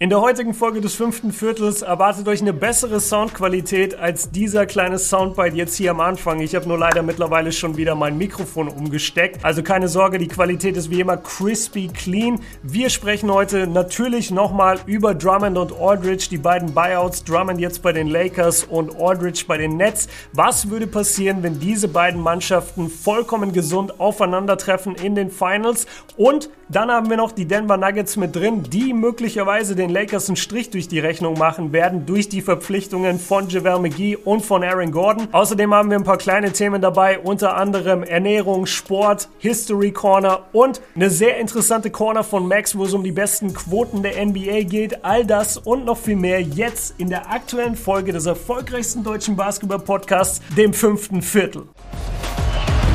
In 0.00 0.10
der 0.10 0.20
heutigen 0.20 0.54
Folge 0.54 0.80
des 0.80 0.94
fünften 0.94 1.32
Viertels 1.32 1.82
erwartet 1.82 2.28
euch 2.28 2.40
eine 2.40 2.52
bessere 2.52 3.00
Soundqualität 3.00 3.98
als 3.98 4.30
dieser 4.30 4.64
kleine 4.64 4.96
Soundbite 4.96 5.56
jetzt 5.56 5.74
hier 5.74 5.90
am 5.90 5.98
Anfang. 5.98 6.38
Ich 6.38 6.54
habe 6.54 6.68
nur 6.68 6.78
leider 6.78 7.02
mittlerweile 7.02 7.50
schon 7.50 7.76
wieder 7.76 7.96
mein 7.96 8.16
Mikrofon 8.16 8.68
umgesteckt. 8.68 9.44
Also 9.44 9.64
keine 9.64 9.88
Sorge, 9.88 10.18
die 10.18 10.28
Qualität 10.28 10.76
ist 10.76 10.92
wie 10.92 11.00
immer 11.00 11.16
crispy 11.16 11.88
clean. 11.88 12.38
Wir 12.62 12.90
sprechen 12.90 13.28
heute 13.28 13.66
natürlich 13.66 14.30
nochmal 14.30 14.78
über 14.86 15.16
Drummond 15.16 15.58
und 15.58 15.72
Aldridge, 15.76 16.28
die 16.30 16.38
beiden 16.38 16.72
Buyouts. 16.72 17.24
Drummond 17.24 17.58
jetzt 17.58 17.82
bei 17.82 17.92
den 17.92 18.06
Lakers 18.06 18.62
und 18.62 18.94
Aldridge 19.00 19.46
bei 19.48 19.58
den 19.58 19.76
Nets. 19.76 20.06
Was 20.32 20.70
würde 20.70 20.86
passieren, 20.86 21.42
wenn 21.42 21.58
diese 21.58 21.88
beiden 21.88 22.20
Mannschaften 22.20 22.88
vollkommen 22.88 23.52
gesund 23.52 23.98
aufeinandertreffen 23.98 24.94
in 24.94 25.16
den 25.16 25.28
Finals? 25.28 25.88
Und 26.16 26.50
dann 26.68 26.90
haben 26.90 27.08
wir 27.08 27.16
noch 27.16 27.32
die 27.32 27.46
Denver 27.46 27.78
Nuggets 27.78 28.16
mit 28.16 28.36
drin, 28.36 28.62
die 28.62 28.92
möglicherweise 28.92 29.74
den 29.74 29.87
den 29.88 29.94
Lakers 29.94 30.28
einen 30.28 30.36
Strich 30.36 30.70
durch 30.70 30.88
die 30.88 30.98
Rechnung 30.98 31.38
machen 31.38 31.72
werden, 31.72 32.06
durch 32.06 32.28
die 32.28 32.42
Verpflichtungen 32.42 33.18
von 33.18 33.48
JaVale 33.48 33.80
McGee 33.80 34.16
und 34.16 34.44
von 34.44 34.62
Aaron 34.62 34.92
Gordon. 34.92 35.28
Außerdem 35.32 35.74
haben 35.74 35.90
wir 35.90 35.98
ein 35.98 36.04
paar 36.04 36.18
kleine 36.18 36.52
Themen 36.52 36.80
dabei, 36.80 37.18
unter 37.18 37.56
anderem 37.56 38.02
Ernährung, 38.02 38.66
Sport, 38.66 39.28
History 39.38 39.92
Corner 39.92 40.44
und 40.52 40.80
eine 40.94 41.10
sehr 41.10 41.38
interessante 41.38 41.90
Corner 41.90 42.22
von 42.22 42.46
Max, 42.46 42.76
wo 42.76 42.84
es 42.84 42.94
um 42.94 43.02
die 43.02 43.12
besten 43.12 43.54
Quoten 43.54 44.02
der 44.02 44.24
NBA 44.24 44.62
geht. 44.62 45.04
All 45.04 45.24
das 45.24 45.56
und 45.56 45.84
noch 45.84 45.98
viel 45.98 46.16
mehr 46.16 46.40
jetzt 46.42 46.94
in 46.98 47.08
der 47.08 47.30
aktuellen 47.30 47.76
Folge 47.76 48.12
des 48.12 48.26
erfolgreichsten 48.26 49.02
deutschen 49.02 49.36
Basketball-Podcasts, 49.36 50.42
dem 50.56 50.74
fünften 50.74 51.22
Viertel. 51.22 51.62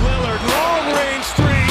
Lillard, 0.03 0.41
long 0.47 0.93
range 0.93 1.23
three. 1.35 1.62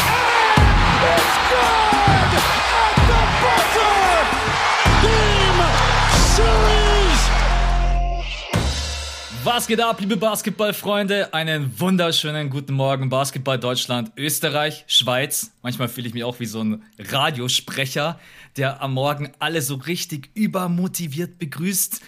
Was 9.45 9.67
geht 9.67 9.81
ab, 9.81 10.01
liebe 10.01 10.17
Basketballfreunde? 10.17 11.35
Einen 11.35 11.81
wunderschönen 11.81 12.49
guten 12.49 12.75
Morgen, 12.75 13.09
Basketball 13.09 13.59
Deutschland, 13.59 14.13
Österreich, 14.17 14.85
Schweiz. 14.87 15.51
Manchmal 15.63 15.89
fühle 15.89 16.07
ich 16.07 16.15
mich 16.15 16.23
auch 16.23 16.39
wie 16.39 16.47
so 16.47 16.63
ein 16.63 16.85
Radiosprecher, 16.97 18.21
der 18.57 18.81
am 18.81 18.95
Morgen 18.95 19.33
alle 19.41 19.61
so 19.61 19.75
richtig 19.75 20.31
übermotiviert 20.35 21.41
begrüßt. 21.41 22.01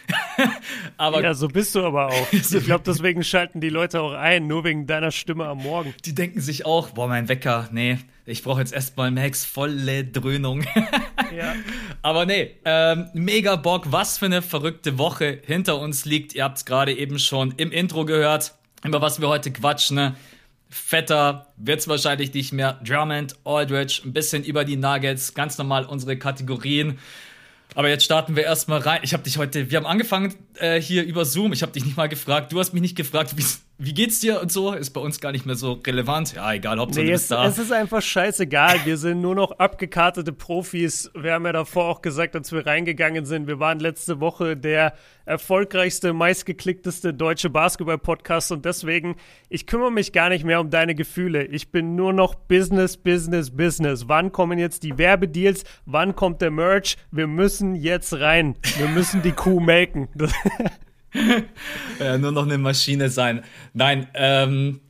aber 0.96 1.24
ja, 1.24 1.34
so 1.34 1.48
bist 1.48 1.74
du 1.74 1.84
aber 1.84 2.06
auch. 2.06 2.26
Ich 2.32 2.64
glaube, 2.64 2.84
deswegen 2.86 3.24
schalten 3.24 3.60
die 3.60 3.68
Leute 3.68 4.00
auch 4.00 4.12
ein, 4.12 4.46
nur 4.46 4.62
wegen 4.62 4.86
deiner 4.86 5.10
Stimme 5.10 5.46
am 5.46 5.58
Morgen. 5.58 5.92
Die 6.04 6.14
denken 6.14 6.40
sich 6.40 6.64
auch, 6.64 6.90
boah, 6.90 7.08
mein 7.08 7.28
Wecker, 7.28 7.68
nee, 7.72 7.98
ich 8.26 8.42
brauche 8.42 8.60
jetzt 8.60 8.72
erstmal 8.72 9.10
Max 9.10 9.44
volle 9.44 10.04
Dröhnung. 10.04 10.62
ja. 11.36 11.54
Aber 12.02 12.24
nee, 12.24 12.56
ähm, 12.64 13.08
mega 13.12 13.56
Bock, 13.56 13.92
was 13.92 14.18
für 14.18 14.26
eine 14.26 14.40
verrückte 14.40 14.96
Woche 14.98 15.40
hinter 15.44 15.78
uns 15.78 16.04
liegt. 16.04 16.34
Ihr 16.34 16.44
habt 16.44 16.58
es 16.58 16.64
gerade 16.64 16.92
eben 16.96 17.18
schon 17.18 17.52
im 17.56 17.70
Intro 17.70 18.04
gehört, 18.04 18.54
über 18.82 19.02
was 19.02 19.20
wir 19.20 19.28
heute 19.28 19.52
quatschen. 19.52 19.96
Ne? 19.96 20.16
Fetter 20.70 21.48
wird's 21.56 21.86
wahrscheinlich 21.86 22.32
nicht 22.32 22.52
mehr. 22.52 22.80
Drummond, 22.84 23.36
Aldridge, 23.44 24.00
ein 24.04 24.12
bisschen 24.12 24.42
über 24.42 24.64
die 24.64 24.76
Nuggets, 24.76 25.34
ganz 25.34 25.58
normal 25.58 25.84
unsere 25.84 26.16
Kategorien. 26.16 26.98
Aber 27.74 27.88
jetzt 27.88 28.04
starten 28.04 28.36
wir 28.36 28.44
erstmal 28.44 28.80
rein. 28.80 29.00
Ich 29.02 29.12
habe 29.12 29.22
dich 29.22 29.36
heute, 29.36 29.70
wir 29.70 29.78
haben 29.78 29.86
angefangen 29.86 30.34
äh, 30.54 30.80
hier 30.80 31.04
über 31.04 31.24
Zoom. 31.24 31.52
Ich 31.52 31.62
habe 31.62 31.72
dich 31.72 31.84
nicht 31.84 31.96
mal 31.96 32.08
gefragt. 32.08 32.52
Du 32.52 32.60
hast 32.60 32.72
mich 32.72 32.82
nicht 32.82 32.96
gefragt, 32.96 33.36
wie 33.36 33.44
wie 33.76 33.92
geht's 33.92 34.20
dir 34.20 34.40
und 34.40 34.52
so, 34.52 34.72
ist 34.72 34.90
bei 34.90 35.00
uns 35.00 35.20
gar 35.20 35.32
nicht 35.32 35.46
mehr 35.46 35.56
so 35.56 35.80
relevant. 35.84 36.34
Ja, 36.34 36.52
egal, 36.52 36.78
Hauptsache 36.78 37.02
nee, 37.02 37.10
du 37.10 37.12
bist 37.14 37.24
es, 37.24 37.28
da. 37.28 37.44
Es 37.44 37.58
ist 37.58 37.72
einfach 37.72 38.02
scheißegal. 38.02 38.84
Wir 38.84 38.96
sind 38.96 39.20
nur 39.20 39.34
noch 39.34 39.50
abgekartete 39.58 40.32
Profis. 40.32 41.10
Wir 41.14 41.32
haben 41.32 41.44
ja 41.44 41.52
davor 41.52 41.86
auch 41.86 42.00
gesagt, 42.00 42.36
als 42.36 42.52
wir 42.52 42.66
reingegangen 42.66 43.24
sind, 43.26 43.48
wir 43.48 43.58
waren 43.58 43.80
letzte 43.80 44.20
Woche 44.20 44.56
der 44.56 44.94
erfolgreichste, 45.24 46.12
meistgeklickteste 46.12 47.12
deutsche 47.14 47.50
Basketball-Podcast 47.50 48.52
und 48.52 48.64
deswegen, 48.64 49.16
ich 49.48 49.66
kümmere 49.66 49.90
mich 49.90 50.12
gar 50.12 50.28
nicht 50.28 50.44
mehr 50.44 50.60
um 50.60 50.70
deine 50.70 50.94
Gefühle. 50.94 51.44
Ich 51.44 51.72
bin 51.72 51.96
nur 51.96 52.12
noch 52.12 52.36
Business, 52.36 52.96
Business, 52.96 53.50
Business. 53.50 54.04
Wann 54.06 54.30
kommen 54.30 54.60
jetzt 54.60 54.84
die 54.84 54.98
Werbedeals? 54.98 55.64
Wann 55.84 56.14
kommt 56.14 56.42
der 56.42 56.52
Merch? 56.52 56.96
Wir 57.10 57.26
müssen 57.26 57.74
jetzt 57.74 58.12
rein. 58.14 58.54
Wir 58.78 58.86
müssen 58.86 59.22
die 59.22 59.32
Kuh 59.32 59.58
melken. 59.58 60.08
ja, 62.00 62.18
nur 62.18 62.32
noch 62.32 62.44
eine 62.44 62.58
Maschine 62.58 63.08
sein. 63.08 63.42
Nein, 63.72 64.08
ähm, 64.14 64.80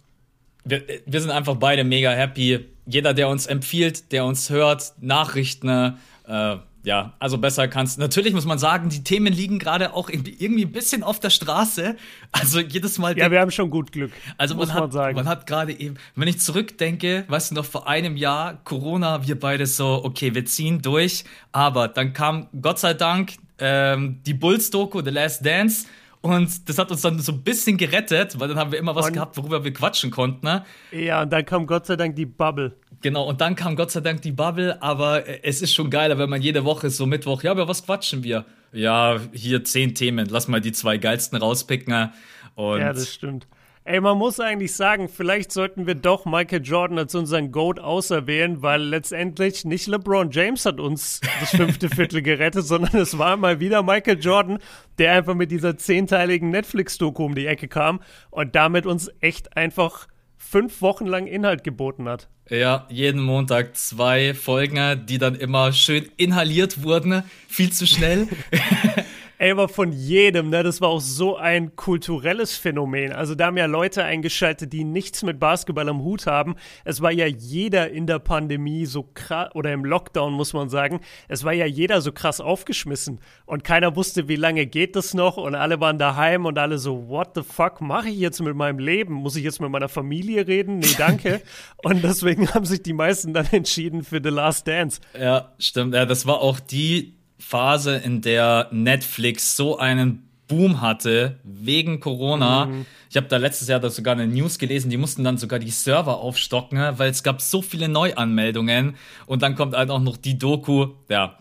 wir, 0.65 0.83
wir 1.07 1.21
sind 1.21 1.31
einfach 1.31 1.57
beide 1.57 1.85
mega 1.85 2.11
happy. 2.11 2.67
Jeder, 2.87 3.15
der 3.15 3.29
uns 3.29 3.47
empfiehlt, 3.47 4.12
der 4.12 4.25
uns 4.25 4.51
hört, 4.51 4.95
Nachrichten, 5.01 5.97
äh, 6.27 6.57
ja, 6.84 7.15
also 7.19 7.39
besser 7.39 7.67
kannst. 7.67 7.99
Natürlich 7.99 8.34
muss 8.34 8.45
man 8.45 8.59
sagen, 8.59 8.91
die 8.91 9.03
Themen 9.03 9.33
liegen 9.33 9.59
gerade 9.59 9.95
auch 9.95 10.11
irgendwie 10.11 10.65
ein 10.65 10.73
bisschen 10.73 11.03
auf 11.03 11.19
der 11.19 11.31
Straße. 11.31 11.97
Also 12.31 12.61
jedes 12.61 12.99
Mal. 12.99 13.17
Ja, 13.17 13.31
wir 13.31 13.41
haben 13.41 13.51
schon 13.51 13.71
gut 13.71 13.91
Glück. 13.91 14.13
Also 14.37 14.55
muss 14.55 14.69
man, 14.69 14.77
hat, 14.77 14.93
sagen. 14.93 15.17
man 15.17 15.27
hat 15.27 15.47
gerade 15.47 15.73
eben, 15.73 15.97
wenn 16.15 16.29
ich 16.29 16.41
zurückdenke, 16.41 17.25
weißt 17.29 17.51
du 17.51 17.55
noch, 17.55 17.65
vor 17.65 17.89
einem 17.89 18.19
Jahr 18.19 18.61
Corona, 18.65 19.27
wir 19.27 19.41
beide 19.41 19.67
so, 19.67 20.05
okay, 20.05 20.34
wir 20.34 20.45
ziehen 20.45 20.83
durch. 20.83 21.25
Aber 21.53 21.89
dann 21.89 22.13
kam 22.13 22.49
Gott 22.61 22.79
sei 22.79 22.93
Dank 22.93 23.33
ähm, 23.59 24.21
die 24.27 24.34
Bulls-Doku, 24.34 25.03
The 25.03 25.11
Last 25.11 25.45
Dance. 25.45 25.87
Und 26.25 26.71
das 26.71 26.79
hat 26.79 26.91
uns 26.91 27.03
dann 27.03 27.19
so 27.19 27.33
ein 27.33 27.43
bisschen 27.43 27.77
gerettet, 27.77 28.41
weil 28.41 28.49
dann 28.49 28.57
haben 28.57 28.73
wir 28.73 28.79
immer 28.79 28.95
was 28.95 29.09
und, 29.09 29.12
gehabt, 29.12 29.37
worüber 29.37 29.62
wir 29.62 29.75
quatschen 29.75 30.11
konnten. 30.11 30.47
Ne? 30.47 30.65
Ja, 30.91 31.21
und 31.21 31.31
dann 31.31 31.45
kam 31.45 31.67
Gott 31.67 31.85
sei 31.85 31.97
Dank 31.97 32.17
die 32.17 32.25
Bubble. 32.25 32.75
Genau, 33.03 33.25
und 33.25 33.43
dann 33.43 33.55
kam 33.57 33.77
Gott 33.77 33.91
sei 33.91 34.01
Dank 34.01 34.23
die 34.23 34.33
Bubble, 34.33 34.83
aber 34.83 35.25
es 35.45 35.61
ist 35.61 35.75
schon 35.75 35.91
geiler, 35.91 36.17
wenn 36.17 36.31
man 36.31 36.41
jede 36.41 36.65
Woche 36.65 36.89
so 36.89 37.05
Mittwoch, 37.05 37.43
ja, 37.43 37.51
aber 37.51 37.69
was 37.69 37.84
quatschen 37.84 38.25
wir? 38.25 38.47
Ja, 38.73 39.21
hier 39.34 39.65
zehn 39.65 39.95
Themen, 39.95 40.27
lass 40.31 40.49
mal 40.49 40.63
die 40.63 40.73
zwei 40.73 40.97
geilsten 40.97 41.37
rauspicken. 41.37 42.11
Und 42.55 42.81
ja, 42.81 42.95
das 42.95 43.13
stimmt. 43.13 43.47
Ey, 43.87 44.00
man 44.00 44.17
muss 44.17 44.41
eigentlich 44.41 44.75
sagen, 44.75 45.11
vielleicht 45.11 45.53
sollten 45.53 45.87
wir 45.87 45.95
doch 45.95 46.25
Michael 46.25 46.62
Jordan 46.65 46.97
als 46.97 47.15
unseren 47.15 47.53
GOAT 47.53 47.78
auserwählen, 47.78 48.62
weil 48.62 48.81
letztendlich 48.81 49.67
nicht 49.67 49.89
LeBron 49.89 50.31
James 50.31 50.65
hat 50.65 50.81
uns 50.81 51.21
das 51.41 51.50
fünfte 51.50 51.91
Viertel 51.95 52.22
gerettet, 52.22 52.65
sondern 52.65 52.97
es 52.97 53.19
war 53.19 53.37
mal 53.37 53.61
wieder 53.61 53.83
Michael 53.83 54.19
Jordan, 54.19 54.59
der 54.97 55.12
einfach 55.12 55.34
mit 55.34 55.50
dieser 55.50 55.77
zehnteiligen 55.77 56.49
Netflix-Doku 56.49 57.27
um 57.27 57.34
die 57.34 57.45
Ecke 57.45 57.69
kam 57.69 58.00
und 58.31 58.55
damit 58.55 58.87
uns 58.87 59.11
echt 59.21 59.55
einfach 59.55 60.09
fünf 60.39 60.81
Wochen 60.81 61.05
lang 61.05 61.27
Inhalt 61.27 61.62
geboten 61.62 62.09
hat. 62.09 62.31
Ja, 62.49 62.87
jeden 62.89 63.22
Montag 63.22 63.77
zwei 63.77 64.33
Folgen, 64.33 65.05
die 65.05 65.19
dann 65.19 65.34
immer 65.34 65.72
schön 65.72 66.09
inhaliert 66.16 66.83
wurden, 66.83 67.22
viel 67.49 67.71
zu 67.71 67.87
schnell. 67.87 68.28
Ey, 69.39 69.50
aber 69.50 69.69
von 69.69 69.91
jedem, 69.91 70.50
ne? 70.50 70.62
Das 70.62 70.81
war 70.81 70.91
auch 70.91 71.00
so 71.00 71.37
ein 71.37 71.75
kulturelles 71.75 72.56
Phänomen. 72.56 73.12
Also 73.12 73.34
da 73.34 73.47
haben 73.47 73.56
ja 73.56 73.67
Leute 73.67 74.05
eingeschaltet, 74.05 74.72
die 74.72 74.84
nichts 74.84 75.25
mit 75.25 75.41
Basketball 75.41 75.89
am 75.89 76.03
Hut 76.03 76.27
haben. 76.27 76.55
Es 76.84 77.00
war 77.00 77.11
ja 77.11 77.27
jeder 77.27 77.91
in 77.91 78.06
der 78.06 78.21
Pandemie 78.21 78.87
so 78.87 79.11
krass, 79.15 79.50
oder 79.55 79.72
im 79.72 79.84
Lockdown 79.84 80.33
muss 80.33 80.53
man 80.53 80.69
sagen, 80.69 81.00
es 81.27 81.43
war 81.43 81.53
ja 81.53 81.67
jeder 81.67 82.00
so 82.00 82.12
krass 82.12 82.41
aufgeschmissen. 82.41 83.21
Und 83.45 83.65
keiner 83.65 83.97
wusste, 83.97 84.28
wie 84.28 84.37
lange 84.37 84.67
geht 84.67 84.95
das 84.95 85.15
noch. 85.15 85.37
Und 85.37 85.56
alle 85.56 85.81
waren 85.81 85.99
daheim 85.99 86.47
und 86.47 86.56
alle 86.56 86.78
so, 86.78 87.09
what 87.09 87.31
the 87.34 87.43
fuck 87.43 87.81
mache 87.81 88.11
ich 88.11 88.19
jetzt 88.19 88.41
mit 88.41 88.55
meinem 88.55 88.78
Leben? 88.78 89.15
Muss 89.15 89.34
ich 89.34 89.43
jetzt 89.43 89.61
mit 89.61 89.71
meiner 89.71 89.89
Familie 89.89 90.47
reden? 90.47 90.78
Nee, 90.78 90.95
danke. 90.97 91.43
und 91.83 92.05
deswegen 92.05 92.55
haben 92.55 92.65
sich 92.65 92.83
die 92.83 92.93
meisten 92.93 93.34
dann 93.34 93.47
entschieden 93.51 94.05
für 94.05 94.21
The 94.22 94.31
Last 94.31 94.69
Dance. 94.69 95.01
Ja, 95.19 95.53
stimmt. 95.59 95.95
Ja, 95.95 96.06
das 96.06 96.25
war 96.25 96.41
auch 96.41 96.61
die 96.61 97.14
Phase, 97.39 97.97
in 97.97 98.21
der 98.21 98.69
Netflix 98.71 99.56
so 99.56 99.78
einen 99.78 100.28
Boom 100.47 100.81
hatte 100.81 101.39
wegen 101.43 102.00
Corona. 102.00 102.67
Mhm. 102.67 102.87
Ich 103.11 103.17
habe 103.17 103.28
da 103.28 103.37
letztes 103.39 103.69
Jahr 103.69 103.81
da 103.81 103.91
sogar 103.91 104.12
eine 104.15 104.27
News 104.27 104.59
gelesen, 104.59 104.91
die 104.91 104.97
mussten 104.97 105.25
dann 105.25 105.39
sogar 105.39 105.59
die 105.59 105.71
Server 105.71 106.19
aufstocken, 106.19 106.78
weil 106.99 107.11
es 107.11 107.22
gab 107.22 107.41
so 107.41 107.62
viele 107.62 107.89
Neuanmeldungen 107.89 108.97
und 109.27 109.43
dann 109.43 109.55
kommt 109.55 109.75
halt 109.75 109.91
auch 109.91 110.00
noch 110.00 110.17
die 110.17 110.39
Doku. 110.39 110.89
Ja, 111.09 111.39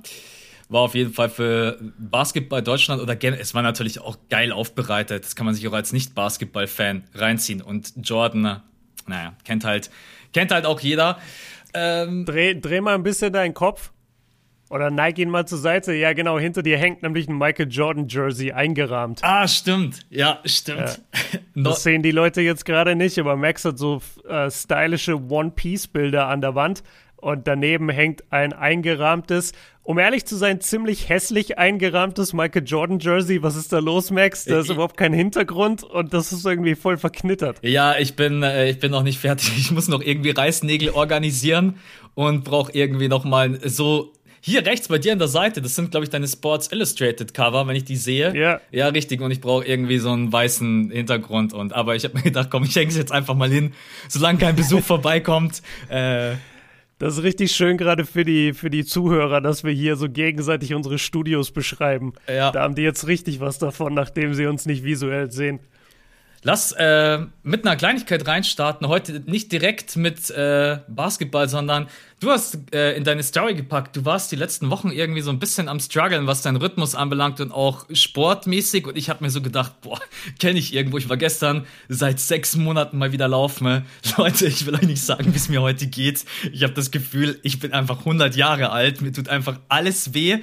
war 0.70 0.82
auf 0.82 0.96
jeden 0.96 1.14
Fall 1.14 1.30
für 1.30 1.78
Basketball 1.98 2.62
Deutschland 2.62 3.02
oder 3.02 3.18
es 3.40 3.54
war 3.54 3.62
natürlich 3.62 4.02
auch 4.02 4.18
geil 4.30 4.52
aufbereitet. 4.52 5.24
Das 5.24 5.36
kann 5.36 5.46
man 5.46 5.56
sich 5.56 5.68
auch 5.68 5.74
als 5.74 5.94
Nicht-Basketball-Fan 5.94 7.04
reinziehen. 7.14 7.62
Und 7.62 7.94
Jordan, 8.02 8.62
naja, 9.08 9.34
kennt 9.46 9.66
halt, 9.66 9.90
kennt 10.34 10.52
halt 10.52 10.66
auch 10.66 10.80
jeder. 10.80 11.18
Ähm, 11.74 12.26
dreh, 12.26 12.60
dreh 12.60 12.82
mal 12.82 12.96
ein 12.96 13.04
bisschen 13.04 13.34
deinen 13.34 13.54
Kopf. 13.54 13.93
Oder 14.74 14.90
neig 14.90 15.20
ihn 15.20 15.30
mal 15.30 15.46
zur 15.46 15.60
Seite. 15.60 15.94
Ja, 15.94 16.14
genau, 16.14 16.40
hinter 16.40 16.64
dir 16.64 16.80
hängt 16.80 17.04
nämlich 17.04 17.28
ein 17.28 17.38
Michael 17.38 17.68
Jordan 17.70 18.08
Jersey 18.08 18.54
eingerahmt. 18.54 19.20
Ah, 19.22 19.48
stimmt. 19.48 20.00
Ja, 20.10 20.40
stimmt. 20.46 21.00
Ja. 21.32 21.40
das 21.64 21.84
sehen 21.84 22.02
die 22.02 22.10
Leute 22.10 22.42
jetzt 22.42 22.66
gerade 22.66 22.96
nicht, 22.96 23.20
aber 23.20 23.36
Max 23.36 23.66
hat 23.66 23.78
so 23.78 24.02
äh, 24.28 24.50
stylische 24.50 25.30
One-Piece-Bilder 25.30 26.26
an 26.28 26.42
der 26.42 26.56
Wand 26.56 26.82
und 27.18 27.48
daneben 27.48 27.90
hängt 27.90 28.24
ein 28.32 28.52
eingerahmtes, 28.52 29.52
um 29.84 30.00
ehrlich 30.00 30.26
zu 30.26 30.38
sein, 30.38 30.60
ziemlich 30.60 31.08
hässlich 31.08 31.60
eingerahmtes 31.60 32.34
Michael 32.34 32.64
Jordan 32.66 32.98
Jersey. 32.98 33.44
Was 33.44 33.56
ist 33.56 33.74
da 33.74 33.78
los, 33.78 34.10
Max? 34.10 34.46
Da 34.46 34.60
ist 34.60 34.66
ich, 34.66 34.72
überhaupt 34.72 34.98
kein 34.98 35.14
Hintergrund 35.14 35.84
und 35.84 36.16
das 36.16 36.34
ist 36.34 36.48
irgendwie 36.48 36.74
voll 36.74 36.98
verknittert. 36.98 37.60
Ja, 37.62 37.96
ich 38.00 38.16
bin, 38.16 38.42
äh, 38.42 38.72
ich 38.72 38.80
bin 38.80 38.90
noch 38.90 39.04
nicht 39.04 39.20
fertig. 39.20 39.52
Ich 39.58 39.70
muss 39.70 39.88
noch 39.88 40.02
irgendwie 40.02 40.32
Reißnägel 40.32 40.90
organisieren 40.90 41.76
und 42.16 42.44
brauche 42.44 42.72
irgendwie 42.72 43.08
noch 43.08 43.24
mal 43.24 43.60
so 43.70 44.13
Hier 44.46 44.66
rechts 44.66 44.90
bei 44.90 44.98
dir 44.98 45.14
an 45.14 45.20
der 45.20 45.30
Seite, 45.30 45.62
das 45.62 45.74
sind, 45.74 45.92
glaube 45.92 46.04
ich, 46.04 46.10
deine 46.10 46.28
Sports 46.28 46.70
Illustrated 46.70 47.34
Cover, 47.34 47.66
wenn 47.66 47.78
ich 47.78 47.86
die 47.86 47.96
sehe. 47.96 48.36
Ja. 48.36 48.60
Ja, 48.72 48.90
richtig. 48.90 49.22
Und 49.22 49.32
ich 49.32 49.40
brauche 49.40 49.66
irgendwie 49.66 50.00
so 50.00 50.12
einen 50.12 50.34
weißen 50.34 50.92
Hintergrund. 50.92 51.54
Und 51.54 51.72
aber 51.72 51.96
ich 51.96 52.04
habe 52.04 52.18
mir 52.18 52.24
gedacht, 52.24 52.50
komm, 52.52 52.64
ich 52.64 52.76
hänge 52.76 52.90
es 52.90 52.98
jetzt 52.98 53.14
einfach 53.14 53.36
mal 53.36 53.50
hin, 53.50 53.72
solange 54.10 54.40
kein 54.40 54.58
Besuch 54.58 54.82
vorbeikommt. 54.84 55.62
Äh, 55.88 56.34
das 57.00 57.18
ist 57.18 57.24
richtig 57.24 57.54
schön 57.54 57.78
gerade 57.78 58.04
für 58.04 58.26
die, 58.26 58.52
für 58.52 58.70
die 58.70 58.84
Zuhörer, 58.84 59.40
dass 59.40 59.64
wir 59.64 59.72
hier 59.72 59.96
so 59.96 60.10
gegenseitig 60.10 60.74
unsere 60.74 61.00
Studios 61.00 61.52
beschreiben. 61.52 62.12
Ja. 62.28 62.52
Da 62.52 62.64
haben 62.64 62.76
die 62.76 62.82
jetzt 62.82 63.08
richtig 63.08 63.40
was 63.40 63.60
davon, 63.60 63.94
nachdem 63.94 64.34
sie 64.34 64.46
uns 64.46 64.66
nicht 64.66 64.84
visuell 64.84 65.32
sehen. 65.32 65.62
Lass 66.46 66.74
äh, 66.74 67.20
mit 67.44 67.66
einer 67.66 67.78
Kleinigkeit 67.78 68.28
reinstarten. 68.28 68.90
Heute 68.90 69.22
nicht 69.26 69.52
direkt 69.54 69.96
mit 69.96 70.30
äh, 70.30 70.80
Basketball, 70.90 71.48
sondern 71.48 71.88
du 72.20 72.32
hast 72.32 72.58
äh, 72.74 72.98
in 72.98 73.06
deine 73.06 73.24
Story 73.24 73.56
gepackt. 73.56 73.96
Du 73.96 74.04
warst 74.04 74.30
die 74.30 74.36
letzten 74.36 74.70
Wochen 74.70 74.92
irgendwie 74.92 75.22
so 75.22 75.32
ein 75.32 75.40
bisschen 75.40 75.70
am 75.70 75.80
struggeln, 75.80 76.28
was 76.28 76.42
deinen 76.42 76.58
Rhythmus 76.58 76.96
anbelangt 76.96 77.40
und 77.40 77.54
auch 77.54 77.86
sportmäßig. 77.94 78.86
Und 78.86 78.98
ich 78.98 79.10
habe 79.10 79.24
mir 79.24 79.30
so 79.30 79.42
gedacht, 79.42 79.80
boah, 79.82 80.00
kenne 80.40 80.60
ich 80.60 80.74
irgendwo. 80.74 80.98
Ich 80.98 81.08
war 81.08 81.16
gestern 81.16 81.66
seit 81.88 82.20
sechs 82.20 82.58
Monaten 82.58 82.98
mal 82.98 83.14
wieder 83.14 83.30
laufen. 83.30 83.86
Leute, 84.18 84.46
ich 84.48 84.66
will 84.66 84.76
euch 84.76 84.82
nicht 84.82 85.02
sagen, 85.02 85.34
wie 85.34 85.38
es 85.38 85.48
mir 85.48 85.62
heute 85.62 85.88
geht. 85.88 86.26
Ich 86.52 86.64
habe 86.64 86.74
das 86.74 86.92
Gefühl, 86.92 87.40
ich 87.44 87.60
bin 87.60 87.72
einfach 87.72 88.00
100 88.00 88.36
Jahre 88.36 88.72
alt. 88.72 89.02
Mir 89.02 89.14
tut 89.14 89.30
einfach 89.30 89.60
alles 89.70 90.14
weh. 90.14 90.40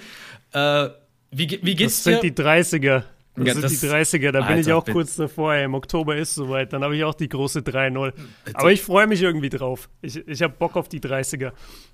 Äh, 0.52 0.88
wie, 1.30 1.60
wie 1.62 1.74
geht's 1.74 2.02
das 2.02 2.04
dir? 2.04 2.12
Das 2.12 2.20
sind 2.22 2.38
die 2.38 2.42
30er. 2.42 3.02
Das 3.44 3.48
ja, 3.48 3.52
sind 3.54 3.64
das, 3.64 3.80
die 3.80 4.18
30er, 4.18 4.32
da 4.32 4.40
Alter, 4.40 4.52
bin 4.52 4.60
ich 4.60 4.72
auch 4.72 4.84
kurz 4.84 5.16
davor. 5.16 5.54
Ey. 5.54 5.64
Im 5.64 5.74
Oktober 5.74 6.16
ist 6.16 6.34
soweit, 6.34 6.72
dann 6.72 6.84
habe 6.84 6.96
ich 6.96 7.04
auch 7.04 7.14
die 7.14 7.28
große 7.28 7.60
3-0. 7.60 8.12
Aber 8.54 8.72
ich 8.72 8.82
freue 8.82 9.06
mich 9.06 9.22
irgendwie 9.22 9.48
drauf. 9.48 9.88
Ich, 10.02 10.16
ich 10.28 10.42
habe 10.42 10.54
Bock 10.58 10.76
auf 10.76 10.88
die 10.88 11.00
30er. 11.00 11.52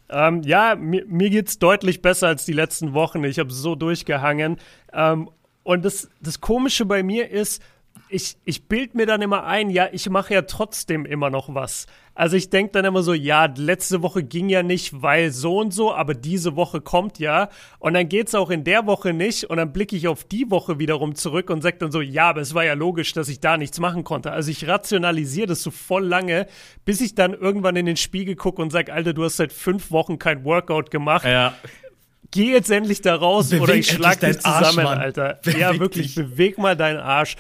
Ähm, 0.08 0.43
ja, 0.43 0.76
mir, 0.76 1.04
mir 1.06 1.31
geht 1.31 1.48
es 1.48 1.58
deutlich 1.58 2.02
besser 2.02 2.28
als 2.28 2.44
die 2.44 2.52
letzten 2.52 2.94
Wochen. 2.94 3.22
Ich 3.25 3.38
habe 3.38 3.52
so 3.52 3.75
durchgehangen. 3.75 4.58
Ähm, 4.93 5.31
und 5.62 5.84
das, 5.84 6.08
das 6.20 6.40
Komische 6.40 6.84
bei 6.84 7.02
mir 7.02 7.31
ist, 7.31 7.62
ich, 8.08 8.37
ich 8.44 8.69
bild 8.69 8.94
mir 8.94 9.06
dann 9.06 9.23
immer 9.23 9.44
ein, 9.44 9.70
ja, 9.70 9.88
ich 9.91 10.08
mache 10.08 10.35
ja 10.35 10.43
trotzdem 10.43 11.05
immer 11.05 11.31
noch 11.31 11.55
was. 11.55 11.87
Also 12.14 12.37
ich 12.37 12.49
denke 12.49 12.73
dann 12.73 12.87
immer 12.87 13.03
so, 13.03 13.12
ja, 13.12 13.44
letzte 13.44 14.00
Woche 14.00 14.23
ging 14.23 14.49
ja 14.49 14.62
nicht, 14.62 15.03
weil 15.03 15.31
so 15.32 15.58
und 15.58 15.73
so, 15.73 15.94
aber 15.94 16.14
diese 16.14 16.56
Woche 16.56 16.81
kommt 16.81 17.19
ja. 17.19 17.50
Und 17.79 17.93
dann 17.93 18.08
geht's 18.08 18.35
auch 18.35 18.49
in 18.49 18.64
der 18.64 18.87
Woche 18.87 19.12
nicht. 19.12 19.44
Und 19.44 19.58
dann 19.58 19.73
blicke 19.73 19.94
ich 19.97 20.08
auf 20.08 20.25
die 20.25 20.50
Woche 20.50 20.79
wiederum 20.79 21.14
zurück 21.14 21.50
und 21.50 21.62
sage 21.62 21.76
dann 21.79 21.93
so, 21.93 22.00
ja, 22.00 22.31
aber 22.31 22.41
es 22.41 22.55
war 22.55 22.64
ja 22.64 22.73
logisch, 22.73 23.12
dass 23.12 23.29
ich 23.29 23.41
da 23.41 23.58
nichts 23.58 23.81
machen 23.81 24.03
konnte. 24.03 24.32
Also 24.32 24.50
ich 24.50 24.67
rationalisiere 24.67 25.49
das 25.49 25.62
so 25.62 25.70
voll 25.70 26.06
lange, 26.06 26.47
bis 26.87 27.03
ich 27.03 27.14
dann 27.14 27.35
irgendwann 27.35 27.76
in 27.76 27.85
den 27.85 27.99
Spiegel 27.99 28.35
gucke 28.35 28.62
und 28.62 28.70
sage, 28.70 28.94
Alter, 28.94 29.12
du 29.12 29.25
hast 29.25 29.37
seit 29.37 29.53
fünf 29.53 29.91
Wochen 29.91 30.19
kein 30.19 30.44
Workout 30.44 30.91
gemacht. 30.91 31.26
Ja. 31.26 31.55
Geh 32.31 32.50
jetzt 32.53 32.70
endlich 32.70 33.03
da 33.03 33.14
raus 33.14 33.50
Beweg 33.50 33.62
oder 33.62 33.75
ich 33.75 33.88
schlag 33.88 34.20
dich 34.20 34.44
Arsch, 34.44 34.69
zusammen, 34.69 34.85
Mann. 34.85 34.99
Alter. 34.99 35.38
Beweg 35.43 35.61
ja, 35.61 35.79
wirklich, 35.79 36.14
dich. 36.14 36.17
beweg 36.17 36.58
mal 36.58 36.76
deinen 36.76 36.99
Arsch. 36.99 37.37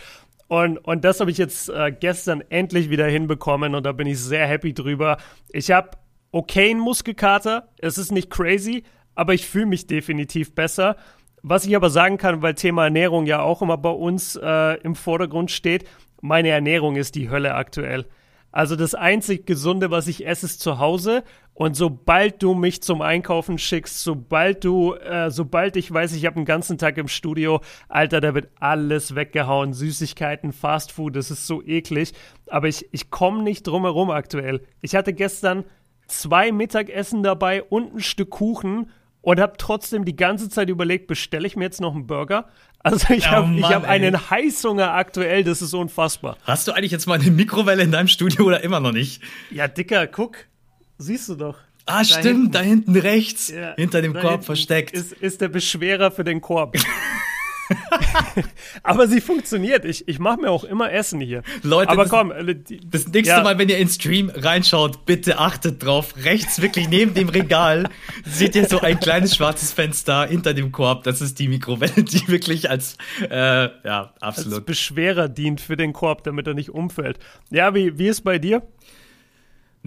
Und, 0.48 0.78
und 0.78 1.04
das 1.04 1.20
habe 1.20 1.30
ich 1.30 1.38
jetzt 1.38 1.68
äh, 1.68 1.90
gestern 1.92 2.42
endlich 2.50 2.88
wieder 2.88 3.06
hinbekommen 3.06 3.74
und 3.74 3.84
da 3.84 3.92
bin 3.92 4.06
ich 4.06 4.20
sehr 4.20 4.46
happy 4.46 4.72
drüber. 4.74 5.16
Ich 5.50 5.70
habe 5.70 5.90
okayen 6.30 6.78
Muskelkater. 6.78 7.68
Es 7.78 7.98
ist 7.98 8.12
nicht 8.12 8.30
crazy, 8.30 8.84
aber 9.14 9.34
ich 9.34 9.46
fühle 9.46 9.66
mich 9.66 9.86
definitiv 9.86 10.54
besser. 10.54 10.96
Was 11.42 11.66
ich 11.66 11.74
aber 11.74 11.90
sagen 11.90 12.18
kann, 12.18 12.42
weil 12.42 12.54
Thema 12.54 12.84
Ernährung 12.84 13.26
ja 13.26 13.40
auch 13.40 13.62
immer 13.62 13.78
bei 13.78 13.90
uns 13.90 14.36
äh, 14.36 14.74
im 14.82 14.94
Vordergrund 14.94 15.50
steht, 15.50 15.88
meine 16.20 16.48
Ernährung 16.48 16.96
ist 16.96 17.14
die 17.14 17.30
Hölle 17.30 17.54
aktuell. 17.54 18.06
Also 18.56 18.74
das 18.74 18.94
einzig 18.94 19.44
Gesunde, 19.44 19.90
was 19.90 20.08
ich 20.08 20.26
esse, 20.26 20.46
ist 20.46 20.62
zu 20.62 20.78
Hause. 20.78 21.24
Und 21.52 21.76
sobald 21.76 22.42
du 22.42 22.54
mich 22.54 22.82
zum 22.82 23.02
Einkaufen 23.02 23.58
schickst, 23.58 24.02
sobald 24.02 24.64
du, 24.64 24.94
äh, 24.94 25.30
sobald 25.30 25.76
ich 25.76 25.92
weiß, 25.92 26.14
ich 26.14 26.24
habe 26.24 26.36
einen 26.36 26.46
ganzen 26.46 26.78
Tag 26.78 26.96
im 26.96 27.06
Studio, 27.06 27.60
Alter, 27.90 28.22
da 28.22 28.34
wird 28.34 28.48
alles 28.58 29.14
weggehauen. 29.14 29.74
Süßigkeiten, 29.74 30.54
Fastfood, 30.54 31.16
das 31.16 31.30
ist 31.30 31.46
so 31.46 31.62
eklig. 31.62 32.14
Aber 32.46 32.66
ich, 32.66 32.88
ich 32.92 33.10
komme 33.10 33.42
nicht 33.42 33.66
drum 33.66 33.82
herum 33.82 34.08
aktuell. 34.08 34.62
Ich 34.80 34.96
hatte 34.96 35.12
gestern 35.12 35.64
zwei 36.06 36.50
Mittagessen 36.50 37.22
dabei 37.22 37.62
und 37.62 37.96
ein 37.96 38.00
Stück 38.00 38.30
Kuchen 38.30 38.90
und 39.20 39.38
habe 39.38 39.58
trotzdem 39.58 40.06
die 40.06 40.16
ganze 40.16 40.48
Zeit 40.48 40.70
überlegt, 40.70 41.08
bestelle 41.08 41.46
ich 41.46 41.56
mir 41.56 41.64
jetzt 41.64 41.82
noch 41.82 41.94
einen 41.94 42.06
Burger? 42.06 42.48
Also 42.80 43.12
ich 43.14 43.24
Oh 43.26 43.30
habe 43.30 43.54
ich 43.54 43.60
Mann, 43.62 43.74
hab 43.74 43.84
einen 43.84 44.30
Heißhunger 44.30 44.92
aktuell, 44.94 45.42
das 45.42 45.60
ist 45.62 45.74
unfassbar. 45.74 46.36
Hast 46.44 46.68
du 46.68 46.72
eigentlich 46.72 46.92
jetzt 46.92 47.06
mal 47.06 47.18
eine 47.20 47.30
Mikrowelle 47.30 47.82
in 47.82 47.90
deinem 47.90 48.06
Studio 48.08 48.44
oder 48.44 48.62
immer 48.62 48.78
noch 48.80 48.92
nicht? 48.92 49.20
Ja, 49.50 49.66
Dicker, 49.66 50.06
guck. 50.06 50.36
Siehst 50.98 51.28
du 51.28 51.34
doch. 51.34 51.58
Ah, 51.84 51.98
Da 51.98 52.04
stimmt, 52.04 52.24
hinten. 52.24 52.50
da 52.52 52.60
hinten 52.60 52.96
rechts, 52.96 53.48
Ja, 53.48 53.74
hinter 53.76 54.02
dem 54.02 54.12
Korb 54.12 54.24
hinten 54.30 54.42
versteckt. 54.44 54.92
Ist, 54.94 55.12
ist 55.12 55.40
der 55.40 55.48
Beschwerer 55.48 56.10
für 56.10 56.24
den 56.24 56.40
Korb. 56.40 56.76
Aber 58.82 59.08
sie 59.08 59.20
funktioniert. 59.20 59.84
Ich, 59.84 60.06
ich 60.08 60.18
mache 60.18 60.40
mir 60.40 60.50
auch 60.50 60.64
immer 60.64 60.92
Essen 60.92 61.20
hier. 61.20 61.42
Leute, 61.62 61.90
Aber 61.90 62.02
das- 62.02 62.10
komm, 62.10 62.30
äh, 62.30 62.56
Das 62.84 63.06
nächste 63.08 63.36
Ja. 63.36 63.42
Mal, 63.42 63.58
wenn 63.58 63.68
ihr 63.68 63.78
in 63.78 63.88
Stream 63.88 64.30
reinschaut, 64.34 65.04
bitte 65.06 65.38
achtet 65.38 65.82
drauf. 65.84 66.14
Rechts, 66.24 66.60
wirklich 66.62 66.88
neben 66.88 67.14
dem 67.14 67.28
Regal, 67.28 67.88
seht 68.24 68.54
ihr 68.54 68.66
so 68.68 68.80
ein 68.80 69.00
kleines 69.00 69.36
schwarzes 69.36 69.72
Fenster 69.72 70.26
hinter 70.26 70.54
dem 70.54 70.72
Korb. 70.72 71.04
Das 71.04 71.20
ist 71.20 71.38
die 71.38 71.48
Mikrowelle, 71.48 72.02
die 72.02 72.26
wirklich 72.28 72.70
als, 72.70 72.96
äh, 73.28 73.64
ja, 73.84 74.12
als 74.20 74.38
absolut. 74.38 74.66
Beschwerer 74.66 75.28
dient 75.28 75.60
für 75.60 75.76
den 75.76 75.92
Korb, 75.92 76.24
damit 76.24 76.46
er 76.46 76.54
nicht 76.54 76.70
umfällt. 76.70 77.18
Ja, 77.50 77.74
wie, 77.74 77.98
wie 77.98 78.08
ist 78.08 78.22
bei 78.22 78.38
dir? 78.38 78.62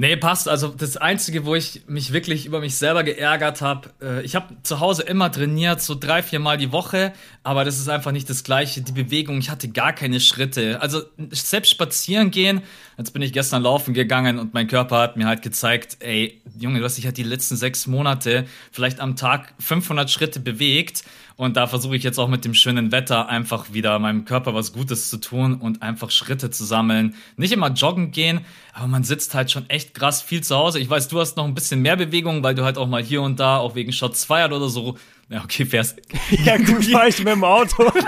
Nee, 0.01 0.15
passt. 0.15 0.47
Also 0.47 0.69
das 0.69 0.95
Einzige, 0.95 1.43
wo 1.43 1.55
ich 1.55 1.81
mich 1.87 2.13
wirklich 2.13 2.45
über 2.45 2.61
mich 2.61 2.77
selber 2.77 3.03
geärgert 3.03 3.59
habe, 3.59 3.89
äh, 4.01 4.21
ich 4.21 4.33
habe 4.33 4.55
zu 4.63 4.79
Hause 4.79 5.03
immer 5.03 5.29
trainiert, 5.29 5.81
so 5.81 5.93
drei, 5.93 6.23
vier 6.23 6.39
Mal 6.39 6.55
die 6.55 6.71
Woche, 6.71 7.11
aber 7.43 7.65
das 7.65 7.79
ist 7.79 7.89
einfach 7.89 8.13
nicht 8.13 8.29
das 8.29 8.45
Gleiche. 8.45 8.79
Die 8.81 8.93
Bewegung, 8.93 9.39
ich 9.39 9.49
hatte 9.49 9.67
gar 9.67 9.91
keine 9.91 10.21
Schritte. 10.21 10.81
Also 10.81 11.01
selbst 11.31 11.71
spazieren 11.71 12.31
gehen, 12.31 12.61
jetzt 12.97 13.11
bin 13.11 13.21
ich 13.21 13.33
gestern 13.33 13.61
laufen 13.61 13.93
gegangen 13.93 14.39
und 14.39 14.53
mein 14.53 14.69
Körper 14.69 14.99
hat 14.99 15.17
mir 15.17 15.27
halt 15.27 15.41
gezeigt, 15.41 15.97
ey, 15.99 16.41
Junge, 16.57 16.79
du 16.79 16.85
hast 16.85 16.95
dich 16.95 17.03
halt 17.03 17.17
die 17.17 17.23
letzten 17.23 17.57
sechs 17.57 17.85
Monate 17.85 18.45
vielleicht 18.71 19.01
am 19.01 19.17
Tag 19.17 19.53
500 19.59 20.09
Schritte 20.09 20.39
bewegt 20.39 21.03
und 21.39 21.55
da 21.55 21.67
versuche 21.67 21.95
ich 21.95 22.03
jetzt 22.03 22.19
auch 22.19 22.27
mit 22.27 22.43
dem 22.43 22.53
schönen 22.53 22.91
Wetter 22.91 23.29
einfach 23.29 23.71
wieder 23.71 23.97
meinem 23.97 24.25
Körper 24.25 24.53
was 24.53 24.73
Gutes 24.73 25.09
zu 25.09 25.15
tun 25.15 25.55
und 25.55 25.81
einfach 25.81 26.11
Schritte 26.11 26.49
zu 26.49 26.65
sammeln. 26.65 27.15
Nicht 27.37 27.53
immer 27.53 27.69
joggen 27.69 28.11
gehen, 28.11 28.41
aber 28.73 28.87
man 28.87 29.05
sitzt 29.05 29.33
halt 29.35 29.49
schon 29.49 29.69
echt 29.69 29.93
krass 29.93 30.21
viel 30.21 30.41
zu 30.41 30.57
Hause. 30.57 30.79
Ich 30.79 30.89
weiß, 30.89 31.07
du 31.07 31.17
hast 31.17 31.37
noch 31.37 31.45
ein 31.45 31.53
bisschen 31.53 31.81
mehr 31.81 31.95
Bewegung, 31.95 32.43
weil 32.43 32.55
du 32.55 32.65
halt 32.65 32.77
auch 32.77 32.89
mal 32.89 33.01
hier 33.01 33.21
und 33.21 33.39
da, 33.39 33.55
auch 33.55 33.73
wegen 33.73 33.93
Shots 33.93 34.25
feiert 34.25 34.51
oder 34.51 34.67
so. 34.67 34.97
Ja, 35.29 35.41
okay, 35.41 35.65
fährst. 35.65 36.01
Ja, 36.43 36.57
gut, 36.57 36.83
fahr 36.83 37.07
ich 37.07 37.19
mit 37.19 37.29
dem 37.29 37.45
Auto. 37.45 37.89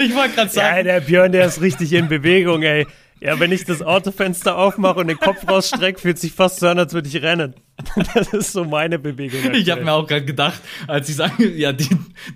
Ich 0.00 0.14
wollte 0.14 0.34
gerade 0.34 0.48
Ja, 0.48 0.54
sagen, 0.54 0.84
der 0.84 1.00
Björn, 1.00 1.32
der 1.32 1.46
ist 1.46 1.60
richtig 1.60 1.92
in 1.92 2.08
Bewegung, 2.08 2.62
ey. 2.62 2.86
Ja, 3.20 3.38
wenn 3.38 3.52
ich 3.52 3.64
das 3.64 3.82
Autofenster 3.82 4.56
aufmache 4.56 4.98
und 5.00 5.08
den 5.08 5.18
Kopf 5.18 5.46
rausstrecke, 5.46 6.00
fühlt 6.00 6.18
sich 6.18 6.32
fast 6.32 6.60
so 6.60 6.68
an, 6.68 6.78
als 6.78 6.94
würde 6.94 7.08
ich 7.08 7.22
rennen. 7.22 7.54
Das 8.14 8.32
ist 8.32 8.52
so 8.52 8.64
meine 8.64 8.98
Bewegung. 8.98 9.40
ich 9.40 9.44
habe 9.44 9.56
aktuell. 9.56 9.84
mir 9.84 9.92
auch 9.92 10.06
gerade 10.06 10.24
gedacht, 10.24 10.60
als 10.86 11.08
ich 11.08 11.16
sage, 11.16 11.48
ja, 11.56 11.72
die, 11.72 11.88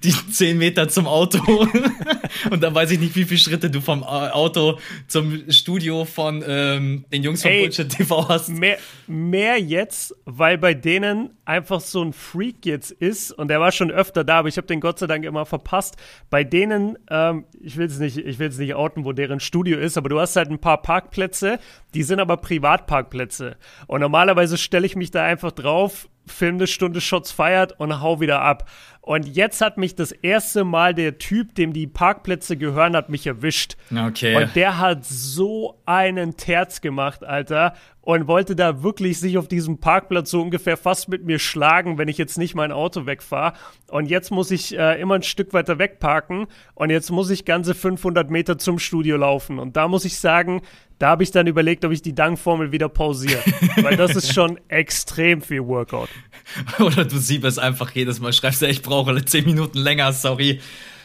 die 0.02 0.12
10 0.12 0.58
Meter 0.58 0.88
zum 0.88 1.06
Auto 1.06 1.66
und 2.50 2.62
dann 2.62 2.74
weiß 2.74 2.90
ich 2.92 3.00
nicht, 3.00 3.14
wie 3.16 3.24
viele 3.24 3.38
Schritte 3.38 3.70
du 3.70 3.80
vom 3.80 4.02
äh, 4.02 4.04
Auto 4.04 4.78
zum 5.08 5.50
Studio 5.50 6.04
von 6.04 6.44
ähm, 6.46 7.04
den 7.12 7.22
Jungs 7.22 7.42
von 7.42 7.50
Ey, 7.50 7.62
Bullshit 7.62 7.88
TV 7.88 8.28
hast. 8.28 8.50
Mehr, 8.50 8.78
mehr 9.06 9.58
jetzt, 9.58 10.14
weil 10.24 10.58
bei 10.58 10.74
denen 10.74 11.30
einfach 11.44 11.80
so 11.80 12.02
ein 12.02 12.12
Freak 12.12 12.64
jetzt 12.64 12.92
ist 12.92 13.32
und 13.32 13.48
der 13.48 13.60
war 13.60 13.72
schon 13.72 13.90
öfter 13.90 14.24
da, 14.24 14.38
aber 14.38 14.48
ich 14.48 14.56
habe 14.56 14.66
den 14.66 14.80
Gott 14.80 14.98
sei 14.98 15.06
Dank 15.06 15.24
immer 15.24 15.46
verpasst. 15.46 15.96
Bei 16.30 16.44
denen, 16.44 16.98
ähm, 17.10 17.44
ich 17.60 17.76
will 17.76 17.86
es 17.86 17.98
nicht, 17.98 18.16
ich 18.16 18.38
will 18.38 18.48
es 18.48 18.58
nicht 18.58 18.74
outen, 18.74 19.04
wo 19.04 19.12
deren 19.12 19.40
Studio 19.40 19.78
ist, 19.78 19.96
aber 19.96 20.08
du 20.08 20.20
hast 20.20 20.36
halt 20.36 20.50
ein 20.50 20.60
paar 20.60 20.82
Parkplätze, 20.82 21.58
die 21.94 22.02
sind 22.02 22.20
aber 22.20 22.36
Privatparkplätze. 22.36 23.56
Und 23.86 24.00
normalerweise 24.00 24.58
stelle 24.58 24.86
ich 24.86 24.96
mich 24.96 25.10
da 25.10 25.24
einfach 25.24 25.52
drauf, 25.52 26.08
film 26.26 26.56
eine 26.56 26.66
Stunde 26.66 27.00
Shots 27.00 27.32
feiert 27.32 27.78
und 27.78 28.00
hau 28.00 28.20
wieder 28.20 28.42
ab. 28.42 28.68
Und 29.00 29.26
jetzt 29.26 29.60
hat 29.60 29.78
mich 29.78 29.96
das 29.96 30.12
erste 30.12 30.62
Mal 30.64 30.94
der 30.94 31.18
Typ, 31.18 31.56
dem 31.56 31.72
die 31.72 31.88
Parkplätze 31.88 32.56
gehören, 32.56 32.94
hat 32.94 33.08
mich 33.08 33.26
erwischt. 33.26 33.76
Okay. 33.90 34.36
Und 34.36 34.54
der 34.54 34.78
hat 34.78 35.04
so 35.04 35.80
einen 35.86 36.36
Terz 36.36 36.80
gemacht, 36.80 37.24
Alter. 37.24 37.74
Und 38.02 38.26
wollte 38.26 38.56
da 38.56 38.82
wirklich 38.82 39.20
sich 39.20 39.38
auf 39.38 39.46
diesem 39.46 39.78
Parkplatz 39.78 40.30
so 40.30 40.42
ungefähr 40.42 40.76
fast 40.76 41.08
mit 41.08 41.24
mir 41.24 41.38
schlagen, 41.38 41.98
wenn 41.98 42.08
ich 42.08 42.18
jetzt 42.18 42.36
nicht 42.36 42.56
mein 42.56 42.72
Auto 42.72 43.06
wegfahre. 43.06 43.54
Und 43.88 44.06
jetzt 44.06 44.32
muss 44.32 44.50
ich 44.50 44.76
äh, 44.76 45.00
immer 45.00 45.14
ein 45.14 45.22
Stück 45.22 45.52
weiter 45.52 45.78
wegparken. 45.78 46.46
Und 46.74 46.90
jetzt 46.90 47.12
muss 47.12 47.30
ich 47.30 47.44
ganze 47.44 47.74
500 47.74 48.28
Meter 48.28 48.58
zum 48.58 48.80
Studio 48.80 49.16
laufen. 49.16 49.60
Und 49.60 49.76
da 49.76 49.86
muss 49.86 50.04
ich 50.04 50.18
sagen, 50.18 50.62
da 50.98 51.10
habe 51.10 51.22
ich 51.22 51.30
dann 51.30 51.46
überlegt, 51.46 51.84
ob 51.84 51.92
ich 51.92 52.02
die 52.02 52.14
Dankformel 52.14 52.72
wieder 52.72 52.88
pausiere. 52.88 53.40
Weil 53.82 53.96
das 53.96 54.16
ist 54.16 54.34
schon 54.34 54.58
extrem 54.68 55.40
viel 55.40 55.64
Workout. 55.66 56.08
Oder 56.80 57.04
du 57.04 57.18
siebst 57.18 57.58
einfach 57.58 57.90
jedes 57.92 58.20
Mal, 58.20 58.32
schreibst 58.32 58.62
du, 58.62 58.66
ich 58.66 58.82
brauche 58.82 59.24
10 59.24 59.44
Minuten 59.44 59.78
länger, 59.78 60.12
sorry. 60.12 60.60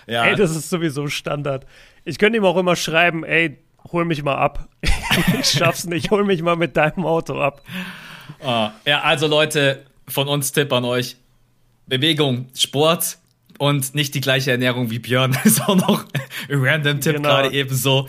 Ja. 0.07 0.25
Ey, 0.25 0.35
das 0.35 0.55
ist 0.55 0.69
sowieso 0.69 1.07
Standard. 1.07 1.65
Ich 2.05 2.17
könnte 2.17 2.37
ihm 2.37 2.45
auch 2.45 2.57
immer 2.57 2.75
schreiben, 2.75 3.23
ey, 3.23 3.57
hol 3.91 4.05
mich 4.05 4.23
mal 4.23 4.35
ab. 4.35 4.67
ich 5.39 5.49
schaff's 5.49 5.85
nicht, 5.85 6.11
hol 6.11 6.23
mich 6.23 6.41
mal 6.41 6.55
mit 6.55 6.77
deinem 6.77 7.05
Auto 7.05 7.39
ab. 7.39 7.61
Ah, 8.43 8.71
ja, 8.85 9.01
also 9.01 9.27
Leute, 9.27 9.85
von 10.07 10.27
uns 10.27 10.51
Tipp 10.51 10.71
an 10.73 10.85
euch. 10.85 11.17
Bewegung, 11.87 12.47
Sport 12.53 13.17
und 13.59 13.95
nicht 13.95 14.13
die 14.13 14.21
gleiche 14.21 14.51
Ernährung 14.51 14.89
wie 14.89 14.99
Björn. 14.99 15.37
ist 15.43 15.61
auch 15.67 15.75
noch 15.75 16.05
ein 16.49 16.59
random 16.61 17.01
Tipp 17.01 17.15
genau. 17.15 17.29
gerade 17.29 17.53
ebenso. 17.53 18.07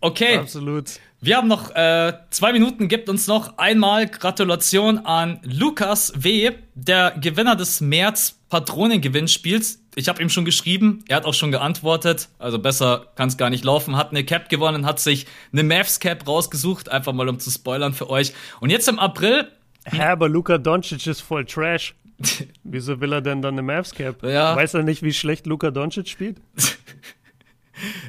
Okay. 0.00 0.36
Absolut. 0.36 1.00
Wir 1.20 1.36
haben 1.36 1.48
noch 1.48 1.74
äh, 1.74 2.12
zwei 2.30 2.52
Minuten, 2.52 2.86
gibt 2.86 3.08
uns 3.08 3.26
noch 3.26 3.58
einmal 3.58 4.06
Gratulation 4.06 4.98
an 4.98 5.40
Lukas 5.42 6.12
W., 6.16 6.52
der 6.74 7.10
Gewinner 7.20 7.56
des 7.56 7.80
März 7.80 8.38
Patronengewinnspiels. 8.50 9.82
Ich 9.96 10.08
habe 10.08 10.22
ihm 10.22 10.30
schon 10.30 10.44
geschrieben, 10.44 11.04
er 11.08 11.16
hat 11.16 11.24
auch 11.24 11.34
schon 11.34 11.50
geantwortet, 11.50 12.28
also 12.38 12.60
besser 12.60 13.06
kann 13.16 13.28
es 13.28 13.36
gar 13.36 13.50
nicht 13.50 13.64
laufen. 13.64 13.96
Hat 13.96 14.10
eine 14.10 14.22
Cap 14.22 14.48
gewonnen, 14.48 14.86
hat 14.86 15.00
sich 15.00 15.26
eine 15.52 15.64
Mavs 15.64 15.98
Cap 15.98 16.26
rausgesucht, 16.28 16.88
einfach 16.88 17.12
mal 17.12 17.28
um 17.28 17.40
zu 17.40 17.50
spoilern 17.50 17.94
für 17.94 18.08
euch. 18.08 18.32
Und 18.60 18.70
jetzt 18.70 18.86
im 18.86 19.00
April. 19.00 19.48
Hä, 19.86 20.02
aber 20.02 20.28
Luka 20.28 20.56
Doncic 20.56 21.04
ist 21.08 21.20
voll 21.20 21.44
Trash. 21.46 21.96
Wieso 22.62 23.00
will 23.00 23.12
er 23.12 23.22
denn 23.22 23.42
dann 23.42 23.54
eine 23.54 23.62
Mavs 23.62 23.92
Cap? 23.92 24.22
Ja. 24.22 24.54
Weiß 24.54 24.74
er 24.74 24.84
nicht, 24.84 25.02
wie 25.02 25.12
schlecht 25.12 25.48
Luka 25.48 25.72
Doncic 25.72 26.08
spielt? 26.08 26.36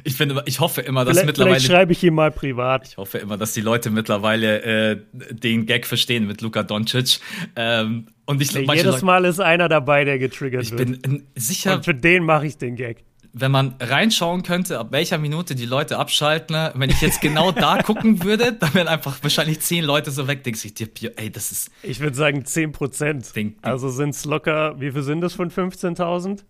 Ich 0.04 0.14
finde, 0.14 0.42
ich 0.46 0.60
hoffe 0.60 0.80
immer, 0.80 1.04
dass 1.04 1.12
vielleicht, 1.12 1.26
mittlerweile. 1.26 1.56
Vielleicht 1.56 1.72
schreibe 1.72 1.92
ich 1.92 2.02
ihm 2.02 2.14
mal 2.14 2.30
privat. 2.30 2.88
Ich 2.88 2.96
hoffe 2.96 3.18
immer, 3.18 3.36
dass 3.36 3.52
die 3.52 3.60
Leute 3.60 3.90
mittlerweile 3.90 4.62
äh, 4.62 4.98
den 5.12 5.66
Gag 5.66 5.86
verstehen 5.86 6.26
mit 6.26 6.40
Luka 6.40 6.62
Doncic. 6.62 7.20
Ähm, 7.56 8.08
und 8.26 8.40
ich, 8.40 8.54
nee, 8.54 8.66
jedes 8.74 9.02
Mal 9.02 9.24
ist 9.24 9.40
einer 9.40 9.68
dabei, 9.68 10.04
der 10.04 10.18
getriggert 10.18 10.62
ich 10.62 10.72
wird. 10.72 10.88
Ich 10.90 11.02
bin 11.02 11.26
sicher. 11.34 11.76
Und 11.76 11.84
für 11.84 11.94
den 11.94 12.24
mache 12.24 12.46
ich 12.46 12.58
den 12.58 12.76
Gag. 12.76 13.04
Wenn 13.32 13.52
man 13.52 13.76
reinschauen 13.78 14.42
könnte, 14.42 14.80
ab 14.80 14.88
welcher 14.90 15.18
Minute 15.18 15.54
die 15.54 15.66
Leute 15.66 15.98
abschalten, 15.98 16.56
ne? 16.56 16.72
wenn 16.74 16.90
ich 16.90 17.00
jetzt 17.00 17.20
genau 17.20 17.52
da 17.52 17.78
gucken 17.82 18.24
würde, 18.24 18.52
dann 18.52 18.74
wären 18.74 18.88
einfach 18.88 19.18
wahrscheinlich 19.22 19.60
zehn 19.60 19.84
Leute 19.84 20.10
so 20.10 20.26
weg. 20.26 20.42
Denkst 20.42 20.62
du 20.62 20.86
dir, 20.86 21.12
ey, 21.16 21.30
das 21.30 21.52
ist. 21.52 21.70
Ich 21.82 22.00
würde 22.00 22.16
sagen 22.16 22.44
zehn 22.44 22.72
Prozent. 22.72 23.32
Also 23.62 23.88
sind 23.88 24.10
es 24.10 24.24
locker, 24.24 24.80
wie 24.80 24.90
viel 24.90 25.02
sind 25.02 25.20
das 25.20 25.34
von 25.34 25.50
15.000? 25.50 26.40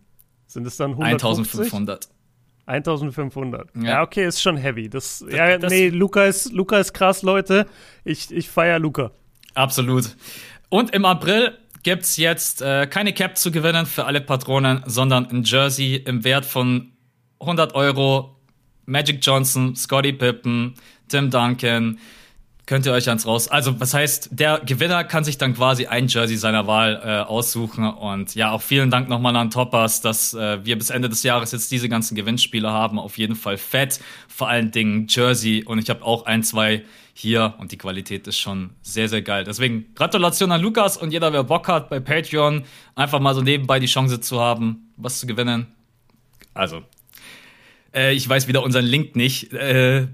Sind 0.47 0.67
es 0.67 0.77
dann 0.77 0.93
150? 0.93 1.61
1500. 1.61 2.09
1500. 2.71 3.69
Ja. 3.75 3.83
ja. 3.83 4.03
okay, 4.03 4.27
ist 4.27 4.41
schon 4.41 4.57
heavy. 4.57 4.89
Das, 4.89 5.21
das 5.21 5.35
ja, 5.35 5.59
das, 5.59 5.71
nee, 5.71 5.89
Luca 5.89 6.25
ist, 6.25 6.53
Luca 6.53 6.79
ist 6.79 6.93
krass, 6.93 7.23
Leute. 7.23 7.67
Ich, 8.05 8.31
ich 8.31 8.49
feiere 8.49 8.79
Luca. 8.79 9.11
Absolut. 9.55 10.17
Und 10.69 10.95
im 10.95 11.05
April 11.05 11.59
gibt's 11.83 12.17
jetzt 12.17 12.62
äh, 12.62 12.87
keine 12.87 13.12
Cap 13.12 13.37
zu 13.37 13.50
gewinnen 13.50 13.87
für 13.87 14.05
alle 14.07 14.21
Patronen, 14.21 14.83
sondern 14.87 15.27
ein 15.27 15.43
Jersey 15.45 15.97
im 15.97 16.25
Wert 16.25 16.45
von 16.45 16.93
100 17.41 17.75
Euro. 17.75 18.37
Magic 18.87 19.19
Johnson, 19.23 19.77
Scotty 19.77 20.12
Pippen, 20.12 20.75
Tim 21.09 21.31
Duncan, 21.31 21.99
könnt 22.71 22.87
ihr 22.87 22.93
euch 22.93 23.09
ans 23.09 23.27
raus. 23.27 23.49
Also, 23.49 23.81
was 23.81 23.95
heißt, 23.95 24.29
der 24.31 24.61
Gewinner 24.65 25.03
kann 25.03 25.25
sich 25.25 25.39
dann 25.39 25.55
quasi 25.55 25.87
ein 25.87 26.07
Jersey 26.07 26.37
seiner 26.37 26.69
Wahl 26.69 27.03
äh, 27.05 27.29
aussuchen. 27.29 27.85
Und 27.85 28.37
ja, 28.37 28.53
auch 28.53 28.62
vielen 28.62 28.93
Dank 28.93 29.09
nochmal 29.09 29.35
an 29.35 29.50
Toppers, 29.50 30.03
dass 30.03 30.35
äh, 30.35 30.65
wir 30.65 30.79
bis 30.79 30.91
Ende 30.91 31.09
des 31.09 31.25
Jahres 31.25 31.50
jetzt 31.50 31.73
diese 31.73 31.89
ganzen 31.89 32.15
Gewinnspiele 32.15 32.71
haben. 32.71 33.00
Auf 33.00 33.19
jeden 33.19 33.35
Fall 33.35 33.57
fett. 33.57 33.99
Vor 34.29 34.49
allen 34.49 34.71
Dingen 34.71 35.09
Jersey. 35.09 35.65
Und 35.65 35.81
ich 35.81 35.91
habe 35.91 36.05
auch 36.05 36.27
ein, 36.27 36.45
zwei 36.45 36.85
hier 37.12 37.55
und 37.59 37.73
die 37.73 37.77
Qualität 37.77 38.29
ist 38.29 38.39
schon 38.39 38.71
sehr, 38.83 39.09
sehr 39.09 39.23
geil. 39.23 39.43
Deswegen 39.43 39.93
Gratulation 39.97 40.53
an 40.53 40.61
Lukas 40.61 40.97
und 40.97 41.11
jeder, 41.11 41.33
wer 41.33 41.43
Bock 41.43 41.67
hat, 41.67 41.91
bei 41.91 41.99
Patreon 41.99 42.62
einfach 42.95 43.19
mal 43.19 43.35
so 43.35 43.43
nebenbei 43.43 43.81
die 43.81 43.87
Chance 43.87 44.21
zu 44.21 44.39
haben, 44.39 44.93
was 44.97 45.19
zu 45.19 45.27
gewinnen. 45.27 45.67
Also, 46.55 46.85
äh, 47.93 48.15
ich 48.15 48.29
weiß 48.29 48.47
wieder 48.47 48.62
unseren 48.62 48.85
Link 48.85 49.17
nicht. 49.17 49.53
Äh, 49.53 50.07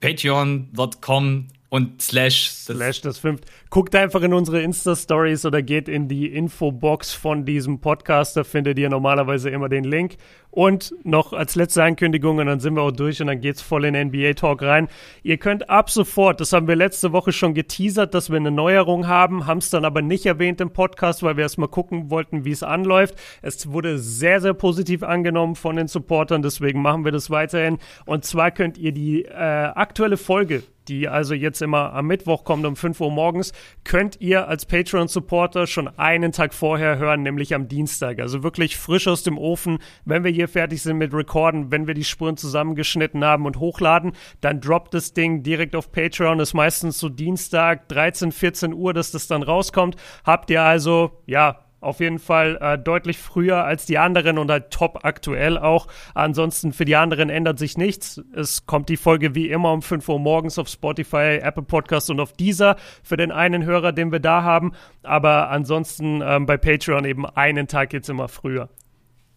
Patreon.com 0.00 1.46
und 1.70 2.02
slash 2.02 2.48
das, 2.66 2.76
slash 2.76 3.00
das 3.00 3.18
fünft. 3.18 3.44
Guckt 3.70 3.94
einfach 3.94 4.22
in 4.22 4.34
unsere 4.34 4.60
Insta-Stories 4.60 5.46
oder 5.46 5.62
geht 5.62 5.88
in 5.88 6.08
die 6.08 6.26
Infobox 6.26 7.14
von 7.14 7.44
diesem 7.44 7.80
Podcast. 7.80 8.36
Da 8.36 8.42
findet 8.42 8.78
ihr 8.78 8.90
normalerweise 8.90 9.50
immer 9.50 9.68
den 9.68 9.84
Link. 9.84 10.16
Und 10.50 10.92
noch 11.04 11.32
als 11.32 11.54
letzte 11.54 11.84
Ankündigung, 11.84 12.38
und 12.38 12.46
dann 12.46 12.58
sind 12.58 12.74
wir 12.74 12.82
auch 12.82 12.90
durch 12.90 13.20
und 13.20 13.28
dann 13.28 13.40
geht's 13.40 13.62
voll 13.62 13.84
in 13.84 13.94
NBA-Talk 13.94 14.62
rein. 14.62 14.88
Ihr 15.22 15.36
könnt 15.36 15.70
ab 15.70 15.90
sofort, 15.90 16.40
das 16.40 16.52
haben 16.52 16.66
wir 16.66 16.74
letzte 16.74 17.12
Woche 17.12 17.30
schon 17.30 17.54
geteasert, 17.54 18.14
dass 18.14 18.30
wir 18.30 18.36
eine 18.36 18.50
Neuerung 18.50 19.06
haben, 19.06 19.46
haben 19.46 19.58
es 19.58 19.70
dann 19.70 19.84
aber 19.84 20.02
nicht 20.02 20.26
erwähnt 20.26 20.60
im 20.60 20.72
Podcast, 20.72 21.22
weil 21.22 21.36
wir 21.36 21.42
erstmal 21.42 21.68
gucken 21.68 22.10
wollten, 22.10 22.44
wie 22.44 22.50
es 22.50 22.64
anläuft. 22.64 23.14
Es 23.42 23.70
wurde 23.70 24.00
sehr, 24.00 24.40
sehr 24.40 24.54
positiv 24.54 25.04
angenommen 25.04 25.54
von 25.54 25.76
den 25.76 25.86
Supportern, 25.86 26.42
deswegen 26.42 26.82
machen 26.82 27.04
wir 27.04 27.12
das 27.12 27.30
weiterhin. 27.30 27.78
Und 28.04 28.24
zwar 28.24 28.50
könnt 28.50 28.76
ihr 28.76 28.90
die 28.90 29.26
äh, 29.26 29.30
aktuelle 29.30 30.16
Folge 30.16 30.64
die 30.90 31.08
also 31.08 31.34
jetzt 31.34 31.62
immer 31.62 31.92
am 31.94 32.08
Mittwoch 32.08 32.44
kommt 32.44 32.66
um 32.66 32.74
5 32.74 33.00
Uhr 33.00 33.10
morgens, 33.10 33.52
könnt 33.84 34.20
ihr 34.20 34.48
als 34.48 34.66
Patreon-Supporter 34.66 35.66
schon 35.66 35.86
einen 35.86 36.32
Tag 36.32 36.52
vorher 36.52 36.98
hören, 36.98 37.22
nämlich 37.22 37.54
am 37.54 37.68
Dienstag. 37.68 38.18
Also 38.18 38.42
wirklich 38.42 38.76
frisch 38.76 39.06
aus 39.06 39.22
dem 39.22 39.38
Ofen. 39.38 39.78
Wenn 40.04 40.24
wir 40.24 40.32
hier 40.32 40.48
fertig 40.48 40.82
sind 40.82 40.98
mit 40.98 41.14
Recorden, 41.14 41.70
wenn 41.70 41.86
wir 41.86 41.94
die 41.94 42.04
Spuren 42.04 42.36
zusammengeschnitten 42.36 43.24
haben 43.24 43.46
und 43.46 43.58
hochladen, 43.58 44.12
dann 44.40 44.60
droppt 44.60 44.92
das 44.92 45.12
Ding 45.12 45.44
direkt 45.44 45.76
auf 45.76 45.92
Patreon. 45.92 46.40
Ist 46.40 46.54
meistens 46.54 46.98
so 46.98 47.08
Dienstag, 47.08 47.88
13, 47.88 48.32
14 48.32 48.74
Uhr, 48.74 48.92
dass 48.92 49.12
das 49.12 49.28
dann 49.28 49.44
rauskommt. 49.44 49.96
Habt 50.24 50.50
ihr 50.50 50.62
also, 50.62 51.22
ja, 51.26 51.69
auf 51.80 52.00
jeden 52.00 52.18
Fall 52.18 52.58
äh, 52.60 52.78
deutlich 52.78 53.18
früher 53.18 53.64
als 53.64 53.86
die 53.86 53.98
anderen 53.98 54.38
und 54.38 54.50
halt 54.50 54.70
top 54.70 55.04
aktuell 55.04 55.58
auch. 55.58 55.86
Ansonsten 56.14 56.72
für 56.72 56.84
die 56.84 56.96
anderen 56.96 57.30
ändert 57.30 57.58
sich 57.58 57.78
nichts. 57.78 58.20
Es 58.34 58.66
kommt 58.66 58.88
die 58.88 58.96
Folge 58.96 59.34
wie 59.34 59.48
immer 59.48 59.72
um 59.72 59.82
5 59.82 60.08
Uhr 60.08 60.18
morgens 60.18 60.58
auf 60.58 60.68
Spotify, 60.68 61.38
Apple 61.42 61.62
Podcast 61.62 62.10
und 62.10 62.20
auf 62.20 62.32
dieser 62.32 62.76
für 63.02 63.16
den 63.16 63.32
einen 63.32 63.64
Hörer, 63.64 63.92
den 63.92 64.12
wir 64.12 64.20
da 64.20 64.42
haben. 64.42 64.72
Aber 65.02 65.50
ansonsten 65.50 66.22
ähm, 66.22 66.46
bei 66.46 66.56
Patreon 66.56 67.04
eben 67.04 67.26
einen 67.26 67.66
Tag 67.66 67.92
jetzt 67.92 68.08
immer 68.08 68.28
früher. 68.28 68.68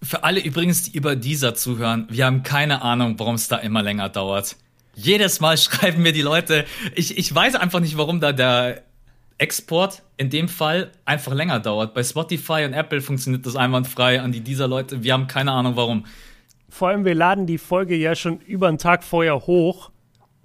Für 0.01 0.25
alle 0.25 0.41
übrigens, 0.41 0.83
die 0.83 0.97
über 0.97 1.15
dieser 1.15 1.55
zuhören, 1.55 2.07
wir 2.09 2.25
haben 2.25 2.43
keine 2.43 2.81
Ahnung, 2.81 3.15
warum 3.19 3.35
es 3.35 3.47
da 3.47 3.57
immer 3.57 3.81
länger 3.81 4.09
dauert. 4.09 4.57
Jedes 4.95 5.39
Mal 5.39 5.57
schreiben 5.57 6.01
mir 6.01 6.11
die 6.11 6.21
Leute, 6.21 6.65
ich, 6.93 7.17
ich 7.17 7.33
weiß 7.33 7.55
einfach 7.55 7.79
nicht, 7.79 7.97
warum 7.97 8.19
da 8.19 8.33
der 8.33 8.83
Export 9.37 10.03
in 10.17 10.29
dem 10.29 10.47
Fall 10.47 10.91
einfach 11.05 11.33
länger 11.33 11.59
dauert. 11.59 11.93
Bei 11.93 12.03
Spotify 12.03 12.65
und 12.65 12.73
Apple 12.73 13.01
funktioniert 13.01 13.45
das 13.45 13.55
einwandfrei. 13.55 14.21
An 14.21 14.31
die 14.31 14.41
dieser 14.41 14.67
Leute, 14.67 15.03
wir 15.03 15.13
haben 15.13 15.27
keine 15.27 15.51
Ahnung 15.51 15.75
warum. 15.75 16.05
Vor 16.69 16.89
allem, 16.89 17.05
wir 17.05 17.15
laden 17.15 17.45
die 17.45 17.57
Folge 17.57 17.95
ja 17.95 18.15
schon 18.15 18.39
über 18.39 18.67
einen 18.67 18.77
Tag 18.77 19.03
vorher 19.03 19.35
hoch 19.45 19.91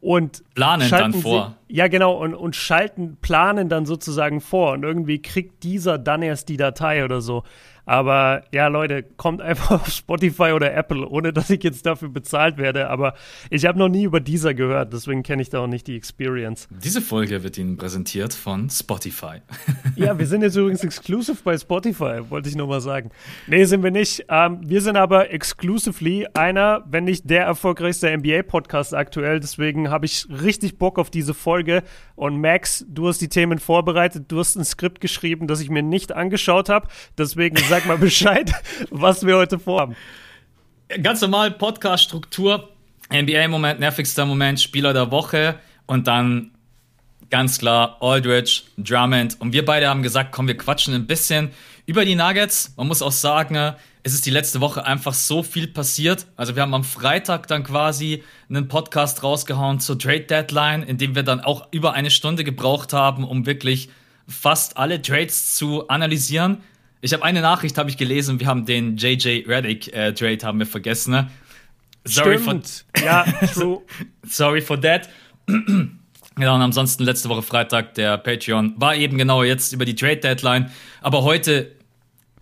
und 0.00 0.42
planen 0.54 0.88
dann 0.90 1.14
vor. 1.14 1.56
Sie, 1.68 1.76
ja, 1.76 1.88
genau, 1.88 2.14
und, 2.14 2.34
und 2.34 2.54
schalten, 2.54 3.16
planen 3.20 3.68
dann 3.68 3.86
sozusagen 3.86 4.40
vor. 4.40 4.72
Und 4.72 4.84
irgendwie 4.84 5.20
kriegt 5.20 5.62
dieser 5.64 5.98
dann 5.98 6.22
erst 6.22 6.48
die 6.48 6.56
Datei 6.56 7.04
oder 7.04 7.20
so. 7.20 7.44
Aber 7.88 8.42
ja, 8.52 8.68
Leute, 8.68 9.02
kommt 9.02 9.40
einfach 9.40 9.70
auf 9.80 9.88
Spotify 9.88 10.52
oder 10.52 10.74
Apple, 10.74 11.08
ohne 11.08 11.32
dass 11.32 11.48
ich 11.48 11.64
jetzt 11.64 11.86
dafür 11.86 12.10
bezahlt 12.10 12.58
werde. 12.58 12.90
Aber 12.90 13.14
ich 13.48 13.64
habe 13.64 13.78
noch 13.78 13.88
nie 13.88 14.02
über 14.02 14.20
dieser 14.20 14.52
gehört, 14.52 14.92
deswegen 14.92 15.22
kenne 15.22 15.40
ich 15.40 15.48
da 15.48 15.60
auch 15.60 15.66
nicht 15.66 15.86
die 15.86 15.96
Experience. 15.96 16.68
Diese 16.70 17.00
Folge 17.00 17.42
wird 17.42 17.56
Ihnen 17.56 17.78
präsentiert 17.78 18.34
von 18.34 18.68
Spotify. 18.68 19.40
ja, 19.96 20.18
wir 20.18 20.26
sind 20.26 20.42
jetzt 20.42 20.56
übrigens 20.56 20.84
exclusive 20.84 21.38
bei 21.42 21.56
Spotify, 21.56 22.20
wollte 22.28 22.50
ich 22.50 22.56
nur 22.56 22.66
mal 22.66 22.82
sagen. 22.82 23.10
Nee, 23.46 23.64
sind 23.64 23.82
wir 23.82 23.90
nicht. 23.90 24.26
Ähm, 24.28 24.58
wir 24.60 24.82
sind 24.82 24.98
aber 24.98 25.30
exclusively 25.30 26.26
einer, 26.34 26.84
wenn 26.90 27.04
nicht 27.04 27.30
der 27.30 27.44
erfolgreichste 27.44 28.14
NBA-Podcast 28.14 28.94
aktuell. 28.94 29.40
Deswegen 29.40 29.88
habe 29.88 30.04
ich 30.04 30.26
richtig 30.28 30.76
Bock 30.76 30.98
auf 30.98 31.08
diese 31.08 31.32
Folge. 31.32 31.82
Und 32.18 32.40
Max, 32.40 32.84
du 32.88 33.06
hast 33.06 33.20
die 33.20 33.28
Themen 33.28 33.60
vorbereitet, 33.60 34.24
du 34.26 34.40
hast 34.40 34.56
ein 34.56 34.64
Skript 34.64 35.00
geschrieben, 35.00 35.46
das 35.46 35.60
ich 35.60 35.70
mir 35.70 35.84
nicht 35.84 36.10
angeschaut 36.10 36.68
habe. 36.68 36.88
Deswegen 37.16 37.56
sag 37.68 37.86
mal 37.86 37.96
Bescheid, 37.98 38.52
was 38.90 39.24
wir 39.24 39.36
heute 39.36 39.60
vorhaben. 39.60 39.94
Ganz 41.00 41.20
normal 41.20 41.52
Podcast-Struktur. 41.52 42.70
NBA-Moment, 43.12 43.78
nervigster 43.78 44.26
Moment, 44.26 44.58
Spieler 44.58 44.92
der 44.92 45.12
Woche 45.12 45.60
und 45.86 46.08
dann 46.08 46.50
ganz 47.30 47.60
klar 47.60 47.98
Aldridge, 48.00 48.62
Drummond. 48.78 49.40
Und 49.40 49.52
wir 49.52 49.64
beide 49.64 49.88
haben 49.88 50.02
gesagt, 50.02 50.32
komm, 50.32 50.48
wir 50.48 50.56
quatschen 50.56 50.94
ein 50.94 51.06
bisschen 51.06 51.52
über 51.86 52.04
die 52.04 52.16
Nuggets. 52.16 52.74
Man 52.76 52.88
muss 52.88 53.00
auch 53.00 53.12
sagen, 53.12 53.76
es 54.02 54.14
ist 54.14 54.26
die 54.26 54.30
letzte 54.30 54.60
Woche 54.60 54.84
einfach 54.86 55.14
so 55.14 55.42
viel 55.42 55.66
passiert. 55.66 56.26
Also 56.36 56.54
wir 56.54 56.62
haben 56.62 56.74
am 56.74 56.84
Freitag 56.84 57.46
dann 57.46 57.64
quasi 57.64 58.22
einen 58.48 58.68
Podcast 58.68 59.22
rausgehauen 59.22 59.80
zur 59.80 59.98
Trade 59.98 60.22
Deadline, 60.22 60.82
in 60.82 60.98
dem 60.98 61.14
wir 61.14 61.22
dann 61.22 61.40
auch 61.40 61.68
über 61.72 61.92
eine 61.92 62.10
Stunde 62.10 62.44
gebraucht 62.44 62.92
haben, 62.92 63.24
um 63.24 63.46
wirklich 63.46 63.88
fast 64.28 64.76
alle 64.76 65.02
Trades 65.02 65.54
zu 65.56 65.88
analysieren. 65.88 66.58
Ich 67.00 67.12
habe 67.12 67.24
eine 67.24 67.40
Nachricht 67.40 67.78
habe 67.78 67.90
ich 67.90 67.96
gelesen, 67.96 68.40
wir 68.40 68.46
haben 68.46 68.66
den 68.66 68.96
JJ 68.96 69.44
Redick 69.46 69.92
äh, 69.92 70.12
Trade 70.12 70.38
haben 70.42 70.58
wir 70.58 70.66
vergessen. 70.66 71.12
Ne? 71.12 71.30
Sorry 72.04 72.38
Stimmt. 72.38 72.84
for 72.96 73.04
ja, 73.04 73.24
true. 73.52 73.82
Sorry 74.26 74.60
for 74.60 74.80
that. 74.80 75.08
Genau, 76.38 76.54
und 76.54 76.62
ansonsten 76.62 77.02
letzte 77.02 77.28
Woche 77.28 77.42
Freitag 77.42 77.94
der 77.94 78.16
Patreon 78.16 78.74
war 78.76 78.94
eben 78.94 79.18
genau 79.18 79.42
jetzt 79.42 79.72
über 79.72 79.84
die 79.84 79.96
Trade 79.96 80.18
Deadline. 80.18 80.70
Aber 81.00 81.24
heute 81.24 81.72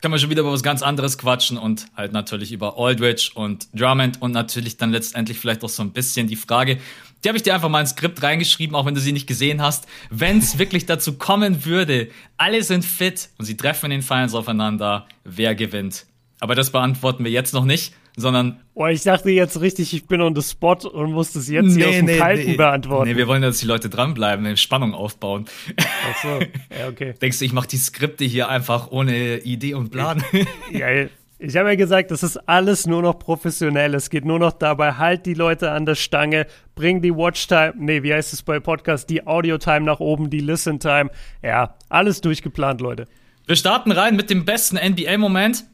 können 0.00 0.12
wir 0.12 0.18
schon 0.18 0.30
wieder 0.30 0.42
über 0.42 0.52
was 0.52 0.62
ganz 0.62 0.82
anderes 0.82 1.18
quatschen 1.18 1.58
und 1.58 1.86
halt 1.96 2.12
natürlich 2.12 2.52
über 2.52 2.78
Aldridge 2.78 3.30
und 3.34 3.68
Drummond 3.74 4.20
und 4.20 4.32
natürlich 4.32 4.76
dann 4.76 4.90
letztendlich 4.90 5.38
vielleicht 5.38 5.64
auch 5.64 5.68
so 5.68 5.82
ein 5.82 5.92
bisschen 5.92 6.28
die 6.28 6.36
Frage, 6.36 6.78
die 7.24 7.28
habe 7.28 7.36
ich 7.36 7.42
dir 7.42 7.54
einfach 7.54 7.68
mal 7.68 7.80
ins 7.80 7.90
Skript 7.90 8.22
reingeschrieben, 8.22 8.76
auch 8.76 8.86
wenn 8.86 8.94
du 8.94 9.00
sie 9.00 9.12
nicht 9.12 9.26
gesehen 9.26 9.62
hast. 9.62 9.86
Wenn 10.10 10.38
es 10.38 10.58
wirklich 10.58 10.86
dazu 10.86 11.14
kommen 11.14 11.64
würde, 11.64 12.08
alle 12.36 12.62
sind 12.62 12.84
fit 12.84 13.30
und 13.38 13.46
sie 13.46 13.56
treffen 13.56 13.86
in 13.86 13.98
den 13.98 14.02
Finals 14.02 14.34
aufeinander, 14.34 15.06
wer 15.24 15.54
gewinnt? 15.54 16.06
Aber 16.38 16.54
das 16.54 16.70
beantworten 16.70 17.24
wir 17.24 17.30
jetzt 17.30 17.54
noch 17.54 17.64
nicht, 17.64 17.94
sondern. 18.16 18.60
Boah, 18.74 18.90
ich 18.90 19.02
dachte 19.02 19.30
jetzt 19.30 19.60
richtig, 19.60 19.92
ich 19.94 20.06
bin 20.06 20.20
on 20.20 20.34
the 20.34 20.42
spot 20.42 20.88
und 20.88 21.12
muss 21.12 21.32
das 21.32 21.48
jetzt 21.48 21.66
nee, 21.66 21.82
hier 21.82 21.88
aus 21.88 21.94
dem 21.96 22.06
nee, 22.06 22.18
Kalten 22.18 22.50
nee. 22.50 22.56
beantworten. 22.56 23.08
Nee, 23.08 23.16
wir 23.16 23.28
wollen, 23.28 23.42
dass 23.42 23.58
die 23.58 23.66
Leute 23.66 23.88
dranbleiben, 23.88 24.56
Spannung 24.56 24.94
aufbauen. 24.94 25.46
Ach 25.78 26.22
so, 26.22 26.40
ja, 26.78 26.88
okay. 26.88 27.14
Denkst 27.20 27.38
du, 27.38 27.44
ich 27.44 27.52
mache 27.52 27.68
die 27.68 27.76
Skripte 27.76 28.24
hier 28.24 28.48
einfach 28.48 28.90
ohne 28.90 29.38
Idee 29.38 29.74
und 29.74 29.90
Plan? 29.90 30.22
ja, 30.70 31.06
ich 31.38 31.54
habe 31.56 31.68
ja 31.68 31.74
gesagt, 31.74 32.10
das 32.10 32.22
ist 32.22 32.38
alles 32.48 32.86
nur 32.86 33.02
noch 33.02 33.18
professionell. 33.18 33.94
Es 33.94 34.08
geht 34.08 34.24
nur 34.24 34.38
noch 34.38 34.52
dabei, 34.52 34.94
halt 34.94 35.26
die 35.26 35.34
Leute 35.34 35.70
an 35.70 35.84
der 35.84 35.94
Stange, 35.94 36.46
bring 36.74 37.02
die 37.02 37.14
Watchtime, 37.14 37.74
nee, 37.76 38.02
wie 38.02 38.14
heißt 38.14 38.32
es 38.32 38.42
bei 38.42 38.58
Podcast, 38.58 39.10
die 39.10 39.26
Audio-Time 39.26 39.82
nach 39.82 40.00
oben, 40.00 40.30
die 40.30 40.40
Listen-Time. 40.40 41.10
Ja, 41.42 41.76
alles 41.90 42.22
durchgeplant, 42.22 42.80
Leute. 42.80 43.06
Wir 43.46 43.56
starten 43.56 43.92
rein 43.92 44.16
mit 44.16 44.30
dem 44.30 44.46
besten 44.46 44.76
NBA-Moment. 44.76 45.64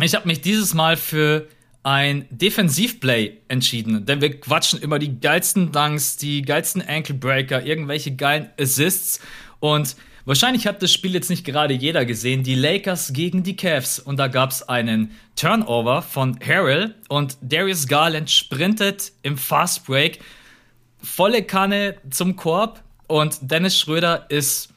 Ich 0.00 0.14
habe 0.14 0.26
mich 0.26 0.40
dieses 0.40 0.72
Mal 0.72 0.96
für 0.96 1.46
ein 1.82 2.26
Defensivplay 2.30 3.38
entschieden, 3.48 4.06
denn 4.06 4.20
wir 4.20 4.38
quatschen 4.40 4.80
immer 4.80 4.98
die 4.98 5.18
geilsten 5.20 5.72
Dunks, 5.72 6.16
die 6.16 6.42
geilsten 6.42 6.80
Ankle 6.80 7.16
Breaker, 7.16 7.64
irgendwelche 7.64 8.14
geilen 8.14 8.50
Assists. 8.58 9.20
Und 9.58 9.96
wahrscheinlich 10.24 10.66
hat 10.66 10.80
das 10.82 10.92
Spiel 10.92 11.12
jetzt 11.14 11.28
nicht 11.28 11.44
gerade 11.44 11.74
jeder 11.74 12.04
gesehen, 12.04 12.44
die 12.44 12.54
Lakers 12.54 13.12
gegen 13.12 13.42
die 13.42 13.56
Cavs. 13.56 13.98
Und 13.98 14.18
da 14.18 14.28
gab 14.28 14.50
es 14.50 14.68
einen 14.68 15.10
Turnover 15.34 16.02
von 16.02 16.38
Harrell. 16.46 16.94
Und 17.08 17.36
Darius 17.40 17.88
Garland 17.88 18.30
sprintet 18.30 19.12
im 19.22 19.36
Fast 19.36 19.84
Break. 19.84 20.20
Volle 21.02 21.42
Kanne 21.42 21.96
zum 22.10 22.36
Korb. 22.36 22.84
Und 23.08 23.38
Dennis 23.42 23.76
Schröder 23.76 24.26
ist 24.28 24.71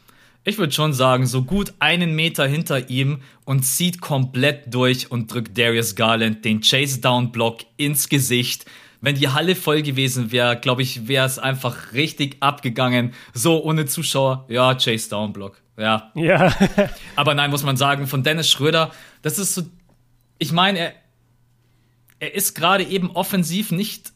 ich 0.47 0.59
würde 0.59 0.71
schon 0.71 0.93
sagen, 0.93 1.25
so 1.25 1.43
gut 1.43 1.73
einen 1.79 2.15
Meter 2.15 2.47
hinter 2.47 2.89
ihm 2.89 3.21
und 3.45 3.63
zieht 3.63 3.99
komplett 3.99 4.73
durch 4.73 5.11
und 5.11 5.33
drückt 5.33 5.57
Darius 5.57 5.95
Garland 5.95 6.45
den 6.45 6.61
Chase-Down-Block 6.61 7.61
ins 7.77 8.09
Gesicht. 8.09 8.65
Wenn 9.01 9.15
die 9.15 9.29
Halle 9.29 9.55
voll 9.55 9.81
gewesen 9.81 10.31
wäre, 10.31 10.55
glaube 10.55 10.83
ich, 10.83 11.07
wäre 11.07 11.25
es 11.25 11.39
einfach 11.39 11.93
richtig 11.93 12.37
abgegangen. 12.41 13.13
So 13.33 13.63
ohne 13.63 13.87
Zuschauer, 13.87 14.45
ja, 14.47 14.75
Chase-Down-Block. 14.75 15.59
Ja. 15.77 16.11
Ja. 16.13 16.53
Aber 17.15 17.33
nein, 17.33 17.49
muss 17.49 17.63
man 17.63 17.75
sagen, 17.75 18.05
von 18.05 18.23
Dennis 18.23 18.49
Schröder, 18.49 18.91
das 19.23 19.39
ist 19.39 19.55
so. 19.55 19.63
Ich 20.37 20.51
meine, 20.51 20.77
er, 20.77 20.93
er 22.19 22.35
ist 22.35 22.53
gerade 22.53 22.83
eben 22.83 23.09
offensiv 23.11 23.71
nicht 23.71 24.13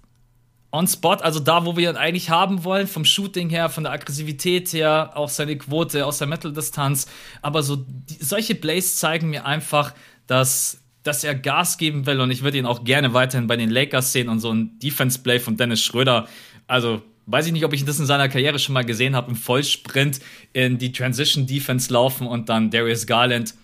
on 0.71 0.87
spot, 0.87 1.15
also 1.21 1.39
da, 1.39 1.65
wo 1.65 1.75
wir 1.77 1.89
ihn 1.89 1.95
eigentlich 1.95 2.29
haben 2.29 2.63
wollen, 2.63 2.87
vom 2.87 3.05
Shooting 3.05 3.49
her, 3.49 3.69
von 3.69 3.83
der 3.83 3.93
Aggressivität 3.93 4.71
her, 4.73 5.11
auch 5.15 5.29
seine 5.29 5.57
Quote 5.57 6.05
aus 6.05 6.19
der 6.19 6.27
Metal-Distanz. 6.27 7.07
Aber 7.41 7.63
so 7.63 7.75
die, 7.75 8.17
solche 8.23 8.55
Plays 8.55 8.97
zeigen 8.97 9.29
mir 9.29 9.45
einfach, 9.45 9.93
dass, 10.27 10.81
dass 11.03 11.23
er 11.23 11.33
Gas 11.33 11.77
geben 11.77 12.05
will 12.05 12.19
und 12.21 12.29
ich 12.29 12.43
würde 12.43 12.57
ihn 12.57 12.67
auch 12.67 12.83
gerne 12.83 13.13
weiterhin 13.13 13.47
bei 13.47 13.57
den 13.57 13.69
Lakers 13.69 14.13
sehen 14.13 14.29
und 14.29 14.39
so 14.39 14.51
ein 14.53 14.77
Defense-Play 14.79 15.39
von 15.39 15.57
Dennis 15.57 15.81
Schröder. 15.81 16.27
Also 16.67 17.01
weiß 17.25 17.47
ich 17.47 17.51
nicht, 17.51 17.65
ob 17.65 17.73
ich 17.73 17.83
das 17.83 17.99
in 17.99 18.05
seiner 18.05 18.29
Karriere 18.29 18.59
schon 18.59 18.73
mal 18.73 18.85
gesehen 18.85 19.15
habe, 19.15 19.31
im 19.31 19.35
Vollsprint 19.35 20.19
in 20.53 20.77
die 20.77 20.91
Transition-Defense 20.91 21.91
laufen 21.91 22.27
und 22.27 22.49
dann 22.49 22.69
Darius 22.69 23.07
Garland 23.07 23.55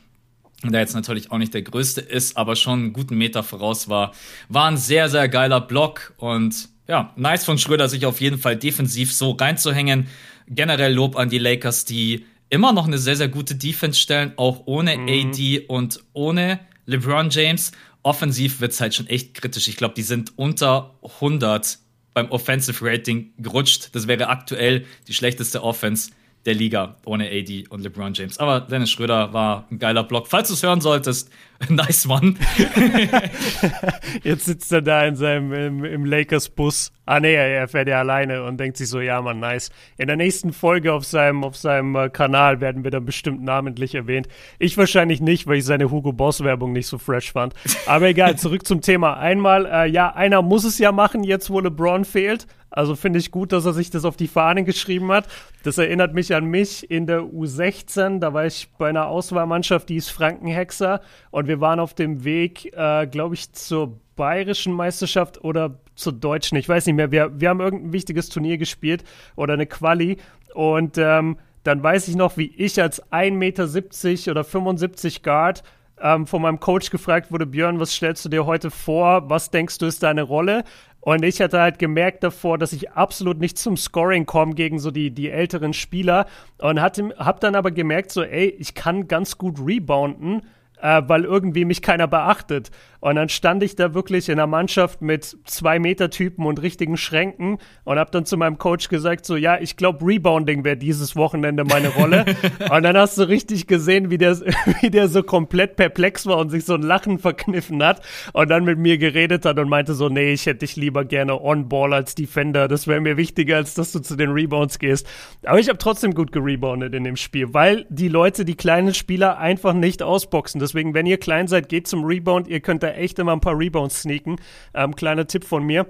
der 0.64 0.80
jetzt 0.80 0.96
natürlich 0.96 1.32
auch 1.32 1.38
nicht 1.38 1.54
der 1.54 1.62
größte 1.62 2.02
ist, 2.02 2.38
aber 2.38 2.56
schon 2.56 2.80
einen 2.80 2.94
guten 2.94 3.16
Meter 3.18 3.44
voraus 3.44 3.88
war. 3.88 4.14
War 4.50 4.66
ein 4.66 4.78
sehr, 4.78 5.10
sehr 5.10 5.28
geiler 5.30 5.62
Block 5.62 6.14
und 6.18 6.70
ja, 6.88 7.14
nice 7.16 7.46
von 7.46 7.58
Schröder, 7.58 7.90
sich 7.90 8.06
auf 8.06 8.22
jeden 8.22 8.38
Fall 8.38 8.56
defensiv 8.56 9.14
so 9.14 9.32
reinzuhängen. 9.32 10.08
Generell 10.48 10.94
Lob 10.94 11.16
an 11.16 11.30
die 11.30 11.40
Lakers, 11.40 11.86
die 11.86 12.26
immer 12.50 12.72
noch 12.72 12.86
eine 12.86 12.98
sehr, 12.98 13.16
sehr 13.16 13.28
gute 13.28 13.56
Defense 13.56 14.00
stellen, 14.00 14.34
auch 14.38 14.64
ohne 14.66 14.98
mhm. 14.98 15.08
AD 15.08 15.66
und 15.68 16.00
ohne 16.14 16.60
LeBron 16.86 17.30
James. 17.30 17.72
Offensiv 18.04 18.62
wird 18.62 18.72
es 18.72 18.82
halt 18.82 18.94
schon 18.94 19.08
echt 19.08 19.34
kritisch. 19.34 19.68
Ich 19.68 19.78
glaube, 19.78 19.96
die 19.96 20.04
sind 20.04 20.38
unter 20.38 20.96
100 21.02 21.80
beim 22.14 22.30
Offensive 22.32 22.86
Rating 22.86 23.34
gerutscht. 23.40 23.90
Das 23.94 24.08
wäre 24.08 24.30
aktuell 24.30 24.86
die 25.08 25.14
schlechteste 25.14 25.64
Offense 25.64 26.12
der 26.46 26.54
Liga 26.54 26.98
ohne 27.06 27.28
AD 27.28 27.66
und 27.70 27.82
LeBron 27.82 28.14
James. 28.14 28.38
Aber 28.38 28.62
Dennis 28.62 28.92
Schröder 28.92 29.34
war 29.34 29.68
ein 29.72 29.80
geiler 29.80 30.04
Block. 30.04 30.28
Falls 30.28 30.48
du 30.48 30.54
es 30.54 30.62
hören 30.62 30.82
solltest, 30.82 31.32
nice 31.70 32.08
one. 32.08 32.36
Jetzt 34.24 34.46
sitzt 34.46 34.72
er 34.72 34.82
da 34.82 35.06
in 35.06 35.16
seinem 35.16 35.54
im, 35.54 35.86
im 35.86 36.06
Lakers-Bus. 36.06 36.92
Ah 37.06 37.20
nee, 37.20 37.36
er 37.36 37.68
fährt 37.68 37.88
ja 37.88 38.00
alleine 38.00 38.44
und 38.44 38.60
denkt 38.60 38.78
sich 38.78 38.90
so, 38.90 39.00
ja 39.00 39.22
man, 39.22 39.40
nice. 39.40 39.70
In 39.98 40.08
der 40.08 40.18
nächsten 40.18 40.54
Folge 40.54 40.92
auf 40.92 41.06
seinem, 41.06 41.44
auf 41.44 41.56
seinem 41.56 41.96
äh, 41.96 42.10
Kanal 42.10 42.62
werden 42.62 42.84
wir 42.84 42.92
dann 42.92 43.06
bestimmt 43.06 43.44
namentlich 43.44 43.96
erwähnt. 43.96 44.28
Ich 44.60 44.78
wahrscheinlich 44.78 45.22
nicht, 45.22 45.48
weil 45.48 45.58
ich 45.58 45.66
seine 45.66 45.92
Hugo 45.92 46.12
Boss-Werbung 46.14 46.74
nicht 46.74 46.88
so 46.88 46.98
fresh 46.98 47.32
fand. 47.32 47.54
Aber 47.86 48.08
egal, 48.08 48.36
zurück 48.38 48.66
zum 48.66 48.82
Thema. 48.82 49.18
Einmal, 49.18 49.66
äh, 49.66 49.88
ja, 49.88 50.14
einer 50.14 50.42
muss 50.42 50.66
es 50.66 50.78
ja 50.80 50.92
machen, 50.92 51.24
jetzt 51.24 51.50
wo 51.50 51.60
LeBron 51.60 52.06
fehlt. 52.06 52.48
Also 52.76 52.96
finde 52.98 53.20
ich 53.20 53.32
gut, 53.32 53.54
dass 53.54 53.66
er 53.66 53.72
sich 53.72 53.90
das 53.90 54.04
auf 54.04 54.18
die 54.18 54.28
Fahne 54.28 54.66
geschrieben 54.66 55.10
hat. 55.12 55.30
Das 55.64 55.78
erinnert 55.78 56.14
mich 56.14 56.36
an 56.36 56.46
mich 56.46 56.92
in 56.92 57.08
der 57.08 57.22
U16. 57.22 58.20
Da 58.20 58.34
war 58.34 58.46
ich 58.46 58.68
bei 58.78 58.90
einer 58.90 59.08
Auswahlmannschaft, 59.08 59.88
die 59.88 59.96
ist 59.96 60.10
Frankenhexer. 60.10 61.00
Und 61.32 61.45
wir 61.48 61.62
waren 61.62 61.80
auf 61.80 61.94
dem 61.94 62.24
Weg, 62.24 62.74
äh, 62.76 63.08
glaube 63.08 63.36
ich, 63.36 63.52
zur 63.54 64.00
bayerischen 64.16 64.74
Meisterschaft 64.74 65.44
oder 65.44 65.80
zur 65.96 66.14
deutschen. 66.14 66.58
Ich 66.58 66.70
weiß 66.70 66.86
nicht 66.86 66.96
mehr. 66.96 67.12
Wir, 67.12 67.40
wir 67.40 67.50
haben 67.50 67.60
irgendein 67.60 67.94
wichtiges 67.94 68.30
Turnier 68.30 68.58
gespielt 68.58 69.04
oder 69.36 69.54
eine 69.54 69.66
Quali. 69.66 70.18
Und 70.54 70.98
ähm, 70.98 71.38
dann 71.64 71.82
weiß 71.82 72.08
ich 72.08 72.16
noch, 72.16 72.38
wie 72.38 72.54
ich 72.56 72.82
als 72.82 73.04
1,70 73.12 73.32
Meter 73.32 74.32
oder 74.32 74.44
75 74.44 75.24
Guard 75.24 75.64
ähm, 76.00 76.28
von 76.28 76.42
meinem 76.42 76.60
Coach 76.60 76.90
gefragt 76.90 77.32
wurde, 77.32 77.46
Björn, 77.46 77.80
was 77.80 77.94
stellst 77.94 78.24
du 78.26 78.30
dir 78.30 78.46
heute 78.46 78.72
vor? 78.72 79.30
Was 79.30 79.52
denkst 79.52 79.78
du 79.78 79.86
ist 79.86 80.04
deine 80.04 80.24
Rolle? 80.24 80.64
Und 81.00 81.24
ich 81.24 81.40
hatte 81.40 81.62
halt 81.62 81.78
gemerkt 81.78 82.24
davor, 82.24 82.58
dass 82.58 82.74
ich 82.74 82.92
absolut 82.92 83.40
nicht 83.40 83.60
zum 83.60 83.78
Scoring 83.78 84.26
komme 84.26 84.56
gegen 84.56 84.80
so 84.80 84.90
die, 84.90 85.12
die 85.12 85.30
älteren 85.30 85.74
Spieler. 85.74 86.26
Und 86.58 86.82
hatte, 86.82 87.14
hab 87.18 87.40
dann 87.42 87.56
aber 87.56 87.72
gemerkt, 87.72 88.12
so, 88.12 88.24
ey, 88.24 88.48
ich 88.48 88.74
kann 88.74 89.08
ganz 89.08 89.38
gut 89.38 89.60
rebounden 89.60 90.42
äh, 90.82 91.02
weil 91.08 91.24
irgendwie 91.24 91.66
mich 91.66 91.82
keiner 91.82 92.08
beachtet. 92.08 92.72
Und 93.06 93.18
dann 93.18 93.30
stand 93.30 93.62
ich 93.62 93.76
da 93.76 93.94
wirklich 93.94 94.30
in 94.30 94.40
einer 94.40 94.48
Mannschaft 94.48 95.04
mit 95.04 95.38
zwei 95.46 95.78
Meter 95.78 96.10
Typen 96.10 96.48
und 96.48 96.60
richtigen 96.62 96.98
Schränken 96.98 97.60
und 97.84 98.00
habe 98.00 98.10
dann 98.10 98.26
zu 98.26 98.36
meinem 98.36 98.58
Coach 98.58 98.90
gesagt, 98.90 99.28
so 99.28 99.36
ja, 99.36 99.60
ich 99.60 99.78
glaube 99.78 100.04
Rebounding 100.04 100.64
wäre 100.64 100.76
dieses 100.76 101.16
Wochenende 101.16 101.66
meine 101.66 101.90
Rolle. 101.90 102.26
und 102.72 102.82
dann 102.82 102.98
hast 102.98 103.20
du 103.20 103.30
richtig 103.30 103.68
gesehen, 103.68 104.10
wie 104.10 104.18
der, 104.18 104.40
wie 104.82 104.90
der 104.90 105.08
so 105.08 105.22
komplett 105.22 105.76
perplex 105.76 106.26
war 106.26 106.38
und 106.38 106.50
sich 106.50 106.66
so 106.66 106.74
ein 106.74 106.82
Lachen 106.82 107.20
verkniffen 107.20 107.84
hat 107.84 108.02
und 108.34 108.50
dann 108.50 108.64
mit 108.64 108.80
mir 108.80 108.98
geredet 108.98 109.46
hat 109.46 109.60
und 109.60 109.70
meinte 109.70 109.94
so, 109.94 110.10
nee, 110.10 110.34
ich 110.34 110.48
hätte 110.48 110.60
dich 110.60 110.76
lieber 110.76 111.06
gerne 111.06 111.40
on-ball 111.40 111.94
als 111.94 112.16
Defender. 112.16 112.68
Das 112.68 112.88
wäre 112.88 113.02
mir 113.02 113.18
wichtiger, 113.18 113.58
als 113.58 113.76
dass 113.76 113.92
du 113.92 114.00
zu 114.00 114.16
den 114.16 114.32
Rebounds 114.32 114.80
gehst. 114.80 115.08
Aber 115.44 115.60
ich 115.60 115.70
habe 115.70 115.78
trotzdem 115.78 116.16
gut 116.16 116.32
gereboundet 116.32 116.96
in 116.96 117.04
dem 117.04 117.18
Spiel, 117.18 117.54
weil 117.54 117.86
die 117.90 118.08
Leute, 118.08 118.46
die 118.46 118.56
kleinen 118.56 118.96
Spieler 118.96 119.38
einfach 119.38 119.74
nicht 119.74 120.02
ausboxen. 120.02 120.60
Deswegen, 120.66 120.96
wenn 120.96 121.06
ihr 121.06 121.20
klein 121.20 121.48
seid, 121.48 121.70
geht 121.70 121.88
zum 121.88 122.04
Rebound. 122.04 122.48
Ihr 122.48 122.60
könnt 122.60 122.82
da 122.82 122.88
echt 122.88 123.20
immer 123.20 123.34
ein 123.34 123.40
paar 123.40 123.56
Rebounds 123.56 124.02
sneaken. 124.02 124.38
Ähm, 124.74 124.96
kleiner 124.96 125.28
Tipp 125.28 125.44
von 125.46 125.64
mir. 125.64 125.86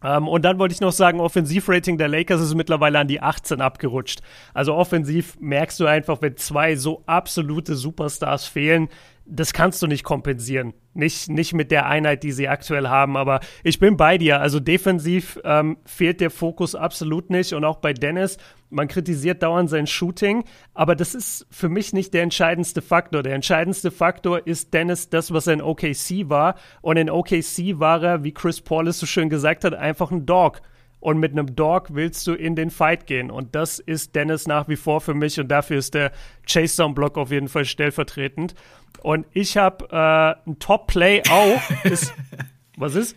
Um, 0.00 0.08
ähm, 0.08 0.28
und 0.28 0.46
dann 0.46 0.58
wollte 0.58 0.72
ich 0.72 0.80
noch 0.80 0.92
sagen, 0.92 1.20
Offensivrating 1.20 1.98
der 1.98 2.08
Lakers 2.08 2.40
ist 2.40 2.54
mittlerweile 2.54 2.98
an 2.98 3.06
die 3.06 3.20
18 3.20 3.60
abgerutscht. 3.60 4.22
Also 4.54 4.74
offensiv 4.74 5.36
merkst 5.40 5.78
du 5.78 5.84
einfach, 5.84 6.22
wenn 6.22 6.38
zwei 6.38 6.74
so 6.74 7.02
absolute 7.04 7.76
Superstars 7.76 8.46
fehlen, 8.46 8.88
das 9.34 9.54
kannst 9.54 9.80
du 9.82 9.86
nicht 9.86 10.04
kompensieren. 10.04 10.74
Nicht, 10.92 11.30
nicht 11.30 11.54
mit 11.54 11.70
der 11.70 11.86
Einheit, 11.86 12.22
die 12.22 12.32
sie 12.32 12.48
aktuell 12.48 12.88
haben. 12.88 13.16
Aber 13.16 13.40
ich 13.64 13.78
bin 13.78 13.96
bei 13.96 14.18
dir. 14.18 14.40
Also 14.40 14.60
defensiv 14.60 15.40
ähm, 15.42 15.78
fehlt 15.86 16.20
der 16.20 16.30
Fokus 16.30 16.74
absolut 16.74 17.30
nicht. 17.30 17.54
Und 17.54 17.64
auch 17.64 17.78
bei 17.78 17.94
Dennis, 17.94 18.36
man 18.68 18.88
kritisiert 18.88 19.42
dauernd 19.42 19.70
sein 19.70 19.86
Shooting. 19.86 20.44
Aber 20.74 20.94
das 20.94 21.14
ist 21.14 21.46
für 21.50 21.70
mich 21.70 21.94
nicht 21.94 22.12
der 22.12 22.22
entscheidendste 22.22 22.82
Faktor. 22.82 23.22
Der 23.22 23.34
entscheidendste 23.34 23.90
Faktor 23.90 24.46
ist 24.46 24.74
Dennis 24.74 25.08
das, 25.08 25.32
was 25.32 25.46
er 25.46 25.54
in 25.54 25.62
OKC 25.62 26.28
war. 26.28 26.56
Und 26.82 26.98
in 26.98 27.08
OKC 27.08 27.78
war 27.78 28.02
er, 28.02 28.24
wie 28.24 28.32
Chris 28.32 28.60
Paul 28.60 28.88
es 28.88 28.98
so 28.98 29.06
schön 29.06 29.30
gesagt 29.30 29.64
hat, 29.64 29.74
einfach 29.74 30.10
ein 30.10 30.26
Dog 30.26 30.60
und 31.02 31.18
mit 31.18 31.32
einem 31.32 31.56
Dog 31.56 31.88
willst 31.94 32.26
du 32.28 32.34
in 32.34 32.54
den 32.54 32.70
Fight 32.70 33.06
gehen. 33.06 33.30
Und 33.30 33.56
das 33.56 33.80
ist 33.80 34.14
Dennis 34.14 34.46
nach 34.46 34.68
wie 34.68 34.76
vor 34.76 35.00
für 35.00 35.14
mich 35.14 35.40
und 35.40 35.48
dafür 35.48 35.78
ist 35.78 35.94
der 35.94 36.12
Chase-Down-Block 36.46 37.18
auf 37.18 37.32
jeden 37.32 37.48
Fall 37.48 37.64
stellvertretend. 37.64 38.54
Und 39.02 39.26
ich 39.32 39.56
habe 39.56 39.88
äh, 39.90 40.48
ein 40.48 40.60
Top-Play 40.60 41.24
auch. 41.28 41.60
ist, 41.84 42.14
Was 42.76 42.94
ist? 42.94 43.16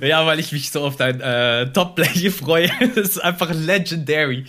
Ja, 0.00 0.24
weil 0.24 0.40
ich 0.40 0.52
mich 0.52 0.70
so 0.70 0.80
auf 0.80 0.96
dein 0.96 1.20
äh, 1.20 1.70
Top-Play 1.70 2.30
freue. 2.30 2.70
Das 2.94 3.10
ist 3.10 3.18
einfach 3.18 3.52
legendary. 3.52 4.46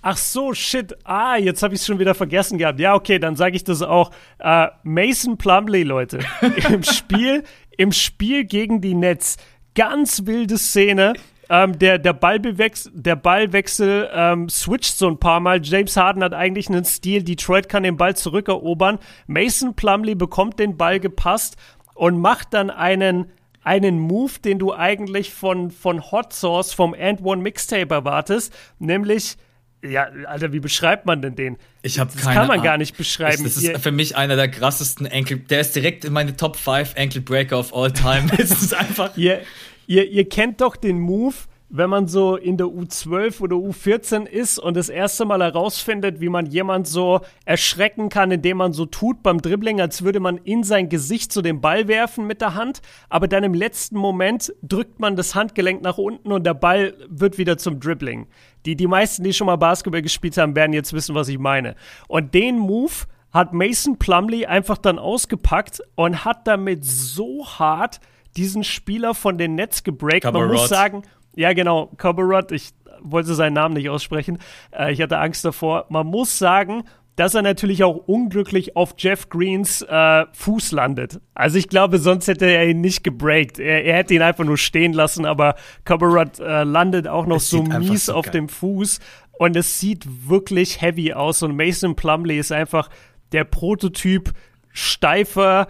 Ach 0.00 0.16
so, 0.16 0.54
shit. 0.54 0.96
Ah, 1.04 1.36
jetzt 1.36 1.62
habe 1.62 1.74
ich 1.74 1.80
es 1.80 1.86
schon 1.86 1.98
wieder 1.98 2.14
vergessen 2.14 2.56
gehabt. 2.56 2.80
Ja, 2.80 2.94
okay, 2.94 3.18
dann 3.18 3.36
sage 3.36 3.56
ich 3.56 3.64
das 3.64 3.82
auch. 3.82 4.10
Äh, 4.38 4.68
Mason 4.84 5.36
Plumley, 5.36 5.82
Leute. 5.82 6.20
Im 6.70 6.82
Spiel, 6.82 7.44
im 7.76 7.92
Spiel 7.92 8.44
gegen 8.44 8.80
die 8.80 8.94
Nets. 8.94 9.36
Ganz 9.74 10.24
wilde 10.24 10.56
Szene. 10.56 11.12
Ähm, 11.50 11.78
der, 11.78 11.98
der, 11.98 12.12
Ballbewechsel, 12.12 12.92
der 12.94 13.16
Ballwechsel 13.16 14.10
ähm, 14.12 14.48
switcht 14.48 14.96
so 14.96 15.08
ein 15.08 15.18
paar 15.18 15.40
Mal. 15.40 15.60
James 15.62 15.96
Harden 15.96 16.22
hat 16.22 16.32
eigentlich 16.32 16.68
einen 16.68 16.84
Stil. 16.84 17.22
Detroit 17.22 17.68
kann 17.68 17.82
den 17.82 17.96
Ball 17.96 18.16
zurückerobern. 18.16 18.98
Mason 19.26 19.74
Plumley 19.74 20.14
bekommt 20.14 20.58
den 20.58 20.76
Ball 20.76 21.00
gepasst 21.00 21.56
und 21.94 22.18
macht 22.18 22.54
dann 22.54 22.70
einen 22.70 23.30
einen 23.62 23.98
Move, 23.98 24.32
den 24.44 24.58
du 24.58 24.74
eigentlich 24.74 25.32
von, 25.32 25.70
von 25.70 26.10
Hot 26.10 26.34
Sauce 26.34 26.74
vom 26.74 26.94
And 26.94 27.22
One 27.22 27.40
Mixtape 27.40 27.94
erwartest, 27.94 28.54
nämlich 28.78 29.38
ja, 29.82 30.08
Alter, 30.26 30.52
wie 30.52 30.60
beschreibt 30.60 31.04
man 31.04 31.20
denn 31.20 31.34
den? 31.36 31.58
Ich 31.82 31.98
habe 31.98 32.10
keine 32.10 32.24
Das 32.24 32.34
kann 32.34 32.46
man 32.46 32.62
gar 32.62 32.78
nicht 32.78 32.96
beschreiben. 32.96 33.44
Das 33.44 33.58
ist 33.58 33.82
für 33.82 33.92
mich 33.92 34.16
einer 34.16 34.34
der 34.34 34.48
krassesten 34.48 35.06
Ankle. 35.06 35.36
Der 35.36 35.60
ist 35.60 35.76
direkt 35.76 36.06
in 36.06 36.12
meine 36.14 36.36
Top 36.36 36.56
5 36.56 36.94
Ankle 36.96 37.20
Breaker 37.20 37.58
of 37.58 37.74
all 37.74 37.92
time. 37.92 38.30
es 38.38 38.50
ist 38.50 38.72
einfach. 38.72 39.14
Ihr, 39.16 39.42
ihr, 39.86 40.08
ihr 40.10 40.28
kennt 40.28 40.60
doch 40.60 40.76
den 40.76 41.00
Move, 41.00 41.34
wenn 41.76 41.90
man 41.90 42.06
so 42.06 42.36
in 42.36 42.56
der 42.56 42.68
U12 42.68 43.40
oder 43.40 43.56
U14 43.56 44.26
ist 44.26 44.60
und 44.60 44.76
das 44.76 44.88
erste 44.88 45.24
Mal 45.24 45.42
herausfindet, 45.42 46.20
wie 46.20 46.28
man 46.28 46.46
jemand 46.46 46.86
so 46.86 47.20
erschrecken 47.46 48.10
kann, 48.10 48.30
indem 48.30 48.58
man 48.58 48.72
so 48.72 48.86
tut 48.86 49.24
beim 49.24 49.40
Dribbling, 49.40 49.80
als 49.80 50.04
würde 50.04 50.20
man 50.20 50.38
in 50.38 50.62
sein 50.62 50.88
Gesicht 50.88 51.32
so 51.32 51.42
den 51.42 51.60
Ball 51.60 51.88
werfen 51.88 52.28
mit 52.28 52.40
der 52.40 52.54
Hand, 52.54 52.80
aber 53.08 53.26
dann 53.26 53.42
im 53.42 53.54
letzten 53.54 53.96
Moment 53.96 54.54
drückt 54.62 55.00
man 55.00 55.16
das 55.16 55.34
Handgelenk 55.34 55.82
nach 55.82 55.98
unten 55.98 56.30
und 56.30 56.46
der 56.46 56.54
Ball 56.54 56.94
wird 57.08 57.38
wieder 57.38 57.58
zum 57.58 57.80
Dribbling. 57.80 58.28
Die, 58.66 58.76
die 58.76 58.86
meisten, 58.86 59.24
die 59.24 59.32
schon 59.32 59.46
mal 59.46 59.56
Basketball 59.56 60.02
gespielt 60.02 60.36
haben, 60.36 60.54
werden 60.54 60.74
jetzt 60.74 60.92
wissen, 60.92 61.16
was 61.16 61.28
ich 61.28 61.40
meine. 61.40 61.74
Und 62.06 62.34
den 62.34 62.56
Move 62.56 62.92
hat 63.32 63.52
Mason 63.52 63.98
Plumley 63.98 64.46
einfach 64.46 64.78
dann 64.78 65.00
ausgepackt 65.00 65.82
und 65.96 66.24
hat 66.24 66.46
damit 66.46 66.84
so 66.84 67.44
hart 67.44 67.98
diesen 68.36 68.64
Spieler 68.64 69.14
von 69.14 69.38
den 69.38 69.54
Netz 69.54 69.82
gebreakt. 69.82 70.24
Man 70.24 70.48
muss 70.48 70.68
sagen, 70.68 71.02
ja, 71.34 71.52
genau, 71.52 71.90
Coberrod, 71.96 72.52
ich 72.52 72.70
wollte 73.00 73.34
seinen 73.34 73.54
Namen 73.54 73.74
nicht 73.74 73.90
aussprechen. 73.90 74.38
Äh, 74.72 74.92
ich 74.92 75.00
hatte 75.00 75.18
Angst 75.18 75.44
davor. 75.44 75.86
Man 75.88 76.06
muss 76.06 76.38
sagen, 76.38 76.84
dass 77.16 77.34
er 77.34 77.42
natürlich 77.42 77.84
auch 77.84 77.96
unglücklich 78.06 78.76
auf 78.76 78.94
Jeff 78.98 79.28
Greens 79.28 79.82
äh, 79.82 80.24
Fuß 80.32 80.72
landet. 80.72 81.20
Also 81.34 81.58
ich 81.58 81.68
glaube, 81.68 81.98
sonst 81.98 82.26
hätte 82.26 82.46
er 82.46 82.66
ihn 82.66 82.80
nicht 82.80 83.04
gebreakt. 83.04 83.58
Er, 83.58 83.84
er 83.84 83.96
hätte 83.96 84.14
ihn 84.14 84.22
einfach 84.22 84.44
nur 84.44 84.58
stehen 84.58 84.92
lassen, 84.92 85.24
aber 85.24 85.54
Coberrod 85.84 86.40
äh, 86.40 86.64
landet 86.64 87.06
auch 87.06 87.26
noch 87.26 87.40
so 87.40 87.62
mies 87.62 88.06
so 88.06 88.14
auf 88.14 88.30
dem 88.30 88.48
Fuß 88.48 88.98
und 89.38 89.56
es 89.56 89.80
sieht 89.80 90.28
wirklich 90.28 90.80
heavy 90.80 91.12
aus 91.12 91.42
und 91.42 91.56
Mason 91.56 91.94
Plumley 91.94 92.38
ist 92.38 92.52
einfach 92.52 92.88
der 93.32 93.44
Prototyp 93.44 94.32
steifer, 94.72 95.68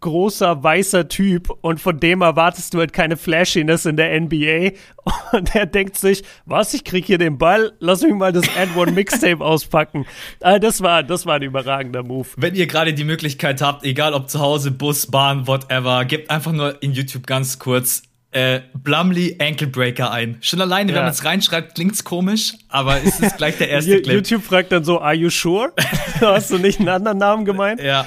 großer 0.00 0.62
weißer 0.62 1.08
Typ 1.08 1.50
und 1.60 1.80
von 1.80 1.98
dem 1.98 2.22
erwartest 2.22 2.74
du 2.74 2.78
halt 2.78 2.92
keine 2.92 3.16
Flashiness 3.16 3.86
in 3.86 3.96
der 3.96 4.20
NBA 4.20 4.76
und 5.32 5.54
er 5.54 5.66
denkt 5.66 5.96
sich, 5.96 6.22
was, 6.44 6.74
ich 6.74 6.84
krieg 6.84 7.04
hier 7.04 7.18
den 7.18 7.38
Ball, 7.38 7.72
lass 7.78 8.02
mich 8.02 8.14
mal 8.14 8.32
das 8.32 8.44
And 8.56 8.76
One 8.76 8.92
Mixtape 8.92 9.40
auspacken. 9.44 10.06
Also 10.40 10.58
das 10.58 10.80
war, 10.82 11.02
das 11.02 11.26
war 11.26 11.36
ein 11.36 11.42
überragender 11.42 12.02
Move. 12.02 12.28
Wenn 12.36 12.54
ihr 12.54 12.66
gerade 12.66 12.94
die 12.94 13.04
Möglichkeit 13.04 13.62
habt, 13.62 13.84
egal 13.84 14.14
ob 14.14 14.28
zu 14.30 14.40
Hause, 14.40 14.70
Bus, 14.70 15.06
Bahn, 15.06 15.46
whatever, 15.46 16.04
gebt 16.04 16.30
einfach 16.30 16.52
nur 16.52 16.82
in 16.82 16.92
YouTube 16.92 17.26
ganz 17.26 17.58
kurz 17.58 18.02
äh, 18.36 18.60
Blumley 18.74 19.36
Ankle 19.40 19.68
Breaker 19.68 20.10
ein. 20.10 20.36
Schon 20.42 20.60
alleine, 20.60 20.90
ja. 20.92 20.96
wenn 20.96 21.04
man 21.04 21.12
es 21.12 21.24
reinschreibt, 21.24 21.74
klingt's 21.74 22.04
komisch, 22.04 22.54
aber 22.68 23.02
es 23.02 23.18
ist 23.18 23.38
gleich 23.38 23.56
der 23.56 23.70
erste 23.70 23.92
Clip. 24.02 24.14
YouTube 24.14 24.42
fragt 24.42 24.72
dann 24.72 24.84
so, 24.84 25.00
are 25.00 25.14
you 25.14 25.30
sure? 25.30 25.72
Hast 26.20 26.50
du 26.50 26.58
nicht 26.58 26.78
einen 26.78 26.90
anderen 26.90 27.18
Namen 27.18 27.44
gemeint? 27.46 27.80
Ja. 27.80 28.06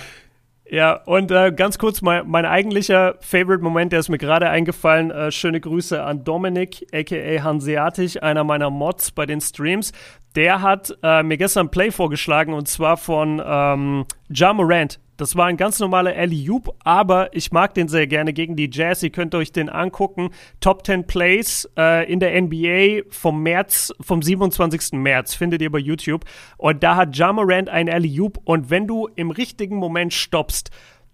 Ja, 0.72 1.02
und 1.06 1.32
äh, 1.32 1.52
ganz 1.52 1.80
kurz, 1.80 2.04
mein, 2.04 2.28
mein 2.28 2.46
eigentlicher 2.46 3.16
Favorite-Moment, 3.22 3.92
der 3.92 4.02
ist 4.02 4.10
mir 4.10 4.20
gerade 4.20 4.50
eingefallen. 4.50 5.10
Äh, 5.10 5.32
schöne 5.32 5.60
Grüße 5.60 6.04
an 6.04 6.24
Dominik, 6.24 6.86
aka 6.94 7.44
Hanseatic, 7.44 8.22
einer 8.22 8.44
meiner 8.44 8.70
Mods 8.70 9.10
bei 9.10 9.26
den 9.26 9.42
Streams. 9.42 9.94
Der 10.36 10.62
hat 10.62 10.96
äh, 11.02 11.24
mir 11.24 11.38
gestern 11.38 11.68
ein 11.68 11.72
Play 11.72 11.90
vorgeschlagen 11.90 12.54
und 12.54 12.68
zwar 12.68 12.98
von 12.98 13.42
ähm, 13.44 14.06
Ja 14.30 14.54
Morant. 14.54 15.00
Das 15.20 15.36
war 15.36 15.48
ein 15.48 15.58
ganz 15.58 15.80
normaler 15.82 16.16
Alley-Oop, 16.16 16.74
aber 16.86 17.36
ich 17.36 17.52
mag 17.52 17.74
den 17.74 17.90
sehr 17.90 18.08
gerne 18.08 18.32
gegen 18.32 18.56
die 18.56 18.70
Jazz. 18.72 19.04
Ihr 19.04 19.10
könnt 19.10 19.36
euch 19.36 19.52
den 19.52 19.68
angucken. 19.68 20.30
Top 20.62 20.86
10 20.86 21.08
Plays 21.08 21.70
äh, 21.78 22.10
in 22.10 22.22
der 22.22 22.42
NBA 22.42 23.02
vom 23.10 23.44
März, 23.44 23.94
vom 24.00 24.22
27. 24.22 24.94
März, 24.94 25.34
findet 25.34 25.62
ihr 25.62 25.72
bei 25.72 25.80
YouTube. 25.80 26.24
Und 26.56 26.84
da 26.84 26.96
hat 26.96 27.18
Jamorant 27.18 27.68
ein 27.68 27.90
Alley-Oop 27.90 28.40
und 28.46 28.70
wenn 28.70 28.88
du 28.88 29.10
im 29.14 29.30
richtigen 29.30 29.76
Moment 29.76 30.14
stoppst, 30.14 30.72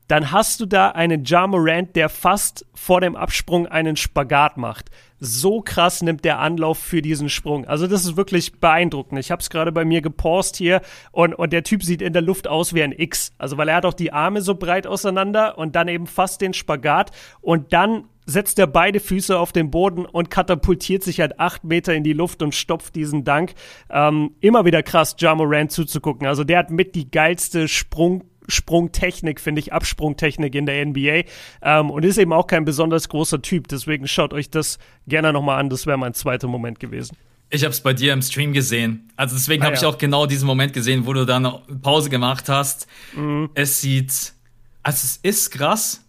dann 0.07 0.31
hast 0.31 0.59
du 0.59 0.65
da 0.65 0.89
einen 0.89 1.23
Ja 1.25 1.47
Morant, 1.47 1.95
der 1.95 2.09
fast 2.09 2.65
vor 2.73 3.01
dem 3.01 3.15
Absprung 3.15 3.67
einen 3.67 3.95
Spagat 3.95 4.57
macht. 4.57 4.89
So 5.19 5.61
krass 5.61 6.01
nimmt 6.01 6.25
der 6.25 6.39
Anlauf 6.39 6.77
für 6.77 7.01
diesen 7.01 7.29
Sprung. 7.29 7.65
Also 7.65 7.87
das 7.87 8.05
ist 8.05 8.17
wirklich 8.17 8.59
beeindruckend. 8.59 9.19
Ich 9.19 9.31
habe 9.31 9.41
es 9.41 9.49
gerade 9.49 9.71
bei 9.71 9.85
mir 9.85 10.01
gepost 10.01 10.57
hier 10.57 10.81
und, 11.11 11.33
und 11.33 11.53
der 11.53 11.63
Typ 11.63 11.83
sieht 11.83 12.01
in 12.01 12.13
der 12.13 12.21
Luft 12.21 12.47
aus 12.47 12.73
wie 12.73 12.83
ein 12.83 12.91
X. 12.91 13.33
Also 13.37 13.57
weil 13.57 13.69
er 13.69 13.77
hat 13.77 13.85
auch 13.85 13.93
die 13.93 14.13
Arme 14.13 14.41
so 14.41 14.55
breit 14.55 14.85
auseinander 14.85 15.57
und 15.57 15.75
dann 15.75 15.87
eben 15.87 16.05
fast 16.05 16.41
den 16.41 16.53
Spagat 16.53 17.11
und 17.41 17.73
dann 17.73 18.05
setzt 18.25 18.59
er 18.59 18.67
beide 18.67 18.99
Füße 18.99 19.37
auf 19.37 19.51
den 19.51 19.71
Boden 19.71 20.05
und 20.05 20.29
katapultiert 20.29 21.03
sich 21.03 21.19
halt 21.19 21.39
acht 21.39 21.63
Meter 21.63 21.93
in 21.93 22.03
die 22.03 22.13
Luft 22.13 22.41
und 22.41 22.55
stopft 22.55 22.95
diesen 22.95 23.23
Dank. 23.23 23.53
Ähm, 23.89 24.31
immer 24.39 24.65
wieder 24.65 24.83
krass, 24.83 25.15
Ja 25.19 25.35
Morant 25.35 25.71
zuzugucken. 25.71 26.27
Also 26.27 26.43
der 26.43 26.59
hat 26.59 26.71
mit 26.71 26.95
die 26.95 27.09
geilste 27.09 27.67
Sprung 27.67 28.23
Sprungtechnik, 28.47 29.39
finde 29.39 29.59
ich, 29.59 29.73
Absprungtechnik 29.73 30.55
in 30.55 30.65
der 30.65 30.85
NBA. 30.85 31.23
Ähm, 31.61 31.89
und 31.89 32.03
ist 32.05 32.17
eben 32.17 32.33
auch 32.33 32.47
kein 32.47 32.65
besonders 32.65 33.09
großer 33.09 33.41
Typ. 33.41 33.67
Deswegen 33.67 34.07
schaut 34.07 34.33
euch 34.33 34.49
das 34.49 34.77
gerne 35.07 35.33
nochmal 35.33 35.59
an. 35.59 35.69
Das 35.69 35.85
wäre 35.87 35.97
mein 35.97 36.13
zweiter 36.13 36.47
Moment 36.47 36.79
gewesen. 36.79 37.17
Ich 37.49 37.63
habe 37.63 37.71
es 37.71 37.81
bei 37.81 37.93
dir 37.93 38.13
im 38.13 38.21
Stream 38.21 38.53
gesehen. 38.53 39.11
Also 39.15 39.35
deswegen 39.35 39.63
ah, 39.63 39.67
habe 39.67 39.75
ja. 39.75 39.81
ich 39.81 39.85
auch 39.85 39.97
genau 39.97 40.25
diesen 40.25 40.47
Moment 40.47 40.73
gesehen, 40.73 41.05
wo 41.05 41.13
du 41.13 41.25
dann 41.25 41.47
Pause 41.81 42.09
gemacht 42.09 42.49
hast. 42.49 42.87
Mhm. 43.15 43.49
Es 43.53 43.81
sieht, 43.81 44.33
also 44.83 45.05
es 45.05 45.19
ist 45.21 45.51
krass. 45.51 46.01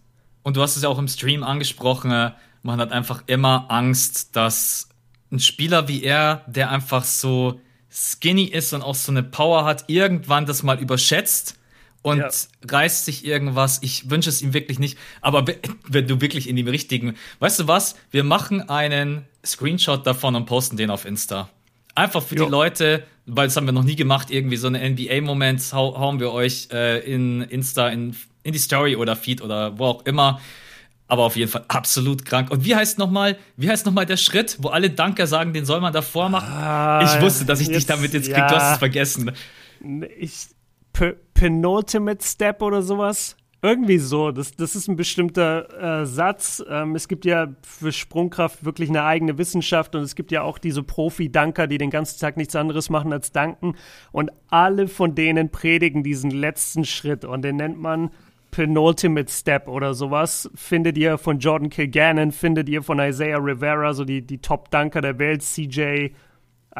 Und 0.43 0.57
du 0.57 0.61
hast 0.61 0.77
es 0.77 0.83
ja 0.83 0.89
auch 0.89 0.99
im 0.99 1.07
Stream 1.07 1.43
angesprochen. 1.43 2.31
Man 2.63 2.79
hat 2.79 2.91
einfach 2.91 3.23
immer 3.27 3.65
Angst, 3.69 4.35
dass 4.35 4.89
ein 5.31 5.39
Spieler 5.39 5.87
wie 5.87 6.03
er, 6.03 6.43
der 6.47 6.71
einfach 6.71 7.03
so 7.03 7.59
skinny 7.89 8.45
ist 8.45 8.73
und 8.73 8.81
auch 8.81 8.95
so 8.95 9.11
eine 9.11 9.23
Power 9.23 9.65
hat, 9.65 9.85
irgendwann 9.87 10.45
das 10.45 10.63
mal 10.63 10.79
überschätzt 10.79 11.57
und 12.07 12.19
ja. 12.19 12.29
reißt 12.69 13.05
sich 13.05 13.25
irgendwas. 13.25 13.79
Ich 13.81 14.09
wünsche 14.09 14.29
es 14.29 14.41
ihm 14.41 14.53
wirklich 14.53 14.79
nicht. 14.79 14.97
Aber 15.21 15.45
wenn 15.87 16.07
du 16.07 16.21
wirklich 16.21 16.47
in 16.47 16.55
dem 16.55 16.67
richtigen, 16.67 17.15
weißt 17.39 17.59
du 17.59 17.67
was? 17.67 17.95
Wir 18.11 18.23
machen 18.23 18.69
einen 18.69 19.25
Screenshot 19.45 20.07
davon 20.07 20.35
und 20.35 20.45
posten 20.45 20.77
den 20.77 20.89
auf 20.89 21.05
Insta. 21.05 21.49
Einfach 21.95 22.23
für 22.23 22.35
jo. 22.35 22.45
die 22.45 22.51
Leute, 22.51 23.03
weil 23.25 23.47
das 23.47 23.57
haben 23.57 23.65
wir 23.65 23.73
noch 23.73 23.83
nie 23.83 23.95
gemacht, 23.95 24.31
irgendwie 24.31 24.55
so 24.55 24.67
eine 24.67 24.87
NBA-Moment 24.89 25.73
hau 25.73 25.97
hauen 25.99 26.19
wir 26.19 26.31
euch 26.31 26.69
äh, 26.71 26.99
in 26.99 27.41
Insta, 27.41 27.89
in, 27.89 28.15
in 28.43 28.53
die 28.53 28.59
Story 28.59 28.95
oder 28.95 29.15
Feed 29.15 29.41
oder 29.41 29.77
wo 29.77 29.85
auch 29.85 30.05
immer. 30.05 30.39
Aber 31.09 31.23
auf 31.23 31.35
jeden 31.35 31.49
Fall 31.49 31.65
absolut 31.69 32.25
krank. 32.25 32.51
Und 32.51 32.65
wie 32.65 32.75
heißt 32.75 32.97
nochmal, 32.99 33.37
wie 33.55 33.69
heißt 33.69 33.85
nochmal 33.85 34.05
der 34.05 34.17
Schritt, 34.17 34.57
wo 34.59 34.69
alle 34.69 34.89
Danker 34.89 35.25
sagen, 35.25 35.53
den 35.53 35.65
soll 35.65 35.79
man 35.81 35.93
davor 35.93 36.29
machen? 36.29 36.51
Ah, 36.51 37.01
ich 37.03 37.21
wusste, 37.21 37.45
dass 37.45 37.61
ich 37.61 37.67
jetzt, 37.67 37.77
dich 37.77 37.85
damit 37.85 38.13
jetzt 38.13 38.27
krieg, 38.27 38.37
ja. 38.37 38.47
du 38.47 38.55
hast 38.55 38.73
es 38.73 38.77
vergessen. 38.77 39.31
Ich, 40.19 40.47
Penultimate 41.37 42.25
Step 42.25 42.63
oder 42.63 42.81
sowas. 42.81 43.37
Irgendwie 43.61 43.99
so. 43.99 44.31
Das, 44.31 44.51
das 44.51 44.75
ist 44.75 44.87
ein 44.87 44.95
bestimmter 44.95 46.01
äh, 46.01 46.05
Satz. 46.05 46.63
Ähm, 46.67 46.95
es 46.95 47.07
gibt 47.07 47.25
ja 47.25 47.53
für 47.61 47.91
Sprungkraft 47.91 48.65
wirklich 48.65 48.89
eine 48.89 49.03
eigene 49.03 49.37
Wissenschaft 49.37 49.93
und 49.93 50.01
es 50.01 50.15
gibt 50.15 50.31
ja 50.31 50.41
auch 50.41 50.57
diese 50.57 50.81
Profi-Danker, 50.81 51.67
die 51.67 51.77
den 51.77 51.91
ganzen 51.91 52.19
Tag 52.19 52.37
nichts 52.37 52.55
anderes 52.55 52.89
machen 52.89 53.13
als 53.13 53.31
danken. 53.31 53.75
Und 54.11 54.31
alle 54.49 54.87
von 54.87 55.13
denen 55.13 55.49
predigen 55.49 56.03
diesen 56.03 56.31
letzten 56.31 56.85
Schritt 56.85 57.23
und 57.23 57.43
den 57.43 57.57
nennt 57.57 57.79
man 57.79 58.09
Penultimate 58.49 59.31
Step 59.31 59.67
oder 59.67 59.93
sowas. 59.93 60.49
Findet 60.55 60.97
ihr 60.97 61.19
von 61.19 61.37
Jordan 61.37 61.69
Kilgannon, 61.69 62.31
findet 62.31 62.67
ihr 62.69 62.81
von 62.81 62.97
Isaiah 62.99 63.37
Rivera, 63.37 63.93
so 63.93 64.05
die, 64.05 64.23
die 64.23 64.39
Top-Danker 64.39 65.01
der 65.01 65.19
Welt, 65.19 65.43
CJ 65.43 66.09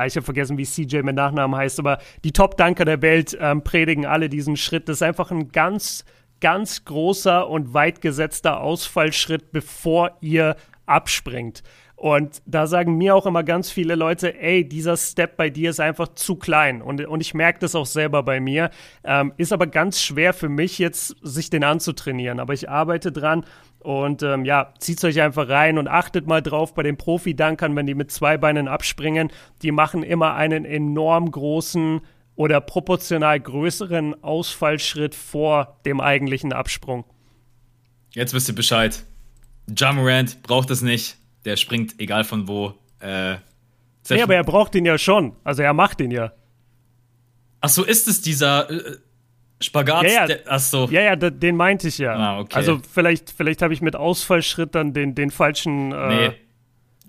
ich 0.05 0.15
habe 0.15 0.25
vergessen, 0.25 0.57
wie 0.57 0.65
CJ 0.65 1.01
mit 1.01 1.15
Nachnamen 1.15 1.57
heißt, 1.57 1.79
aber 1.79 1.97
die 2.23 2.31
Top-Danker 2.31 2.85
der 2.85 3.01
Welt 3.01 3.37
ähm, 3.39 3.63
predigen 3.63 4.05
alle 4.05 4.29
diesen 4.29 4.57
Schritt. 4.57 4.87
Das 4.89 4.97
ist 4.97 5.03
einfach 5.03 5.31
ein 5.31 5.51
ganz, 5.51 6.05
ganz 6.39 6.85
großer 6.85 7.49
und 7.49 7.73
weit 7.73 8.01
gesetzter 8.01 8.61
Ausfallschritt, 8.61 9.51
bevor 9.51 10.17
ihr 10.21 10.55
abspringt. 10.85 11.63
Und 11.97 12.43
da 12.45 12.67
sagen 12.67 12.95
mir 12.95 13.15
auch 13.15 13.25
immer 13.25 13.43
ganz 13.43 13.71
viele 13.71 13.95
Leute, 13.95 14.39
ey, 14.39 14.63
dieser 14.69 14.95
Step 14.97 15.35
bei 15.35 15.49
dir 15.49 15.71
ist 15.71 15.79
einfach 15.79 16.09
zu 16.09 16.35
klein. 16.35 16.83
Und, 16.83 17.03
und 17.07 17.21
ich 17.21 17.33
merke 17.33 17.57
das 17.57 17.73
auch 17.73 17.87
selber 17.87 18.21
bei 18.21 18.39
mir. 18.39 18.69
Ähm, 19.03 19.33
ist 19.37 19.51
aber 19.51 19.65
ganz 19.65 19.99
schwer 19.99 20.33
für 20.33 20.47
mich 20.47 20.77
jetzt, 20.77 21.15
sich 21.23 21.49
den 21.49 21.63
anzutrainieren. 21.63 22.39
Aber 22.39 22.53
ich 22.53 22.69
arbeite 22.69 23.11
dran. 23.11 23.45
Und 23.79 24.23
ähm, 24.23 24.43
ja, 24.43 24.73
zieht 24.79 25.03
euch 25.03 25.21
einfach 25.21 25.47
rein 25.49 25.77
und 25.77 25.87
achtet 25.87 26.27
mal 26.27 26.41
drauf 26.41 26.73
bei 26.73 26.83
den 26.83 26.97
Profi-Dankern, 26.97 27.75
wenn 27.75 27.85
die 27.85 27.95
mit 27.95 28.11
zwei 28.11 28.37
Beinen 28.37 28.67
abspringen. 28.67 29.31
Die 29.61 29.71
machen 29.71 30.03
immer 30.03 30.35
einen 30.35 30.65
enorm 30.65 31.31
großen 31.31 32.01
oder 32.35 32.61
proportional 32.61 33.39
größeren 33.39 34.23
Ausfallschritt 34.23 35.15
vor 35.15 35.79
dem 35.85 36.01
eigentlichen 36.01 36.53
Absprung. 36.53 37.05
Jetzt 38.13 38.33
wisst 38.33 38.49
ihr 38.49 38.55
Bescheid. 38.55 39.03
Jamorant 39.75 40.43
braucht 40.43 40.69
es 40.69 40.81
nicht. 40.81 41.17
Der 41.45 41.55
springt 41.55 41.99
egal 41.99 42.23
von 42.23 42.47
wo. 42.47 42.73
Äh, 42.99 43.35
nee, 44.09 44.21
aber 44.21 44.35
er 44.35 44.43
braucht 44.43 44.75
ihn 44.75 44.85
ja 44.85 44.97
schon. 44.97 45.35
Also 45.43 45.61
er 45.61 45.73
macht 45.73 46.01
ihn 46.01 46.11
ja. 46.11 46.31
Ach 47.61 47.69
so, 47.69 47.83
ist 47.83 48.07
es 48.07 48.21
dieser 48.21 48.69
äh, 48.69 48.97
Spagat? 49.61 50.03
Ja, 50.03 50.09
ja. 50.09 50.25
Der, 50.27 50.39
ach 50.47 50.59
so. 50.59 50.87
Ja, 50.91 51.01
ja, 51.01 51.15
den 51.15 51.55
meinte 51.55 51.87
ich 51.87 51.97
ja. 51.97 52.15
Ah, 52.15 52.39
okay. 52.39 52.55
Also 52.55 52.79
vielleicht, 52.93 53.31
vielleicht 53.35 53.61
habe 53.61 53.73
ich 53.73 53.81
mit 53.81 53.95
Ausfallschritt 53.95 54.75
dann 54.75 54.93
den, 54.93 55.15
den 55.15 55.31
falschen. 55.31 55.91
Äh, 55.91 56.07
nee. 56.07 56.31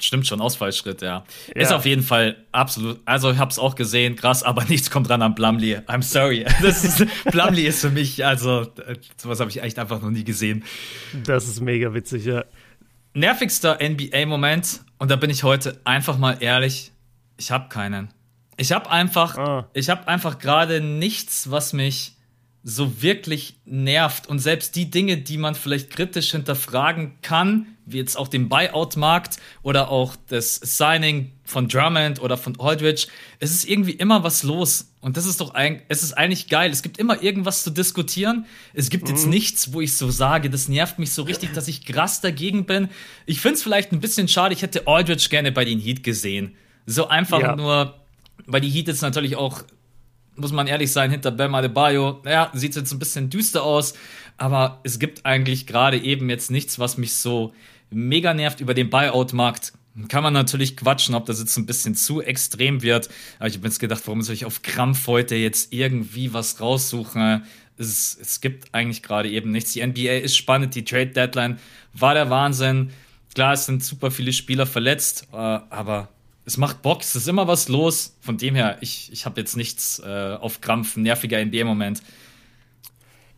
Stimmt 0.00 0.28
schon, 0.28 0.40
Ausfallschritt, 0.40 1.02
ja. 1.02 1.24
ja. 1.54 1.62
Ist 1.62 1.72
auf 1.72 1.84
jeden 1.84 2.04
Fall 2.04 2.36
absolut. 2.52 3.00
Also, 3.04 3.32
ich 3.32 3.38
habe 3.38 3.50
es 3.50 3.58
auch 3.58 3.74
gesehen, 3.74 4.14
krass, 4.14 4.44
aber 4.44 4.64
nichts 4.68 4.90
kommt 4.90 5.08
dran 5.08 5.22
an 5.22 5.34
Blumley. 5.34 5.78
I'm 5.88 6.02
sorry. 6.02 6.46
Das 6.62 6.84
ist, 6.84 7.04
Blumley 7.24 7.66
ist 7.66 7.80
für 7.80 7.90
mich, 7.90 8.24
also, 8.24 8.68
sowas 9.16 9.40
habe 9.40 9.50
ich 9.50 9.60
echt 9.60 9.76
einfach 9.78 10.00
noch 10.00 10.10
nie 10.10 10.22
gesehen. 10.22 10.62
Das 11.24 11.48
ist 11.48 11.60
mega 11.60 11.92
witzig, 11.94 12.26
ja. 12.26 12.44
Nervigster 13.12 13.78
NBA-Moment, 13.82 14.82
und 14.98 15.10
da 15.10 15.16
bin 15.16 15.30
ich 15.30 15.42
heute 15.42 15.80
einfach 15.84 16.18
mal 16.18 16.36
ehrlich, 16.40 16.92
ich 17.36 17.50
habe 17.50 17.68
keinen. 17.68 18.08
Ich 18.56 18.72
habe 18.72 18.90
einfach, 18.90 19.36
ah. 19.36 19.68
ich 19.72 19.88
habe 19.88 20.06
einfach 20.06 20.38
gerade 20.38 20.80
nichts, 20.80 21.50
was 21.50 21.72
mich 21.72 22.17
so 22.68 23.00
wirklich 23.00 23.54
nervt. 23.64 24.26
Und 24.26 24.40
selbst 24.40 24.76
die 24.76 24.90
Dinge, 24.90 25.16
die 25.16 25.38
man 25.38 25.54
vielleicht 25.54 25.88
kritisch 25.88 26.32
hinterfragen 26.32 27.12
kann, 27.22 27.66
wie 27.86 27.96
jetzt 27.96 28.18
auch 28.18 28.28
den 28.28 28.50
Buyout-Markt 28.50 29.38
oder 29.62 29.90
auch 29.90 30.16
das 30.28 30.56
Signing 30.56 31.32
von 31.44 31.68
Drummond 31.68 32.20
oder 32.20 32.36
von 32.36 32.60
Aldridge, 32.60 33.06
es 33.40 33.52
ist 33.52 33.66
irgendwie 33.66 33.92
immer 33.92 34.22
was 34.22 34.42
los. 34.42 34.92
Und 35.00 35.16
das 35.16 35.24
ist 35.24 35.40
doch 35.40 35.54
ein, 35.54 35.80
es 35.88 36.02
ist 36.02 36.12
eigentlich 36.12 36.48
geil. 36.48 36.70
Es 36.70 36.82
gibt 36.82 36.98
immer 36.98 37.22
irgendwas 37.22 37.64
zu 37.64 37.70
diskutieren. 37.70 38.44
Es 38.74 38.90
gibt 38.90 39.04
mhm. 39.04 39.14
jetzt 39.14 39.26
nichts, 39.26 39.72
wo 39.72 39.80
ich 39.80 39.96
so 39.96 40.10
sage, 40.10 40.50
das 40.50 40.68
nervt 40.68 40.98
mich 40.98 41.12
so 41.12 41.22
richtig, 41.22 41.54
dass 41.54 41.68
ich 41.68 41.86
krass 41.86 42.20
dagegen 42.20 42.66
bin. 42.66 42.90
Ich 43.24 43.40
finde 43.40 43.54
es 43.54 43.62
vielleicht 43.62 43.92
ein 43.92 44.00
bisschen 44.00 44.28
schade. 44.28 44.52
Ich 44.52 44.60
hätte 44.60 44.86
Aldridge 44.86 45.28
gerne 45.30 45.52
bei 45.52 45.64
den 45.64 45.80
Heat 45.80 46.04
gesehen. 46.04 46.54
So 46.84 47.08
einfach 47.08 47.40
ja. 47.40 47.56
nur, 47.56 47.94
weil 48.44 48.60
die 48.60 48.68
Heat 48.68 48.88
jetzt 48.88 49.00
natürlich 49.00 49.36
auch 49.36 49.62
muss 50.38 50.52
man 50.52 50.66
ehrlich 50.66 50.92
sein, 50.92 51.10
hinter 51.10 51.30
Bam 51.30 51.54
Adebayo, 51.54 52.22
ja, 52.24 52.50
sieht 52.54 52.76
jetzt 52.76 52.92
ein 52.92 52.98
bisschen 52.98 53.30
düster 53.30 53.62
aus, 53.62 53.94
aber 54.36 54.80
es 54.84 54.98
gibt 54.98 55.26
eigentlich 55.26 55.66
gerade 55.66 55.98
eben 55.98 56.30
jetzt 56.30 56.50
nichts, 56.50 56.78
was 56.78 56.96
mich 56.96 57.14
so 57.14 57.52
mega 57.90 58.34
nervt 58.34 58.60
über 58.60 58.74
den 58.74 58.90
Buyout-Markt. 58.90 59.72
Kann 60.08 60.22
man 60.22 60.32
natürlich 60.32 60.76
quatschen, 60.76 61.16
ob 61.16 61.26
das 61.26 61.40
jetzt 61.40 61.56
ein 61.56 61.66
bisschen 61.66 61.96
zu 61.96 62.22
extrem 62.22 62.82
wird. 62.82 63.08
Aber 63.38 63.48
ich 63.48 63.56
habe 63.56 63.66
jetzt 63.66 63.80
gedacht, 63.80 64.02
warum 64.06 64.22
soll 64.22 64.34
ich 64.34 64.44
auf 64.44 64.62
Krampf 64.62 65.08
heute 65.08 65.34
jetzt 65.34 65.72
irgendwie 65.72 66.32
was 66.32 66.60
raussuchen? 66.60 67.42
Es, 67.78 68.16
es 68.20 68.40
gibt 68.40 68.72
eigentlich 68.72 69.02
gerade 69.02 69.28
eben 69.28 69.50
nichts. 69.50 69.72
Die 69.72 69.84
NBA 69.84 70.18
ist 70.18 70.36
spannend, 70.36 70.76
die 70.76 70.84
Trade 70.84 71.08
Deadline 71.08 71.58
war 71.94 72.14
der 72.14 72.30
Wahnsinn. 72.30 72.90
Klar, 73.34 73.54
es 73.54 73.66
sind 73.66 73.82
super 73.82 74.12
viele 74.12 74.32
Spieler 74.32 74.66
verletzt, 74.66 75.26
äh, 75.32 75.36
aber 75.36 76.08
es 76.48 76.56
macht 76.56 76.80
Bock, 76.80 77.02
es 77.02 77.14
ist 77.14 77.28
immer 77.28 77.46
was 77.46 77.68
los. 77.68 78.16
Von 78.20 78.38
dem 78.38 78.54
her, 78.54 78.78
ich, 78.80 79.12
ich 79.12 79.26
habe 79.26 79.38
jetzt 79.38 79.54
nichts 79.54 79.98
äh, 79.98 80.34
auf 80.40 80.62
Krampf 80.62 80.96
nerviger 80.96 81.38
in 81.38 81.50
dem 81.50 81.66
Moment. 81.66 82.02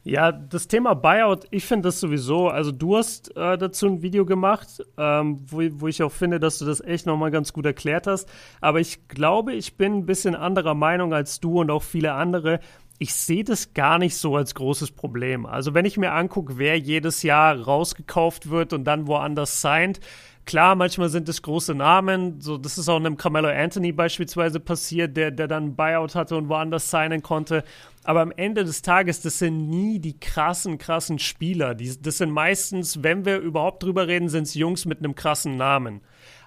Ja, 0.04 0.30
das 0.30 0.68
Thema 0.68 0.94
Buyout, 0.94 1.44
ich 1.50 1.64
finde 1.64 1.88
das 1.88 1.98
sowieso, 1.98 2.48
also 2.48 2.70
du 2.70 2.96
hast 2.96 3.36
äh, 3.36 3.58
dazu 3.58 3.86
ein 3.86 4.00
Video 4.00 4.24
gemacht, 4.24 4.82
ähm, 4.96 5.40
wo, 5.44 5.60
wo 5.72 5.88
ich 5.88 6.04
auch 6.04 6.12
finde, 6.12 6.38
dass 6.38 6.58
du 6.58 6.64
das 6.64 6.80
echt 6.80 7.04
nochmal 7.04 7.32
ganz 7.32 7.52
gut 7.52 7.66
erklärt 7.66 8.06
hast. 8.06 8.28
Aber 8.60 8.78
ich 8.78 9.08
glaube, 9.08 9.54
ich 9.54 9.76
bin 9.76 9.98
ein 9.98 10.06
bisschen 10.06 10.36
anderer 10.36 10.74
Meinung 10.74 11.12
als 11.12 11.40
du 11.40 11.60
und 11.60 11.70
auch 11.70 11.82
viele 11.82 12.12
andere. 12.12 12.60
Ich 13.00 13.12
sehe 13.12 13.42
das 13.42 13.74
gar 13.74 13.98
nicht 13.98 14.16
so 14.16 14.36
als 14.36 14.54
großes 14.54 14.92
Problem. 14.92 15.46
Also 15.46 15.74
wenn 15.74 15.84
ich 15.84 15.96
mir 15.96 16.12
angucke, 16.12 16.58
wer 16.58 16.78
jedes 16.78 17.24
Jahr 17.24 17.60
rausgekauft 17.60 18.50
wird 18.50 18.72
und 18.72 18.84
dann 18.84 19.08
woanders 19.08 19.60
signed, 19.60 20.00
Klar, 20.46 20.74
manchmal 20.74 21.08
sind 21.10 21.28
es 21.28 21.42
große 21.42 21.74
Namen. 21.74 22.40
So, 22.40 22.58
das 22.58 22.78
ist 22.78 22.88
auch 22.88 22.96
einem 22.96 23.16
Carmelo 23.16 23.48
Anthony 23.48 23.92
beispielsweise 23.92 24.58
passiert, 24.58 25.16
der, 25.16 25.30
der 25.30 25.46
dann 25.46 25.76
Buyout 25.76 26.14
hatte 26.14 26.36
und 26.36 26.48
woanders 26.48 26.90
signen 26.90 27.22
konnte. 27.22 27.62
Aber 28.02 28.20
am 28.22 28.32
Ende 28.32 28.64
des 28.64 28.82
Tages, 28.82 29.20
das 29.20 29.38
sind 29.38 29.68
nie 29.68 30.00
die 30.00 30.18
krassen, 30.18 30.78
krassen 30.78 31.18
Spieler. 31.18 31.74
Die, 31.74 31.94
das 32.00 32.18
sind 32.18 32.30
meistens, 32.30 33.02
wenn 33.02 33.24
wir 33.24 33.38
überhaupt 33.38 33.82
drüber 33.82 34.08
reden, 34.08 34.28
sind 34.28 34.44
es 34.44 34.54
Jungs 34.54 34.86
mit 34.86 34.98
einem 34.98 35.14
krassen 35.14 35.56
Namen. 35.56 36.00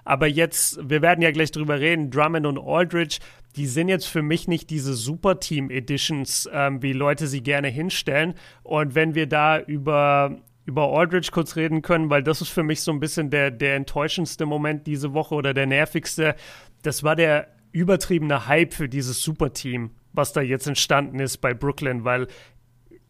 Aber 0.04 0.26
jetzt, 0.26 0.78
wir 0.86 1.00
werden 1.00 1.22
ja 1.22 1.30
gleich 1.30 1.50
drüber 1.50 1.80
reden, 1.80 2.10
Drummond 2.10 2.46
und 2.46 2.58
Aldridge, 2.58 3.18
die 3.56 3.66
sind 3.66 3.88
jetzt 3.88 4.06
für 4.06 4.22
mich 4.22 4.48
nicht 4.48 4.68
diese 4.68 4.94
Super-Team-Editions, 4.94 6.50
ähm, 6.52 6.82
wie 6.82 6.92
Leute 6.92 7.26
sie 7.26 7.42
gerne 7.42 7.68
hinstellen. 7.68 8.34
Und 8.64 8.94
wenn 8.94 9.14
wir 9.14 9.28
da 9.28 9.60
über 9.60 10.36
über 10.64 10.92
Aldridge 10.92 11.28
kurz 11.32 11.56
reden 11.56 11.82
können, 11.82 12.10
weil 12.10 12.22
das 12.22 12.40
ist 12.40 12.48
für 12.48 12.62
mich 12.62 12.80
so 12.80 12.92
ein 12.92 13.00
bisschen 13.00 13.30
der, 13.30 13.50
der 13.50 13.76
enttäuschendste 13.76 14.46
Moment 14.46 14.86
diese 14.86 15.12
Woche 15.12 15.34
oder 15.34 15.54
der 15.54 15.66
nervigste. 15.66 16.34
Das 16.82 17.02
war 17.02 17.16
der 17.16 17.48
übertriebene 17.72 18.46
Hype 18.46 18.72
für 18.72 18.88
dieses 18.88 19.22
Superteam, 19.22 19.90
was 20.12 20.32
da 20.32 20.40
jetzt 20.40 20.66
entstanden 20.66 21.18
ist 21.18 21.38
bei 21.38 21.54
Brooklyn, 21.54 22.04
weil 22.04 22.28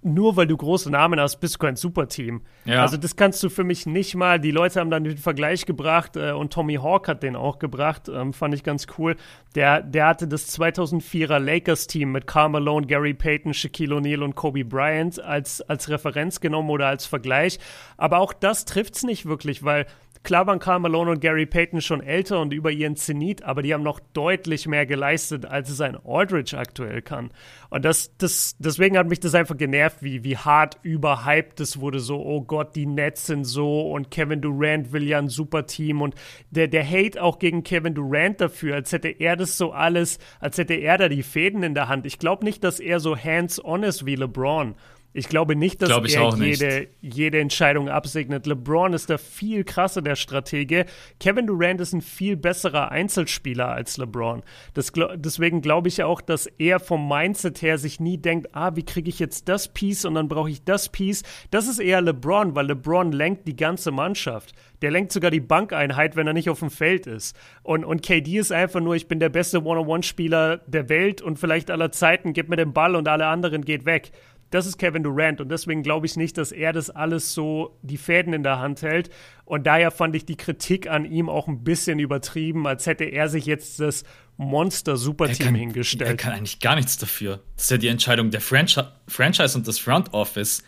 nur 0.04 0.36
weil 0.36 0.46
du 0.46 0.56
große 0.56 0.90
Namen 0.90 1.18
hast, 1.18 1.36
bist 1.40 1.54
du 1.54 1.58
kein 1.58 1.76
Superteam. 1.76 2.42
Ja. 2.64 2.82
Also 2.82 2.96
das 2.96 3.16
kannst 3.16 3.42
du 3.42 3.48
für 3.48 3.64
mich 3.64 3.86
nicht 3.86 4.14
mal. 4.14 4.38
Die 4.38 4.50
Leute 4.50 4.80
haben 4.80 4.90
dann 4.90 5.04
den 5.04 5.16
Vergleich 5.16 5.66
gebracht 5.66 6.16
äh, 6.16 6.32
und 6.32 6.52
Tommy 6.52 6.76
Hawk 6.76 7.08
hat 7.08 7.22
den 7.22 7.36
auch 7.36 7.58
gebracht, 7.58 8.08
ähm, 8.08 8.32
fand 8.32 8.54
ich 8.54 8.62
ganz 8.62 8.86
cool. 8.98 9.16
Der, 9.54 9.80
der 9.82 10.06
hatte 10.06 10.28
das 10.28 10.58
2004er 10.58 11.38
Lakers-Team 11.38 12.12
mit 12.12 12.26
Karl 12.26 12.50
Malone, 12.50 12.86
Gary 12.86 13.14
Payton, 13.14 13.54
Shaquille 13.54 13.96
O'Neal 13.96 14.22
und 14.22 14.34
Kobe 14.34 14.64
Bryant 14.64 15.20
als, 15.20 15.62
als 15.62 15.88
Referenz 15.88 16.40
genommen 16.40 16.70
oder 16.70 16.88
als 16.88 17.06
Vergleich. 17.06 17.58
Aber 17.96 18.18
auch 18.18 18.32
das 18.32 18.66
trifft 18.66 18.96
es 18.96 19.02
nicht 19.04 19.26
wirklich, 19.26 19.64
weil 19.64 19.86
Klar 20.22 20.46
waren 20.46 20.58
Karl 20.58 20.80
Malone 20.80 21.10
und 21.10 21.20
Gary 21.20 21.44
Payton 21.44 21.82
schon 21.82 22.02
älter 22.02 22.40
und 22.40 22.54
über 22.54 22.70
ihren 22.70 22.96
Zenit, 22.96 23.42
aber 23.42 23.62
die 23.62 23.74
haben 23.74 23.82
noch 23.82 24.00
deutlich 24.14 24.66
mehr 24.66 24.86
geleistet, 24.86 25.44
als 25.44 25.68
es 25.68 25.80
ein 25.80 25.98
Aldridge 26.02 26.56
aktuell 26.56 27.02
kann. 27.02 27.30
Und 27.68 27.84
das, 27.84 28.16
das, 28.16 28.56
deswegen 28.58 28.96
hat 28.96 29.08
mich 29.08 29.20
das 29.20 29.34
einfach 29.34 29.56
genervt, 29.56 29.98
wie, 30.02 30.24
wie 30.24 30.38
hart 30.38 30.78
überhyped 30.82 31.60
es 31.60 31.78
wurde. 31.78 32.00
So, 32.00 32.24
oh 32.24 32.40
Gott, 32.40 32.74
die 32.74 32.86
Nets 32.86 33.26
sind 33.26 33.44
so 33.44 33.90
und 33.90 34.10
Kevin 34.10 34.40
Durant 34.40 34.92
will 34.92 35.02
ja 35.02 35.18
ein 35.18 35.28
super 35.28 35.66
Team 35.66 36.00
und 36.00 36.14
der, 36.50 36.68
der 36.68 36.88
Hate 36.88 37.22
auch 37.22 37.38
gegen 37.38 37.62
Kevin 37.62 37.94
Durant 37.94 38.40
dafür, 38.40 38.76
als 38.76 38.92
hätte 38.92 39.08
er 39.08 39.36
das 39.36 39.58
so 39.58 39.72
alles, 39.72 40.18
als 40.40 40.56
hätte 40.56 40.74
er 40.74 40.96
da 40.96 41.08
die 41.08 41.22
Fäden 41.22 41.62
in 41.62 41.74
der 41.74 41.88
Hand. 41.88 42.06
Ich 42.06 42.18
glaube 42.18 42.44
nicht, 42.44 42.64
dass 42.64 42.80
er 42.80 43.00
so 43.00 43.16
hands-on 43.16 43.82
ist 43.82 44.06
wie 44.06 44.16
LeBron. 44.16 44.74
Ich 45.16 45.28
glaube 45.28 45.54
nicht, 45.54 45.80
dass 45.80 45.90
glaube 45.90 46.08
er 46.08 46.34
jede, 46.36 46.88
jede 47.00 47.38
Entscheidung 47.38 47.88
absegnet. 47.88 48.46
LeBron 48.46 48.92
ist 48.94 49.08
da 49.08 49.16
viel 49.16 49.62
krasser 49.62 50.02
der 50.02 50.16
Stratege. 50.16 50.86
Kevin 51.20 51.46
Durant 51.46 51.80
ist 51.80 51.92
ein 51.92 52.00
viel 52.00 52.36
besserer 52.36 52.90
Einzelspieler 52.90 53.68
als 53.68 53.96
LeBron. 53.96 54.42
Das, 54.74 54.92
deswegen 55.14 55.62
glaube 55.62 55.86
ich 55.86 56.02
auch, 56.02 56.20
dass 56.20 56.46
er 56.58 56.80
vom 56.80 57.08
Mindset 57.08 57.62
her 57.62 57.78
sich 57.78 58.00
nie 58.00 58.18
denkt, 58.18 58.48
ah, 58.56 58.74
wie 58.74 58.84
kriege 58.84 59.08
ich 59.08 59.20
jetzt 59.20 59.48
das 59.48 59.68
Piece 59.68 60.04
und 60.04 60.14
dann 60.16 60.26
brauche 60.26 60.50
ich 60.50 60.64
das 60.64 60.88
Piece. 60.88 61.22
Das 61.52 61.68
ist 61.68 61.78
eher 61.78 62.00
LeBron, 62.00 62.56
weil 62.56 62.66
LeBron 62.66 63.12
lenkt 63.12 63.46
die 63.46 63.54
ganze 63.54 63.92
Mannschaft. 63.92 64.52
Der 64.82 64.90
lenkt 64.90 65.12
sogar 65.12 65.30
die 65.30 65.40
Bankeinheit, 65.40 66.16
wenn 66.16 66.26
er 66.26 66.32
nicht 66.32 66.50
auf 66.50 66.58
dem 66.58 66.70
Feld 66.70 67.06
ist. 67.06 67.36
Und, 67.62 67.84
und 67.84 68.02
KD 68.02 68.38
ist 68.38 68.50
einfach 68.50 68.80
nur, 68.80 68.96
ich 68.96 69.06
bin 69.06 69.20
der 69.20 69.28
beste 69.28 69.62
One-on-One-Spieler 69.62 70.58
der 70.66 70.88
Welt 70.88 71.22
und 71.22 71.38
vielleicht 71.38 71.70
aller 71.70 71.92
Zeiten, 71.92 72.32
gib 72.32 72.48
mir 72.48 72.56
den 72.56 72.72
Ball 72.72 72.96
und 72.96 73.06
alle 73.06 73.26
anderen 73.26 73.64
geht 73.64 73.86
weg. 73.86 74.10
Das 74.54 74.66
ist 74.66 74.78
Kevin 74.78 75.02
Durant 75.02 75.40
und 75.40 75.48
deswegen 75.48 75.82
glaube 75.82 76.06
ich 76.06 76.14
nicht, 76.14 76.38
dass 76.38 76.52
er 76.52 76.72
das 76.72 76.88
alles 76.88 77.34
so 77.34 77.76
die 77.82 77.96
Fäden 77.96 78.32
in 78.32 78.44
der 78.44 78.60
Hand 78.60 78.82
hält. 78.82 79.10
Und 79.44 79.66
daher 79.66 79.90
fand 79.90 80.14
ich 80.14 80.26
die 80.26 80.36
Kritik 80.36 80.88
an 80.88 81.04
ihm 81.04 81.28
auch 81.28 81.48
ein 81.48 81.64
bisschen 81.64 81.98
übertrieben, 81.98 82.64
als 82.64 82.86
hätte 82.86 83.02
er 83.02 83.28
sich 83.28 83.46
jetzt 83.46 83.80
das 83.80 84.04
Monster-Superteam 84.36 85.56
hingestellt. 85.56 86.08
Er 86.08 86.16
kann 86.16 86.34
eigentlich 86.34 86.60
gar 86.60 86.76
nichts 86.76 86.96
dafür. 86.98 87.40
Das 87.56 87.64
ist 87.64 87.70
ja 87.72 87.78
die 87.78 87.88
Entscheidung 87.88 88.30
der 88.30 88.40
Franchi 88.40 88.80
Franchise 89.08 89.58
und 89.58 89.66
des 89.66 89.80
Front 89.80 90.14
Office. 90.14 90.62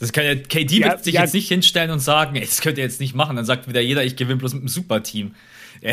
Das 0.00 0.10
kann 0.14 0.24
ja, 0.24 0.34
KD 0.34 0.78
ja, 0.78 0.88
wird 0.88 1.04
sich 1.04 1.16
ja, 1.16 1.20
jetzt 1.20 1.34
nicht 1.34 1.48
hinstellen 1.48 1.90
und 1.90 1.98
sagen, 1.98 2.34
ey, 2.34 2.46
das 2.46 2.62
könnt 2.62 2.78
ihr 2.78 2.84
jetzt 2.84 2.98
nicht 2.98 3.14
machen. 3.14 3.36
Dann 3.36 3.44
sagt 3.44 3.68
wieder 3.68 3.82
jeder, 3.82 4.04
ich 4.04 4.16
gewinne 4.16 4.38
bloß 4.38 4.54
mit 4.54 4.62
einem 4.62 4.68
Superteam. 4.68 5.34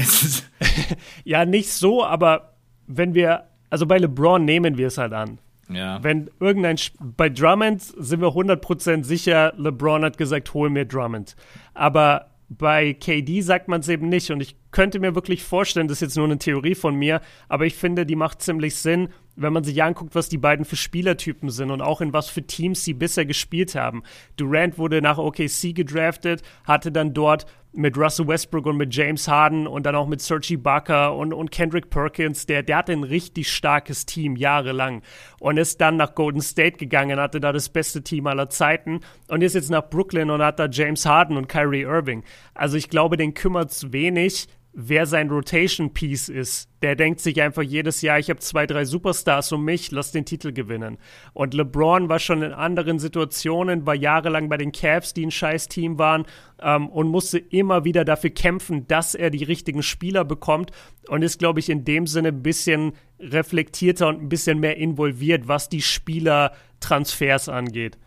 ja, 1.26 1.44
nicht 1.44 1.70
so, 1.70 2.06
aber 2.06 2.54
wenn 2.88 3.14
wir, 3.14 3.50
also 3.70 3.86
bei 3.86 3.98
LeBron 3.98 4.46
nehmen 4.46 4.78
wir 4.78 4.88
es 4.88 4.98
halt 4.98 5.12
an. 5.12 5.38
Ja. 5.70 6.04
Wenn 6.04 6.30
irgendein, 6.40 6.78
bei 7.00 7.30
Drummond 7.30 7.82
sind 7.82 8.22
wir 8.22 8.30
100% 8.30 9.04
sicher, 9.04 9.54
LeBron 9.58 10.04
hat 10.04 10.18
gesagt, 10.18 10.54
hol 10.54 10.70
mir 10.70 10.86
Drummond. 10.86 11.36
Aber 11.74 12.28
bei 12.50 12.94
KD 12.94 13.42
sagt 13.42 13.68
man 13.68 13.82
es 13.82 13.90
eben 13.90 14.10
nicht. 14.10 14.32
Und 14.32 14.42
ich 14.42 14.56
könnte 14.72 15.00
mir 15.00 15.16
wirklich 15.16 15.44
vorstellen, 15.44 15.88
das 15.88 15.98
ist 15.98 16.02
jetzt 16.02 16.18
nur 16.18 16.26
eine 16.26 16.38
Theorie 16.38 16.76
von 16.76 16.96
mir, 16.96 17.22
aber 17.50 17.66
ich 17.66 17.76
finde, 17.76 18.06
die 18.06 18.16
macht 18.16 18.42
ziemlich 18.42 18.76
Sinn, 18.76 19.10
wenn 19.36 19.54
man 19.54 19.64
sich 19.64 19.82
anguckt, 19.84 20.16
was 20.16 20.30
die 20.30 20.38
beiden 20.38 20.66
für 20.66 20.76
Spielertypen 20.76 21.50
sind 21.50 21.72
und 21.72 21.82
auch 21.82 22.02
in 22.02 22.14
was 22.14 22.30
für 22.30 22.44
Teams 22.44 22.84
sie 22.84 22.94
bisher 22.94 23.26
gespielt 23.26 23.76
haben. 23.76 24.04
Durant 24.38 24.78
wurde 24.78 25.02
nach 25.02 25.18
OKC 25.18 25.74
gedraftet, 25.76 26.42
hatte 26.66 26.92
dann 26.92 27.14
dort 27.14 27.46
mit 27.76 27.98
Russell 27.98 28.28
Westbrook 28.28 28.66
und 28.66 28.78
mit 28.78 28.96
James 28.96 29.28
Harden 29.28 29.68
und 29.68 29.86
dann 29.86 29.96
auch 29.96 30.08
mit 30.08 30.22
Serge 30.22 30.54
Ibaka 30.54 31.10
und, 31.10 31.34
und 31.34 31.52
Kendrick 31.52 31.90
Perkins, 31.90 32.46
der, 32.46 32.64
der 32.64 32.78
hatte 32.78 32.94
ein 32.94 33.04
richtig 33.04 33.52
starkes 33.52 34.06
Team 34.06 34.36
jahrelang 34.36 35.02
und 35.40 35.58
ist 35.58 35.82
dann 35.82 35.98
nach 35.98 36.16
Golden 36.16 36.42
State 36.42 36.78
gegangen, 36.78 37.20
hatte 37.20 37.40
da 37.40 37.52
das 37.52 37.70
beste 37.70 38.02
Team 38.02 38.28
aller 38.28 38.50
Zeiten 38.50 39.02
und 39.28 39.44
ist 39.44 39.56
jetzt 39.56 39.70
nach 39.70 39.90
Brooklyn 39.90 40.30
und 40.30 40.42
hat 40.42 40.60
da 40.60 40.68
James 40.68 41.06
Harden 41.06 41.38
und 41.38 41.50
Kyrie 41.50 41.82
Irving. 41.82 42.24
Also 42.54 42.78
ich 42.78 42.90
glaube, 42.90 43.18
den 43.18 43.34
kümmert 43.34 43.72
es 43.72 43.92
wenig, 43.92 44.48
wer 44.76 45.06
sein 45.06 45.30
Rotation 45.30 45.94
Piece 45.94 46.28
ist. 46.28 46.70
Der 46.82 46.96
denkt 46.96 47.22
sich 47.22 47.42
einfach 47.42 47.62
jedes 47.62 48.02
Jahr, 48.02 48.20
ich 48.20 48.30
habe 48.30 48.42
zwei, 48.42 48.68
drei 48.68 48.84
Superstars 48.84 49.52
um 49.54 49.64
mich, 49.64 49.90
lass 49.92 50.12
den 50.12 50.26
Titel 50.26 50.52
gewinnen. 50.52 50.98
Und 51.34 51.54
LeBron 51.54 52.10
war 52.10 52.20
schon 52.20 52.42
in 52.42 52.52
anderen 52.52 53.00
Situationen, 53.00 53.86
war 53.86 53.96
jahrelang 53.96 54.50
bei 54.50 54.58
den 54.58 54.74
Cavs, 54.74 55.14
die 55.14 55.26
ein 55.26 55.32
scheiß 55.32 55.70
Team 55.70 55.98
waren, 55.98 56.26
ähm, 56.62 56.90
und 56.90 57.08
musste 57.08 57.40
immer 57.40 57.86
wieder 57.86 58.04
dafür 58.04 58.32
kämpfen, 58.32 58.86
dass 58.88 59.16
er 59.16 59.30
die 59.30 59.46
richtigen 59.46 59.82
Spieler 59.82 60.26
bekommt 60.26 60.72
und 61.08 61.22
ist, 61.22 61.40
glaube 61.40 61.62
ich, 61.62 61.70
in 61.70 61.86
dem 61.86 62.06
Sinne 62.06 62.28
ein 62.30 62.44
bisschen 62.44 62.92
reflektierter 63.20 64.10
und 64.10 64.22
ein 64.22 64.30
bisschen 64.30 64.60
mehr 64.60 64.78
involviert, 64.78 65.48
was 65.48 65.70
die 65.70 65.82
Spielertransfers 65.82 67.48
angeht. 67.48 67.98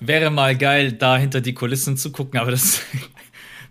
Wäre 0.00 0.30
mal 0.30 0.56
geil, 0.56 0.92
da 0.92 1.16
hinter 1.16 1.40
die 1.40 1.54
Kulissen 1.54 1.96
zu 1.96 2.12
gucken, 2.12 2.38
aber 2.38 2.52
das 2.52 2.82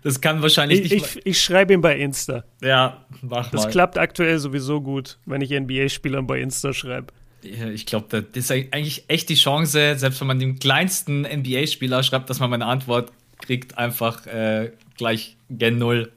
das 0.02 0.20
kann 0.20 0.42
wahrscheinlich 0.42 0.80
ich, 0.80 0.92
nicht. 0.92 1.16
Ich, 1.16 1.26
ich 1.26 1.40
schreibe 1.40 1.74
ihm 1.74 1.80
bei 1.80 1.98
Insta. 1.98 2.44
Ja, 2.62 3.04
mach 3.22 3.50
das 3.50 3.52
mal. 3.52 3.64
Das 3.64 3.72
klappt 3.72 3.98
aktuell 3.98 4.38
sowieso 4.38 4.80
gut, 4.80 5.18
wenn 5.26 5.40
ich 5.40 5.50
NBA-Spielern 5.50 6.26
bei 6.26 6.40
Insta 6.40 6.72
schreibe. 6.72 7.12
Ich 7.42 7.86
glaube, 7.86 8.06
das 8.32 8.44
ist 8.44 8.50
eigentlich 8.50 9.04
echt 9.08 9.28
die 9.28 9.36
Chance, 9.36 9.94
selbst 9.96 10.20
wenn 10.20 10.26
man 10.26 10.38
dem 10.38 10.58
kleinsten 10.58 11.22
NBA-Spieler 11.22 12.02
schreibt, 12.02 12.28
dass 12.30 12.40
man 12.40 12.50
meine 12.50 12.66
Antwort 12.66 13.12
kriegt, 13.40 13.78
einfach 13.78 14.26
äh, 14.26 14.72
gleich 14.96 15.36
gen 15.48 15.78
Null. 15.78 16.12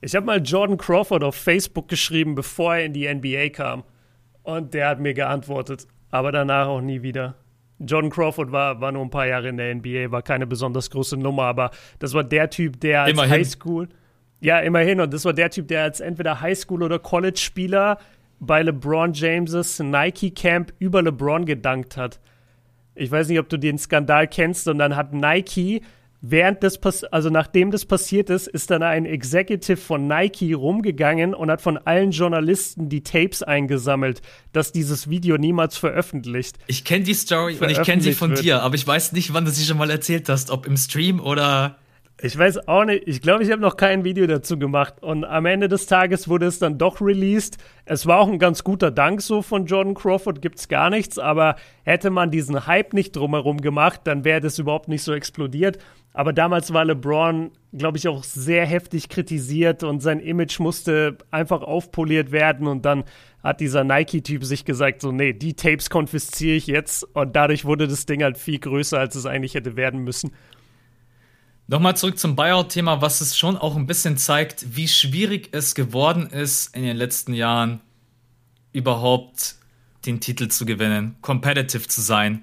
Ich 0.00 0.14
habe 0.14 0.24
mal 0.24 0.40
Jordan 0.40 0.78
Crawford 0.78 1.24
auf 1.24 1.34
Facebook 1.34 1.88
geschrieben, 1.88 2.34
bevor 2.34 2.76
er 2.76 2.84
in 2.84 2.92
die 2.92 3.12
NBA 3.12 3.50
kam. 3.50 3.84
Und 4.42 4.72
der 4.72 4.88
hat 4.88 5.00
mir 5.00 5.14
geantwortet. 5.14 5.86
Aber 6.10 6.32
danach 6.32 6.66
auch 6.68 6.80
nie 6.80 7.02
wieder. 7.02 7.36
John 7.80 8.10
Crawford 8.10 8.52
war, 8.52 8.80
war 8.80 8.92
nur 8.92 9.02
ein 9.02 9.10
paar 9.10 9.26
Jahre 9.26 9.48
in 9.48 9.56
der 9.56 9.74
NBA, 9.74 10.10
war 10.10 10.22
keine 10.22 10.46
besonders 10.46 10.90
große 10.90 11.16
Nummer, 11.16 11.44
aber 11.44 11.70
das 11.98 12.12
war 12.14 12.22
der 12.22 12.50
Typ, 12.50 12.78
der 12.80 13.02
als 13.02 13.12
immerhin. 13.12 13.32
Highschool. 13.32 13.88
Ja, 14.40 14.60
immerhin. 14.60 15.00
Und 15.00 15.12
das 15.12 15.24
war 15.24 15.32
der 15.32 15.50
Typ, 15.50 15.68
der 15.68 15.82
als 15.82 16.00
entweder 16.00 16.40
Highschool- 16.40 16.82
oder 16.82 16.98
College-Spieler 16.98 17.98
bei 18.38 18.62
LeBron 18.62 19.12
Jameses 19.12 19.78
Nike 19.80 20.30
Camp 20.30 20.72
über 20.78 21.02
LeBron 21.02 21.44
gedankt 21.44 21.96
hat. 21.96 22.20
Ich 22.94 23.10
weiß 23.10 23.28
nicht, 23.28 23.38
ob 23.38 23.48
du 23.48 23.58
den 23.58 23.78
Skandal 23.78 24.26
kennst, 24.26 24.66
und 24.68 24.78
dann 24.78 24.96
hat 24.96 25.12
Nike 25.12 25.82
Während 26.22 26.62
das 26.62 26.78
also 27.04 27.30
nachdem 27.30 27.70
das 27.70 27.86
passiert 27.86 28.28
ist, 28.28 28.46
ist 28.46 28.70
dann 28.70 28.82
ein 28.82 29.06
Executive 29.06 29.78
von 29.78 30.06
Nike 30.06 30.52
rumgegangen 30.52 31.34
und 31.34 31.50
hat 31.50 31.62
von 31.62 31.78
allen 31.78 32.10
Journalisten 32.10 32.90
die 32.90 33.02
Tapes 33.02 33.42
eingesammelt, 33.42 34.20
dass 34.52 34.70
dieses 34.70 35.08
Video 35.08 35.38
niemals 35.38 35.78
veröffentlicht. 35.78 36.58
Ich 36.66 36.84
kenne 36.84 37.04
die 37.04 37.14
Story 37.14 37.56
und 37.58 37.70
ich 37.70 37.82
kenne 37.82 38.02
sie 38.02 38.12
von 38.12 38.30
wird. 38.30 38.42
dir, 38.42 38.62
aber 38.62 38.74
ich 38.74 38.86
weiß 38.86 39.12
nicht, 39.12 39.32
wann 39.32 39.46
du 39.46 39.50
sie 39.50 39.64
schon 39.64 39.78
mal 39.78 39.90
erzählt 39.90 40.28
hast, 40.28 40.50
ob 40.50 40.66
im 40.66 40.76
Stream 40.76 41.20
oder 41.20 41.78
ich 42.22 42.36
weiß 42.36 42.68
auch 42.68 42.84
nicht. 42.84 43.04
Ich 43.06 43.22
glaube, 43.22 43.42
ich 43.42 43.50
habe 43.50 43.62
noch 43.62 43.78
kein 43.78 44.04
Video 44.04 44.26
dazu 44.26 44.58
gemacht. 44.58 45.02
Und 45.02 45.24
am 45.24 45.46
Ende 45.46 45.68
des 45.68 45.86
Tages 45.86 46.28
wurde 46.28 46.46
es 46.46 46.58
dann 46.58 46.76
doch 46.76 47.00
released. 47.00 47.56
Es 47.86 48.06
war 48.06 48.18
auch 48.18 48.28
ein 48.28 48.38
ganz 48.38 48.62
guter 48.62 48.90
Dank 48.90 49.22
so 49.22 49.40
von 49.40 49.64
Jordan 49.64 49.94
Crawford, 49.94 50.42
gibt's 50.42 50.68
gar 50.68 50.90
nichts. 50.90 51.18
Aber 51.18 51.56
hätte 51.82 52.10
man 52.10 52.30
diesen 52.30 52.66
Hype 52.66 52.92
nicht 52.92 53.16
drumherum 53.16 53.62
gemacht, 53.62 54.02
dann 54.04 54.24
wäre 54.24 54.42
das 54.42 54.58
überhaupt 54.58 54.88
nicht 54.88 55.02
so 55.02 55.14
explodiert. 55.14 55.78
Aber 56.12 56.32
damals 56.32 56.72
war 56.72 56.84
LeBron, 56.84 57.52
glaube 57.72 57.98
ich, 57.98 58.08
auch 58.08 58.24
sehr 58.24 58.66
heftig 58.66 59.08
kritisiert 59.08 59.84
und 59.84 60.00
sein 60.00 60.18
Image 60.18 60.58
musste 60.58 61.18
einfach 61.30 61.62
aufpoliert 61.62 62.32
werden. 62.32 62.66
Und 62.66 62.84
dann 62.84 63.04
hat 63.44 63.60
dieser 63.60 63.84
Nike-Typ 63.84 64.44
sich 64.44 64.64
gesagt, 64.64 65.02
so, 65.02 65.12
nee, 65.12 65.32
die 65.32 65.54
Tapes 65.54 65.88
konfisziere 65.88 66.56
ich 66.56 66.66
jetzt. 66.66 67.04
Und 67.14 67.36
dadurch 67.36 67.64
wurde 67.64 67.86
das 67.86 68.06
Ding 68.06 68.24
halt 68.24 68.38
viel 68.38 68.58
größer, 68.58 68.98
als 68.98 69.14
es 69.14 69.24
eigentlich 69.24 69.54
hätte 69.54 69.76
werden 69.76 70.00
müssen. 70.00 70.32
Nochmal 71.68 71.96
zurück 71.96 72.18
zum 72.18 72.34
Buyout-Thema, 72.34 73.00
was 73.00 73.20
es 73.20 73.38
schon 73.38 73.56
auch 73.56 73.76
ein 73.76 73.86
bisschen 73.86 74.16
zeigt, 74.16 74.74
wie 74.76 74.88
schwierig 74.88 75.50
es 75.52 75.76
geworden 75.76 76.26
ist, 76.26 76.74
in 76.74 76.82
den 76.82 76.96
letzten 76.96 77.32
Jahren 77.32 77.80
überhaupt 78.72 79.54
den 80.06 80.18
Titel 80.18 80.48
zu 80.48 80.66
gewinnen, 80.66 81.14
competitive 81.20 81.86
zu 81.86 82.00
sein. 82.00 82.42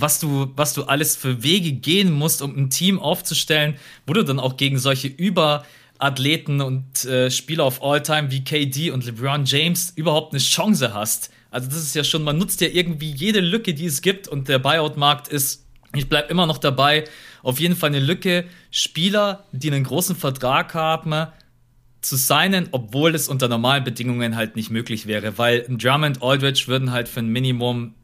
Was 0.00 0.20
du, 0.20 0.52
was 0.54 0.74
du 0.74 0.84
alles 0.84 1.16
für 1.16 1.42
Wege 1.42 1.72
gehen 1.72 2.12
musst, 2.12 2.42
um 2.42 2.56
ein 2.56 2.70
Team 2.70 2.98
aufzustellen, 2.98 3.76
wo 4.06 4.12
du 4.12 4.24
dann 4.24 4.38
auch 4.38 4.56
gegen 4.56 4.78
solche 4.78 5.08
Überathleten 5.08 6.60
und 6.60 7.04
äh, 7.04 7.30
Spieler 7.30 7.64
auf 7.64 7.82
All-Time 7.82 8.30
wie 8.30 8.44
KD 8.44 8.90
und 8.90 9.04
LeBron 9.04 9.44
James 9.44 9.92
überhaupt 9.96 10.32
eine 10.32 10.40
Chance 10.40 10.94
hast. 10.94 11.30
Also 11.50 11.68
das 11.68 11.78
ist 11.78 11.94
ja 11.94 12.04
schon, 12.04 12.22
man 12.22 12.38
nutzt 12.38 12.60
ja 12.60 12.68
irgendwie 12.68 13.10
jede 13.10 13.40
Lücke, 13.40 13.74
die 13.74 13.86
es 13.86 14.02
gibt 14.02 14.28
und 14.28 14.48
der 14.48 14.58
Buyout-Markt 14.58 15.28
ist, 15.28 15.66
ich 15.94 16.08
bleibe 16.08 16.28
immer 16.28 16.46
noch 16.46 16.58
dabei, 16.58 17.04
auf 17.42 17.58
jeden 17.58 17.74
Fall 17.74 17.88
eine 17.88 18.00
Lücke, 18.00 18.44
Spieler, 18.70 19.46
die 19.52 19.70
einen 19.70 19.84
großen 19.84 20.14
Vertrag 20.14 20.74
haben, 20.74 21.28
zu 22.00 22.16
signen, 22.16 22.68
obwohl 22.70 23.14
es 23.14 23.28
unter 23.28 23.48
normalen 23.48 23.84
Bedingungen 23.84 24.36
halt 24.36 24.56
nicht 24.56 24.70
möglich 24.70 25.06
wäre, 25.06 25.36
weil 25.38 25.66
Drummond, 25.68 26.22
Aldridge 26.22 26.64
würden 26.66 26.92
halt 26.92 27.08
für 27.08 27.20
ein 27.20 27.28
Minimum 27.28 27.94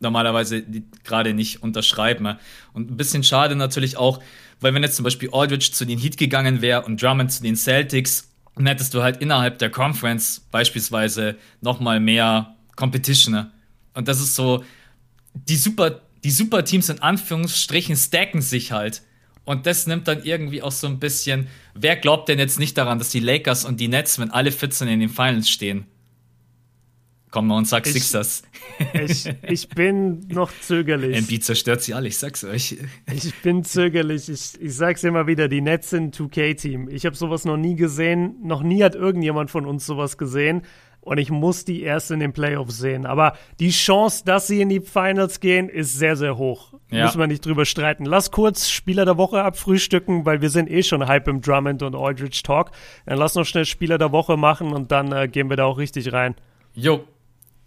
normalerweise 0.00 0.64
gerade 1.04 1.34
nicht 1.34 1.62
unterschreiben. 1.62 2.36
Und 2.72 2.90
ein 2.90 2.96
bisschen 2.96 3.22
schade 3.24 3.56
natürlich 3.56 3.96
auch, 3.96 4.20
weil 4.60 4.74
wenn 4.74 4.82
jetzt 4.82 4.96
zum 4.96 5.04
Beispiel 5.04 5.30
Aldridge 5.32 5.70
zu 5.72 5.84
den 5.84 5.98
Heat 5.98 6.16
gegangen 6.16 6.60
wäre 6.60 6.82
und 6.82 7.02
Drummond 7.02 7.32
zu 7.32 7.42
den 7.42 7.56
Celtics, 7.56 8.28
dann 8.56 8.66
hättest 8.66 8.92
du 8.94 9.02
halt 9.02 9.18
innerhalb 9.18 9.58
der 9.58 9.70
Conference 9.70 10.46
beispielsweise 10.50 11.36
nochmal 11.60 12.00
mehr 12.00 12.56
Competition. 12.76 13.46
Und 13.94 14.08
das 14.08 14.20
ist 14.20 14.34
so, 14.34 14.64
die 15.34 15.56
super 15.56 16.00
die 16.24 16.30
Superteams 16.30 16.88
in 16.88 17.00
Anführungsstrichen 17.00 17.96
stacken 17.96 18.42
sich 18.42 18.72
halt. 18.72 19.02
Und 19.44 19.66
das 19.66 19.86
nimmt 19.86 20.08
dann 20.08 20.24
irgendwie 20.24 20.62
auch 20.62 20.72
so 20.72 20.86
ein 20.86 20.98
bisschen, 20.98 21.48
wer 21.74 21.96
glaubt 21.96 22.28
denn 22.28 22.38
jetzt 22.38 22.58
nicht 22.58 22.76
daran, 22.76 22.98
dass 22.98 23.10
die 23.10 23.20
Lakers 23.20 23.64
und 23.64 23.80
die 23.80 23.88
Nets, 23.88 24.18
wenn 24.18 24.30
alle 24.30 24.52
14 24.52 24.88
in 24.88 25.00
den 25.00 25.08
Finals 25.08 25.48
stehen? 25.48 25.86
Komm 27.30 27.48
mal 27.48 27.58
und 27.58 27.66
sag 27.66 27.86
ich, 27.86 27.92
Sixers. 27.92 28.42
Ich, 28.92 29.28
ich 29.42 29.68
bin 29.68 30.20
noch 30.28 30.50
zögerlich. 30.60 31.16
NB 31.16 31.42
zerstört 31.42 31.82
sie 31.82 31.94
alle, 31.94 32.08
ich 32.08 32.16
sag's 32.16 32.44
euch. 32.44 32.78
Ich 33.12 33.34
bin 33.42 33.64
zögerlich. 33.64 34.28
Ich, 34.28 34.60
ich 34.60 34.74
sag's 34.74 35.04
immer 35.04 35.26
wieder, 35.26 35.48
die 35.48 35.60
Nets 35.60 35.90
sind 35.90 36.16
2K-Team. 36.16 36.88
Ich 36.88 37.04
habe 37.04 37.16
sowas 37.16 37.44
noch 37.44 37.56
nie 37.56 37.76
gesehen. 37.76 38.36
Noch 38.42 38.62
nie 38.62 38.82
hat 38.82 38.94
irgendjemand 38.94 39.50
von 39.50 39.66
uns 39.66 39.84
sowas 39.84 40.16
gesehen 40.16 40.62
und 41.08 41.18
ich 41.18 41.30
muss 41.30 41.64
die 41.64 41.82
erst 41.82 42.10
in 42.10 42.20
den 42.20 42.32
Playoffs 42.32 42.78
sehen. 42.78 43.06
Aber 43.06 43.34
die 43.60 43.70
Chance, 43.70 44.24
dass 44.24 44.46
sie 44.46 44.60
in 44.60 44.68
die 44.68 44.80
Finals 44.80 45.40
gehen, 45.40 45.68
ist 45.68 45.98
sehr, 45.98 46.16
sehr 46.16 46.36
hoch. 46.36 46.74
Ja. 46.90 47.04
Müssen 47.04 47.18
wir 47.18 47.26
nicht 47.26 47.44
drüber 47.44 47.64
streiten. 47.64 48.04
Lass 48.04 48.30
kurz 48.30 48.68
Spieler 48.68 49.04
der 49.04 49.16
Woche 49.16 49.42
abfrühstücken, 49.42 50.26
weil 50.26 50.42
wir 50.42 50.50
sind 50.50 50.70
eh 50.70 50.82
schon 50.82 51.06
Hype 51.06 51.28
im 51.28 51.40
Drummond 51.40 51.82
und 51.82 51.94
Aldridge 51.94 52.40
Talk. 52.44 52.70
Dann 53.06 53.18
lass 53.18 53.34
noch 53.34 53.44
schnell 53.44 53.64
Spieler 53.64 53.98
der 53.98 54.12
Woche 54.12 54.36
machen 54.36 54.72
und 54.72 54.92
dann 54.92 55.12
äh, 55.12 55.28
gehen 55.28 55.48
wir 55.48 55.56
da 55.56 55.64
auch 55.64 55.78
richtig 55.78 56.12
rein. 56.12 56.34
Jo, 56.74 57.04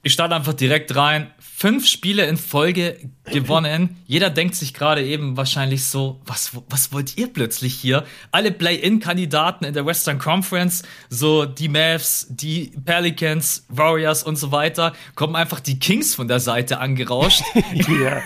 ich 0.04 0.14
starte 0.14 0.36
einfach 0.36 0.54
direkt 0.54 0.96
rein. 0.96 1.30
Fünf 1.40 1.88
Spiele 1.88 2.26
in 2.26 2.38
Folge 2.38 2.98
gewonnen. 3.26 3.98
Jeder 4.08 4.32
denkt 4.32 4.56
sich 4.56 4.74
gerade 4.74 5.04
eben 5.06 5.38
wahrscheinlich 5.38 5.86
so, 5.86 6.20
was, 6.26 6.52
was 6.70 6.92
wollt 6.92 7.18
ihr 7.18 7.32
plötzlich 7.32 7.76
hier? 7.76 8.04
Alle 8.32 8.52
Play-In-Kandidaten 8.52 9.64
in 9.64 9.76
der 9.76 9.86
Western 9.86 10.18
Conference, 10.18 10.82
so 11.10 11.46
die 11.46 11.70
Mavs, 11.70 12.26
die 12.30 12.72
Pelicans, 12.84 13.66
Warriors 13.70 14.24
und 14.24 14.38
so 14.38 14.52
weiter, 14.52 14.94
kommen 15.14 15.36
einfach 15.36 15.60
die 15.60 15.78
Kings 15.78 16.16
von 16.16 16.28
der 16.28 16.40
Seite 16.40 16.80
angerauscht. 16.80 17.44
ja. 18.04 18.24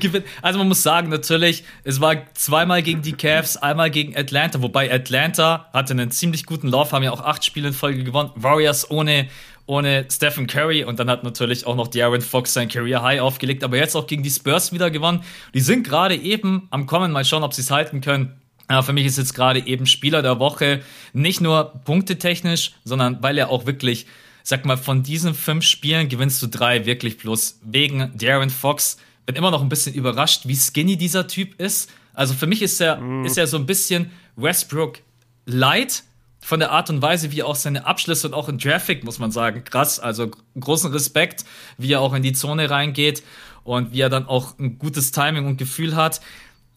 also 0.42 0.58
man 0.60 0.68
muss 0.68 0.84
sagen, 0.84 1.08
natürlich, 1.08 1.64
es 1.82 2.00
war 2.00 2.32
zweimal 2.34 2.84
gegen 2.84 3.02
die 3.02 3.14
Cavs, 3.14 3.56
einmal 3.56 3.90
gegen 3.90 4.16
Atlanta, 4.16 4.62
wobei 4.62 4.92
Atlanta 4.92 5.68
hatte 5.72 5.94
einen 5.94 6.12
ziemlich 6.12 6.46
guten 6.46 6.68
Lauf, 6.68 6.92
haben 6.92 7.02
ja 7.02 7.10
auch 7.10 7.24
acht 7.24 7.44
Spiele 7.44 7.68
in 7.68 7.74
Folge 7.74 8.04
gewonnen. 8.04 8.30
Warriors 8.36 8.88
ohne 8.88 9.28
ohne 9.68 10.06
Stephen 10.10 10.46
Curry 10.46 10.82
und 10.82 10.98
dann 10.98 11.10
hat 11.10 11.24
natürlich 11.24 11.66
auch 11.66 11.76
noch 11.76 11.88
De'Aaron 11.88 12.22
Fox 12.22 12.54
sein 12.54 12.68
Career 12.68 13.02
High 13.02 13.20
aufgelegt, 13.20 13.62
aber 13.62 13.76
jetzt 13.76 13.94
auch 13.94 14.06
gegen 14.06 14.22
die 14.22 14.30
Spurs 14.30 14.72
wieder 14.72 14.90
gewonnen. 14.90 15.22
Die 15.54 15.60
sind 15.60 15.86
gerade 15.86 16.16
eben 16.16 16.66
am 16.70 16.86
Kommen, 16.86 17.12
mal 17.12 17.24
schauen, 17.24 17.44
ob 17.44 17.52
sie 17.52 17.60
es 17.60 17.70
halten 17.70 18.00
können. 18.00 18.32
Ja, 18.70 18.82
für 18.82 18.94
mich 18.94 19.04
ist 19.04 19.18
jetzt 19.18 19.34
gerade 19.34 19.60
eben 19.66 19.86
Spieler 19.86 20.22
der 20.22 20.38
Woche 20.38 20.80
nicht 21.12 21.40
nur 21.40 21.74
punktetechnisch, 21.84 22.72
sondern 22.84 23.22
weil 23.22 23.36
er 23.36 23.50
auch 23.50 23.66
wirklich, 23.66 24.06
sag 24.42 24.64
mal, 24.64 24.78
von 24.78 25.02
diesen 25.02 25.34
fünf 25.34 25.64
Spielen 25.64 26.08
gewinnst 26.08 26.42
du 26.42 26.46
drei 26.46 26.86
wirklich 26.86 27.18
bloß 27.18 27.60
wegen 27.62 28.10
Darren 28.16 28.50
Fox. 28.50 28.96
Bin 29.26 29.36
immer 29.36 29.50
noch 29.50 29.60
ein 29.60 29.68
bisschen 29.68 29.94
überrascht, 29.94 30.42
wie 30.44 30.56
skinny 30.56 30.96
dieser 30.96 31.28
Typ 31.28 31.60
ist. 31.60 31.90
Also 32.14 32.32
für 32.32 32.46
mich 32.46 32.62
ist 32.62 32.80
er, 32.80 32.96
mm. 32.96 33.26
ist 33.26 33.36
er 33.36 33.46
so 33.46 33.58
ein 33.58 33.66
bisschen 33.66 34.10
Westbrook 34.36 35.00
light, 35.44 36.04
von 36.48 36.60
der 36.60 36.70
Art 36.70 36.88
und 36.88 37.02
Weise, 37.02 37.30
wie 37.30 37.40
er 37.40 37.46
auch 37.46 37.56
seine 37.56 37.84
Abschlüsse 37.84 38.26
und 38.26 38.32
auch 38.32 38.48
in 38.48 38.58
Traffic, 38.58 39.04
muss 39.04 39.18
man 39.18 39.30
sagen, 39.30 39.64
krass. 39.64 40.00
Also 40.00 40.30
großen 40.58 40.90
Respekt, 40.90 41.44
wie 41.76 41.92
er 41.92 42.00
auch 42.00 42.14
in 42.14 42.22
die 42.22 42.32
Zone 42.32 42.70
reingeht 42.70 43.22
und 43.64 43.92
wie 43.92 44.00
er 44.00 44.08
dann 44.08 44.26
auch 44.26 44.58
ein 44.58 44.78
gutes 44.78 45.12
Timing 45.12 45.44
und 45.44 45.58
Gefühl 45.58 45.94
hat. 45.94 46.22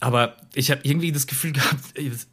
Aber 0.01 0.35
ich 0.55 0.71
habe 0.71 0.81
irgendwie 0.83 1.13
das 1.13 1.25
Gefühl 1.25 1.53
gehabt, 1.53 1.79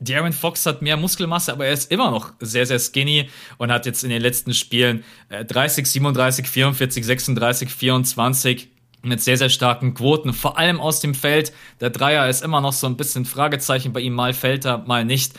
Darren 0.01 0.33
Fox 0.33 0.67
hat 0.67 0.83
mehr 0.83 0.97
Muskelmasse, 0.97 1.53
aber 1.53 1.67
er 1.67 1.75
ist 1.75 1.93
immer 1.93 2.11
noch 2.11 2.33
sehr, 2.41 2.67
sehr 2.67 2.81
skinny 2.81 3.31
und 3.57 3.71
hat 3.71 3.87
jetzt 3.87 4.03
in 4.03 4.11
den 4.11 4.21
letzten 4.21 4.53
Spielen 4.53 5.05
30, 5.29 5.87
37, 5.87 6.49
44, 6.49 7.07
36, 7.07 7.71
24 7.71 8.69
mit 9.03 9.23
sehr, 9.23 9.37
sehr 9.37 9.49
starken 9.49 9.95
Quoten, 9.95 10.33
vor 10.33 10.59
allem 10.59 10.81
aus 10.81 10.99
dem 10.99 11.15
Feld. 11.15 11.53
Der 11.81 11.91
Dreier 11.91 12.29
ist 12.29 12.43
immer 12.43 12.61
noch 12.61 12.73
so 12.73 12.89
ein 12.89 12.97
bisschen 12.97 13.27
Fragezeichen 13.27 13.93
bei 13.93 14.01
ihm, 14.01 14.15
mal 14.15 14.35
fällt 14.35 14.65
er, 14.65 14.79
mal 14.79 15.05
nicht 15.05 15.35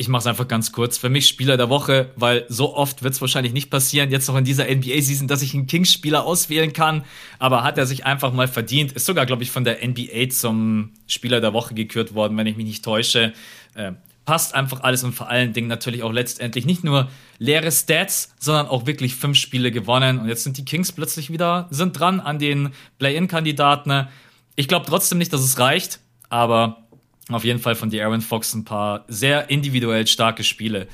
ich 0.00 0.08
mache 0.08 0.20
es 0.20 0.26
einfach 0.28 0.46
ganz 0.46 0.70
kurz. 0.70 0.96
Für 0.96 1.08
mich 1.08 1.26
Spieler 1.26 1.56
der 1.56 1.68
Woche, 1.68 2.12
weil 2.14 2.46
so 2.48 2.76
oft 2.76 3.02
wird 3.02 3.14
es 3.14 3.20
wahrscheinlich 3.20 3.52
nicht 3.52 3.68
passieren, 3.68 4.12
jetzt 4.12 4.28
noch 4.28 4.36
in 4.36 4.44
dieser 4.44 4.64
NBA-Season, 4.64 5.26
dass 5.26 5.42
ich 5.42 5.54
einen 5.54 5.66
Kings-Spieler 5.66 6.24
auswählen 6.24 6.72
kann. 6.72 7.04
Aber 7.40 7.64
hat 7.64 7.78
er 7.78 7.84
sich 7.84 8.06
einfach 8.06 8.32
mal 8.32 8.46
verdient. 8.46 8.92
Ist 8.92 9.06
sogar, 9.06 9.26
glaube 9.26 9.42
ich, 9.42 9.50
von 9.50 9.64
der 9.64 9.86
NBA 9.86 10.30
zum 10.30 10.92
Spieler 11.08 11.40
der 11.40 11.52
Woche 11.52 11.74
gekürt 11.74 12.14
worden, 12.14 12.36
wenn 12.36 12.46
ich 12.46 12.56
mich 12.56 12.66
nicht 12.66 12.84
täusche. 12.84 13.32
Äh, 13.74 13.92
passt 14.24 14.54
einfach 14.54 14.82
alles 14.82 15.02
und 15.02 15.14
vor 15.14 15.28
allen 15.28 15.52
Dingen 15.52 15.66
natürlich 15.66 16.04
auch 16.04 16.12
letztendlich 16.12 16.64
nicht 16.64 16.84
nur 16.84 17.08
leere 17.38 17.72
Stats, 17.72 18.32
sondern 18.38 18.68
auch 18.68 18.86
wirklich 18.86 19.16
fünf 19.16 19.36
Spiele 19.36 19.72
gewonnen. 19.72 20.20
Und 20.20 20.28
jetzt 20.28 20.44
sind 20.44 20.58
die 20.58 20.64
Kings 20.64 20.92
plötzlich 20.92 21.32
wieder, 21.32 21.66
sind 21.70 21.98
dran 21.98 22.20
an 22.20 22.38
den 22.38 22.70
Play-In-Kandidaten. 23.00 24.06
Ich 24.54 24.68
glaube 24.68 24.86
trotzdem 24.86 25.18
nicht, 25.18 25.32
dass 25.32 25.40
es 25.40 25.58
reicht, 25.58 25.98
aber 26.28 26.87
auf 27.34 27.44
jeden 27.44 27.58
Fall 27.58 27.74
von 27.74 27.92
Aaron 27.92 28.20
Fox 28.20 28.54
ein 28.54 28.64
paar 28.64 29.04
sehr 29.08 29.50
individuell 29.50 30.06
starke 30.06 30.44
Spiele. 30.44 30.88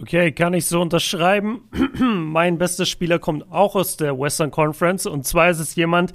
Okay, 0.00 0.32
kann 0.32 0.54
ich 0.54 0.66
so 0.66 0.80
unterschreiben. 0.80 1.68
mein 2.00 2.58
bester 2.58 2.86
Spieler 2.86 3.18
kommt 3.18 3.50
auch 3.52 3.76
aus 3.76 3.96
der 3.96 4.18
Western 4.18 4.50
Conference 4.50 5.06
und 5.06 5.26
zwar 5.26 5.50
ist 5.50 5.60
es 5.60 5.74
jemand, 5.74 6.12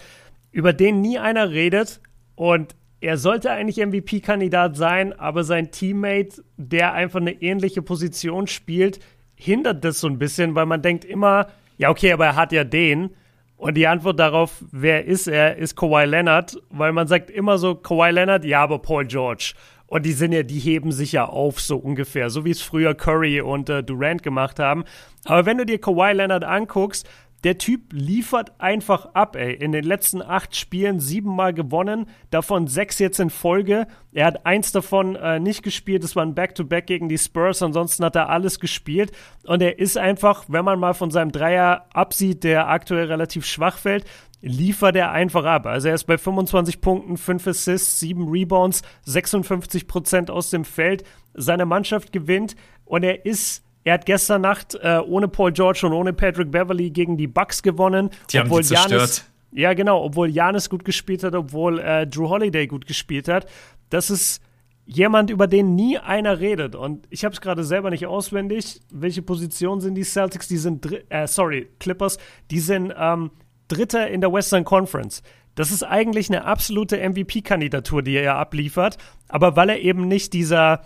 über 0.51 0.74
den 0.74 1.01
nie 1.01 1.20
einer 1.20 1.51
redet 1.51 2.01
und 2.36 2.76
er 2.99 3.18
sollte 3.18 3.51
eigentlich 3.51 3.78
MVP-Kandidat 3.78 4.76
sein, 4.76 5.14
aber 5.14 5.43
sein 5.43 5.72
Teammate, 5.72 6.43
der 6.58 6.93
einfach 6.93 7.20
eine 7.22 7.41
ähnliche 7.41 7.82
Position 7.82 8.47
spielt, 8.47 8.99
hindert 9.36 9.86
das 9.86 9.99
so 9.99 10.08
ein 10.08 10.18
bisschen, 10.18 10.55
weil 10.55 10.66
man 10.66 10.82
denkt 10.82 11.05
immer, 11.05 11.47
ja 11.78 11.89
okay, 11.89 12.12
aber 12.12 12.26
er 12.26 12.36
hat 12.36 12.51
ja 12.51 12.64
den. 12.64 13.12
Und 13.58 13.74
die 13.76 13.88
Antwort 13.88 14.20
darauf, 14.20 14.64
wer 14.72 15.05
ist 15.05 15.28
er, 15.28 15.58
ist 15.58 15.76
Kawhi 15.76 16.05
Leonard, 16.05 16.58
weil 16.70 16.93
man 16.93 17.08
sagt 17.08 17.32
immer 17.32 17.58
so, 17.58 17.74
Kawhi 17.74 18.12
Leonard, 18.12 18.45
ja, 18.45 18.62
aber 18.62 18.80
Paul 18.80 19.05
George. 19.05 19.53
Und 19.88 20.05
die 20.05 20.12
sind 20.12 20.32
ja, 20.32 20.43
die 20.43 20.60
heben 20.60 20.91
sich 20.91 21.14
ja 21.14 21.26
auf, 21.26 21.60
so 21.60 21.78
ungefähr, 21.78 22.30
so 22.30 22.45
wie 22.45 22.51
es 22.51 22.62
früher 22.62 22.93
Curry 22.93 23.41
und 23.41 23.70
äh, 23.70 23.84
Durant 23.84 24.22
gemacht 24.22 24.60
haben. 24.60 24.84
Aber 25.26 25.45
wenn 25.45 25.58
du 25.58 25.66
dir 25.66 25.80
Kawhi 25.80 26.12
Leonard 26.14 26.43
anguckst, 26.43 27.10
der 27.44 27.58
Typ 27.58 27.94
liefert 27.94 28.60
einfach 28.60 29.14
ab, 29.14 29.36
ey. 29.36 29.54
In 29.54 29.72
den 29.72 29.84
letzten 29.84 30.22
acht 30.22 30.56
Spielen 30.56 31.00
siebenmal 31.00 31.54
gewonnen, 31.54 32.08
davon 32.32 32.68
sechs 32.68 32.98
jetzt 33.00 33.20
in 33.20 33.30
Folge. 33.30 33.88
Er 34.12 34.26
hat 34.26 34.46
eins 34.46 34.72
davon 34.72 35.16
äh, 35.16 35.40
nicht 35.40 35.62
gespielt, 35.62 36.04
das 36.04 36.16
war 36.16 36.24
ein 36.24 36.34
Back-to-Back 36.34 36.86
-Back 36.86 36.88
gegen 36.88 37.10
die 37.10 37.18
Spurs, 37.18 37.62
ansonsten 37.62 38.04
hat 38.04 38.16
er 38.16 38.30
alles 38.30 38.60
gespielt. 38.60 39.12
Und 39.46 39.62
er 39.62 39.78
ist 39.78 39.98
einfach, 39.98 40.46
wenn 40.48 40.66
man 40.66 40.80
mal 40.80 40.94
von 40.94 41.12
seinem 41.12 41.32
Dreier 41.32 41.86
absieht, 41.94 42.44
der 42.44 42.70
aktuell 42.70 43.06
relativ 43.06 43.46
schwach 43.46 43.78
fällt, 43.78 44.06
liefert 44.42 44.96
er 44.96 45.12
einfach 45.12 45.46
ab. 45.46 45.66
Also 45.66 45.90
er 45.90 45.96
ist 45.96 46.06
bei 46.06 46.18
25 46.18 46.82
Punkten, 46.82 47.18
5 47.18 47.48
Assists, 47.48 48.00
7 48.00 48.30
Rebounds, 48.30 48.82
56 49.06 49.88
Prozent 49.88 50.32
aus 50.32 50.50
dem 50.50 50.66
Feld. 50.66 51.04
Seine 51.34 51.66
Mannschaft 51.66 52.12
gewinnt 52.12 52.56
und 52.86 53.04
er 53.04 53.26
ist 53.26 53.64
er 53.88 53.94
hat 53.94 54.06
gestern 54.06 54.42
Nacht 54.42 54.76
äh, 54.76 55.00
ohne 55.08 55.30
Paul 55.30 55.54
George 55.54 55.80
und 55.84 55.94
ohne 55.94 56.12
Patrick 56.12 56.52
Beverly 56.52 56.90
gegen 56.90 57.16
die 57.16 57.28
Bucks 57.28 57.64
gewonnen. 57.64 58.10
Die 58.30 58.38
haben 58.38 58.50
die 58.50 58.62
zerstört. 58.62 58.90
Giannis, 58.90 59.26
ja, 59.54 59.74
genau, 59.74 60.04
obwohl 60.04 60.30
Janis 60.30 60.70
gut 60.70 60.84
gespielt 60.84 61.24
hat, 61.24 61.34
obwohl 61.34 61.80
äh, 61.80 62.06
Drew 62.06 62.28
Holiday 62.28 62.68
gut 62.68 62.86
gespielt 62.86 63.30
hat. 63.30 63.46
Das 63.90 64.10
ist 64.10 64.42
jemand, 64.86 65.30
über 65.30 65.48
den 65.48 65.76
nie 65.76 65.98
einer 65.98 66.42
redet. 66.42 66.76
Und 66.76 67.08
ich 67.12 67.24
habe 67.24 67.34
es 67.34 67.40
gerade 67.40 67.64
selber 67.64 67.90
nicht 67.90 68.06
auswendig. 68.08 68.82
Welche 68.92 69.22
Position 69.22 69.80
sind 69.80 69.96
die 69.96 70.04
Celtics? 70.04 70.50
Die 70.50 70.58
sind, 70.58 70.86
äh, 71.10 71.26
sorry, 71.26 71.70
Clippers. 71.80 72.18
Die 72.52 72.60
sind 72.60 72.94
ähm, 73.00 73.32
Dritter 73.70 74.10
in 74.10 74.20
der 74.20 74.34
Western 74.34 74.66
Conference. 74.66 75.24
Das 75.56 75.72
ist 75.72 75.84
eigentlich 75.84 76.30
eine 76.30 76.44
absolute 76.44 76.98
MVP-Kandidatur, 76.98 78.04
die 78.04 78.16
er 78.16 78.36
abliefert. 78.36 78.98
Aber 79.30 79.56
weil 79.56 79.70
er 79.70 79.80
eben 79.80 80.10
nicht 80.10 80.34
dieser, 80.34 80.82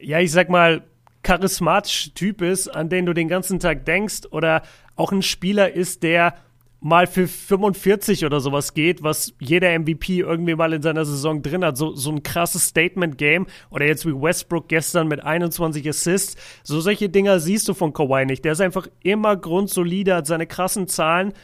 ja, 0.00 0.18
ich 0.18 0.32
sag 0.32 0.48
mal, 0.48 0.82
charismatische 1.22 2.14
Typ 2.14 2.42
ist, 2.42 2.68
an 2.68 2.88
den 2.88 3.06
du 3.06 3.12
den 3.12 3.28
ganzen 3.28 3.58
Tag 3.58 3.84
denkst, 3.84 4.22
oder 4.30 4.62
auch 4.96 5.12
ein 5.12 5.22
Spieler 5.22 5.72
ist, 5.72 6.02
der 6.02 6.34
mal 6.80 7.06
für 7.06 7.28
45 7.28 8.24
oder 8.24 8.40
sowas 8.40 8.72
geht, 8.72 9.02
was 9.02 9.34
jeder 9.38 9.78
MVP 9.78 10.20
irgendwie 10.20 10.54
mal 10.54 10.72
in 10.72 10.82
seiner 10.82 11.04
Saison 11.04 11.42
drin 11.42 11.64
hat. 11.64 11.76
So, 11.76 11.94
so 11.94 12.10
ein 12.10 12.22
krasses 12.22 12.66
Statement-Game. 12.66 13.46
Oder 13.68 13.86
jetzt 13.86 14.06
wie 14.06 14.14
Westbrook 14.14 14.68
gestern 14.68 15.06
mit 15.08 15.22
21 15.22 15.86
Assists. 15.88 16.36
So 16.62 16.80
solche 16.80 17.10
Dinger 17.10 17.38
siehst 17.38 17.68
du 17.68 17.74
von 17.74 17.92
Kawhi 17.92 18.24
nicht. 18.24 18.44
Der 18.44 18.52
ist 18.52 18.60
einfach 18.60 18.86
immer 19.02 19.36
grundsolide, 19.36 20.14
hat 20.14 20.26
seine 20.26 20.46
krassen 20.46 20.88
Zahlen. 20.88 21.34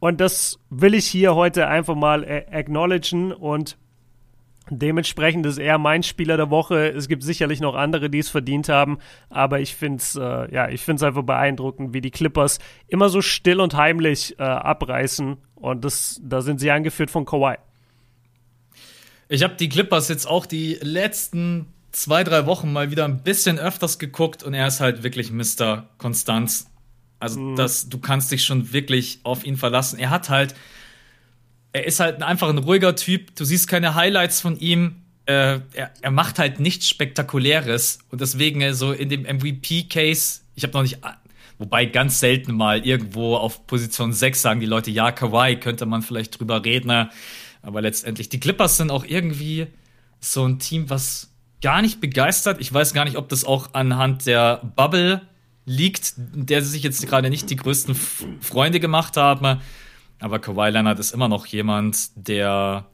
Und 0.00 0.20
das 0.20 0.58
will 0.68 0.94
ich 0.94 1.06
hier 1.06 1.34
heute 1.34 1.68
einfach 1.68 1.94
mal 1.94 2.24
acknowledgen 2.50 3.32
und 3.32 3.78
Dementsprechend 4.78 5.46
ist 5.46 5.58
er 5.58 5.78
mein 5.78 6.02
Spieler 6.02 6.36
der 6.36 6.50
Woche. 6.50 6.88
Es 6.88 7.08
gibt 7.08 7.22
sicherlich 7.22 7.60
noch 7.60 7.74
andere, 7.74 8.10
die 8.10 8.18
es 8.18 8.28
verdient 8.28 8.68
haben, 8.68 8.98
aber 9.30 9.60
ich 9.60 9.74
finde 9.74 9.98
es 9.98 10.16
äh, 10.16 10.54
ja, 10.54 10.64
einfach 10.64 11.22
beeindruckend, 11.22 11.92
wie 11.92 12.00
die 12.00 12.10
Clippers 12.10 12.58
immer 12.88 13.08
so 13.08 13.22
still 13.22 13.60
und 13.60 13.74
heimlich 13.74 14.38
äh, 14.38 14.42
abreißen. 14.42 15.36
Und 15.54 15.84
das, 15.84 16.20
da 16.22 16.42
sind 16.42 16.60
sie 16.60 16.70
angeführt 16.70 17.10
von 17.10 17.24
Kawhi. 17.24 17.56
Ich 19.28 19.42
habe 19.42 19.54
die 19.54 19.68
Clippers 19.68 20.08
jetzt 20.08 20.26
auch 20.26 20.46
die 20.46 20.78
letzten 20.82 21.72
zwei, 21.92 22.24
drei 22.24 22.46
Wochen 22.46 22.72
mal 22.72 22.90
wieder 22.90 23.04
ein 23.04 23.22
bisschen 23.22 23.58
öfters 23.58 23.98
geguckt 23.98 24.42
und 24.42 24.54
er 24.54 24.66
ist 24.66 24.80
halt 24.80 25.02
wirklich 25.02 25.30
Mr. 25.30 25.88
Konstanz. 25.98 26.70
Also, 27.20 27.40
mhm. 27.40 27.56
das, 27.56 27.88
du 27.88 27.98
kannst 27.98 28.32
dich 28.32 28.44
schon 28.44 28.72
wirklich 28.72 29.20
auf 29.22 29.44
ihn 29.44 29.56
verlassen. 29.56 29.98
Er 29.98 30.10
hat 30.10 30.28
halt 30.28 30.54
er 31.72 31.86
ist 31.86 32.00
halt 32.00 32.22
einfach 32.22 32.48
ein 32.48 32.58
ruhiger 32.58 32.94
Typ. 32.94 33.34
Du 33.36 33.44
siehst 33.44 33.68
keine 33.68 33.94
Highlights 33.94 34.40
von 34.40 34.58
ihm. 34.58 34.96
Äh, 35.26 35.60
er, 35.72 35.90
er, 36.00 36.10
macht 36.10 36.38
halt 36.38 36.60
nichts 36.60 36.88
Spektakuläres. 36.88 38.00
Und 38.10 38.20
deswegen 38.20 38.60
äh, 38.60 38.74
so 38.74 38.92
in 38.92 39.08
dem 39.08 39.22
MVP-Case, 39.22 40.40
ich 40.54 40.64
habe 40.64 40.74
noch 40.74 40.82
nicht, 40.82 40.98
wobei 41.58 41.86
ganz 41.86 42.20
selten 42.20 42.52
mal 42.54 42.84
irgendwo 42.84 43.36
auf 43.36 43.66
Position 43.66 44.12
6 44.12 44.42
sagen 44.42 44.60
die 44.60 44.66
Leute, 44.66 44.90
ja, 44.90 45.12
Kawhi, 45.12 45.56
könnte 45.56 45.86
man 45.86 46.02
vielleicht 46.02 46.38
drüber 46.38 46.64
reden. 46.64 47.08
Aber 47.62 47.80
letztendlich, 47.80 48.28
die 48.28 48.40
Clippers 48.40 48.76
sind 48.76 48.90
auch 48.90 49.04
irgendwie 49.04 49.68
so 50.20 50.44
ein 50.44 50.58
Team, 50.58 50.90
was 50.90 51.30
gar 51.62 51.80
nicht 51.80 52.00
begeistert. 52.00 52.60
Ich 52.60 52.72
weiß 52.72 52.92
gar 52.92 53.04
nicht, 53.04 53.16
ob 53.16 53.28
das 53.28 53.44
auch 53.44 53.72
anhand 53.72 54.26
der 54.26 54.60
Bubble 54.76 55.22
liegt, 55.64 56.14
der 56.16 56.60
sie 56.62 56.70
sich 56.70 56.82
jetzt 56.82 57.06
gerade 57.06 57.30
nicht 57.30 57.48
die 57.48 57.56
größten 57.56 57.94
Freunde 58.40 58.80
gemacht 58.80 59.16
haben. 59.16 59.60
Aber 60.22 60.38
Kawhi 60.38 60.70
Leonard 60.70 60.98
ist 60.98 61.12
immer 61.12 61.28
noch 61.28 61.46
jemand, 61.46 62.10
der 62.14 62.86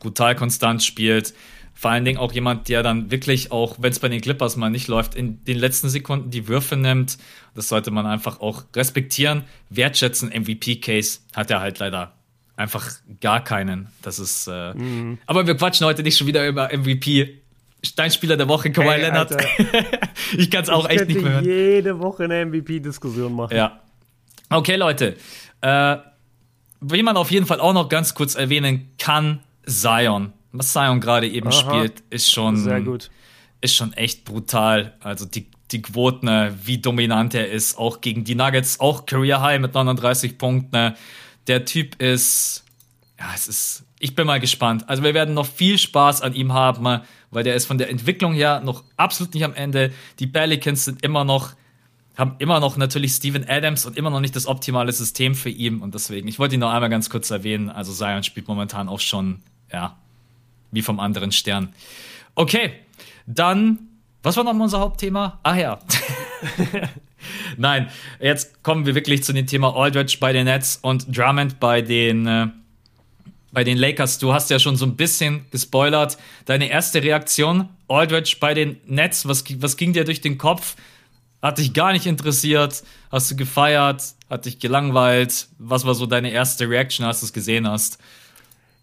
brutal 0.00 0.34
konstant 0.34 0.82
spielt. 0.82 1.34
Vor 1.74 1.90
allen 1.90 2.04
Dingen 2.04 2.18
auch 2.18 2.32
jemand, 2.32 2.68
der 2.68 2.82
dann 2.82 3.10
wirklich 3.10 3.52
auch, 3.52 3.76
wenn 3.78 3.92
es 3.92 3.98
bei 3.98 4.08
den 4.08 4.20
Clippers 4.20 4.56
mal 4.56 4.70
nicht 4.70 4.88
läuft, 4.88 5.14
in 5.14 5.44
den 5.44 5.58
letzten 5.58 5.88
Sekunden 5.88 6.30
die 6.30 6.48
Würfe 6.48 6.76
nimmt. 6.76 7.18
Das 7.54 7.68
sollte 7.68 7.90
man 7.90 8.06
einfach 8.06 8.40
auch 8.40 8.64
respektieren. 8.74 9.44
Wertschätzen, 9.68 10.30
MVP-Case 10.30 11.20
hat 11.34 11.50
er 11.50 11.60
halt 11.60 11.78
leider 11.78 12.12
einfach 12.56 12.90
gar 13.20 13.44
keinen. 13.44 13.88
Das 14.02 14.18
ist. 14.18 14.48
Äh 14.48 14.74
mhm. 14.74 15.18
Aber 15.26 15.46
wir 15.46 15.54
quatschen 15.56 15.86
heute 15.86 16.02
nicht 16.02 16.16
schon 16.16 16.26
wieder 16.26 16.46
über 16.46 16.70
MVP. 16.74 17.40
Steinspieler 17.84 18.36
der 18.36 18.48
Woche, 18.48 18.72
Kawhi 18.72 18.88
hey, 18.88 19.00
Leonard. 19.02 19.36
ich 20.36 20.50
kann 20.50 20.62
es 20.62 20.70
auch 20.70 20.88
ich 20.88 20.96
echt 20.96 21.08
nicht 21.08 21.22
mehr 21.22 21.34
hören. 21.34 21.44
jede 21.44 21.98
Woche 22.00 22.24
eine 22.24 22.44
MVP-Diskussion 22.46 23.34
machen. 23.34 23.54
Ja. 23.54 23.80
Okay, 24.48 24.76
Leute. 24.76 25.16
Äh, 25.60 25.96
wie 26.92 27.02
man 27.02 27.16
auf 27.16 27.30
jeden 27.30 27.46
Fall 27.46 27.60
auch 27.60 27.72
noch 27.72 27.88
ganz 27.88 28.14
kurz 28.14 28.34
erwähnen 28.34 28.90
kann, 28.98 29.40
Zion. 29.66 30.32
Was 30.52 30.72
Zion 30.72 31.00
gerade 31.00 31.28
eben 31.28 31.48
Aha. 31.48 31.52
spielt, 31.52 32.02
ist 32.10 32.30
schon, 32.30 32.56
Sehr 32.56 32.80
gut. 32.80 33.10
ist 33.60 33.74
schon 33.74 33.92
echt 33.92 34.24
brutal. 34.24 34.94
Also 35.00 35.26
die, 35.26 35.48
die 35.70 35.82
Quoten, 35.82 36.28
äh, 36.28 36.52
wie 36.64 36.78
dominant 36.78 37.34
er 37.34 37.50
ist, 37.50 37.76
auch 37.76 38.00
gegen 38.00 38.24
die 38.24 38.34
Nuggets, 38.34 38.80
auch 38.80 39.06
Career 39.06 39.40
High 39.42 39.60
mit 39.60 39.74
39 39.74 40.38
Punkten. 40.38 40.94
Der 41.46 41.64
Typ 41.64 42.00
ist, 42.00 42.64
ja, 43.18 43.26
es 43.34 43.48
ist, 43.48 43.84
ich 43.98 44.14
bin 44.14 44.26
mal 44.26 44.40
gespannt. 44.40 44.88
Also 44.88 45.02
wir 45.02 45.14
werden 45.14 45.34
noch 45.34 45.46
viel 45.46 45.78
Spaß 45.78 46.22
an 46.22 46.34
ihm 46.34 46.52
haben, 46.52 47.02
weil 47.30 47.44
der 47.44 47.54
ist 47.54 47.66
von 47.66 47.78
der 47.78 47.90
Entwicklung 47.90 48.34
her 48.34 48.60
noch 48.64 48.84
absolut 48.96 49.34
nicht 49.34 49.44
am 49.44 49.54
Ende. 49.54 49.92
Die 50.18 50.26
Pelicans 50.26 50.84
sind 50.84 51.02
immer 51.02 51.24
noch 51.24 51.54
haben 52.16 52.36
immer 52.38 52.60
noch 52.60 52.76
natürlich 52.76 53.12
Steven 53.12 53.46
Adams 53.48 53.84
und 53.84 53.96
immer 53.96 54.10
noch 54.10 54.20
nicht 54.20 54.34
das 54.34 54.46
optimale 54.46 54.90
System 54.92 55.34
für 55.34 55.50
ihn. 55.50 55.80
Und 55.80 55.94
deswegen, 55.94 56.28
ich 56.28 56.38
wollte 56.38 56.54
ihn 56.54 56.60
noch 56.60 56.72
einmal 56.72 56.88
ganz 56.88 57.10
kurz 57.10 57.30
erwähnen. 57.30 57.68
Also 57.68 57.92
Zion 57.92 58.22
spielt 58.22 58.48
momentan 58.48 58.88
auch 58.88 59.00
schon, 59.00 59.42
ja, 59.72 59.96
wie 60.70 60.82
vom 60.82 60.98
anderen 60.98 61.30
Stern. 61.32 61.74
Okay, 62.34 62.72
dann 63.26 63.78
Was 64.22 64.36
war 64.36 64.44
noch 64.44 64.54
unser 64.54 64.80
Hauptthema? 64.80 65.38
Ach 65.42 65.56
ja. 65.56 65.78
Nein, 67.56 67.88
jetzt 68.20 68.62
kommen 68.62 68.84
wir 68.86 68.94
wirklich 68.94 69.22
zu 69.22 69.32
dem 69.32 69.46
Thema 69.46 69.76
Aldridge 69.76 70.16
bei 70.18 70.32
den 70.32 70.46
Nets 70.46 70.78
und 70.82 71.16
Drummond 71.16 71.60
bei 71.60 71.80
den, 71.80 72.26
äh, 72.26 72.46
bei 73.52 73.62
den 73.62 73.78
Lakers. 73.78 74.18
Du 74.18 74.32
hast 74.32 74.50
ja 74.50 74.58
schon 74.58 74.76
so 74.76 74.84
ein 74.84 74.96
bisschen 74.96 75.46
gespoilert. 75.50 76.18
Deine 76.44 76.68
erste 76.68 77.02
Reaktion, 77.02 77.68
Aldridge 77.88 78.36
bei 78.40 78.52
den 78.54 78.78
Nets, 78.86 79.28
was, 79.28 79.44
was 79.60 79.76
ging 79.76 79.92
dir 79.92 80.04
durch 80.04 80.20
den 80.20 80.38
Kopf? 80.38 80.76
Hat 81.42 81.58
dich 81.58 81.74
gar 81.74 81.92
nicht 81.92 82.06
interessiert? 82.06 82.82
Hast 83.10 83.30
du 83.30 83.36
gefeiert? 83.36 84.14
Hat 84.28 84.46
dich 84.46 84.58
gelangweilt? 84.58 85.48
Was 85.58 85.86
war 85.86 85.94
so 85.94 86.06
deine 86.06 86.30
erste 86.30 86.68
Reaction, 86.68 87.06
als 87.06 87.20
du 87.20 87.26
es 87.26 87.32
gesehen 87.32 87.68
hast? 87.68 87.98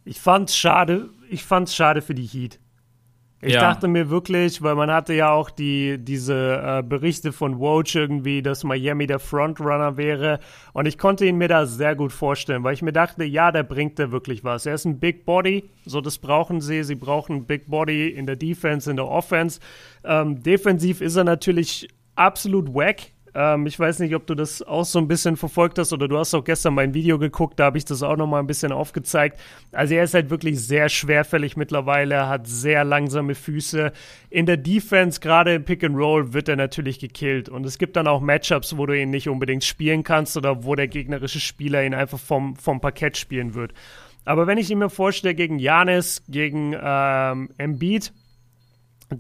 Ich 0.06 0.20
fand's 0.20 0.56
schade. 0.56 1.10
Ich 1.30 1.44
fand's 1.44 1.76
schade 1.76 2.02
für 2.02 2.16
die 2.16 2.26
Heat. 2.26 2.60
Ich 3.46 3.56
ja. 3.56 3.60
dachte 3.60 3.90
mir 3.90 4.10
wirklich, 4.10 4.62
weil 4.62 4.76
man 4.76 4.90
hatte 4.90 5.14
ja 5.14 5.32
auch 5.32 5.50
die, 5.50 5.98
diese 5.98 6.62
äh, 6.64 6.82
Berichte 6.82 7.34
von 7.34 7.60
Woj 7.60 7.84
irgendwie, 7.94 8.42
dass 8.42 8.64
Miami 8.64 9.06
der 9.06 9.20
Frontrunner 9.20 9.98
wäre. 9.98 10.40
Und 10.72 10.86
ich 10.86 10.98
konnte 10.98 11.26
ihn 11.26 11.38
mir 11.38 11.50
da 11.50 11.66
sehr 11.66 11.94
gut 11.96 12.14
vorstellen, 12.14 12.64
weil 12.64 12.74
ich 12.74 12.82
mir 12.82 12.94
dachte, 12.94 13.26
ja, 13.26 13.52
der 13.52 13.64
bringt 13.64 14.00
da 14.00 14.12
wirklich 14.12 14.46
was. 14.46 14.66
Er 14.66 14.76
ist 14.76 14.86
ein 14.86 14.98
Big 14.98 15.26
Body, 15.26 15.70
so 15.86 16.00
das 16.00 16.20
brauchen 16.20 16.62
sie. 16.62 16.84
Sie 16.84 16.96
brauchen 16.96 17.36
ein 17.36 17.46
Big 17.46 17.70
Body 17.70 18.08
in 18.08 18.28
der 18.28 18.38
Defense, 18.38 18.90
in 18.90 18.96
der 18.96 19.10
Offense. 19.10 19.60
Ähm, 20.06 20.42
defensiv 20.42 21.02
ist 21.02 21.18
er 21.18 21.26
natürlich 21.26 21.90
absolut 22.16 22.74
wack. 22.74 23.14
Ähm, 23.36 23.66
ich 23.66 23.80
weiß 23.80 24.00
nicht, 24.00 24.14
ob 24.16 24.28
du 24.28 24.36
das 24.36 24.62
auch 24.62 24.86
so 24.86 25.00
ein 25.00 25.08
bisschen 25.08 25.38
verfolgt 25.38 25.80
hast 25.80 25.92
oder 25.92 26.08
du 26.08 26.18
hast 26.18 26.34
auch 26.34 26.44
gestern 26.44 26.76
mein 26.76 26.94
Video 26.94 27.18
geguckt, 27.18 27.60
da 27.60 27.66
habe 27.66 27.78
ich 27.78 27.86
das 27.86 28.04
auch 28.04 28.16
noch 28.16 28.28
mal 28.28 28.40
ein 28.40 28.48
bisschen 28.48 28.72
aufgezeigt. 28.72 29.40
Also 29.72 29.96
er 29.96 30.04
ist 30.04 30.14
halt 30.14 30.30
wirklich 30.30 30.60
sehr 30.60 30.90
schwerfällig 30.90 31.58
mittlerweile, 31.58 32.28
hat 32.28 32.48
sehr 32.48 32.84
langsame 32.84 33.34
Füße. 33.34 33.92
In 34.30 34.46
der 34.46 34.58
Defense, 34.58 35.20
gerade 35.20 35.56
im 35.56 35.66
Pick 35.66 35.84
and 35.84 35.98
Roll, 35.98 36.34
wird 36.34 36.48
er 36.48 36.56
natürlich 36.56 37.00
gekillt. 37.00 37.50
Und 37.50 37.66
es 37.66 37.78
gibt 37.78 37.96
dann 37.96 38.08
auch 38.08 38.22
Matchups, 38.22 38.78
wo 38.78 38.86
du 38.86 39.00
ihn 39.00 39.10
nicht 39.10 39.30
unbedingt 39.30 39.64
spielen 39.64 40.04
kannst 40.04 40.38
oder 40.38 40.64
wo 40.64 40.76
der 40.76 40.88
gegnerische 40.88 41.40
Spieler 41.40 41.84
ihn 41.84 41.94
einfach 41.94 42.20
vom, 42.20 42.56
vom 42.56 42.82
Parkett 42.82 43.18
spielen 43.18 43.56
wird. 43.56 43.74
Aber 44.26 44.48
wenn 44.48 44.58
ich 44.58 44.70
ihn 44.70 44.78
mir 44.78 44.90
vorstelle 44.90 45.36
gegen 45.36 45.60
Janis, 45.60 46.24
gegen 46.30 46.76
ähm, 46.82 47.50
Embiid, 47.58 48.14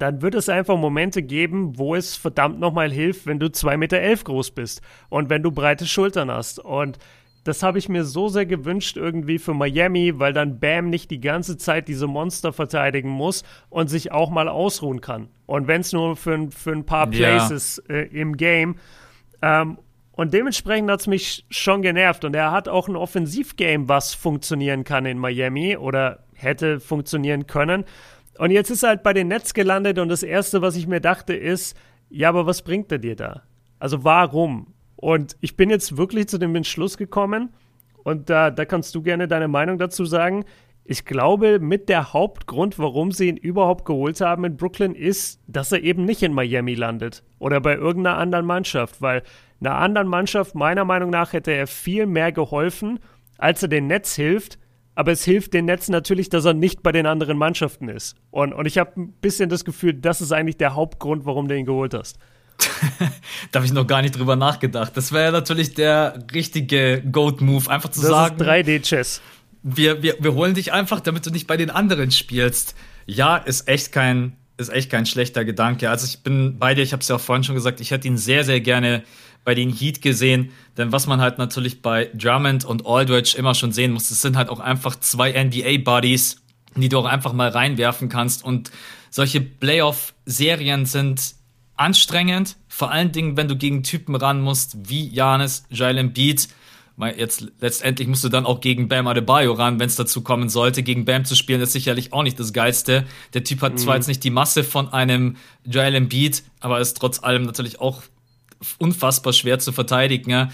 dann 0.02 0.22
wird 0.22 0.36
es 0.36 0.50
einfach 0.50 0.78
Momente 0.78 1.22
geben, 1.22 1.78
wo 1.78 1.96
es 1.96 2.16
verdammt 2.16 2.60
nochmal 2.60 2.92
hilft, 2.92 3.26
wenn 3.26 3.40
du 3.40 3.48
2,11 3.48 3.78
Meter 3.78 3.98
elf 4.00 4.24
groß 4.24 4.52
bist 4.52 4.82
und 5.10 5.30
wenn 5.30 5.44
du 5.44 5.52
breite 5.52 5.86
Schultern 5.86 6.32
hast. 6.32 6.60
Und 6.60 6.98
das 7.44 7.62
habe 7.62 7.78
ich 7.78 7.90
mir 7.90 8.06
so 8.06 8.30
sehr 8.30 8.46
gewünscht 8.46 8.96
irgendwie 8.96 9.38
für 9.38 9.54
Miami, 9.54 10.20
weil 10.20 10.34
dann 10.34 10.60
Bam 10.60 10.90
nicht 10.90 11.12
die 11.12 11.20
ganze 11.20 11.58
Zeit 11.58 11.88
diese 11.88 12.08
Monster 12.08 12.54
verteidigen 12.54 13.10
muss 13.10 13.44
und 13.70 13.90
sich 13.90 14.12
auch 14.12 14.30
mal 14.30 14.48
ausruhen 14.48 15.02
kann. 15.02 15.28
Und 15.46 15.68
wenn 15.68 15.82
es 15.82 15.92
nur 15.92 16.16
für, 16.16 16.50
für 16.52 16.72
ein 16.72 16.86
paar 16.86 17.08
Plays 17.08 17.82
ja. 17.88 17.96
äh, 17.96 18.04
im 18.08 18.38
Game. 18.38 18.76
Ähm, 19.42 19.78
und 20.14 20.34
dementsprechend 20.34 20.92
hat 20.92 21.02
es 21.02 21.08
mich 21.08 21.46
schon 21.50 21.82
genervt. 21.82 22.24
Und 22.24 22.36
er 22.36 22.52
hat 22.52 22.70
auch 22.70 22.88
ein 22.88 22.96
Offensivgame, 22.96 23.90
was 23.90 24.14
funktionieren 24.14 24.84
kann 24.84 25.06
in 25.06 25.18
Miami 25.18 25.76
oder 25.76 26.24
hätte 26.34 26.80
funktionieren 26.80 27.48
können. 27.48 27.84
Und 28.38 28.52
jetzt 28.52 28.70
ist 28.70 28.84
er 28.84 28.90
halt 28.90 29.04
bei 29.04 29.14
den 29.14 29.28
Nets 29.28 29.54
gelandet 29.54 30.00
und 30.00 30.10
das 30.10 30.24
Erste, 30.24 30.62
was 30.62 30.76
ich 30.76 30.88
mir 30.88 31.00
dachte, 31.00 31.34
ist, 31.34 31.78
ja, 32.10 32.30
aber 32.30 32.46
was 32.46 32.62
bringt 32.62 32.92
er 32.92 33.00
dir 33.00 33.16
da? 33.16 33.44
Also 33.80 34.04
warum? 34.04 34.74
Und 34.96 35.36
ich 35.42 35.58
bin 35.58 35.70
jetzt 35.70 35.98
wirklich 35.98 36.28
zu 36.28 36.38
dem 36.38 36.56
Entschluss 36.56 36.98
gekommen 36.98 37.50
und 38.04 38.30
da, 38.30 38.52
da 38.52 38.66
kannst 38.66 38.96
du 38.96 39.02
gerne 39.02 39.28
deine 39.28 39.48
Meinung 39.48 39.78
dazu 39.78 40.06
sagen. 40.06 40.46
Ich 40.86 41.06
glaube, 41.06 41.60
mit 41.60 41.90
der 41.90 42.14
Hauptgrund, 42.14 42.78
warum 42.78 43.12
sie 43.12 43.30
ihn 43.30 43.38
überhaupt 43.38 43.86
geholt 43.86 44.20
haben 44.22 44.44
in 44.44 44.58
Brooklyn, 44.58 44.96
ist, 44.96 45.42
dass 45.48 45.72
er 45.72 45.82
eben 45.82 46.06
nicht 46.06 46.24
in 46.24 46.34
Miami 46.34 46.76
landet 46.76 47.24
oder 47.40 47.62
bei 47.62 47.76
irgendeiner 47.76 48.18
anderen 48.18 48.46
Mannschaft, 48.46 49.02
weil 49.02 49.24
einer 49.62 49.76
anderen 49.76 50.08
Mannschaft 50.08 50.56
meiner 50.56 50.84
Meinung 50.84 51.10
nach 51.10 51.32
hätte 51.32 51.52
er 51.52 51.68
viel 51.68 52.06
mehr 52.06 52.32
geholfen, 52.32 53.00
als 53.38 53.64
er 53.64 53.70
den 53.70 53.88
Netz 53.88 54.16
hilft, 54.16 54.60
aber 54.96 55.12
es 55.12 55.24
hilft 55.24 55.54
den 55.54 55.66
Netzen 55.66 55.92
natürlich, 55.92 56.30
dass 56.30 56.46
er 56.46 56.54
nicht 56.54 56.84
bei 56.84 56.92
den 56.92 57.06
anderen 57.06 57.38
Mannschaften 57.38 57.90
ist. 57.90 58.16
Und, 58.32 58.54
und 58.54 58.66
ich 58.66 58.78
habe 58.78 59.00
ein 59.00 59.14
bisschen 59.14 59.50
das 59.50 59.66
Gefühl, 59.66 59.94
das 59.94 60.22
ist 60.22 60.32
eigentlich 60.32 60.58
der 60.58 60.76
Hauptgrund, 60.76 61.26
warum 61.26 61.48
du 61.48 61.58
ihn 61.58 61.66
geholt 61.66 61.94
hast. 61.94 62.18
da 63.52 63.60
habe 63.60 63.66
ich 63.66 63.74
noch 63.74 63.88
gar 63.88 64.02
nicht 64.02 64.18
drüber 64.18 64.36
nachgedacht. 64.36 64.96
Das 64.96 65.12
wäre 65.12 65.32
natürlich 65.32 65.74
der 65.74 66.20
richtige 66.34 67.02
Goat-Move, 67.12 67.70
einfach 67.70 67.90
zu 67.90 68.02
das 68.02 68.10
sagen. 68.10 68.38
Das 68.38 68.48
ist 68.48 68.54
3D-Chess. 68.54 69.22
Wir, 69.64 70.04
wir, 70.04 70.18
wir 70.20 70.34
holen 70.34 70.54
dich 70.54 70.74
einfach, 70.74 71.00
damit 71.00 71.26
du 71.26 71.32
nicht 71.32 71.48
bei 71.48 71.58
den 71.58 71.70
anderen 71.70 72.12
spielst. 72.12 72.76
Ja, 73.06 73.38
ist 73.38 73.68
echt 73.68 73.92
kein, 73.92 74.36
ist 74.58 74.72
echt 74.72 74.92
kein 74.92 75.06
schlechter 75.06 75.46
Gedanke. 75.46 75.90
Also 75.90 76.06
ich 76.06 76.22
bin 76.22 76.60
bei 76.60 76.76
dir, 76.76 76.84
ich 76.84 76.92
habe 76.94 77.02
es 77.02 77.08
ja 77.08 77.16
auch 77.16 77.22
vorhin 77.22 77.44
schon 77.44 77.56
gesagt, 77.56 77.82
ich 77.82 77.92
hätte 77.92 78.08
ihn 78.08 78.18
sehr, 78.18 78.44
sehr 78.44 78.62
gerne 78.62 79.04
bei 79.44 79.56
den 79.56 79.72
Heat 79.72 80.02
gesehen. 80.02 80.52
Denn 80.78 80.92
was 80.92 81.08
man 81.08 81.22
halt 81.22 81.38
natürlich 81.38 81.82
bei 81.82 82.10
Drummond 82.14 82.66
und 82.66 82.86
Aldridge 82.86 83.36
immer 83.38 83.56
schon 83.56 83.72
sehen 83.72 83.92
muss, 83.92 84.10
das 84.10 84.22
sind 84.22 84.38
halt 84.38 84.50
auch 84.50 84.60
einfach 84.60 84.96
zwei 85.00 85.32
NBA-Buddies, 85.32 86.42
die 86.76 86.90
du 86.90 87.00
auch 87.00 87.06
einfach 87.06 87.34
mal 87.34 87.50
reinwerfen 87.50 88.10
kannst. 88.10 88.44
Und 88.44 88.72
solche 89.10 89.42
Playoff-Serien 89.42 90.86
sind 90.86 91.36
anstrengend, 91.76 92.56
vor 92.68 92.92
allen 92.92 93.12
Dingen, 93.12 93.38
wenn 93.38 93.48
du 93.48 93.56
gegen 93.56 93.84
Typen 93.84 94.16
ran 94.16 94.42
musst, 94.42 94.90
wie 94.90 95.08
Janis, 95.10 95.64
Jalen 95.70 96.14
Beat. 96.14 96.48
Jetzt 97.18 97.48
letztendlich 97.60 98.08
musst 98.08 98.24
du 98.24 98.30
dann 98.30 98.46
auch 98.46 98.62
gegen 98.62 98.88
Bam 98.88 99.08
Adebayo 99.08 99.54
ran, 99.54 99.80
wenn 99.80 99.88
es 99.88 99.96
dazu 99.96 100.22
kommen 100.22 100.48
sollte. 100.48 100.84
Gegen 100.84 101.06
Bam 101.06 101.26
zu 101.26 101.36
spielen 101.36 101.60
ist 101.62 101.74
sicherlich 101.74 102.14
auch 102.14 102.22
nicht 102.22 102.40
das 102.40 102.54
Geilste. 102.54 103.06
Der 103.34 103.44
Typ 103.44 103.62
hat 103.62 103.74
mhm. 103.74 103.78
zwar 103.78 103.96
jetzt 103.96 104.08
nicht 104.08 104.24
die 104.24 104.30
Masse 104.30 104.64
von 104.64 104.94
einem 104.94 105.38
Jalen 105.66 106.08
Beat, 106.08 106.44
aber 106.60 106.80
ist 106.80 106.98
trotz 106.98 107.22
allem 107.22 107.44
natürlich 107.44 107.82
auch 107.82 108.04
unfassbar 108.78 109.34
schwer 109.34 109.60
zu 109.60 109.72
verteidigen. 109.72 110.32
Ja. 110.32 110.50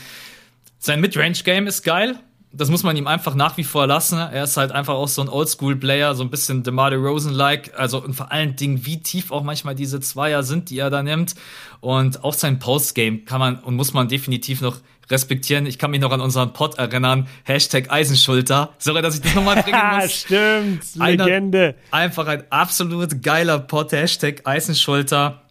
Sein 0.77 1.01
Midrange-Game 1.01 1.67
ist 1.67 1.83
geil. 1.83 2.15
Das 2.51 2.69
muss 2.69 2.81
man 2.81 2.97
ihm 2.97 3.05
einfach 3.05 3.35
nach 3.35 3.57
wie 3.57 3.63
vor 3.63 3.85
lassen. 3.85 4.17
Er 4.17 4.43
ist 4.43 4.57
halt 4.57 4.71
einfach 4.71 4.95
auch 4.95 5.07
so 5.07 5.21
ein 5.21 5.29
Oldschool-Player, 5.29 6.15
so 6.15 6.23
ein 6.23 6.31
bisschen 6.31 6.63
DeMar 6.63 6.89
DeRozan-like. 6.89 7.77
Also 7.77 8.03
und 8.03 8.15
vor 8.15 8.31
allen 8.31 8.55
Dingen, 8.55 8.87
wie 8.87 8.99
tief 9.01 9.31
auch 9.31 9.43
manchmal 9.43 9.75
diese 9.75 9.99
Zweier 9.99 10.41
sind, 10.41 10.71
die 10.71 10.79
er 10.79 10.89
da 10.89 11.03
nimmt. 11.03 11.35
Und 11.79 12.23
auch 12.23 12.33
sein 12.33 12.57
Post-Game 12.57 13.25
kann 13.25 13.39
man 13.39 13.59
und 13.59 13.75
muss 13.75 13.93
man 13.93 14.07
definitiv 14.07 14.61
noch 14.61 14.77
respektieren. 15.11 15.65
Ich 15.65 15.77
kann 15.77 15.91
mich 15.91 16.01
noch 16.01 16.11
an 16.11 16.21
unseren 16.21 16.53
Pod 16.53 16.77
erinnern. 16.77 17.27
Hashtag 17.43 17.91
Eisenschulter. 17.91 18.69
Sorry, 18.79 19.01
dass 19.01 19.15
ich 19.15 19.21
das 19.21 19.35
nochmal 19.35 19.61
bringen 19.61 19.79
muss. 20.01 20.21
Stimmt, 20.21 20.95
Legende. 20.95 21.75
Einer, 21.91 22.03
einfach 22.03 22.27
ein 22.27 22.43
absolut 22.49 23.21
geiler 23.21 23.59
Pod. 23.59 23.91
Hashtag 23.91 24.41
Eisenschulter. 24.45 25.41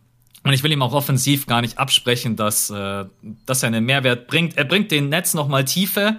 Und 0.48 0.54
ich 0.54 0.62
will 0.62 0.72
ihm 0.72 0.80
auch 0.80 0.94
offensiv 0.94 1.46
gar 1.46 1.60
nicht 1.60 1.76
absprechen, 1.76 2.34
dass, 2.34 2.70
äh, 2.70 3.04
dass 3.44 3.62
er 3.62 3.66
einen 3.66 3.84
Mehrwert 3.84 4.28
bringt. 4.28 4.56
Er 4.56 4.64
bringt 4.64 4.90
den 4.90 5.10
Netz 5.10 5.34
nochmal 5.34 5.66
Tiefe. 5.66 6.16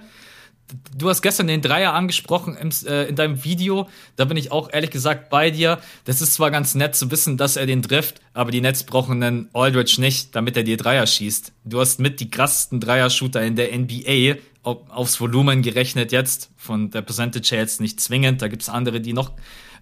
Du 0.96 1.10
hast 1.10 1.24
gestern 1.24 1.48
den 1.48 1.64
Dreier 1.64 1.96
angesprochen 1.96 2.56
im, 2.56 2.70
äh, 2.86 3.06
in 3.06 3.16
deinem 3.16 3.44
Video. 3.44 3.90
Da 4.18 4.26
bin 4.26 4.38
ich 4.38 4.52
auch 4.52 4.72
ehrlich 4.72 4.92
gesagt 4.92 5.32
bei 5.32 5.50
dir. 5.50 5.80
Das 6.06 6.22
ist 6.22 6.36
zwar 6.36 6.52
ganz 6.52 6.76
nett 6.76 6.96
zu 6.96 7.10
wissen, 7.10 7.38
dass 7.38 7.56
er 7.56 7.66
den 7.66 7.82
trifft, 7.82 8.22
aber 8.36 8.52
die 8.52 8.62
Nets 8.62 8.84
brauchen 8.84 9.24
einen 9.24 9.50
Aldridge 9.54 9.96
nicht, 10.00 10.36
damit 10.36 10.56
er 10.56 10.62
dir 10.62 10.78
Dreier 10.78 11.08
schießt. 11.08 11.52
Du 11.66 11.80
hast 11.80 12.00
mit 12.00 12.20
die 12.20 12.30
krassesten 12.30 12.80
Dreier-Shooter 12.80 13.42
in 13.42 13.56
der 13.56 13.76
NBA 13.76 14.36
aufs 14.62 15.20
Volumen 15.20 15.64
gerechnet 15.64 16.12
jetzt. 16.12 16.52
Von 16.56 16.92
der 16.92 17.02
Percentage 17.02 17.50
her 17.50 17.62
jetzt 17.62 17.82
nicht 17.82 18.00
zwingend. 18.00 18.44
Da 18.44 18.48
gibt 18.48 18.62
es 18.62 18.70
andere, 18.70 19.02
die 19.02 19.14
noch 19.14 19.32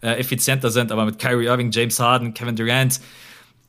äh, 0.02 0.12
effizienter 0.12 0.72
sind, 0.72 0.94
aber 0.94 1.04
mit 1.04 1.20
Kyrie 1.20 1.48
Irving, 1.48 1.72
James 1.72 2.00
Harden, 2.00 2.34
Kevin 2.34 2.56
Durant 2.56 3.02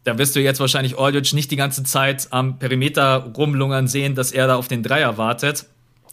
da 0.04 0.18
wirst 0.18 0.36
du 0.36 0.40
jetzt 0.40 0.60
wahrscheinlich 0.60 0.98
Aldridge 0.98 1.34
nicht 1.34 1.50
die 1.50 1.56
ganze 1.56 1.82
Zeit 1.82 2.28
am 2.30 2.58
Perimeter 2.58 3.32
rumlungern 3.36 3.88
sehen, 3.88 4.14
dass 4.14 4.32
er 4.32 4.46
da 4.46 4.56
auf 4.56 4.68
den 4.68 4.82
Dreier 4.82 5.18
wartet. 5.18 5.66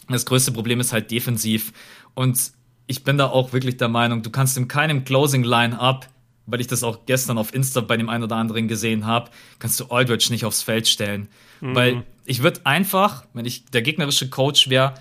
Das 0.09 0.25
größte 0.25 0.51
Problem 0.51 0.79
ist 0.79 0.93
halt 0.93 1.11
defensiv. 1.11 1.71
Und 2.13 2.51
ich 2.87 3.03
bin 3.03 3.17
da 3.17 3.27
auch 3.27 3.53
wirklich 3.53 3.77
der 3.77 3.87
Meinung, 3.87 4.21
du 4.21 4.29
kannst 4.29 4.57
in 4.57 4.67
keinem 4.67 5.03
Closing 5.05 5.43
Line-Up, 5.43 6.07
weil 6.45 6.61
ich 6.61 6.67
das 6.67 6.83
auch 6.83 7.05
gestern 7.05 7.37
auf 7.37 7.53
Insta 7.53 7.81
bei 7.81 7.97
dem 7.97 8.09
einen 8.09 8.23
oder 8.23 8.35
anderen 8.35 8.67
gesehen 8.67 9.05
habe, 9.05 9.31
kannst 9.59 9.79
du 9.79 9.85
Aldridge 9.85 10.27
nicht 10.29 10.45
aufs 10.45 10.61
Feld 10.61 10.87
stellen. 10.87 11.27
Mhm. 11.61 11.75
Weil 11.75 12.03
ich 12.25 12.43
würde 12.43 12.61
einfach, 12.65 13.25
wenn 13.33 13.45
ich 13.45 13.65
der 13.65 13.81
gegnerische 13.81 14.29
Coach 14.29 14.69
wäre, 14.69 14.93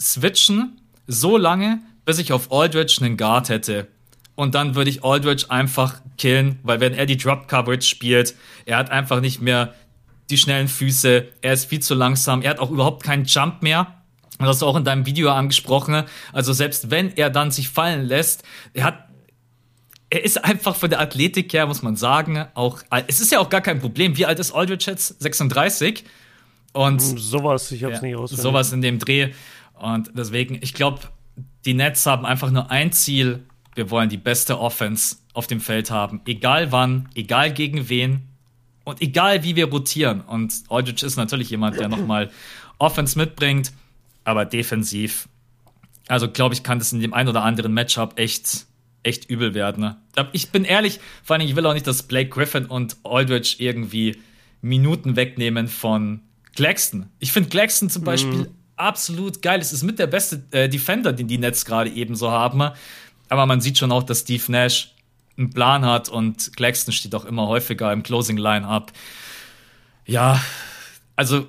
switchen 0.00 0.80
so 1.06 1.36
lange, 1.36 1.80
bis 2.04 2.18
ich 2.18 2.32
auf 2.32 2.52
Aldridge 2.52 2.98
einen 3.00 3.16
Guard 3.16 3.48
hätte 3.48 3.88
und 4.34 4.54
dann 4.54 4.74
würde 4.74 4.90
ich 4.90 5.04
Aldridge 5.04 5.46
einfach 5.48 6.00
killen, 6.16 6.58
weil 6.62 6.80
wenn 6.80 6.94
er 6.94 7.06
die 7.06 7.16
Drop 7.16 7.48
Coverage 7.48 7.86
spielt, 7.86 8.34
er 8.64 8.78
hat 8.78 8.90
einfach 8.90 9.20
nicht 9.20 9.40
mehr 9.40 9.74
die 10.30 10.38
schnellen 10.38 10.68
Füße, 10.68 11.26
er 11.42 11.52
ist 11.52 11.66
viel 11.66 11.80
zu 11.80 11.94
langsam, 11.94 12.42
er 12.42 12.50
hat 12.50 12.58
auch 12.58 12.70
überhaupt 12.70 13.02
keinen 13.02 13.24
Jump 13.24 13.62
mehr. 13.62 13.98
Das 14.38 14.48
hast 14.48 14.62
du 14.62 14.66
auch 14.66 14.76
in 14.76 14.84
deinem 14.84 15.06
Video 15.06 15.30
angesprochen. 15.30 16.04
Also 16.32 16.52
selbst 16.52 16.90
wenn 16.90 17.16
er 17.16 17.30
dann 17.30 17.50
sich 17.50 17.68
fallen 17.68 18.06
lässt, 18.06 18.42
er 18.74 18.84
hat 18.84 19.08
er 20.10 20.22
ist 20.24 20.44
einfach 20.44 20.76
von 20.76 20.90
der 20.90 21.00
Athletik 21.00 21.54
her, 21.54 21.66
muss 21.66 21.80
man 21.80 21.96
sagen, 21.96 22.44
auch. 22.52 22.82
Es 23.06 23.20
ist 23.20 23.32
ja 23.32 23.38
auch 23.38 23.48
gar 23.48 23.62
kein 23.62 23.80
Problem. 23.80 24.14
Wie 24.18 24.26
alt 24.26 24.38
ist 24.38 24.52
Aldridge 24.52 24.90
jetzt? 24.90 25.22
36. 25.22 26.04
Und 26.74 27.00
hm, 27.00 27.16
sowas, 27.16 27.72
ich 27.72 27.82
hab's 27.82 28.02
ja, 28.02 28.18
nicht. 28.18 28.28
Sowas 28.28 28.74
in 28.74 28.82
dem 28.82 28.98
Dreh. 28.98 29.32
Und 29.72 30.10
deswegen, 30.14 30.58
ich 30.60 30.74
glaube, 30.74 31.00
die 31.64 31.72
Nets 31.72 32.04
haben 32.04 32.26
einfach 32.26 32.50
nur 32.50 32.70
ein 32.70 32.92
Ziel 32.92 33.42
wir 33.74 33.90
wollen 33.90 34.08
die 34.08 34.18
beste 34.18 34.58
Offense 34.58 35.16
auf 35.32 35.46
dem 35.46 35.60
Feld 35.60 35.90
haben. 35.90 36.20
Egal 36.26 36.72
wann, 36.72 37.08
egal 37.14 37.52
gegen 37.52 37.88
wen. 37.88 38.28
Und 38.84 39.00
egal 39.00 39.44
wie 39.44 39.54
wir 39.54 39.66
rotieren, 39.68 40.22
und 40.22 40.52
Aldridge 40.68 41.06
ist 41.06 41.16
natürlich 41.16 41.50
jemand, 41.50 41.78
der 41.78 41.88
nochmal 41.88 42.30
Offense 42.78 43.16
mitbringt, 43.16 43.72
aber 44.24 44.44
defensiv, 44.44 45.28
also 46.08 46.28
glaube 46.28 46.54
ich, 46.54 46.64
kann 46.64 46.80
das 46.80 46.92
in 46.92 47.00
dem 47.00 47.14
ein 47.14 47.28
oder 47.28 47.44
anderen 47.44 47.72
Matchup 47.72 48.18
echt, 48.18 48.66
echt 49.04 49.30
übel 49.30 49.54
werden. 49.54 49.82
Ne? 49.82 49.96
Ich 50.32 50.50
bin 50.50 50.64
ehrlich, 50.64 50.98
vor 51.22 51.36
allem, 51.36 51.46
ich 51.46 51.54
will 51.54 51.64
auch 51.66 51.74
nicht, 51.74 51.86
dass 51.86 52.02
Blake 52.02 52.30
Griffin 52.30 52.66
und 52.66 52.96
Aldridge 53.04 53.56
irgendwie 53.58 54.20
Minuten 54.62 55.16
wegnehmen 55.16 55.68
von 55.68 56.20
Claxton. 56.56 57.06
Ich 57.18 57.32
finde 57.32 57.48
Claxton 57.50 57.88
zum 57.88 58.04
Beispiel 58.04 58.32
mhm. 58.32 58.48
absolut 58.76 59.42
geil. 59.42 59.60
Es 59.60 59.72
ist 59.72 59.82
mit 59.84 59.98
der 59.98 60.06
beste 60.06 60.42
äh, 60.50 60.68
Defender, 60.68 61.12
den 61.12 61.28
die 61.28 61.38
Nets 61.38 61.64
gerade 61.64 61.90
eben 61.90 62.14
so 62.14 62.30
haben. 62.30 62.72
Aber 63.32 63.46
man 63.46 63.62
sieht 63.62 63.78
schon 63.78 63.90
auch, 63.92 64.02
dass 64.02 64.20
Steve 64.20 64.52
Nash 64.52 64.92
einen 65.38 65.48
Plan 65.48 65.86
hat 65.86 66.10
und 66.10 66.54
Claxton 66.54 66.92
steht 66.92 67.14
auch 67.14 67.24
immer 67.24 67.46
häufiger 67.46 67.90
im 67.90 68.02
Closing 68.02 68.36
Line-Up. 68.36 68.92
Ja, 70.04 70.38
also 71.16 71.46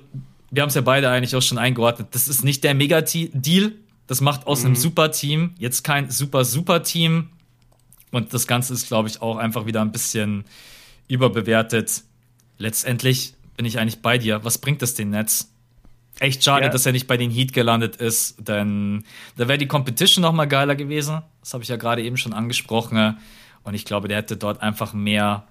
wir 0.50 0.62
haben 0.62 0.70
es 0.70 0.76
ja 0.76 0.80
beide 0.80 1.10
eigentlich 1.10 1.36
auch 1.36 1.42
schon 1.42 1.58
eingeordnet. 1.58 2.08
Das 2.12 2.26
ist 2.26 2.42
nicht 2.42 2.64
der 2.64 2.72
Mega-Deal. 2.72 3.72
Das 4.06 4.22
macht 4.22 4.46
aus 4.46 4.60
mhm. 4.60 4.66
einem 4.68 4.76
Super-Team 4.76 5.56
jetzt 5.58 5.84
kein 5.84 6.10
super-super-Team. 6.10 7.28
Und 8.12 8.32
das 8.32 8.46
Ganze 8.46 8.72
ist, 8.72 8.88
glaube 8.88 9.10
ich, 9.10 9.20
auch 9.20 9.36
einfach 9.36 9.66
wieder 9.66 9.82
ein 9.82 9.92
bisschen 9.92 10.46
überbewertet. 11.06 12.02
Letztendlich 12.56 13.34
bin 13.58 13.66
ich 13.66 13.78
eigentlich 13.78 14.00
bei 14.00 14.16
dir. 14.16 14.42
Was 14.42 14.56
bringt 14.56 14.80
es 14.82 14.94
den 14.94 15.10
Nets? 15.10 15.50
Echt 16.20 16.44
schade, 16.44 16.66
ja. 16.66 16.70
dass 16.70 16.86
er 16.86 16.92
nicht 16.92 17.06
bei 17.06 17.16
den 17.16 17.30
Heat 17.30 17.52
gelandet 17.52 17.96
ist, 17.96 18.36
denn 18.46 19.04
da 19.36 19.48
wäre 19.48 19.58
die 19.58 19.66
Competition 19.66 20.22
noch 20.22 20.32
mal 20.32 20.46
geiler 20.46 20.76
gewesen. 20.76 21.22
Das 21.40 21.54
habe 21.54 21.64
ich 21.64 21.68
ja 21.68 21.76
gerade 21.76 22.02
eben 22.02 22.16
schon 22.16 22.32
angesprochen. 22.32 23.18
Und 23.64 23.74
ich 23.74 23.84
glaube, 23.84 24.08
der 24.08 24.18
hätte 24.18 24.36
dort 24.36 24.62
einfach 24.62 24.92
mehr 24.92 25.44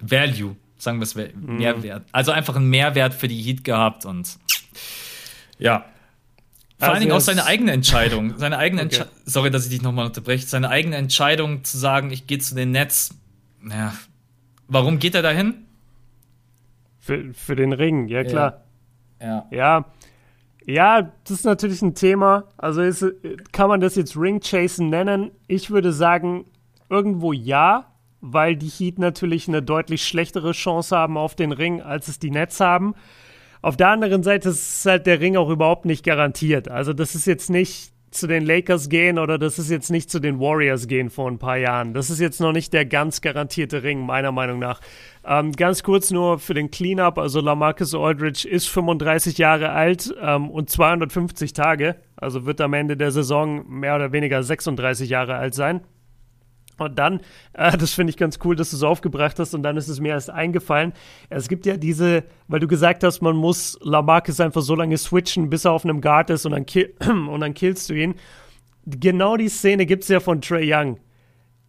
Value, 0.00 0.56
sagen 0.78 0.98
wir 0.98 1.04
es, 1.04 1.14
mhm. 1.14 1.58
Mehrwert. 1.58 2.04
Also 2.12 2.32
einfach 2.32 2.56
einen 2.56 2.70
Mehrwert 2.70 3.12
für 3.12 3.28
die 3.28 3.40
Heat 3.40 3.64
gehabt 3.64 4.06
und 4.06 4.38
ja. 5.58 5.84
Vor 6.78 6.88
also 6.88 6.92
allen 6.92 7.00
Dingen 7.00 7.12
auch 7.12 7.20
seine 7.20 7.44
eigene 7.46 7.72
Entscheidung. 7.72 8.34
Seine 8.38 8.58
eigene 8.58 8.82
okay. 8.82 8.96
Entsche 8.96 9.10
Sorry, 9.24 9.50
dass 9.50 9.64
ich 9.64 9.70
dich 9.70 9.80
nochmal 9.80 10.06
unterbreche. 10.06 10.46
Seine 10.46 10.68
eigene 10.68 10.96
Entscheidung 10.96 11.64
zu 11.64 11.78
sagen, 11.78 12.10
ich 12.10 12.26
gehe 12.26 12.38
zu 12.38 12.54
den 12.54 12.70
Nets. 12.70 13.14
Ja. 13.66 13.94
Warum 14.68 14.98
geht 14.98 15.14
er 15.14 15.22
dahin? 15.22 15.54
Für, 16.98 17.32
für 17.32 17.56
den 17.56 17.72
Ring, 17.72 18.08
ja 18.08 18.24
klar. 18.24 18.50
Ja. 18.50 18.65
Ja. 19.20 19.46
Ja. 19.50 19.84
Ja, 20.68 21.12
das 21.22 21.30
ist 21.30 21.44
natürlich 21.44 21.80
ein 21.80 21.94
Thema. 21.94 22.44
Also 22.56 22.82
ist, 22.82 23.04
kann 23.52 23.68
man 23.68 23.80
das 23.80 23.94
jetzt 23.94 24.16
Ring 24.16 24.40
Chasen 24.40 24.90
nennen? 24.90 25.30
Ich 25.46 25.70
würde 25.70 25.92
sagen, 25.92 26.44
irgendwo 26.90 27.32
ja, 27.32 27.86
weil 28.20 28.56
die 28.56 28.68
Heat 28.68 28.98
natürlich 28.98 29.46
eine 29.46 29.62
deutlich 29.62 30.04
schlechtere 30.04 30.52
Chance 30.52 30.96
haben 30.96 31.16
auf 31.16 31.36
den 31.36 31.52
Ring, 31.52 31.82
als 31.82 32.08
es 32.08 32.18
die 32.18 32.30
Nets 32.30 32.58
haben. 32.58 32.94
Auf 33.62 33.76
der 33.76 33.88
anderen 33.88 34.24
Seite 34.24 34.48
ist 34.48 34.84
halt 34.86 35.06
der 35.06 35.20
Ring 35.20 35.36
auch 35.36 35.50
überhaupt 35.50 35.84
nicht 35.84 36.04
garantiert. 36.04 36.68
Also 36.68 36.92
das 36.92 37.14
ist 37.14 37.26
jetzt 37.26 37.48
nicht 37.48 37.92
zu 38.16 38.26
den 38.26 38.44
Lakers 38.44 38.88
gehen 38.88 39.18
oder 39.18 39.38
das 39.38 39.58
ist 39.58 39.70
jetzt 39.70 39.90
nicht 39.90 40.10
zu 40.10 40.18
den 40.18 40.40
Warriors 40.40 40.88
gehen 40.88 41.10
vor 41.10 41.30
ein 41.30 41.38
paar 41.38 41.56
Jahren. 41.56 41.94
Das 41.94 42.10
ist 42.10 42.18
jetzt 42.18 42.40
noch 42.40 42.52
nicht 42.52 42.72
der 42.72 42.84
ganz 42.84 43.20
garantierte 43.20 43.82
Ring, 43.82 44.04
meiner 44.04 44.32
Meinung 44.32 44.58
nach. 44.58 44.80
Ähm, 45.24 45.52
ganz 45.52 45.82
kurz 45.82 46.10
nur 46.10 46.38
für 46.38 46.54
den 46.54 46.70
Cleanup, 46.70 47.18
also 47.18 47.40
Lamarcus 47.40 47.94
Aldridge 47.94 48.48
ist 48.48 48.68
35 48.68 49.38
Jahre 49.38 49.70
alt 49.70 50.14
ähm, 50.20 50.50
und 50.50 50.70
250 50.70 51.52
Tage, 51.52 51.96
also 52.16 52.46
wird 52.46 52.60
am 52.60 52.72
Ende 52.72 52.96
der 52.96 53.10
Saison 53.10 53.64
mehr 53.68 53.96
oder 53.96 54.12
weniger 54.12 54.42
36 54.42 55.08
Jahre 55.08 55.36
alt 55.36 55.54
sein. 55.54 55.82
Und 56.78 56.98
dann, 56.98 57.20
äh, 57.54 57.76
das 57.76 57.94
finde 57.94 58.10
ich 58.10 58.16
ganz 58.16 58.38
cool, 58.44 58.56
dass 58.56 58.70
du 58.70 58.76
es 58.76 58.82
aufgebracht 58.82 59.38
hast 59.38 59.54
und 59.54 59.62
dann 59.62 59.76
ist 59.76 59.88
es 59.88 60.00
mir 60.00 60.10
erst 60.10 60.30
eingefallen. 60.30 60.92
Es 61.30 61.48
gibt 61.48 61.66
ja 61.66 61.76
diese, 61.76 62.24
weil 62.48 62.60
du 62.60 62.68
gesagt 62.68 63.02
hast, 63.02 63.22
man 63.22 63.36
muss 63.36 63.78
Lamarcus 63.82 64.40
einfach 64.40 64.62
so 64.62 64.74
lange 64.74 64.98
switchen, 64.98 65.48
bis 65.48 65.64
er 65.64 65.72
auf 65.72 65.84
einem 65.84 66.00
Guard 66.00 66.30
ist 66.30 66.44
und 66.44 66.52
dann, 66.52 66.66
kill, 66.66 66.94
und 67.08 67.40
dann 67.40 67.54
killst 67.54 67.88
du 67.90 67.94
ihn. 67.94 68.14
Genau 68.84 69.36
die 69.36 69.48
Szene 69.48 69.86
gibt 69.86 70.04
es 70.04 70.08
ja 70.08 70.20
von 70.20 70.40
Trey 70.40 70.72
Young, 70.72 70.98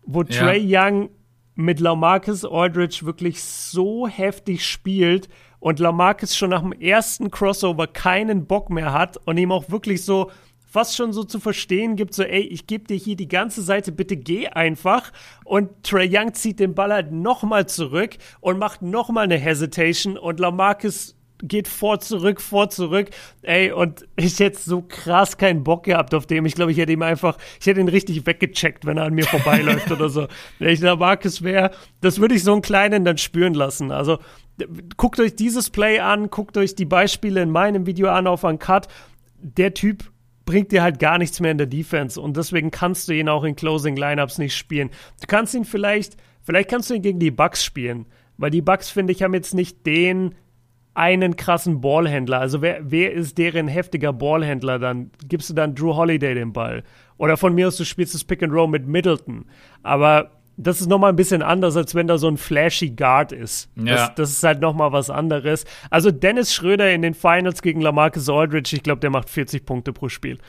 wo 0.06 0.22
ja. 0.24 0.28
Trey 0.28 0.62
Young 0.64 1.10
mit 1.56 1.80
Lamarcus 1.80 2.46
Aldridge 2.46 3.00
wirklich 3.04 3.42
so 3.44 4.08
heftig 4.08 4.64
spielt 4.64 5.28
und 5.60 5.80
Lamarcus 5.80 6.38
schon 6.38 6.52
nach 6.52 6.62
dem 6.62 6.74
ersten 6.74 7.32
Crossover 7.32 7.88
keinen 7.88 8.46
Bock 8.46 8.70
mehr 8.70 8.94
hat 8.94 9.18
und 9.26 9.38
ihm 9.38 9.52
auch 9.52 9.70
wirklich 9.72 10.06
so 10.06 10.30
fast 10.78 10.96
schon 10.96 11.12
so 11.12 11.24
zu 11.24 11.40
verstehen 11.40 11.96
gibt, 11.96 12.14
so, 12.14 12.22
ey, 12.22 12.42
ich 12.42 12.68
gebe 12.68 12.84
dir 12.84 12.98
hier 12.98 13.16
die 13.16 13.28
ganze 13.28 13.64
Seite, 13.64 13.92
bitte 13.92 14.16
geh 14.16 14.48
einfach. 14.50 15.12
Und 15.44 15.72
Trey 15.82 16.08
Young 16.08 16.36
zieht 16.36 16.60
den 16.60 16.76
Ball 16.76 16.94
halt 16.94 17.12
nochmal 17.12 17.68
zurück 17.68 18.12
und 18.42 18.60
macht 18.60 18.84
nochmal 18.84 19.24
eine 19.24 19.40
Hesitation 19.40 20.20
und 20.20 20.40
Lamarcus 20.40 21.16
geht 21.42 21.68
vor, 21.68 22.00
zurück, 22.00 22.40
vor, 22.42 22.70
zurück. 22.70 23.10
Ey, 23.42 23.72
und 23.72 24.08
ich 24.18 24.40
hätte 24.40 24.60
so 24.60 24.84
krass 24.84 25.38
keinen 25.40 25.64
Bock 25.64 25.86
gehabt 25.86 26.14
auf 26.14 26.28
dem. 26.28 26.46
Ich 26.46 26.54
glaube, 26.54 26.72
ich 26.72 26.78
hätte 26.78 26.92
ihm 26.92 27.02
einfach, 27.02 27.40
ich 27.60 27.66
hätte 27.66 27.80
ihn 27.80 27.88
richtig 27.88 28.28
weggecheckt, 28.28 28.86
wenn 28.86 28.98
er 28.98 29.06
an 29.06 29.16
mir 29.16 29.26
vorbeiläuft 29.26 29.92
oder 29.92 30.10
so. 30.10 30.28
Wenn 30.60 30.70
ich 30.70 30.80
Lamarcus 30.80 31.42
wäre, 31.42 31.72
das 32.02 32.22
würde 32.22 32.36
ich 32.36 32.44
so 32.44 32.54
einen 32.54 32.62
Kleinen 32.62 33.04
dann 33.04 33.18
spüren 33.18 33.56
lassen. 33.56 33.92
Also, 33.92 34.20
guckt 34.96 35.20
euch 35.20 35.36
dieses 35.36 35.72
Play 35.72 36.02
an, 36.02 36.30
guckt 36.30 36.56
euch 36.56 36.76
die 36.76 36.86
Beispiele 36.86 37.42
in 37.42 37.50
meinem 37.50 37.88
Video 37.88 38.10
an 38.10 38.28
auf 38.28 38.44
Uncut. 38.44 38.88
Der 39.40 39.74
Typ 39.74 40.12
bringt 40.48 40.72
dir 40.72 40.82
halt 40.82 40.98
gar 40.98 41.20
nichts 41.20 41.40
mehr 41.40 41.52
in 41.52 41.60
der 41.60 41.68
Defense 41.68 42.20
und 42.20 42.38
deswegen 42.38 42.72
kannst 42.72 43.08
du 43.08 43.14
ihn 43.14 43.30
auch 43.30 43.44
in 43.44 43.56
Closing 43.56 43.98
Lineups 43.98 44.40
nicht 44.40 44.56
spielen. 44.56 44.90
Du 45.22 45.28
kannst 45.28 45.54
ihn 45.54 45.66
vielleicht, 45.66 46.18
vielleicht 46.42 46.70
kannst 46.70 46.90
du 46.90 46.96
ihn 46.96 47.04
gegen 47.04 47.20
die 47.20 47.30
Bucks 47.30 47.64
spielen, 47.64 48.08
weil 48.38 48.50
die 48.50 48.62
Bucks, 48.62 48.90
finde 48.90 49.14
ich, 49.14 49.22
haben 49.22 49.36
jetzt 49.36 49.54
nicht 49.54 49.86
den 49.86 50.34
einen 50.96 51.36
krassen 51.36 51.82
Ballhändler. 51.82 52.40
Also 52.40 52.62
wer, 52.64 52.80
wer 52.90 53.12
ist 53.12 53.38
deren 53.38 53.68
heftiger 53.68 54.14
Ballhändler? 54.14 54.80
Dann 54.80 55.12
gibst 55.28 55.50
du 55.50 55.54
dann 55.54 55.76
Drew 55.76 55.96
Holiday 55.96 56.34
den 56.34 56.54
Ball. 56.54 56.84
Oder 57.18 57.38
von 57.38 57.54
mir 57.54 57.68
aus, 57.68 57.78
du 57.78 57.84
spielst 57.84 58.16
das 58.16 58.24
Pick 58.24 58.42
and 58.42 58.54
Roll 58.54 58.68
mit 58.68 58.88
Middleton. 58.88 59.46
Aber 59.84 60.32
das 60.58 60.82
ist 60.82 60.88
nochmal 60.88 61.12
ein 61.12 61.16
bisschen 61.16 61.44
anders, 61.44 61.78
als 61.78 61.94
wenn 61.94 62.08
da 62.08 62.18
so 62.18 62.28
ein 62.28 62.38
flashy 62.38 62.90
Guard 62.90 63.32
ist. 63.32 63.70
Ja. 63.76 63.96
Das, 63.96 64.16
das 64.16 64.32
ist 64.32 64.44
halt 64.44 64.60
nochmal 64.60 64.92
was 64.92 65.10
anderes. 65.10 65.66
Also 65.92 66.10
Dennis 66.12 66.54
Schröder 66.54 66.92
in 66.92 67.04
den 67.04 67.14
Finals 67.14 67.62
gegen 67.62 67.80
Lamarcus 67.80 68.28
Aldridge, 68.28 68.76
ich 68.76 68.84
glaube, 68.84 69.00
der 69.00 69.12
macht 69.12 69.30
40 69.30 69.66
Punkte 69.66 69.94
pro 69.94 70.10
Spiel. 70.10 70.40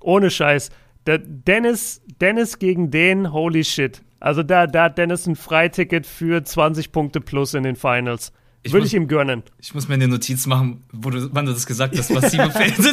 Ohne 0.00 0.30
Scheiß. 0.30 0.70
Der 1.06 1.18
Dennis, 1.18 2.00
Dennis 2.20 2.58
gegen 2.58 2.90
den, 2.90 3.32
holy 3.32 3.64
shit. 3.64 4.02
Also 4.20 4.42
da, 4.42 4.66
da 4.66 4.84
hat 4.84 4.98
Dennis 4.98 5.26
ein 5.26 5.36
Freiticket 5.36 6.06
für 6.06 6.42
20 6.42 6.92
Punkte 6.92 7.20
plus 7.20 7.54
in 7.54 7.64
den 7.64 7.76
Finals. 7.76 8.32
Ich 8.66 8.72
Würde 8.72 8.86
ich 8.86 8.94
ihm 8.94 9.06
gönnen. 9.06 9.44
Ich 9.60 9.74
muss 9.74 9.86
mir 9.86 9.94
eine 9.94 10.08
Notiz 10.08 10.46
machen, 10.46 10.82
wo 10.92 11.10
du, 11.10 11.28
wann 11.32 11.46
du 11.46 11.52
das 11.52 11.66
gesagt 11.66 11.96
hast, 11.96 12.12
was 12.12 12.32
47, 12.32 12.84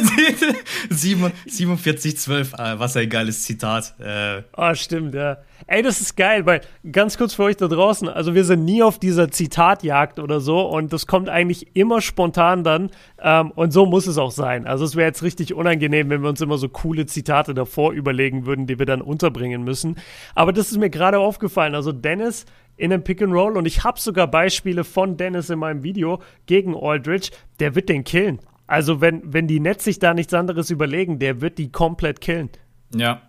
47 1.46 2.16
12, 2.16 2.54
ah, 2.54 2.78
was 2.78 2.96
ein 2.96 3.08
geiles 3.08 3.42
Zitat. 3.42 3.94
Äh. 3.98 4.42
Oh, 4.56 4.72
stimmt, 4.74 5.14
ja. 5.14 5.38
Ey, 5.66 5.82
das 5.82 6.00
ist 6.00 6.16
geil, 6.16 6.46
weil 6.46 6.60
ganz 6.92 7.16
kurz 7.16 7.34
für 7.34 7.44
euch 7.44 7.56
da 7.56 7.68
draußen, 7.68 8.08
also 8.08 8.34
wir 8.34 8.44
sind 8.44 8.64
nie 8.64 8.82
auf 8.82 8.98
dieser 8.98 9.30
Zitatjagd 9.30 10.18
oder 10.18 10.40
so 10.40 10.60
und 10.60 10.92
das 10.92 11.06
kommt 11.06 11.28
eigentlich 11.28 11.74
immer 11.74 12.00
spontan 12.02 12.64
dann 12.64 12.90
ähm, 13.20 13.50
und 13.52 13.72
so 13.72 13.86
muss 13.86 14.06
es 14.06 14.18
auch 14.18 14.30
sein. 14.30 14.66
Also 14.66 14.84
es 14.84 14.94
wäre 14.94 15.08
jetzt 15.08 15.22
richtig 15.22 15.54
unangenehm, 15.54 16.10
wenn 16.10 16.22
wir 16.22 16.28
uns 16.28 16.40
immer 16.40 16.58
so 16.58 16.68
coole 16.68 17.06
Zitate 17.06 17.54
davor 17.54 17.92
überlegen 17.92 18.46
würden, 18.46 18.66
die 18.66 18.78
wir 18.78 18.86
dann 18.86 19.00
unterbringen 19.00 19.64
müssen. 19.64 19.96
Aber 20.34 20.52
das 20.52 20.70
ist 20.70 20.78
mir 20.78 20.90
gerade 20.90 21.18
aufgefallen. 21.18 21.74
Also 21.74 21.92
Dennis 21.92 22.44
in 22.76 22.92
einem 22.92 23.04
Pick 23.04 23.22
and 23.22 23.32
Roll 23.32 23.56
und 23.56 23.66
ich 23.66 23.84
habe 23.84 24.00
sogar 24.00 24.26
Beispiele 24.26 24.84
von 24.84 25.16
Dennis 25.16 25.50
in 25.50 25.58
meinem 25.58 25.82
Video 25.82 26.20
gegen 26.46 26.76
Aldridge, 26.76 27.30
der 27.60 27.74
wird 27.74 27.88
den 27.88 28.04
killen. 28.04 28.40
Also 28.66 29.00
wenn, 29.00 29.32
wenn 29.32 29.46
die 29.46 29.60
Nets 29.60 29.84
sich 29.84 29.98
da 29.98 30.14
nichts 30.14 30.34
anderes 30.34 30.70
überlegen, 30.70 31.18
der 31.18 31.40
wird 31.40 31.58
die 31.58 31.70
komplett 31.70 32.20
killen. 32.20 32.50
Ja. 32.94 33.22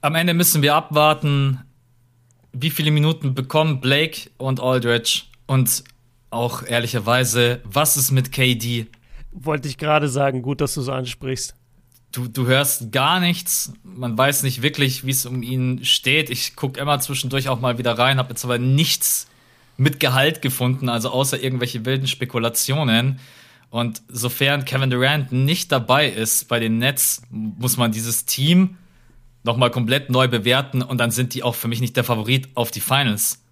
Am 0.00 0.14
Ende 0.14 0.34
müssen 0.34 0.62
wir 0.62 0.74
abwarten, 0.74 1.60
wie 2.52 2.70
viele 2.70 2.90
Minuten 2.90 3.34
bekommen 3.34 3.80
Blake 3.80 4.30
und 4.38 4.60
Aldridge 4.60 5.22
und 5.46 5.84
auch 6.30 6.62
ehrlicherweise, 6.62 7.60
was 7.64 7.96
ist 7.96 8.10
mit 8.10 8.32
KD? 8.32 8.86
Wollte 9.32 9.68
ich 9.68 9.78
gerade 9.78 10.08
sagen, 10.08 10.42
gut, 10.42 10.60
dass 10.60 10.74
du 10.74 10.80
es 10.80 10.88
ansprichst 10.88 11.54
du, 12.12 12.28
du 12.28 12.46
hörst 12.46 12.92
gar 12.92 13.20
nichts. 13.20 13.72
Man 13.82 14.16
weiß 14.16 14.42
nicht 14.42 14.62
wirklich, 14.62 15.04
wie 15.04 15.10
es 15.10 15.26
um 15.26 15.42
ihn 15.42 15.84
steht. 15.84 16.30
Ich 16.30 16.56
gucke 16.56 16.80
immer 16.80 17.00
zwischendurch 17.00 17.48
auch 17.48 17.60
mal 17.60 17.78
wieder 17.78 17.98
rein, 17.98 18.18
habe 18.18 18.30
jetzt 18.30 18.44
aber 18.44 18.58
nichts 18.58 19.28
mit 19.76 19.98
Gehalt 19.98 20.42
gefunden, 20.42 20.88
also 20.88 21.10
außer 21.10 21.42
irgendwelche 21.42 21.84
wilden 21.86 22.06
Spekulationen. 22.06 23.18
Und 23.70 24.02
sofern 24.08 24.64
Kevin 24.64 24.90
Durant 24.90 25.32
nicht 25.32 25.72
dabei 25.72 26.08
ist 26.08 26.48
bei 26.48 26.58
den 26.58 26.78
Nets, 26.78 27.22
muss 27.30 27.76
man 27.76 27.92
dieses 27.92 28.26
Team 28.26 28.76
nochmal 29.42 29.70
komplett 29.70 30.10
neu 30.10 30.28
bewerten 30.28 30.82
und 30.82 30.98
dann 30.98 31.10
sind 31.10 31.34
die 31.34 31.42
auch 31.42 31.54
für 31.54 31.68
mich 31.68 31.80
nicht 31.80 31.96
der 31.96 32.04
Favorit 32.04 32.48
auf 32.54 32.70
die 32.70 32.80
Finals. 32.80 33.42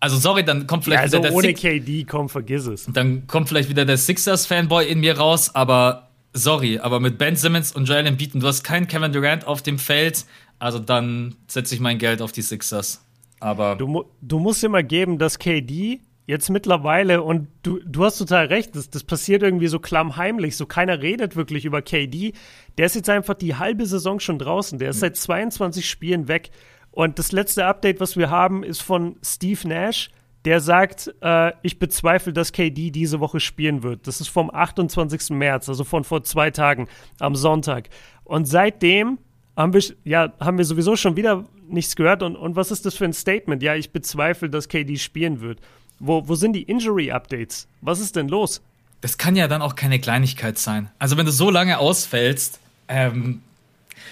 Also 0.00 0.18
sorry, 0.18 0.44
dann 0.44 0.66
kommt 0.66 0.84
vielleicht 0.84 0.98
ja, 0.98 1.02
also 1.04 1.18
wieder 1.18 1.28
der 1.28 1.36
ohne 1.36 1.46
Six 1.48 1.60
KD, 1.60 2.04
komm, 2.04 2.28
vergiss 2.28 2.66
es. 2.66 2.86
Dann 2.92 3.28
kommt 3.28 3.48
vielleicht 3.48 3.68
wieder 3.68 3.84
der 3.84 3.96
Sixers-Fanboy 3.96 4.84
in 4.88 4.98
mir 5.00 5.16
raus, 5.16 5.54
aber 5.54 6.11
sorry, 6.32 6.78
aber 6.78 7.00
mit 7.00 7.18
Ben 7.18 7.36
Simmons 7.36 7.72
und 7.72 7.86
Joel 7.86 8.06
Embiid, 8.06 8.34
du 8.34 8.46
hast 8.46 8.62
keinen 8.62 8.86
Kevin 8.86 9.12
Durant 9.12 9.46
auf 9.46 9.62
dem 9.62 9.78
Feld, 9.78 10.24
also 10.58 10.78
dann 10.78 11.34
setze 11.46 11.74
ich 11.74 11.80
mein 11.80 11.98
Geld 11.98 12.22
auf 12.22 12.32
die 12.32 12.42
Sixers. 12.42 13.04
Aber 13.40 13.76
du, 13.76 14.04
du 14.20 14.38
musst 14.38 14.62
immer 14.62 14.82
geben, 14.82 15.18
dass 15.18 15.38
KD 15.38 16.00
jetzt 16.26 16.50
mittlerweile, 16.50 17.22
und 17.22 17.48
du, 17.62 17.80
du 17.84 18.04
hast 18.04 18.18
total 18.18 18.46
recht, 18.46 18.76
das, 18.76 18.88
das 18.88 19.02
passiert 19.04 19.42
irgendwie 19.42 19.66
so 19.66 19.80
klammheimlich, 19.80 20.56
so 20.56 20.66
keiner 20.66 21.02
redet 21.02 21.34
wirklich 21.36 21.64
über 21.64 21.82
KD. 21.82 22.32
Der 22.78 22.86
ist 22.86 22.94
jetzt 22.94 23.10
einfach 23.10 23.34
die 23.34 23.56
halbe 23.56 23.86
Saison 23.86 24.20
schon 24.20 24.38
draußen, 24.38 24.78
der 24.78 24.90
ist 24.90 25.00
seit 25.00 25.16
22 25.16 25.88
Spielen 25.88 26.28
weg. 26.28 26.50
Und 26.92 27.18
das 27.18 27.32
letzte 27.32 27.64
Update, 27.66 28.00
was 28.00 28.16
wir 28.16 28.30
haben, 28.30 28.62
ist 28.62 28.82
von 28.82 29.16
Steve 29.24 29.66
Nash, 29.66 30.10
der 30.44 30.60
sagt, 30.60 31.14
äh, 31.20 31.52
ich 31.62 31.78
bezweifle, 31.78 32.32
dass 32.32 32.52
KD 32.52 32.90
diese 32.90 33.20
Woche 33.20 33.40
spielen 33.40 33.82
wird. 33.82 34.06
Das 34.06 34.20
ist 34.20 34.28
vom 34.28 34.50
28. 34.52 35.30
März, 35.30 35.68
also 35.68 35.84
von 35.84 36.04
vor 36.04 36.24
zwei 36.24 36.50
Tagen 36.50 36.88
am 37.20 37.36
Sonntag. 37.36 37.88
Und 38.24 38.46
seitdem 38.46 39.18
haben 39.56 39.72
wir, 39.72 39.82
ja, 40.04 40.32
haben 40.40 40.58
wir 40.58 40.64
sowieso 40.64 40.96
schon 40.96 41.16
wieder 41.16 41.44
nichts 41.68 41.96
gehört. 41.96 42.22
Und, 42.22 42.36
und 42.36 42.56
was 42.56 42.70
ist 42.70 42.86
das 42.86 42.94
für 42.94 43.04
ein 43.04 43.12
Statement? 43.12 43.62
Ja, 43.62 43.74
ich 43.74 43.90
bezweifle, 43.90 44.50
dass 44.50 44.68
KD 44.68 44.96
spielen 44.96 45.40
wird. 45.40 45.60
Wo, 45.98 46.26
wo 46.26 46.34
sind 46.34 46.54
die 46.54 46.62
Injury-Updates? 46.62 47.68
Was 47.80 48.00
ist 48.00 48.16
denn 48.16 48.28
los? 48.28 48.60
Das 49.00 49.18
kann 49.18 49.36
ja 49.36 49.48
dann 49.48 49.62
auch 49.62 49.76
keine 49.76 50.00
Kleinigkeit 50.00 50.58
sein. 50.58 50.90
Also 50.98 51.16
wenn 51.16 51.26
du 51.26 51.32
so 51.32 51.50
lange 51.50 51.78
ausfällst, 51.78 52.58
ähm, 52.88 53.42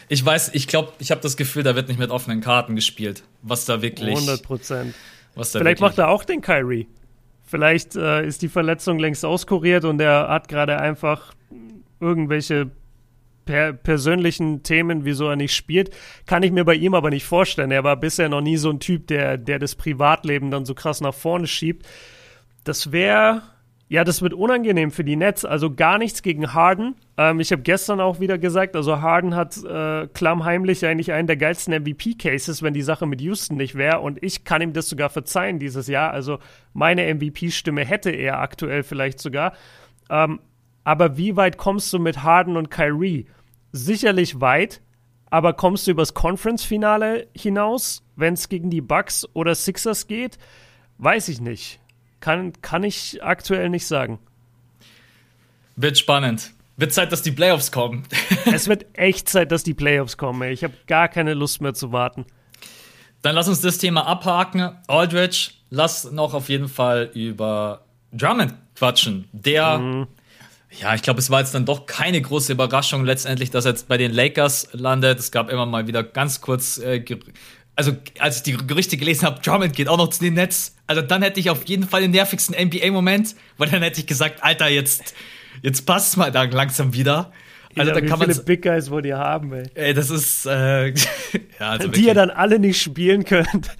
ich 0.08 0.24
weiß, 0.24 0.50
ich 0.54 0.66
glaube, 0.66 0.92
ich 0.98 1.10
habe 1.10 1.20
das 1.20 1.36
Gefühl, 1.36 1.62
da 1.62 1.74
wird 1.74 1.88
nicht 1.88 1.98
mit 1.98 2.10
offenen 2.10 2.40
Karten 2.40 2.76
gespielt. 2.76 3.22
Was 3.42 3.64
da 3.64 3.82
wirklich. 3.82 4.16
100 4.16 4.42
Prozent. 4.42 4.94
Vielleicht 5.36 5.80
macht 5.80 5.98
er 5.98 6.08
auch 6.08 6.24
den 6.24 6.40
Kyrie. 6.40 6.86
Vielleicht 7.44 7.96
äh, 7.96 8.24
ist 8.26 8.42
die 8.42 8.48
Verletzung 8.48 8.98
längst 8.98 9.24
auskuriert 9.24 9.84
und 9.84 10.00
er 10.00 10.28
hat 10.28 10.48
gerade 10.48 10.78
einfach 10.78 11.32
irgendwelche 11.98 12.70
per 13.44 13.72
persönlichen 13.72 14.62
Themen, 14.62 15.04
wieso 15.04 15.28
er 15.28 15.34
nicht 15.34 15.54
spielt, 15.54 15.90
kann 16.26 16.44
ich 16.44 16.52
mir 16.52 16.64
bei 16.64 16.74
ihm 16.74 16.94
aber 16.94 17.10
nicht 17.10 17.24
vorstellen. 17.24 17.72
Er 17.72 17.82
war 17.82 17.96
bisher 17.96 18.28
noch 18.28 18.40
nie 18.40 18.56
so 18.56 18.70
ein 18.70 18.78
Typ, 18.78 19.08
der, 19.08 19.38
der 19.38 19.58
das 19.58 19.74
Privatleben 19.74 20.52
dann 20.52 20.64
so 20.64 20.74
krass 20.74 21.00
nach 21.00 21.14
vorne 21.14 21.48
schiebt. 21.48 21.86
Das 22.62 22.92
wäre, 22.92 23.42
ja, 23.90 24.04
das 24.04 24.22
wird 24.22 24.32
unangenehm 24.32 24.90
für 24.90 25.04
die 25.04 25.16
Nets. 25.16 25.44
Also 25.44 25.70
gar 25.74 25.98
nichts 25.98 26.22
gegen 26.22 26.54
Harden. 26.54 26.94
Ähm, 27.18 27.40
ich 27.40 27.52
habe 27.52 27.60
gestern 27.60 28.00
auch 28.00 28.20
wieder 28.20 28.38
gesagt, 28.38 28.74
also 28.74 29.02
Harden 29.02 29.34
hat 29.34 29.62
äh, 29.62 30.06
klammheimlich 30.06 30.86
eigentlich 30.86 31.12
einen 31.12 31.26
der 31.26 31.36
geilsten 31.36 31.74
MVP-Cases, 31.74 32.62
wenn 32.62 32.72
die 32.72 32.80
Sache 32.80 33.06
mit 33.06 33.20
Houston 33.20 33.56
nicht 33.56 33.74
wäre. 33.74 34.00
Und 34.00 34.22
ich 34.22 34.44
kann 34.44 34.62
ihm 34.62 34.72
das 34.72 34.88
sogar 34.88 35.10
verzeihen 35.10 35.58
dieses 35.58 35.88
Jahr. 35.88 36.12
Also 36.12 36.38
meine 36.72 37.12
MVP-Stimme 37.14 37.84
hätte 37.84 38.10
er 38.10 38.38
aktuell 38.38 38.82
vielleicht 38.82 39.20
sogar. 39.20 39.52
Ähm, 40.08 40.40
aber 40.84 41.18
wie 41.18 41.36
weit 41.36 41.58
kommst 41.58 41.92
du 41.92 41.98
mit 41.98 42.22
Harden 42.22 42.56
und 42.56 42.70
Kyrie? 42.70 43.26
sicherlich 43.72 44.40
weit, 44.40 44.80
aber 45.30 45.52
kommst 45.52 45.86
du 45.86 45.92
übers 45.92 46.14
Conference-Finale 46.14 47.28
hinaus, 47.36 48.02
wenn 48.16 48.34
es 48.34 48.48
gegen 48.48 48.70
die 48.70 48.80
Bucks 48.80 49.26
oder 49.32 49.54
Sixers 49.54 50.06
geht? 50.06 50.38
Weiß 50.98 51.28
ich 51.28 51.40
nicht. 51.40 51.79
Kann, 52.20 52.52
kann 52.62 52.84
ich 52.84 53.22
aktuell 53.22 53.68
nicht 53.70 53.86
sagen. 53.86 54.18
Wird 55.76 55.98
spannend. 55.98 56.52
Wird 56.76 56.92
Zeit, 56.92 57.12
dass 57.12 57.22
die 57.22 57.32
Playoffs 57.32 57.72
kommen. 57.72 58.04
es 58.46 58.68
wird 58.68 58.86
echt 58.94 59.28
Zeit, 59.28 59.52
dass 59.52 59.62
die 59.62 59.74
Playoffs 59.74 60.16
kommen. 60.16 60.40
Ey. 60.42 60.52
Ich 60.52 60.64
habe 60.64 60.74
gar 60.86 61.08
keine 61.08 61.34
Lust 61.34 61.60
mehr 61.60 61.74
zu 61.74 61.92
warten. 61.92 62.24
Dann 63.22 63.34
lass 63.34 63.48
uns 63.48 63.60
das 63.60 63.78
Thema 63.78 64.06
abhaken. 64.06 64.70
Aldridge, 64.86 65.50
lass 65.68 66.10
noch 66.10 66.32
auf 66.32 66.48
jeden 66.48 66.68
Fall 66.68 67.10
über 67.14 67.84
Drummond 68.12 68.54
quatschen. 68.74 69.28
Der 69.32 69.78
mhm. 69.78 70.06
Ja, 70.78 70.94
ich 70.94 71.02
glaube, 71.02 71.18
es 71.18 71.30
war 71.30 71.40
jetzt 71.40 71.52
dann 71.52 71.64
doch 71.64 71.86
keine 71.86 72.22
große 72.22 72.52
Überraschung 72.52 73.04
letztendlich, 73.04 73.50
dass 73.50 73.64
er 73.64 73.72
jetzt 73.72 73.88
bei 73.88 73.96
den 73.96 74.12
Lakers 74.12 74.68
landet. 74.72 75.18
Es 75.18 75.32
gab 75.32 75.50
immer 75.50 75.66
mal 75.66 75.88
wieder 75.88 76.04
ganz 76.04 76.40
kurz, 76.40 76.78
äh, 76.78 77.04
also 77.80 77.96
als 78.18 78.36
ich 78.36 78.42
die 78.42 78.56
Gerüchte 78.58 78.98
gelesen 78.98 79.24
habe, 79.24 79.40
Drummond 79.40 79.74
geht 79.74 79.88
auch 79.88 79.96
noch 79.96 80.08
zu 80.08 80.22
den 80.22 80.34
Nets. 80.34 80.76
Also 80.86 81.00
dann 81.00 81.22
hätte 81.22 81.40
ich 81.40 81.48
auf 81.48 81.64
jeden 81.64 81.88
Fall 81.88 82.02
den 82.02 82.10
nervigsten 82.10 82.54
NBA-Moment, 82.54 83.34
weil 83.56 83.70
dann 83.70 83.80
hätte 83.80 84.00
ich 84.00 84.06
gesagt, 84.06 84.44
Alter, 84.44 84.68
jetzt, 84.68 85.14
jetzt 85.62 85.86
passt 85.86 86.18
mal 86.18 86.30
da 86.30 86.42
langsam 86.42 86.92
wieder. 86.92 87.32
Also 87.74 87.90
ja, 87.90 87.98
da 87.98 88.06
kann 88.06 88.20
wie 88.20 88.24
viele 88.34 88.44
Big 88.44 88.62
Guys 88.62 88.90
wollt 88.90 89.06
ihr 89.06 89.16
haben, 89.16 89.54
ey? 89.54 89.64
Ey, 89.74 89.94
das 89.94 90.10
ist 90.10 90.44
äh, 90.44 90.88
ja, 90.88 90.94
also 91.60 91.88
die 91.88 92.04
ihr 92.04 92.12
dann 92.12 92.28
alle 92.28 92.58
nicht 92.58 92.82
spielen 92.82 93.24
könnt. 93.24 93.74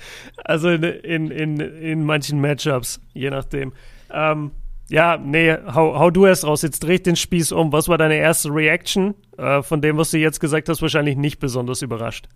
Also 0.45 0.71
in, 0.71 0.83
in, 0.83 1.31
in, 1.31 1.61
in 1.61 2.05
manchen 2.05 2.41
Matchups, 2.41 3.03
je 3.13 3.29
nachdem. 3.29 3.75
Ähm, 4.11 4.53
ja, 4.89 5.19
nee, 5.19 5.55
hau, 5.75 5.99
hau 5.99 6.11
du 6.11 6.25
erst 6.25 6.45
raus. 6.45 6.63
Jetzt 6.63 6.81
dreh 6.81 6.99
den 6.99 7.17
Spieß 7.17 7.53
um. 7.53 7.71
Was 7.71 7.89
war 7.89 7.99
deine 7.99 8.17
erste 8.17 8.49
Reaction 8.49 9.15
äh, 9.37 9.63
von 9.63 9.83
dem, 9.83 9.99
was 9.99 10.11
du 10.11 10.17
jetzt 10.17 10.41
gesagt 10.41 10.71
hast? 10.71 10.81
Wahrscheinlich 10.81 11.19
nicht 11.19 11.39
besonders 11.39 11.83
überrascht. 11.83 12.29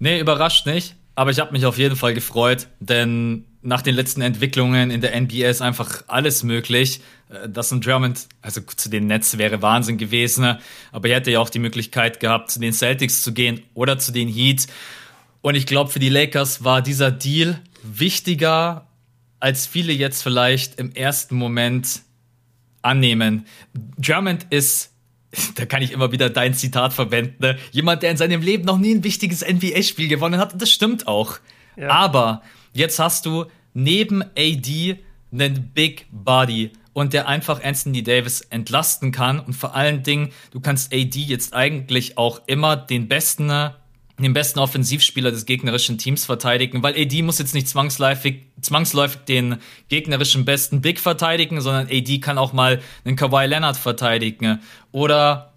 Nee, 0.00 0.18
überrascht 0.18 0.66
nicht. 0.66 0.96
Aber 1.14 1.30
ich 1.30 1.38
habe 1.38 1.52
mich 1.52 1.64
auf 1.64 1.78
jeden 1.78 1.96
Fall 1.96 2.14
gefreut, 2.14 2.68
denn 2.80 3.44
nach 3.62 3.82
den 3.82 3.94
letzten 3.94 4.20
Entwicklungen 4.20 4.90
in 4.90 5.00
der 5.00 5.18
NBA 5.18 5.48
ist 5.48 5.62
einfach 5.62 6.04
alles 6.06 6.42
möglich. 6.42 7.00
Äh, 7.30 7.48
das 7.48 7.72
ein 7.72 7.80
Drummond, 7.80 8.28
also 8.42 8.60
zu 8.60 8.88
den 8.88 9.06
Nets 9.06 9.38
wäre 9.38 9.62
Wahnsinn 9.62 9.96
gewesen, 9.96 10.58
aber 10.92 11.08
er 11.08 11.16
hätte 11.16 11.30
ja 11.30 11.40
auch 11.40 11.50
die 11.50 11.58
Möglichkeit 11.58 12.20
gehabt, 12.20 12.50
zu 12.50 12.60
den 12.60 12.72
Celtics 12.72 13.22
zu 13.22 13.32
gehen 13.32 13.62
oder 13.74 13.98
zu 13.98 14.12
den 14.12 14.28
Heat. 14.28 14.66
Und 15.40 15.54
ich 15.54 15.66
glaube, 15.66 15.90
für 15.90 15.98
die 15.98 16.08
Lakers 16.08 16.64
war 16.64 16.82
dieser 16.82 17.10
Deal 17.10 17.60
wichtiger 17.82 18.86
als 19.40 19.66
viele 19.66 19.92
jetzt 19.92 20.22
vielleicht 20.22 20.78
im 20.80 20.92
ersten 20.92 21.36
Moment 21.36 22.00
annehmen. 22.80 23.46
Drummond 23.98 24.46
ist 24.48 24.93
da 25.54 25.66
kann 25.66 25.82
ich 25.82 25.92
immer 25.92 26.12
wieder 26.12 26.30
dein 26.30 26.54
Zitat 26.54 26.92
verwenden. 26.92 27.36
Ne? 27.40 27.58
Jemand, 27.72 28.02
der 28.02 28.10
in 28.10 28.16
seinem 28.16 28.42
Leben 28.42 28.64
noch 28.64 28.78
nie 28.78 28.94
ein 28.94 29.04
wichtiges 29.04 29.44
NBA-Spiel 29.46 30.08
gewonnen 30.08 30.40
hat. 30.40 30.52
Und 30.52 30.62
das 30.62 30.70
stimmt 30.70 31.06
auch. 31.06 31.38
Ja. 31.76 31.88
Aber 31.88 32.42
jetzt 32.72 32.98
hast 32.98 33.26
du 33.26 33.46
neben 33.72 34.22
AD 34.22 34.98
einen 35.32 35.70
Big 35.74 36.06
Body 36.10 36.70
und 36.92 37.12
der 37.12 37.28
einfach 37.28 37.62
Anthony 37.62 38.02
Davis 38.02 38.40
entlasten 38.40 39.12
kann. 39.12 39.40
Und 39.40 39.54
vor 39.54 39.74
allen 39.74 40.02
Dingen, 40.02 40.30
du 40.52 40.60
kannst 40.60 40.94
AD 40.94 41.18
jetzt 41.18 41.52
eigentlich 41.52 42.16
auch 42.16 42.42
immer 42.46 42.76
den 42.76 43.08
besten 43.08 43.50
den 44.18 44.32
besten 44.32 44.60
Offensivspieler 44.60 45.32
des 45.32 45.44
gegnerischen 45.44 45.98
Teams 45.98 46.24
verteidigen, 46.24 46.82
weil 46.82 46.94
AD 46.94 47.22
muss 47.22 47.38
jetzt 47.38 47.54
nicht 47.54 47.68
zwangsläufig, 47.68 48.42
zwangsläufig 48.60 49.22
den 49.24 49.56
gegnerischen 49.88 50.44
besten 50.44 50.80
Big 50.80 51.00
verteidigen, 51.00 51.60
sondern 51.60 51.88
AD 51.88 52.20
kann 52.20 52.38
auch 52.38 52.52
mal 52.52 52.80
einen 53.04 53.16
Kawhi 53.16 53.46
Leonard 53.46 53.76
verteidigen 53.76 54.60
oder 54.92 55.54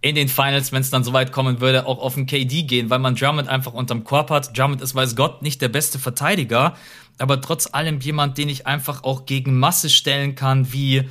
in 0.00 0.16
den 0.16 0.28
Finals, 0.28 0.72
wenn 0.72 0.82
es 0.82 0.90
dann 0.90 1.04
soweit 1.04 1.30
kommen 1.30 1.60
würde, 1.60 1.86
auch 1.86 2.00
auf 2.00 2.14
den 2.14 2.26
KD 2.26 2.64
gehen, 2.64 2.90
weil 2.90 2.98
man 2.98 3.14
Drummond 3.14 3.48
einfach 3.48 3.72
unterm 3.72 4.02
Korb 4.02 4.30
hat. 4.30 4.58
Drummond 4.58 4.82
ist, 4.82 4.96
weiß 4.96 5.14
Gott, 5.14 5.42
nicht 5.42 5.62
der 5.62 5.68
beste 5.68 6.00
Verteidiger, 6.00 6.76
aber 7.18 7.40
trotz 7.40 7.68
allem 7.72 8.00
jemand, 8.00 8.36
den 8.36 8.48
ich 8.48 8.66
einfach 8.66 9.04
auch 9.04 9.26
gegen 9.26 9.60
Masse 9.60 9.88
stellen 9.88 10.34
kann, 10.34 10.72
wie 10.72 11.08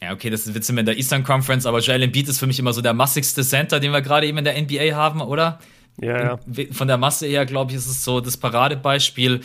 ja, 0.00 0.12
okay, 0.12 0.30
das 0.30 0.44
sind 0.44 0.68
wir 0.68 0.78
in 0.78 0.86
der 0.86 0.96
Eastern 0.96 1.24
Conference, 1.24 1.66
aber 1.66 1.80
Joel 1.80 2.02
Embiid 2.02 2.28
ist 2.28 2.38
für 2.38 2.46
mich 2.46 2.58
immer 2.58 2.72
so 2.72 2.80
der 2.80 2.94
massigste 2.94 3.42
Center, 3.42 3.80
den 3.80 3.92
wir 3.92 4.00
gerade 4.00 4.26
eben 4.26 4.38
in 4.38 4.44
der 4.44 4.60
NBA 4.60 4.94
haben, 4.94 5.20
oder? 5.20 5.58
Ja, 6.00 6.22
ja. 6.22 6.38
Von 6.70 6.86
der 6.86 6.98
Masse 6.98 7.26
her, 7.26 7.44
glaube 7.44 7.72
ich, 7.72 7.76
ist 7.78 7.88
es 7.88 8.04
so 8.04 8.20
das 8.20 8.36
Paradebeispiel. 8.36 9.40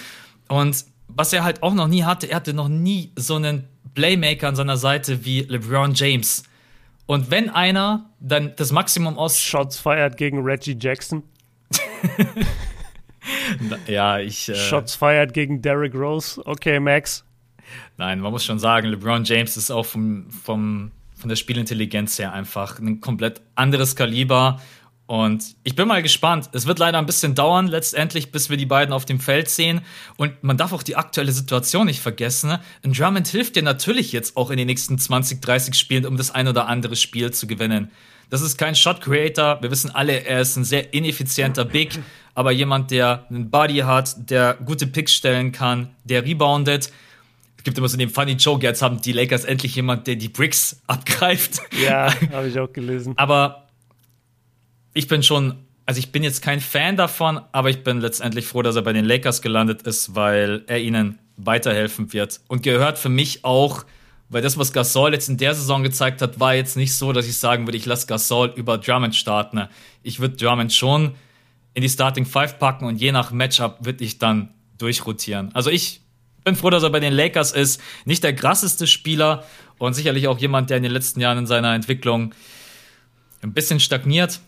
Und 0.48 0.86
was 1.08 1.34
er 1.34 1.44
halt 1.44 1.64
auch 1.64 1.74
noch 1.74 1.88
nie 1.88 2.04
hatte, 2.04 2.30
er 2.30 2.36
hatte 2.38 2.54
noch 2.54 2.68
nie 2.68 3.12
so 3.16 3.36
einen 3.36 3.68
Playmaker 3.96 4.48
an 4.48 4.56
seiner 4.56 4.78
Seite 4.78 5.26
wie 5.26 5.42
LeBron 5.42 5.94
James. 5.96 6.44
Und 7.06 7.32
wenn 7.32 7.50
einer 7.50 8.10
dann 8.24 8.54
das 8.56 8.72
Maximum 8.72 9.18
aus. 9.18 9.40
Shots 9.40 9.78
feiert 9.78 10.18
gegen 10.18 10.42
Reggie 10.44 10.78
Jackson. 10.80 11.24
ja, 13.88 14.20
ich. 14.20 14.50
Äh 14.50 14.56
Shots 14.56 14.96
feiert 14.96 15.34
gegen 15.34 15.62
Derrick 15.62 15.94
Rose. 15.94 16.42
Okay, 16.46 16.80
Max. 16.80 17.26
Nein, 17.98 18.20
man 18.20 18.32
muss 18.32 18.46
schon 18.46 18.60
sagen, 18.60 18.88
LeBron 18.88 19.24
James 19.24 19.58
ist 19.58 19.72
auch 19.72 19.86
vom, 19.86 20.30
vom, 20.30 20.92
von 21.16 21.30
der 21.30 21.36
Spielintelligenz 21.36 22.20
her 22.20 22.34
einfach 22.34 22.80
ein 22.80 23.02
komplett 23.02 23.42
anderes 23.56 23.96
Kaliber. 23.96 24.60
Und 25.06 25.56
ich 25.64 25.76
bin 25.76 25.88
mal 25.88 26.02
gespannt. 26.02 26.50
Es 26.54 26.66
wird 26.66 26.80
leider 26.80 26.98
ein 26.98 27.06
bisschen 27.06 27.36
dauern, 27.36 27.68
letztendlich, 27.68 28.32
bis 28.32 28.50
wir 28.50 28.58
die 28.58 28.66
beiden 28.66 28.94
auf 28.94 29.06
dem 29.06 29.20
Feld 29.20 29.50
sehen. 29.50 29.82
Und 30.16 30.44
man 30.44 30.58
darf 30.58 30.72
auch 30.72 30.82
die 30.82 30.96
aktuelle 30.96 31.34
Situation 31.34 31.88
nicht 31.88 32.00
vergessen. 32.00 32.58
Ein 32.84 32.94
Drummond 32.94 33.28
hilft 33.28 33.56
dir 33.56 33.64
natürlich 33.64 34.14
jetzt 34.14 34.38
auch 34.38 34.50
in 34.50 34.58
den 34.58 34.68
nächsten 34.68 34.98
20, 34.98 35.42
30 35.42 35.76
Spielen, 35.76 36.06
um 36.06 36.16
das 36.16 36.32
ein 36.32 36.48
oder 36.48 36.68
andere 36.68 36.96
Spiel 36.96 37.32
zu 37.32 37.48
gewinnen. 37.48 37.92
Das 38.30 38.42
ist 38.42 38.58
kein 38.58 38.76
Shot 38.76 39.02
Creator. 39.02 39.62
Wir 39.62 39.70
wissen 39.70 39.92
alle, 39.92 40.26
er 40.26 40.42
ist 40.42 40.56
ein 40.56 40.64
sehr 40.64 40.94
ineffizienter 40.94 41.66
Big, 41.66 42.00
aber 42.34 42.52
jemand, 42.52 42.90
der 42.90 43.28
einen 43.30 43.52
Body 43.52 43.80
hat, 43.80 44.30
der 44.30 44.56
gute 44.66 44.88
Picks 44.88 45.14
stellen 45.14 45.52
kann, 45.52 45.90
der 46.06 46.26
reboundet 46.26 46.92
gibt 47.64 47.78
immer 47.78 47.88
so 47.88 47.98
den 47.98 48.10
Funny 48.10 48.34
Joke, 48.34 48.66
jetzt 48.66 48.82
haben 48.82 49.02
die 49.02 49.12
Lakers 49.12 49.46
endlich 49.46 49.76
jemand, 49.76 50.08
der 50.08 50.16
die 50.16 50.30
Bricks 50.30 50.82
abgreift. 50.88 51.62
Ja, 51.84 52.14
habe 52.32 52.48
ich 52.48 52.60
auch 52.60 52.72
gelesen. 52.72 53.14
Aber 53.18 53.68
ich 54.94 55.08
bin 55.08 55.24
schon, 55.24 55.56
also 55.86 56.00
ich 56.00 56.12
bin 56.12 56.24
jetzt 56.24 56.42
kein 56.42 56.60
Fan 56.60 56.98
davon, 56.98 57.40
aber 57.52 57.70
ich 57.70 57.84
bin 57.84 58.00
letztendlich 58.00 58.46
froh, 58.46 58.62
dass 58.62 58.76
er 58.76 58.82
bei 58.82 58.94
den 58.94 59.06
Lakers 59.06 59.42
gelandet 59.42 59.84
ist, 59.84 60.16
weil 60.16 60.64
er 60.68 60.80
ihnen 60.80 61.20
weiterhelfen 61.38 62.14
wird. 62.14 62.42
Und 62.48 62.64
gehört 62.64 63.00
für 63.00 63.10
mich 63.10 63.44
auch, 63.44 63.86
weil 64.30 64.42
das, 64.42 64.58
was 64.58 64.72
Gasol 64.72 65.14
jetzt 65.14 65.30
in 65.30 65.38
der 65.38 65.56
Saison 65.56 65.84
gezeigt 65.84 66.22
hat, 66.22 66.40
war 66.40 66.56
jetzt 66.56 66.78
nicht 66.78 66.94
so, 66.96 67.12
dass 67.12 67.28
ich 67.28 67.38
sagen 67.38 67.66
würde, 67.66 67.78
ich 67.78 67.86
lasse 67.86 68.08
Gasol 68.08 68.54
über 68.56 68.78
Drummond 68.78 69.16
starten. 69.16 69.68
Ich 70.04 70.20
würde 70.20 70.38
Drummond 70.38 70.74
schon 70.74 71.16
in 71.74 71.82
die 71.82 71.90
Starting 71.90 72.26
Five 72.26 72.60
packen 72.60 72.86
und 72.86 72.98
je 72.98 73.12
nach 73.12 73.32
Matchup 73.32 73.84
würde 73.86 74.04
ich 74.04 74.20
dann 74.20 74.50
durchrotieren. 74.78 75.54
Also 75.56 75.70
ich 75.70 76.03
bin 76.44 76.56
froh, 76.56 76.70
dass 76.70 76.84
er 76.84 76.90
bei 76.90 77.00
den 77.00 77.14
Lakers 77.14 77.52
ist. 77.52 77.82
Nicht 78.06 78.24
der 78.24 78.36
krasseste 78.36 78.88
Spieler 78.88 79.44
und 79.78 79.94
sicherlich 79.94 80.28
auch 80.28 80.40
jemand, 80.40 80.70
der 80.70 80.78
in 80.78 80.84
den 80.84 80.92
letzten 80.92 81.20
Jahren 81.20 81.40
in 81.40 81.46
seiner 81.46 81.74
Entwicklung 81.74 82.34
ein 83.42 83.54
bisschen 83.54 83.80
stagniert. 83.80 84.40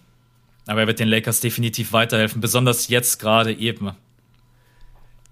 Aber 0.67 0.81
er 0.81 0.87
wird 0.87 0.99
den 0.99 1.07
Lakers 1.07 1.41
definitiv 1.41 1.93
weiterhelfen, 1.93 2.41
besonders 2.41 2.87
jetzt 2.87 3.19
gerade 3.19 3.53
eben. 3.53 3.91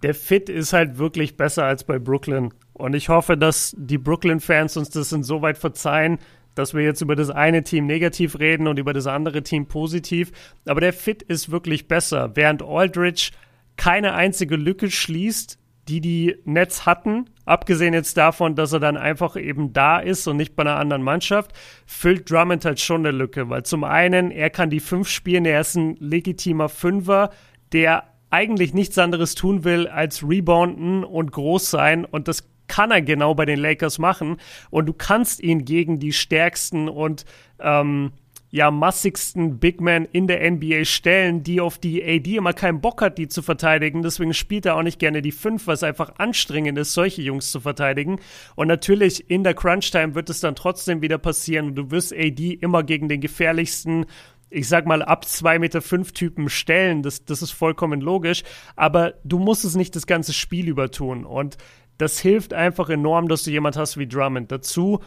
Der 0.03 0.13
Fit 0.13 0.49
ist 0.49 0.73
halt 0.73 0.97
wirklich 0.97 1.37
besser 1.37 1.65
als 1.65 1.83
bei 1.85 1.97
Brooklyn. 1.97 2.53
Und 2.73 2.93
ich 2.93 3.09
hoffe, 3.09 3.37
dass 3.37 3.73
die 3.77 3.97
Brooklyn-Fans 3.97 4.77
uns 4.77 4.89
das 4.89 5.11
insoweit 5.11 5.57
verzeihen, 5.57 6.19
dass 6.55 6.73
wir 6.73 6.83
jetzt 6.83 7.01
über 7.01 7.15
das 7.15 7.29
eine 7.29 7.63
Team 7.63 7.87
negativ 7.87 8.37
reden 8.37 8.67
und 8.67 8.77
über 8.77 8.93
das 8.93 9.07
andere 9.07 9.41
Team 9.43 9.65
positiv. 9.65 10.31
Aber 10.65 10.81
der 10.81 10.93
Fit 10.93 11.23
ist 11.23 11.51
wirklich 11.51 11.87
besser. 11.87 12.35
Während 12.35 12.61
Aldridge 12.61 13.31
keine 13.75 14.13
einzige 14.13 14.55
Lücke 14.55 14.91
schließt, 14.91 15.57
die 15.87 16.01
die 16.01 16.35
Nets 16.45 16.85
hatten, 16.85 17.25
abgesehen 17.45 17.93
jetzt 17.93 18.15
davon, 18.17 18.55
dass 18.55 18.71
er 18.71 18.79
dann 18.79 18.97
einfach 18.97 19.35
eben 19.35 19.73
da 19.73 19.99
ist 19.99 20.27
und 20.27 20.37
nicht 20.37 20.55
bei 20.55 20.61
einer 20.61 20.77
anderen 20.77 21.03
Mannschaft, 21.03 21.51
füllt 21.85 22.29
Drummond 22.31 22.63
halt 22.65 22.79
schon 22.79 23.05
eine 23.05 23.11
Lücke, 23.11 23.49
weil 23.49 23.63
zum 23.63 23.83
einen, 23.83 24.31
er 24.31 24.49
kann 24.49 24.69
die 24.69 24.79
Fünf 24.79 25.09
spielen, 25.09 25.45
er 25.45 25.61
ist 25.61 25.75
ein 25.75 25.97
legitimer 25.99 26.69
Fünfer, 26.69 27.31
der 27.73 28.05
eigentlich 28.29 28.73
nichts 28.73 28.97
anderes 28.97 29.35
tun 29.35 29.63
will, 29.63 29.87
als 29.87 30.23
rebounden 30.27 31.03
und 31.03 31.31
groß 31.31 31.69
sein. 31.69 32.03
Und 32.05 32.27
das 32.27 32.49
kann 32.67 32.89
er 32.89 33.01
genau 33.01 33.35
bei 33.35 33.45
den 33.45 33.59
Lakers 33.59 33.99
machen. 33.99 34.37
Und 34.71 34.87
du 34.87 34.93
kannst 34.93 35.41
ihn 35.41 35.65
gegen 35.65 35.99
die 35.99 36.13
stärksten 36.13 36.89
und 36.89 37.25
ähm, 37.59 38.13
ja, 38.53 38.69
massigsten 38.69 39.57
Big 39.57 39.81
Men 39.81 40.07
in 40.11 40.27
der 40.27 40.47
NBA 40.51 40.85
stellen, 40.85 41.41
die 41.41 41.59
auf 41.59 41.79
die 41.79 42.03
AD 42.03 42.35
immer 42.35 42.53
keinen 42.53 42.81
Bock 42.81 43.01
hat, 43.01 43.17
die 43.17 43.27
zu 43.27 43.41
verteidigen. 43.41 44.03
Deswegen 44.03 44.35
spielt 44.35 44.67
er 44.67 44.75
auch 44.75 44.83
nicht 44.83 44.99
gerne 44.99 45.23
die 45.23 45.31
5, 45.31 45.65
was 45.65 45.81
einfach 45.81 46.19
anstrengend 46.19 46.77
ist, 46.77 46.93
solche 46.93 47.23
Jungs 47.23 47.49
zu 47.49 47.61
verteidigen. 47.61 48.19
Und 48.55 48.67
natürlich 48.67 49.27
in 49.27 49.43
der 49.43 49.55
Crunch-Time 49.55 50.13
wird 50.13 50.29
es 50.29 50.39
dann 50.39 50.53
trotzdem 50.53 51.01
wieder 51.01 51.17
passieren 51.17 51.69
und 51.69 51.75
du 51.75 51.89
wirst 51.89 52.13
AD 52.13 52.53
immer 52.61 52.83
gegen 52.83 53.09
den 53.09 53.21
gefährlichsten 53.21 54.05
ich 54.51 54.67
sag 54.67 54.85
mal, 54.85 55.01
ab 55.01 55.25
2,5 55.25 55.57
Meter 55.59 55.81
fünf 55.81 56.11
Typen 56.11 56.47
stellen. 56.47 57.01
Das, 57.01 57.25
das 57.25 57.41
ist 57.41 57.49
vollkommen 57.49 58.01
logisch. 58.01 58.43
Aber 58.75 59.15
du 59.23 59.39
musst 59.39 59.65
es 59.65 59.75
nicht 59.75 59.95
das 59.95 60.05
ganze 60.05 60.31
Spiel 60.31 60.67
über 60.67 60.91
tun. 60.91 61.25
Und 61.25 61.57
das 61.97 62.19
hilft 62.19 62.53
einfach 62.53 62.89
enorm, 62.89 63.29
dass 63.29 63.41
du 63.41 63.49
jemand 63.49 63.77
hast 63.77 63.97
wie 63.97 64.07
Drummond. 64.07 64.51
Dazu 64.51 64.99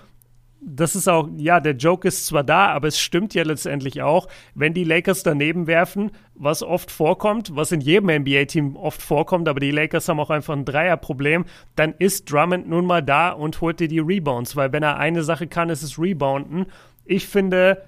das 0.68 0.96
ist 0.96 1.08
auch, 1.08 1.28
ja, 1.36 1.60
der 1.60 1.76
Joke 1.76 2.08
ist 2.08 2.26
zwar 2.26 2.42
da, 2.42 2.66
aber 2.66 2.88
es 2.88 2.98
stimmt 2.98 3.34
ja 3.34 3.44
letztendlich 3.44 4.02
auch, 4.02 4.26
wenn 4.56 4.74
die 4.74 4.82
Lakers 4.82 5.22
daneben 5.22 5.68
werfen, 5.68 6.10
was 6.34 6.64
oft 6.64 6.90
vorkommt, 6.90 7.54
was 7.54 7.70
in 7.70 7.80
jedem 7.80 8.10
NBA-Team 8.10 8.74
oft 8.74 9.00
vorkommt, 9.00 9.48
aber 9.48 9.60
die 9.60 9.70
Lakers 9.70 10.08
haben 10.08 10.18
auch 10.18 10.30
einfach 10.30 10.54
ein 10.54 10.64
Dreierproblem, 10.64 11.44
dann 11.76 11.94
ist 12.00 12.30
Drummond 12.30 12.68
nun 12.68 12.84
mal 12.84 13.00
da 13.00 13.30
und 13.30 13.60
holt 13.60 13.78
dir 13.78 13.86
die 13.86 14.00
Rebounds, 14.00 14.56
weil 14.56 14.72
wenn 14.72 14.82
er 14.82 14.98
eine 14.98 15.22
Sache 15.22 15.46
kann, 15.46 15.70
ist 15.70 15.84
es 15.84 16.00
Rebounden. 16.00 16.66
Ich 17.04 17.28
finde, 17.28 17.84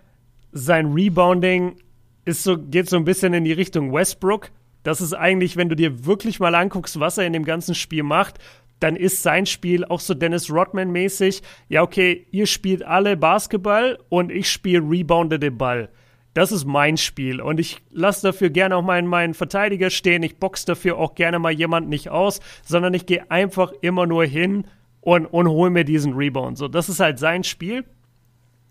sein 0.52 0.92
Rebounding 0.92 1.78
ist 2.24 2.44
so, 2.44 2.58
geht 2.58 2.88
so 2.88 2.96
ein 2.96 3.04
bisschen 3.04 3.34
in 3.34 3.42
die 3.42 3.52
Richtung 3.52 3.92
Westbrook. 3.92 4.50
Das 4.84 5.00
ist 5.00 5.14
eigentlich, 5.14 5.56
wenn 5.56 5.68
du 5.68 5.74
dir 5.74 6.06
wirklich 6.06 6.38
mal 6.38 6.54
anguckst, 6.54 7.00
was 7.00 7.18
er 7.18 7.26
in 7.26 7.32
dem 7.32 7.44
ganzen 7.44 7.74
Spiel 7.74 8.04
macht, 8.04 8.38
dann 8.80 8.96
ist 8.96 9.22
sein 9.22 9.46
Spiel 9.46 9.84
auch 9.84 10.00
so 10.00 10.14
Dennis 10.14 10.50
Rodman-mäßig. 10.50 11.42
Ja, 11.68 11.82
okay, 11.82 12.26
ihr 12.30 12.46
spielt 12.46 12.82
alle 12.82 13.16
Basketball 13.16 13.98
und 14.08 14.30
ich 14.30 14.50
spiele 14.50 14.82
reboundede 14.88 15.50
Ball. 15.50 15.88
Das 16.34 16.52
ist 16.52 16.66
mein 16.66 16.96
Spiel 16.96 17.40
und 17.40 17.58
ich 17.58 17.78
lasse 17.90 18.28
dafür 18.28 18.50
gerne 18.50 18.76
auch 18.76 18.82
meinen, 18.82 19.08
meinen 19.08 19.34
Verteidiger 19.34 19.90
stehen. 19.90 20.22
Ich 20.22 20.36
box 20.36 20.64
dafür 20.64 20.96
auch 20.98 21.16
gerne 21.16 21.38
mal 21.40 21.50
jemanden 21.50 21.88
nicht 21.88 22.10
aus, 22.10 22.38
sondern 22.62 22.94
ich 22.94 23.06
gehe 23.06 23.28
einfach 23.30 23.72
immer 23.80 24.06
nur 24.06 24.24
hin 24.24 24.64
und, 25.00 25.26
und 25.26 25.48
hole 25.48 25.70
mir 25.70 25.84
diesen 25.84 26.14
Rebound. 26.14 26.56
So, 26.56 26.68
das 26.68 26.88
ist 26.88 27.00
halt 27.00 27.18
sein 27.18 27.42
Spiel. 27.42 27.84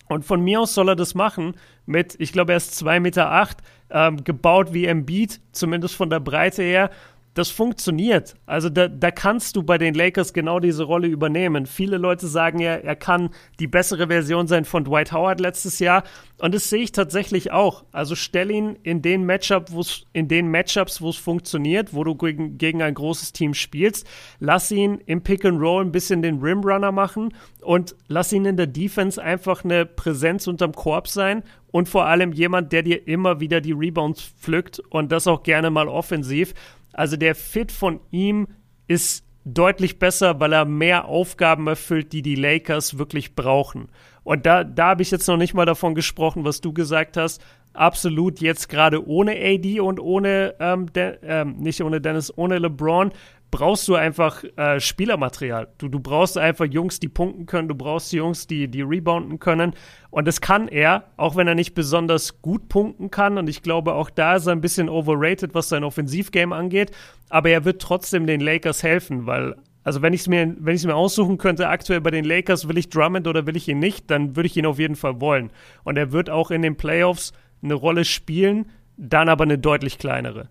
Und 0.07 0.23
von 0.23 0.41
mir 0.41 0.61
aus 0.61 0.73
soll 0.73 0.89
er 0.89 0.95
das 0.95 1.15
machen 1.15 1.55
mit, 1.85 2.15
ich 2.19 2.31
glaube, 2.31 2.53
er 2.53 2.57
ist 2.57 2.81
2,8 2.81 2.99
Meter, 3.01 3.31
acht, 3.31 3.57
ähm, 3.89 4.23
gebaut 4.23 4.73
wie 4.73 4.85
Embiid, 4.85 5.41
zumindest 5.51 5.95
von 5.95 6.09
der 6.09 6.21
Breite 6.21 6.63
her 6.63 6.89
das 7.37 7.49
funktioniert. 7.49 8.35
Also 8.45 8.69
da, 8.69 8.87
da 8.87 9.11
kannst 9.11 9.55
du 9.55 9.63
bei 9.63 9.77
den 9.77 9.93
Lakers 9.93 10.33
genau 10.33 10.59
diese 10.59 10.83
Rolle 10.83 11.07
übernehmen. 11.07 11.65
Viele 11.65 11.97
Leute 11.97 12.27
sagen 12.27 12.59
ja, 12.59 12.75
er 12.75 12.95
kann 12.95 13.29
die 13.59 13.67
bessere 13.67 14.07
Version 14.07 14.47
sein 14.47 14.65
von 14.65 14.83
Dwight 14.83 15.11
Howard 15.11 15.39
letztes 15.39 15.79
Jahr. 15.79 16.03
Und 16.39 16.53
das 16.53 16.69
sehe 16.69 16.83
ich 16.83 16.91
tatsächlich 16.91 17.51
auch. 17.51 17.83
Also 17.91 18.15
stell 18.15 18.51
ihn 18.51 18.77
in 18.83 19.01
den 19.01 19.23
Matchup, 19.23 19.71
wo's, 19.71 20.05
in 20.13 20.27
den 20.27 20.49
Matchups, 20.49 21.01
wo 21.01 21.09
es 21.09 21.17
funktioniert, 21.17 21.93
wo 21.93 22.03
du 22.03 22.15
gegen, 22.15 22.57
gegen 22.57 22.81
ein 22.81 22.93
großes 22.93 23.33
Team 23.33 23.53
spielst. 23.53 24.07
Lass 24.39 24.71
ihn 24.71 25.01
im 25.05 25.21
Pick 25.21 25.45
and 25.45 25.59
Roll 25.59 25.85
ein 25.85 25.91
bisschen 25.91 26.21
den 26.21 26.39
Rimrunner 26.39 26.91
machen 26.91 27.33
und 27.61 27.95
lass 28.07 28.31
ihn 28.33 28.45
in 28.45 28.57
der 28.57 28.67
Defense 28.67 29.21
einfach 29.21 29.63
eine 29.63 29.85
Präsenz 29.85 30.47
unterm 30.47 30.73
Korb 30.73 31.07
sein 31.07 31.43
und 31.71 31.89
vor 31.89 32.05
allem 32.05 32.31
jemand, 32.31 32.71
der 32.71 32.81
dir 32.81 33.07
immer 33.07 33.39
wieder 33.39 33.61
die 33.61 33.73
Rebounds 33.73 34.21
pflückt 34.39 34.79
und 34.89 35.11
das 35.11 35.27
auch 35.27 35.43
gerne 35.43 35.69
mal 35.69 35.87
offensiv. 35.87 36.53
Also 36.97 37.15
der 37.15 37.35
Fit 37.35 37.71
von 37.71 37.99
ihm 38.11 38.47
ist 38.87 39.23
deutlich 39.45 39.99
besser, 39.99 40.39
weil 40.39 40.51
er 40.51 40.65
mehr 40.65 41.05
Aufgaben 41.05 41.67
erfüllt, 41.67 42.11
die 42.11 42.21
die 42.21 42.35
Lakers 42.35 42.97
wirklich 42.97 43.35
brauchen. 43.35 43.87
Und 44.23 44.45
da, 44.45 44.65
da 44.65 44.87
habe 44.87 45.03
ich 45.03 45.11
jetzt 45.11 45.27
noch 45.27 45.37
nicht 45.37 45.53
mal 45.53 45.65
davon 45.65 45.95
gesprochen, 45.95 46.43
was 46.43 46.59
du 46.59 46.73
gesagt 46.73 47.15
hast. 47.15 47.41
Absolut 47.73 48.41
jetzt 48.41 48.67
gerade 48.67 49.07
ohne 49.07 49.37
AD 49.39 49.79
und 49.79 49.99
ohne, 49.99 50.55
ähm, 50.59 50.91
De 50.91 51.17
ähm, 51.21 51.57
nicht 51.59 51.81
ohne 51.81 52.01
Dennis, 52.01 52.35
ohne 52.35 52.57
LeBron 52.57 53.11
brauchst 53.51 53.87
du 53.87 53.95
einfach 53.95 54.43
äh, 54.55 54.79
Spielermaterial. 54.79 55.67
Du, 55.77 55.87
du 55.87 55.99
brauchst 55.99 56.37
einfach 56.37 56.65
Jungs, 56.65 56.99
die 56.99 57.07
punkten 57.07 57.45
können, 57.45 57.67
du 57.67 57.75
brauchst 57.75 58.11
Jungs, 58.11 58.47
die, 58.47 58.67
die 58.67 58.81
rebounden 58.81 59.39
können. 59.39 59.73
Und 60.09 60.27
das 60.27 60.41
kann 60.41 60.67
er, 60.67 61.05
auch 61.17 61.35
wenn 61.35 61.47
er 61.47 61.55
nicht 61.55 61.73
besonders 61.73 62.41
gut 62.41 62.69
punkten 62.69 63.11
kann. 63.11 63.37
Und 63.37 63.49
ich 63.49 63.63
glaube, 63.63 63.93
auch 63.93 64.09
da 64.09 64.35
ist 64.35 64.47
er 64.47 64.53
ein 64.53 64.61
bisschen 64.61 64.89
overrated, 64.89 65.53
was 65.53 65.69
sein 65.69 65.83
Offensivgame 65.83 66.55
angeht. 66.55 66.91
Aber 67.29 67.49
er 67.49 67.65
wird 67.65 67.81
trotzdem 67.81 68.27
den 68.27 68.41
Lakers 68.41 68.83
helfen, 68.83 69.25
weil 69.25 69.55
also 69.83 70.01
wenn 70.01 70.11
ich 70.11 70.21
es 70.21 70.27
mir, 70.27 70.53
wenn 70.59 70.75
ich 70.75 70.83
mir 70.83 70.95
aussuchen 70.95 71.37
könnte, 71.37 71.69
aktuell 71.69 72.01
bei 72.01 72.11
den 72.11 72.25
Lakers, 72.25 72.67
will 72.67 72.77
ich 72.77 72.89
Drummond 72.89 73.25
oder 73.25 73.47
will 73.47 73.55
ich 73.55 73.69
ihn 73.69 73.79
nicht, 73.79 74.11
dann 74.11 74.35
würde 74.35 74.47
ich 74.47 74.57
ihn 74.57 74.65
auf 74.65 74.79
jeden 74.79 74.97
Fall 74.97 75.21
wollen. 75.21 75.49
Und 75.85 75.97
er 75.97 76.11
wird 76.11 76.29
auch 76.29 76.51
in 76.51 76.61
den 76.61 76.75
Playoffs 76.75 77.31
eine 77.63 77.73
Rolle 77.73 78.03
spielen, 78.03 78.69
dann 78.97 79.29
aber 79.29 79.45
eine 79.45 79.57
deutlich 79.57 79.97
kleinere 79.97 80.49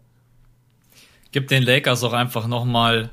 gibt 1.37 1.51
den 1.51 1.65
Lakers 1.65 2.03
auch 2.03 2.15
einfach 2.15 2.47
nochmal 2.47 3.11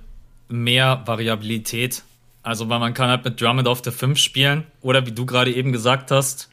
mehr 0.47 1.03
Variabilität. 1.05 2.03
Also, 2.41 2.69
weil 2.69 2.80
man 2.80 2.93
kann 2.93 3.09
halt 3.09 3.26
mit 3.26 3.41
Drummond 3.41 3.67
auf 3.67 3.82
der 3.82 3.91
5 3.91 4.17
spielen 4.17 4.63
oder 4.80 5.05
wie 5.05 5.11
du 5.11 5.26
gerade 5.26 5.53
eben 5.53 5.74
gesagt 5.74 6.09
hast, 6.09 6.49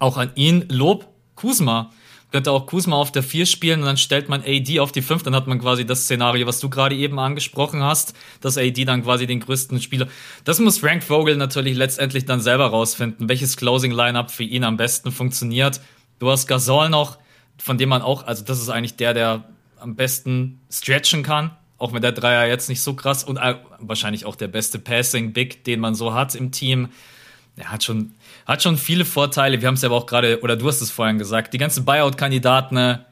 auch 0.00 0.16
an 0.16 0.32
ihn 0.34 0.64
Lob 0.68 1.06
Kuzma. 1.36 1.92
Könnte 2.32 2.50
auch 2.50 2.66
Kuzma 2.66 2.96
auf 2.96 3.12
der 3.12 3.22
4 3.22 3.46
spielen 3.46 3.80
und 3.82 3.86
dann 3.86 3.98
stellt 3.98 4.28
man 4.28 4.42
AD 4.44 4.80
auf 4.80 4.90
die 4.90 5.00
5, 5.00 5.22
dann 5.22 5.36
hat 5.36 5.46
man 5.46 5.60
quasi 5.60 5.86
das 5.86 6.06
Szenario, 6.06 6.48
was 6.48 6.58
du 6.58 6.68
gerade 6.68 6.96
eben 6.96 7.20
angesprochen 7.20 7.84
hast, 7.84 8.16
dass 8.40 8.58
AD 8.58 8.84
dann 8.84 9.04
quasi 9.04 9.28
den 9.28 9.38
größten 9.38 9.80
Spieler. 9.80 10.08
Das 10.42 10.58
muss 10.58 10.78
Frank 10.78 11.04
Vogel 11.04 11.36
natürlich 11.36 11.76
letztendlich 11.76 12.24
dann 12.24 12.40
selber 12.40 12.66
rausfinden, 12.66 13.28
welches 13.28 13.56
Closing 13.56 13.92
Lineup 13.92 14.32
für 14.32 14.42
ihn 14.42 14.64
am 14.64 14.76
besten 14.76 15.12
funktioniert. 15.12 15.80
Du 16.18 16.28
hast 16.28 16.48
Gasol 16.48 16.88
noch, 16.88 17.18
von 17.58 17.78
dem 17.78 17.90
man 17.90 18.02
auch, 18.02 18.26
also 18.26 18.42
das 18.42 18.60
ist 18.60 18.70
eigentlich 18.70 18.96
der, 18.96 19.14
der 19.14 19.44
am 19.82 19.96
besten 19.96 20.60
stretchen 20.70 21.22
kann. 21.22 21.50
Auch 21.78 21.92
wenn 21.92 22.02
der 22.02 22.12
Dreier 22.12 22.46
jetzt 22.46 22.68
nicht 22.68 22.80
so 22.80 22.94
krass 22.94 23.24
und 23.24 23.38
äh, 23.38 23.56
wahrscheinlich 23.80 24.24
auch 24.24 24.36
der 24.36 24.48
beste 24.48 24.78
Passing 24.78 25.32
Big, 25.32 25.64
den 25.64 25.80
man 25.80 25.94
so 25.94 26.14
hat 26.14 26.34
im 26.34 26.52
Team. 26.52 26.88
Er 27.56 27.72
hat 27.72 27.82
schon, 27.82 28.12
hat 28.46 28.62
schon 28.62 28.78
viele 28.78 29.04
Vorteile. 29.04 29.60
Wir 29.60 29.68
haben 29.68 29.74
es 29.74 29.82
ja 29.82 29.88
aber 29.88 29.96
auch 29.96 30.06
gerade, 30.06 30.40
oder 30.42 30.56
du 30.56 30.68
hast 30.68 30.80
es 30.80 30.90
vorhin 30.90 31.18
gesagt, 31.18 31.52
die 31.52 31.58
ganzen 31.58 31.84
Buyout-Kandidaten 31.84 32.74
ne, 32.76 33.04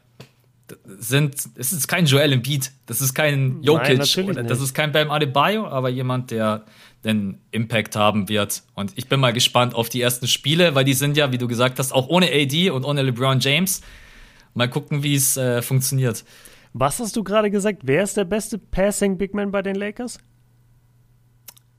sind, 0.85 1.35
es 1.57 1.73
ist 1.73 1.89
kein 1.89 2.07
Joel 2.07 2.33
Embiid, 2.33 2.71
das 2.87 3.01
ist 3.01 3.15
kein 3.15 3.63
Jokic, 3.63 3.99
Nein, 4.17 4.47
das 4.47 4.61
ist 4.61 4.73
kein 4.73 4.93
Bam 4.93 5.11
Adebayo, 5.11 5.67
aber 5.67 5.89
jemand, 5.89 6.31
der 6.31 6.65
den 7.05 7.41
Impact 7.51 7.97
haben 7.97 8.29
wird. 8.29 8.63
Und 8.75 8.93
ich 8.97 9.09
bin 9.09 9.21
mal 9.21 9.33
gespannt 9.33 9.75
auf 9.75 9.89
die 9.89 10.01
ersten 10.01 10.29
Spiele, 10.29 10.75
weil 10.75 10.85
die 10.85 10.95
sind 10.95 11.17
ja, 11.17 11.33
wie 11.33 11.39
du 11.39 11.49
gesagt 11.49 11.79
hast, 11.79 11.93
auch 11.93 12.09
ohne 12.09 12.31
AD 12.31 12.71
und 12.71 12.85
ohne 12.85 13.03
LeBron 13.03 13.41
James. 13.41 13.81
Mal 14.55 14.69
gucken, 14.69 15.03
wie 15.03 15.15
es 15.15 15.37
äh, 15.37 15.63
funktioniert. 15.63 16.25
Was 16.73 17.01
hast 17.01 17.17
du 17.17 17.25
gerade 17.25 17.51
gesagt? 17.51 17.83
Wer 17.85 18.03
ist 18.03 18.17
der 18.17 18.25
beste 18.25 18.59
Passing 18.59 19.19
Big 19.19 19.35
Man 19.35 19.51
bei 19.51 19.63
den 19.63 19.75
Lakers? 19.75 20.19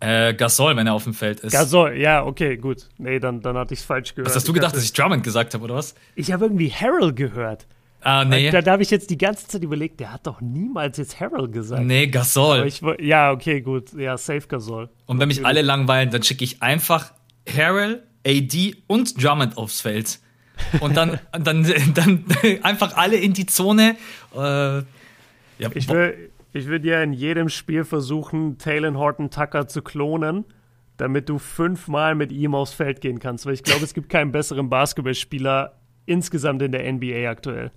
Äh, 0.01 0.33
Gasol, 0.33 0.75
wenn 0.75 0.87
er 0.87 0.95
auf 0.95 1.03
dem 1.03 1.13
Feld 1.13 1.41
ist. 1.41 1.53
Gasol, 1.53 1.95
ja, 1.95 2.25
okay, 2.25 2.57
gut. 2.57 2.89
Nee, 2.97 3.19
dann, 3.19 3.39
dann 3.41 3.55
hatte 3.55 3.73
ich 3.73 3.81
es 3.81 3.85
falsch 3.85 4.15
gehört. 4.15 4.27
Was 4.27 4.35
hast 4.35 4.47
du 4.47 4.53
gedacht, 4.53 4.75
dass 4.75 4.83
ich 4.83 4.93
Drummond 4.93 5.23
gesagt 5.23 5.53
habe, 5.53 5.63
oder 5.63 5.75
was? 5.75 5.93
Ich 6.15 6.31
habe 6.31 6.45
irgendwie 6.45 6.71
Harold 6.71 7.15
gehört. 7.15 7.67
Ah, 8.01 8.25
nee. 8.25 8.49
Da, 8.49 8.63
da 8.63 8.71
habe 8.71 8.81
ich 8.81 8.89
jetzt 8.89 9.11
die 9.11 9.17
ganze 9.17 9.47
Zeit 9.47 9.63
überlegt, 9.63 9.99
der 9.99 10.11
hat 10.11 10.25
doch 10.25 10.41
niemals 10.41 10.97
jetzt 10.97 11.19
Harold 11.19 11.53
gesagt. 11.53 11.83
Nee, 11.83 12.07
Gasol. 12.07 12.65
Ich, 12.65 12.81
ja, 12.99 13.31
okay, 13.31 13.61
gut. 13.61 13.93
Ja, 13.93 14.17
safe 14.17 14.47
Gasol. 14.47 14.89
Und 15.05 15.19
wenn 15.19 15.27
mich 15.27 15.45
alle 15.45 15.61
langweilen, 15.61 16.09
dann 16.09 16.23
schicke 16.23 16.43
ich 16.43 16.63
einfach 16.63 17.13
Harold, 17.47 18.01
AD 18.25 18.75
und 18.87 19.23
Drummond 19.23 19.55
aufs 19.55 19.81
Feld. 19.81 20.19
Und 20.79 20.97
dann, 20.97 21.19
dann, 21.31 21.65
dann 21.93 22.25
einfach 22.63 22.97
alle 22.97 23.17
in 23.17 23.33
die 23.33 23.45
Zone. 23.45 23.95
Äh, 24.33 24.37
ja, 24.37 24.83
ich, 25.73 25.87
will, 25.89 26.31
ich 26.53 26.67
würde 26.67 26.87
ja 26.87 27.03
in 27.03 27.13
jedem 27.13 27.49
Spiel 27.49 27.83
versuchen, 27.83 28.57
Talon 28.57 28.97
Horton 28.97 29.29
Tucker 29.29 29.67
zu 29.67 29.81
klonen, 29.81 30.45
damit 30.97 31.29
du 31.29 31.39
fünfmal 31.39 32.15
mit 32.15 32.31
ihm 32.31 32.55
aufs 32.55 32.73
Feld 32.73 33.01
gehen 33.01 33.19
kannst, 33.19 33.45
weil 33.45 33.53
ich 33.53 33.63
glaube, 33.63 33.83
es 33.83 33.93
gibt 33.93 34.09
keinen 34.09 34.31
besseren 34.31 34.69
Basketballspieler 34.69 35.73
insgesamt 36.05 36.61
in 36.61 36.71
der 36.71 36.91
NBA 36.91 37.29
aktuell. 37.29 37.71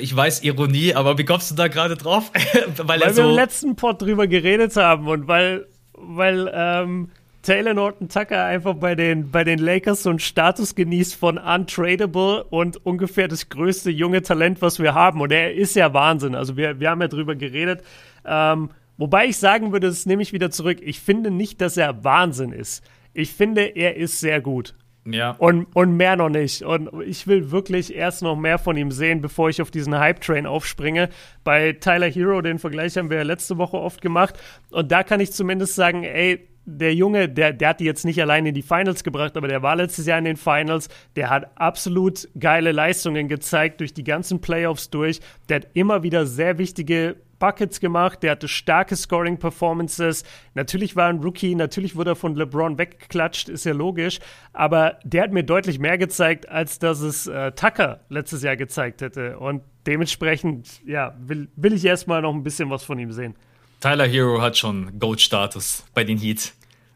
Ich 0.00 0.14
weiß 0.14 0.44
Ironie, 0.44 0.94
aber 0.94 1.18
wie 1.18 1.24
kommst 1.24 1.50
du 1.50 1.54
da 1.56 1.66
gerade 1.66 1.96
drauf? 1.96 2.30
weil, 2.76 3.00
weil 3.00 3.16
wir 3.16 3.24
im 3.24 3.34
letzten 3.34 3.74
Pod 3.74 4.00
drüber 4.00 4.28
geredet 4.28 4.76
haben 4.76 5.08
und 5.08 5.26
weil, 5.26 5.66
weil 5.94 6.50
ähm, 6.54 7.10
Taylor 7.42 7.74
Norton 7.74 8.08
Tucker 8.08 8.44
einfach 8.44 8.74
bei 8.74 8.94
den, 8.94 9.30
bei 9.30 9.42
den 9.42 9.58
Lakers 9.58 10.04
so 10.04 10.10
einen 10.10 10.20
Status 10.20 10.76
genießt 10.76 11.16
von 11.16 11.38
untradable 11.38 12.44
und 12.44 12.84
ungefähr 12.86 13.26
das 13.26 13.48
größte 13.48 13.90
junge 13.90 14.22
Talent, 14.22 14.62
was 14.62 14.78
wir 14.78 14.94
haben. 14.94 15.20
Und 15.20 15.32
er 15.32 15.52
ist 15.52 15.74
ja 15.74 15.92
Wahnsinn. 15.92 16.36
Also 16.36 16.56
wir, 16.56 16.78
wir 16.78 16.90
haben 16.90 17.00
ja 17.00 17.08
drüber 17.08 17.34
geredet. 17.34 17.82
Ähm, 18.24 18.70
wobei 18.96 19.26
ich 19.26 19.38
sagen 19.38 19.72
würde, 19.72 19.88
das 19.88 20.06
nehme 20.06 20.22
ich 20.22 20.32
wieder 20.32 20.52
zurück. 20.52 20.78
Ich 20.80 21.00
finde 21.00 21.32
nicht, 21.32 21.60
dass 21.60 21.76
er 21.76 22.04
Wahnsinn 22.04 22.52
ist. 22.52 22.84
Ich 23.12 23.32
finde, 23.32 23.62
er 23.62 23.96
ist 23.96 24.20
sehr 24.20 24.40
gut. 24.40 24.74
Ja. 25.04 25.32
Und, 25.32 25.66
und 25.74 25.96
mehr 25.96 26.14
noch 26.14 26.28
nicht. 26.28 26.62
Und 26.62 26.90
ich 27.04 27.26
will 27.26 27.50
wirklich 27.50 27.92
erst 27.92 28.22
noch 28.22 28.36
mehr 28.36 28.58
von 28.58 28.76
ihm 28.76 28.92
sehen, 28.92 29.20
bevor 29.20 29.48
ich 29.50 29.60
auf 29.60 29.72
diesen 29.72 29.98
Hype-Train 29.98 30.46
aufspringe. 30.46 31.08
Bei 31.42 31.72
Tyler 31.72 32.08
Hero, 32.08 32.40
den 32.40 32.60
Vergleich 32.60 32.96
haben 32.96 33.10
wir 33.10 33.16
ja 33.16 33.24
letzte 33.24 33.58
Woche 33.58 33.78
oft 33.78 34.00
gemacht. 34.00 34.38
Und 34.70 34.92
da 34.92 35.02
kann 35.02 35.18
ich 35.18 35.32
zumindest 35.32 35.74
sagen, 35.74 36.04
ey, 36.04 36.48
der 36.64 36.94
Junge, 36.94 37.28
der, 37.28 37.52
der 37.52 37.70
hat 37.70 37.80
die 37.80 37.84
jetzt 37.84 38.04
nicht 38.04 38.20
allein 38.20 38.46
in 38.46 38.54
die 38.54 38.62
Finals 38.62 39.02
gebracht, 39.02 39.36
aber 39.36 39.48
der 39.48 39.62
war 39.62 39.76
letztes 39.76 40.06
Jahr 40.06 40.18
in 40.18 40.24
den 40.24 40.36
Finals. 40.36 40.88
Der 41.16 41.30
hat 41.30 41.50
absolut 41.56 42.28
geile 42.38 42.72
Leistungen 42.72 43.28
gezeigt 43.28 43.80
durch 43.80 43.94
die 43.94 44.04
ganzen 44.04 44.40
Playoffs 44.40 44.90
durch. 44.90 45.20
Der 45.48 45.56
hat 45.56 45.68
immer 45.74 46.02
wieder 46.02 46.26
sehr 46.26 46.58
wichtige 46.58 47.16
Buckets 47.42 47.80
gemacht, 47.80 48.22
der 48.22 48.30
hatte 48.30 48.46
starke 48.46 48.94
Scoring-Performances. 48.94 50.22
Natürlich 50.54 50.94
war 50.94 51.08
ein 51.08 51.18
Rookie, 51.18 51.56
natürlich 51.56 51.96
wurde 51.96 52.12
er 52.12 52.16
von 52.16 52.36
LeBron 52.36 52.78
weggeklatscht, 52.78 53.48
ist 53.48 53.64
ja 53.64 53.72
logisch. 53.72 54.20
Aber 54.52 55.00
der 55.02 55.24
hat 55.24 55.32
mir 55.32 55.42
deutlich 55.42 55.80
mehr 55.80 55.98
gezeigt, 55.98 56.48
als 56.48 56.78
dass 56.78 57.00
es 57.00 57.26
äh, 57.26 57.50
Tucker 57.50 57.98
letztes 58.08 58.44
Jahr 58.44 58.56
gezeigt 58.56 59.02
hätte. 59.02 59.40
Und 59.40 59.62
dementsprechend, 59.88 60.86
ja, 60.86 61.16
will, 61.18 61.48
will 61.56 61.72
ich 61.72 61.84
erstmal 61.84 62.22
noch 62.22 62.32
ein 62.32 62.44
bisschen 62.44 62.70
was 62.70 62.84
von 62.84 63.00
ihm 63.00 63.10
sehen. 63.10 63.34
Tyler 63.82 64.06
Hero 64.06 64.40
hat 64.40 64.56
schon 64.56 64.96
Goat-Status 65.00 65.84
bei 65.92 66.04
den 66.04 66.16
Heat. 66.16 66.52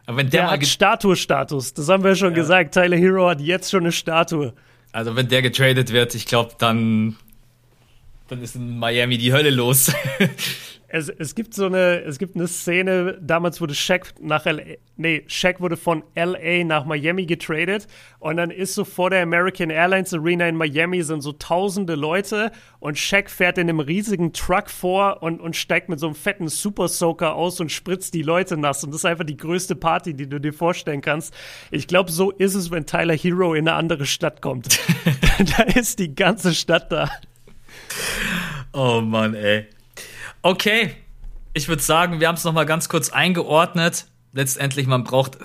Aber 0.07 0.19
wenn 0.19 0.31
der, 0.31 0.43
der 0.43 0.51
hat 0.53 0.65
Statue-Status, 0.65 1.75
das 1.75 1.89
haben 1.89 2.05
wir 2.05 2.15
schon 2.15 2.31
ja. 2.31 2.37
gesagt. 2.37 2.75
Tyler 2.75 2.97
Hero 2.97 3.29
hat 3.29 3.41
jetzt 3.41 3.73
schon 3.73 3.81
eine 3.81 3.91
Statue. 3.91 4.55
Also 4.93 5.17
wenn 5.17 5.29
der 5.29 5.43
getradet 5.43 5.93
wird, 5.93 6.15
ich 6.15 6.27
glaube, 6.27 6.53
dann, 6.59 7.17
dann 8.29 8.41
ist 8.41 8.55
in 8.55 8.79
Miami 8.79 9.19
die 9.19 9.33
Hölle 9.33 9.51
los. 9.51 9.93
es, 10.89 11.09
es 11.09 11.35
gibt 11.35 11.55
so 11.55 11.67
eine, 11.67 12.03
es 12.03 12.19
gibt 12.19 12.37
eine 12.37 12.47
Szene, 12.47 13.19
damals 13.21 13.61
wurde 13.61 13.75
Shaq 13.75 14.15
nach 14.21 14.45
LA, 14.45 14.63
nee, 14.97 15.25
Shaq 15.27 15.61
wurde 15.61 15.77
von 15.77 16.05
LA 16.15 16.65
nach 16.65 16.85
Miami 16.85 17.27
getradet 17.27 17.87
und 18.19 18.37
dann 18.37 18.51
ist 18.51 18.75
so 18.75 18.85
vor 18.85 19.11
der 19.11 19.23
American 19.23 19.71
Airlines 19.71 20.15
Arena 20.15 20.49
in 20.49 20.57
Miami 20.57 21.03
sind 21.03 21.23
so 21.23 21.33
tausende 21.33 21.95
Leute 21.95 22.53
und 22.79 22.99
Shaq 22.99 23.31
fährt 23.31 23.59
in 23.59 23.69
einem 23.69 23.81
riesigen 23.81 24.33
Truck 24.33 24.71
vor 24.71 25.23
und, 25.23 25.41
und 25.41 25.57
steigt 25.57 25.89
mit 25.89 26.01
so 26.01 26.07
einem 26.07 26.15
fetten 26.15 26.49
Super 26.49 26.89
Soaker 26.89 27.35
aus 27.35 27.61
und 27.61 27.73
spritzt 27.73 28.15
die 28.15 28.23
Leute 28.23 28.57
nass 28.57 28.85
und 28.85 28.91
das 28.91 29.01
ist 29.01 29.07
einfach 29.07 29.25
die 29.25 29.37
größte 29.37 29.75
Party, 29.77 30.15
die 30.15 30.29
du 30.29 30.41
dir 30.41 30.53
vorstellen 30.53 31.01
kannst. 31.01 31.35
Ich 31.71 31.87
glaube, 31.87 32.11
so 32.11 32.31
ist 32.31 32.55
es, 32.55 32.71
wenn 32.71 32.87
Tyler 32.87 33.15
Hero 33.17 33.55
in 33.55 33.69
eine 33.69 33.77
andere 33.77 34.07
Stadt 34.07 34.43
kommt. 34.43 34.79
da 35.57 35.63
ist 35.65 35.99
die 35.99 36.15
ganze 36.15 36.55
Stadt 36.55 36.91
da. 36.91 37.11
Oh 38.73 39.01
Mann, 39.01 39.35
ey. 39.35 39.67
Okay, 40.49 40.95
ich 41.55 41.67
würde 41.67 41.83
sagen, 41.83 42.21
wir 42.21 42.29
haben 42.29 42.37
es 42.37 42.45
nochmal 42.45 42.67
ganz 42.67 42.89
kurz 42.89 43.11
eingeordnet. 43.11 44.07
Letztendlich, 44.33 44.87
man 44.87 45.03
braucht 45.03 45.39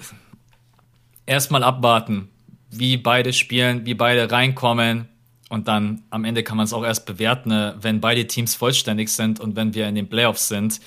erstmal 1.25 1.63
abwarten, 1.63 2.29
wie 2.69 2.97
beide 2.97 3.33
spielen, 3.33 3.83
wie 3.87 3.95
beide 3.95 4.31
reinkommen. 4.31 5.09
Und 5.49 5.67
dann 5.67 6.03
am 6.11 6.23
Ende 6.23 6.43
kann 6.43 6.55
man 6.55 6.65
es 6.65 6.71
auch 6.71 6.83
erst 6.83 7.07
bewerten, 7.07 7.49
ne, 7.49 7.75
wenn 7.81 7.99
beide 7.99 8.27
Teams 8.27 8.53
vollständig 8.53 9.09
sind 9.09 9.39
und 9.39 9.55
wenn 9.55 9.73
wir 9.73 9.87
in 9.87 9.95
den 9.95 10.07
Playoffs 10.07 10.49
sind. 10.49 10.79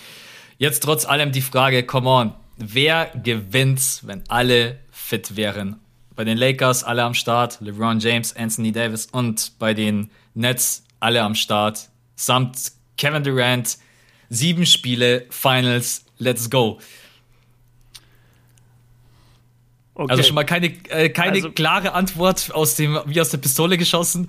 Jetzt 0.59 0.85
trotz 0.85 1.05
allem 1.07 1.33
die 1.33 1.43
Frage, 1.43 1.83
come 1.83 2.09
on, 2.09 2.35
wer 2.57 3.11
gewinnt, 3.21 4.03
wenn 4.05 4.23
alle 4.29 4.79
fit 4.93 5.35
wären? 5.35 5.81
Bei 6.15 6.23
den 6.23 6.39
Lakers 6.39 6.85
alle 6.85 7.03
am 7.03 7.15
Start, 7.15 7.59
LeBron 7.61 7.99
James, 7.99 8.37
Anthony 8.37 8.71
Davis 8.71 9.07
und 9.07 9.59
bei 9.59 9.75
den 9.75 10.09
Nets 10.35 10.85
alle 11.01 11.21
am 11.21 11.35
Start, 11.35 11.89
samt 12.15 12.71
Kevin 12.97 13.25
Durant, 13.25 13.79
Sieben 14.35 14.67
Spiele, 14.67 15.27
Finals, 15.31 16.05
let's 16.19 16.51
go. 16.51 16.79
Okay. 19.95 20.11
Also 20.11 20.23
schon 20.25 20.35
mal 20.35 20.45
keine, 20.45 20.67
äh, 20.89 21.09
keine 21.09 21.37
also, 21.37 21.53
klare 21.53 21.93
Antwort 21.93 22.51
aus 22.53 22.75
dem, 22.77 22.99
wie 23.07 23.21
aus 23.21 23.31
der 23.31 23.39
Pistole 23.39 23.79
geschossen. 23.79 24.29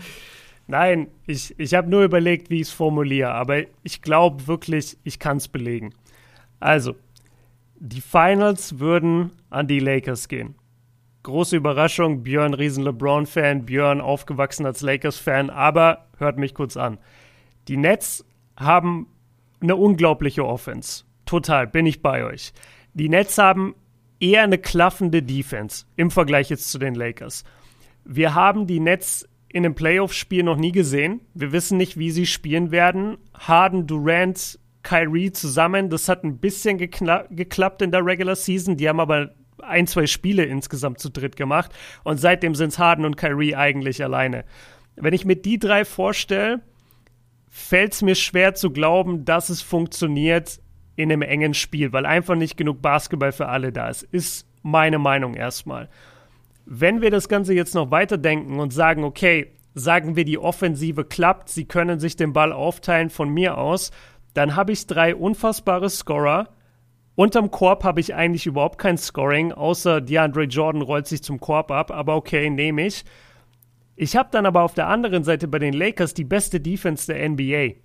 Nein, 0.67 1.07
ich, 1.25 1.53
ich 1.59 1.73
habe 1.73 1.89
nur 1.89 2.03
überlegt, 2.03 2.49
wie 2.49 2.61
ich 2.61 2.67
es 2.67 2.71
formuliere, 2.71 3.31
aber 3.31 3.63
ich 3.83 4.01
glaube 4.01 4.47
wirklich, 4.47 4.97
ich 5.03 5.19
kann 5.19 5.37
es 5.37 5.47
belegen. 5.47 5.93
Also, 6.59 6.95
die 7.75 8.01
Finals 8.01 8.79
würden 8.79 9.31
an 9.49 9.67
die 9.67 9.79
Lakers 9.79 10.27
gehen. 10.27 10.55
Große 11.23 11.55
Überraschung, 11.55 12.23
Björn 12.23 12.53
riesen 12.53 12.83
LeBron-Fan, 12.83 13.65
Björn 13.65 14.01
aufgewachsen 14.01 14.65
als 14.65 14.81
Lakers-Fan, 14.81 15.49
aber 15.49 16.05
hört 16.17 16.37
mich 16.37 16.53
kurz 16.53 16.77
an. 16.77 16.99
Die 17.67 17.77
Nets 17.77 18.23
haben 18.55 19.07
eine 19.65 19.75
unglaubliche 19.75 20.45
Offense. 20.45 21.03
Total, 21.25 21.67
bin 21.67 21.85
ich 21.85 22.01
bei 22.01 22.23
euch. 22.23 22.53
Die 22.93 23.09
Nets 23.09 23.37
haben 23.37 23.75
eher 24.19 24.43
eine 24.43 24.57
klaffende 24.57 25.21
Defense 25.21 25.85
im 25.95 26.11
Vergleich 26.11 26.49
jetzt 26.49 26.71
zu 26.71 26.79
den 26.79 26.95
Lakers. 26.95 27.43
Wir 28.03 28.35
haben 28.35 28.67
die 28.67 28.79
Nets 28.79 29.27
in 29.49 29.65
einem 29.65 29.75
Playoff-Spiel 29.75 30.43
noch 30.43 30.57
nie 30.57 30.71
gesehen. 30.71 31.21
Wir 31.33 31.51
wissen 31.51 31.77
nicht, 31.77 31.97
wie 31.97 32.11
sie 32.11 32.25
spielen 32.25 32.71
werden. 32.71 33.17
Harden, 33.33 33.87
Durant, 33.87 34.59
Kyrie 34.83 35.31
zusammen, 35.31 35.89
das 35.89 36.07
hat 36.07 36.23
ein 36.23 36.37
bisschen 36.37 36.77
geklappt 36.77 37.81
in 37.81 37.91
der 37.91 38.05
Regular 38.05 38.35
Season. 38.35 38.77
Die 38.77 38.87
haben 38.87 38.99
aber 38.99 39.31
ein, 39.63 39.87
zwei 39.87 40.05
Spiele 40.05 40.43
insgesamt 40.43 40.99
zu 40.99 41.09
dritt 41.09 41.35
gemacht. 41.35 41.71
Und 42.03 42.19
seitdem 42.19 42.53
sind 42.53 42.69
es 42.69 42.79
Harden 42.79 43.05
und 43.05 43.17
Kyrie 43.17 43.55
eigentlich 43.55 44.03
alleine. 44.03 44.45
Wenn 44.95 45.13
ich 45.13 45.25
mir 45.25 45.35
die 45.35 45.57
drei 45.57 45.85
vorstelle, 45.85 46.61
fällt 47.57 47.93
es 47.93 48.01
mir 48.01 48.15
schwer 48.15 48.53
zu 48.53 48.69
glauben, 48.69 49.23
dass 49.23 49.47
es 49.47 49.61
funktioniert 49.61 50.59
in 50.97 51.09
einem 51.09 51.21
engen 51.21 51.53
Spiel, 51.53 51.93
weil 51.93 52.05
einfach 52.05 52.35
nicht 52.35 52.57
genug 52.57 52.81
Basketball 52.81 53.31
für 53.31 53.47
alle 53.47 53.71
da 53.71 53.87
ist. 53.87 54.03
Ist 54.03 54.45
meine 54.61 54.99
Meinung 54.99 55.35
erstmal. 55.35 55.87
Wenn 56.65 57.01
wir 57.01 57.11
das 57.11 57.29
Ganze 57.29 57.53
jetzt 57.53 57.73
noch 57.73 57.91
weiterdenken 57.91 58.59
und 58.59 58.73
sagen, 58.73 59.05
okay, 59.05 59.53
sagen 59.73 60.17
wir, 60.17 60.25
die 60.25 60.37
Offensive 60.37 61.05
klappt, 61.05 61.47
sie 61.47 61.63
können 61.63 61.97
sich 62.01 62.17
den 62.17 62.33
Ball 62.33 62.51
aufteilen 62.51 63.09
von 63.09 63.29
mir 63.29 63.57
aus, 63.57 63.91
dann 64.33 64.57
habe 64.57 64.73
ich 64.73 64.85
drei 64.85 65.15
unfassbare 65.15 65.89
Scorer. 65.89 66.49
Unterm 67.15 67.51
Korb 67.51 67.85
habe 67.85 68.01
ich 68.01 68.13
eigentlich 68.13 68.47
überhaupt 68.47 68.79
kein 68.79 68.97
Scoring, 68.97 69.53
außer 69.53 70.01
DeAndre 70.01 70.43
Jordan 70.43 70.81
rollt 70.81 71.07
sich 71.07 71.23
zum 71.23 71.39
Korb 71.39 71.71
ab, 71.71 71.89
aber 71.89 72.17
okay, 72.17 72.49
nehme 72.49 72.85
ich. 72.85 73.05
Ich 73.95 74.15
habe 74.15 74.29
dann 74.31 74.45
aber 74.45 74.63
auf 74.63 74.73
der 74.73 74.87
anderen 74.87 75.23
Seite 75.23 75.47
bei 75.47 75.59
den 75.59 75.73
Lakers 75.73 76.13
die 76.13 76.25
beste 76.25 76.59
Defense 76.59 77.11
der 77.11 77.29
NBA. 77.29 77.75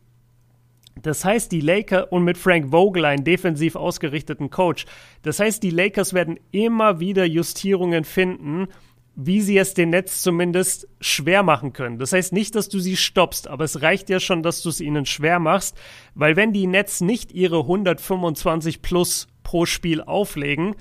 Das 1.02 1.24
heißt, 1.24 1.52
die 1.52 1.60
Lakers 1.60 2.08
und 2.10 2.24
mit 2.24 2.36
Frank 2.36 2.70
Vogel 2.70 3.04
einen 3.04 3.24
defensiv 3.24 3.76
ausgerichteten 3.76 4.50
Coach. 4.50 4.86
Das 5.22 5.38
heißt, 5.38 5.62
die 5.62 5.70
Lakers 5.70 6.12
werden 6.12 6.38
immer 6.50 7.00
wieder 7.00 7.24
Justierungen 7.24 8.04
finden, 8.04 8.66
wie 9.14 9.40
sie 9.40 9.58
es 9.58 9.74
den 9.74 9.90
Netz 9.90 10.22
zumindest 10.22 10.88
schwer 11.00 11.42
machen 11.42 11.72
können. 11.72 11.98
Das 11.98 12.12
heißt 12.12 12.32
nicht, 12.32 12.54
dass 12.54 12.68
du 12.68 12.78
sie 12.80 12.96
stoppst, 12.96 13.48
aber 13.48 13.64
es 13.64 13.82
reicht 13.82 14.08
ja 14.08 14.20
schon, 14.20 14.42
dass 14.42 14.62
du 14.62 14.68
es 14.68 14.80
ihnen 14.80 15.06
schwer 15.06 15.38
machst, 15.38 15.76
weil 16.14 16.36
wenn 16.36 16.52
die 16.52 16.66
Nets 16.66 17.00
nicht 17.00 17.32
ihre 17.32 17.60
125 17.60 18.82
plus 18.82 19.28
pro 19.42 19.66
Spiel 19.66 20.00
auflegen, 20.00 20.74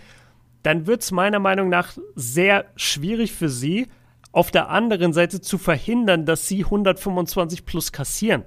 dann 0.63 0.87
wird 0.87 1.01
es 1.01 1.11
meiner 1.11 1.39
Meinung 1.39 1.69
nach 1.69 1.97
sehr 2.15 2.65
schwierig 2.75 3.31
für 3.31 3.49
sie, 3.49 3.87
auf 4.31 4.51
der 4.51 4.69
anderen 4.69 5.13
Seite 5.13 5.41
zu 5.41 5.57
verhindern, 5.57 6.25
dass 6.25 6.47
sie 6.47 6.63
125 6.63 7.65
plus 7.65 7.91
kassieren. 7.91 8.43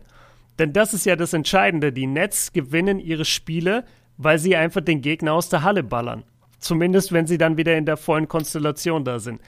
Denn 0.58 0.72
das 0.72 0.94
ist 0.94 1.06
ja 1.06 1.16
das 1.16 1.32
Entscheidende. 1.32 1.92
Die 1.92 2.06
Nets 2.06 2.52
gewinnen 2.52 2.98
ihre 2.98 3.24
Spiele, 3.24 3.84
weil 4.16 4.38
sie 4.38 4.54
einfach 4.56 4.82
den 4.82 5.00
Gegner 5.00 5.32
aus 5.32 5.48
der 5.48 5.62
Halle 5.62 5.82
ballern. 5.82 6.24
Zumindest, 6.58 7.12
wenn 7.12 7.26
sie 7.26 7.38
dann 7.38 7.56
wieder 7.56 7.76
in 7.76 7.86
der 7.86 7.96
vollen 7.96 8.28
Konstellation 8.28 9.04
da 9.04 9.18
sind. 9.18 9.40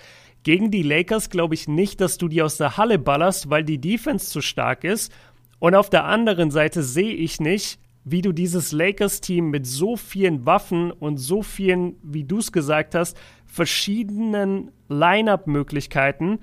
Gegen 0.42 0.70
die 0.70 0.82
Lakers 0.82 1.30
glaube 1.30 1.54
ich 1.54 1.68
nicht, 1.68 2.00
dass 2.00 2.18
du 2.18 2.28
die 2.28 2.42
aus 2.42 2.56
der 2.56 2.76
Halle 2.76 2.98
ballerst, 2.98 3.50
weil 3.50 3.64
die 3.64 3.80
Defense 3.80 4.30
zu 4.30 4.40
stark 4.40 4.84
ist. 4.84 5.12
Und 5.58 5.74
auf 5.74 5.88
der 5.88 6.04
anderen 6.04 6.50
Seite 6.50 6.82
sehe 6.82 7.14
ich 7.14 7.40
nicht, 7.40 7.78
wie 8.04 8.20
du 8.20 8.32
dieses 8.32 8.72
Lakers-Team 8.72 9.48
mit 9.48 9.66
so 9.66 9.96
vielen 9.96 10.44
Waffen 10.44 10.90
und 10.90 11.16
so 11.16 11.42
vielen, 11.42 11.96
wie 12.02 12.24
du 12.24 12.38
es 12.38 12.52
gesagt 12.52 12.94
hast, 12.94 13.16
verschiedenen 13.54 14.70
Line-up-Möglichkeiten 14.88 16.40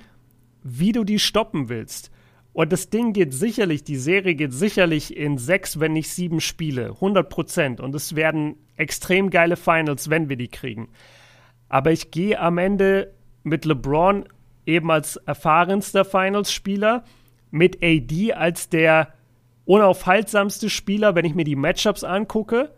wie 0.64 0.92
du 0.92 1.04
die 1.04 1.20
stoppen 1.20 1.70
willst. 1.70 2.12
Und 2.54 2.72
das 2.74 2.90
Ding 2.90 3.14
geht 3.14 3.34
sicherlich, 3.34 3.84
die 3.84 3.96
Serie 3.96 4.36
geht 4.36 4.54
sicherlich 4.54 5.16
in 5.16 5.38
sechs, 5.38 5.80
wenn 5.80 5.94
nicht 5.94 6.10
sieben 6.10 6.42
Spiele, 6.42 6.92
100 6.92 7.30
Prozent. 7.30 7.80
Und 7.80 7.96
es 7.96 8.16
werden 8.16 8.56
extrem 8.76 9.30
geile 9.30 9.56
Finals, 9.56 10.10
wenn 10.10 10.28
wir 10.28 10.36
die 10.36 10.50
kriegen. 10.50 10.90
Aber 11.70 11.92
ich 11.92 12.12
gehe 12.12 12.40
am 12.40 12.58
Ende 12.58 13.14
mit 13.44 13.64
LeBron 13.64 14.26
eben 14.66 14.92
als 14.92 15.16
erfahrenster 15.16 16.04
Finals-Spieler, 16.04 17.06
mit 17.52 17.82
AD 17.82 18.34
als 18.34 18.70
der 18.70 19.14
unaufhaltsamste 19.66 20.70
Spieler, 20.70 21.16
wenn 21.16 21.26
ich 21.26 21.36
mir 21.36 21.46
die 21.46 21.56
Matchups 21.56 22.04
angucke, 22.04 22.74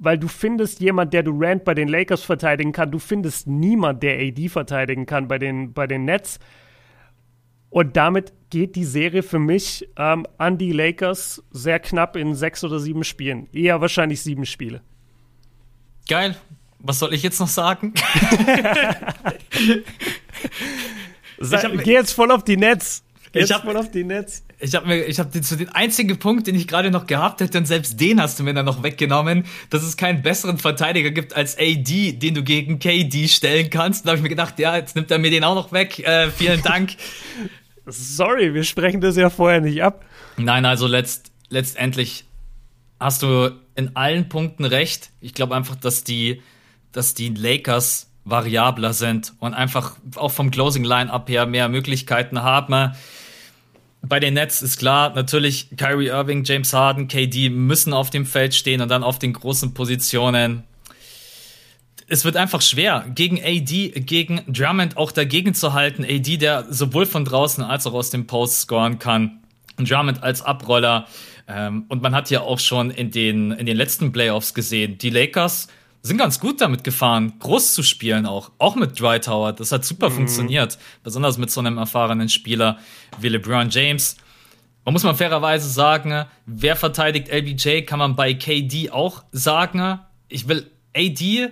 weil 0.00 0.18
du 0.18 0.26
findest 0.28 0.80
jemand, 0.80 1.12
der 1.12 1.22
du 1.22 1.30
Rand 1.38 1.64
bei 1.64 1.74
den 1.74 1.86
Lakers 1.86 2.22
verteidigen 2.22 2.72
kann, 2.72 2.90
du 2.90 2.98
findest 2.98 3.46
niemand, 3.46 4.02
der 4.02 4.18
AD 4.18 4.48
verteidigen 4.48 5.06
kann 5.06 5.28
bei 5.28 5.38
den, 5.38 5.72
bei 5.74 5.86
den 5.86 6.06
Nets. 6.06 6.40
Und 7.68 7.96
damit 7.96 8.32
geht 8.48 8.74
die 8.74 8.84
Serie 8.84 9.22
für 9.22 9.38
mich 9.38 9.88
ähm, 9.96 10.26
an 10.38 10.58
die 10.58 10.72
Lakers 10.72 11.44
sehr 11.50 11.78
knapp 11.78 12.16
in 12.16 12.34
sechs 12.34 12.64
oder 12.64 12.80
sieben 12.80 13.04
Spielen. 13.04 13.48
Eher 13.52 13.80
wahrscheinlich 13.80 14.22
sieben 14.22 14.46
Spiele. 14.46 14.80
Geil. 16.08 16.34
Was 16.80 16.98
soll 16.98 17.12
ich 17.12 17.22
jetzt 17.22 17.38
noch 17.38 17.46
sagen? 17.46 17.92
Sag, 21.38 21.84
geh 21.84 21.92
jetzt 21.92 22.12
voll 22.12 22.30
auf 22.30 22.42
die 22.42 22.56
Netz. 22.56 23.04
Jetzt 23.32 23.50
ich 23.50 23.54
hab, 23.54 23.64
voll 23.64 23.76
auf 23.76 23.90
die 23.90 24.04
Netz. 24.04 24.44
Ich 24.60 24.74
habe 24.74 24.86
mir, 24.86 25.04
ich 25.04 25.18
habe 25.18 25.30
den, 25.30 25.42
so 25.42 25.56
den 25.56 25.70
einzigen 25.70 26.18
Punkt, 26.18 26.46
den 26.46 26.54
ich 26.54 26.68
gerade 26.68 26.90
noch 26.90 27.06
gehabt 27.06 27.40
hätte, 27.40 27.58
und 27.58 27.66
selbst 27.66 27.98
den 28.00 28.20
hast 28.20 28.38
du 28.38 28.42
mir 28.42 28.52
dann 28.52 28.66
noch 28.66 28.82
weggenommen, 28.82 29.44
dass 29.70 29.82
es 29.82 29.96
keinen 29.96 30.22
besseren 30.22 30.58
Verteidiger 30.58 31.10
gibt 31.10 31.34
als 31.34 31.56
AD, 31.58 32.12
den 32.12 32.34
du 32.34 32.42
gegen 32.42 32.78
KD 32.78 33.28
stellen 33.28 33.70
kannst. 33.70 34.04
Da 34.04 34.10
habe 34.10 34.18
ich 34.18 34.22
mir 34.22 34.28
gedacht, 34.28 34.58
ja, 34.58 34.76
jetzt 34.76 34.96
nimmt 34.96 35.10
er 35.10 35.18
mir 35.18 35.30
den 35.30 35.44
auch 35.44 35.54
noch 35.54 35.72
weg. 35.72 35.98
Äh, 36.00 36.30
vielen 36.30 36.62
Dank. 36.62 36.90
Sorry, 37.86 38.54
wir 38.54 38.64
sprechen 38.64 39.00
das 39.00 39.16
ja 39.16 39.30
vorher 39.30 39.60
nicht 39.60 39.82
ab. 39.82 40.04
Nein, 40.36 40.64
also 40.64 40.86
letzt, 40.86 41.32
letztendlich 41.48 42.26
hast 42.98 43.22
du 43.22 43.50
in 43.74 43.96
allen 43.96 44.28
Punkten 44.28 44.64
recht. 44.64 45.10
Ich 45.20 45.34
glaube 45.34 45.56
einfach, 45.56 45.76
dass 45.76 46.04
die, 46.04 46.42
dass 46.92 47.14
die 47.14 47.30
Lakers 47.30 48.10
variabler 48.24 48.92
sind 48.92 49.32
und 49.38 49.54
einfach 49.54 49.96
auch 50.16 50.30
vom 50.30 50.50
Closing 50.50 50.84
Line-Up 50.84 51.28
her 51.28 51.46
mehr 51.46 51.68
Möglichkeiten 51.68 52.42
haben. 52.42 52.92
Bei 54.02 54.18
den 54.18 54.34
Nets 54.34 54.62
ist 54.62 54.78
klar, 54.78 55.14
natürlich 55.14 55.68
Kyrie 55.76 56.08
Irving, 56.08 56.44
James 56.44 56.72
Harden, 56.72 57.06
KD 57.06 57.50
müssen 57.50 57.92
auf 57.92 58.10
dem 58.10 58.24
Feld 58.24 58.54
stehen 58.54 58.80
und 58.80 58.88
dann 58.88 59.02
auf 59.02 59.18
den 59.18 59.32
großen 59.32 59.74
Positionen. 59.74 60.64
Es 62.08 62.24
wird 62.24 62.36
einfach 62.36 62.62
schwer, 62.62 63.04
gegen 63.14 63.38
AD, 63.40 63.90
gegen 64.00 64.42
Drummond 64.48 64.96
auch 64.96 65.12
dagegen 65.12 65.54
zu 65.54 65.74
halten. 65.74 66.04
AD, 66.04 66.38
der 66.38 66.66
sowohl 66.72 67.06
von 67.06 67.24
draußen 67.24 67.62
als 67.62 67.86
auch 67.86 67.92
aus 67.92 68.10
dem 68.10 68.26
Post 68.26 68.62
scoren 68.62 68.98
kann. 68.98 69.40
Drummond 69.76 70.22
als 70.22 70.42
Abroller. 70.42 71.06
Ähm, 71.46 71.84
und 71.88 72.02
man 72.02 72.14
hat 72.14 72.30
ja 72.30 72.40
auch 72.40 72.58
schon 72.58 72.90
in 72.90 73.10
den, 73.10 73.52
in 73.52 73.66
den 73.66 73.76
letzten 73.76 74.12
Playoffs 74.12 74.54
gesehen, 74.54 74.98
die 74.98 75.10
Lakers 75.10 75.68
sind 76.02 76.16
ganz 76.16 76.40
gut 76.40 76.60
damit 76.60 76.82
gefahren, 76.82 77.34
groß 77.38 77.74
zu 77.74 77.82
spielen 77.82 78.26
auch. 78.26 78.52
Auch 78.58 78.74
mit 78.74 78.98
Dry 78.98 79.20
Tower. 79.20 79.52
Das 79.52 79.70
hat 79.72 79.84
super 79.84 80.08
mhm. 80.08 80.14
funktioniert. 80.14 80.78
Besonders 81.02 81.36
mit 81.36 81.50
so 81.50 81.60
einem 81.60 81.78
erfahrenen 81.78 82.28
Spieler 82.28 82.78
wie 83.20 83.28
LeBron 83.28 83.68
James. 83.70 84.16
Man 84.84 84.94
muss 84.94 85.02
mal 85.02 85.14
fairerweise 85.14 85.68
sagen, 85.68 86.24
wer 86.46 86.74
verteidigt 86.74 87.28
LBJ, 87.28 87.82
kann 87.82 87.98
man 87.98 88.16
bei 88.16 88.32
KD 88.32 88.90
auch 88.90 89.24
sagen. 89.30 90.00
Ich 90.28 90.48
will 90.48 90.70
AD, 90.96 91.50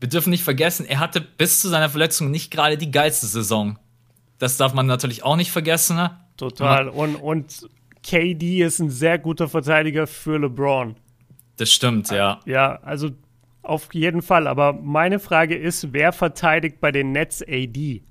wir 0.00 0.08
dürfen 0.08 0.30
nicht 0.30 0.42
vergessen, 0.42 0.84
er 0.84 0.98
hatte 0.98 1.20
bis 1.20 1.60
zu 1.60 1.68
seiner 1.68 1.88
Verletzung 1.88 2.30
nicht 2.30 2.50
gerade 2.50 2.76
die 2.76 2.90
geilste 2.90 3.26
Saison. 3.26 3.78
Das 4.38 4.56
darf 4.56 4.74
man 4.74 4.86
natürlich 4.86 5.22
auch 5.22 5.36
nicht 5.36 5.52
vergessen. 5.52 6.10
Total. 6.36 6.88
Und, 6.88 7.14
und 7.14 7.68
KD 8.02 8.62
ist 8.62 8.80
ein 8.80 8.90
sehr 8.90 9.18
guter 9.18 9.48
Verteidiger 9.48 10.06
für 10.06 10.38
LeBron. 10.38 10.96
Das 11.56 11.72
stimmt, 11.72 12.10
ja. 12.10 12.40
Ja, 12.44 12.80
also 12.82 13.10
auf 13.64 13.92
jeden 13.94 14.22
Fall. 14.22 14.46
Aber 14.46 14.72
meine 14.72 15.18
Frage 15.18 15.56
ist, 15.56 15.92
wer 15.92 16.12
verteidigt 16.12 16.80
bei 16.80 16.92
den 16.92 17.12
Nets 17.12 17.42
AD? 17.42 18.02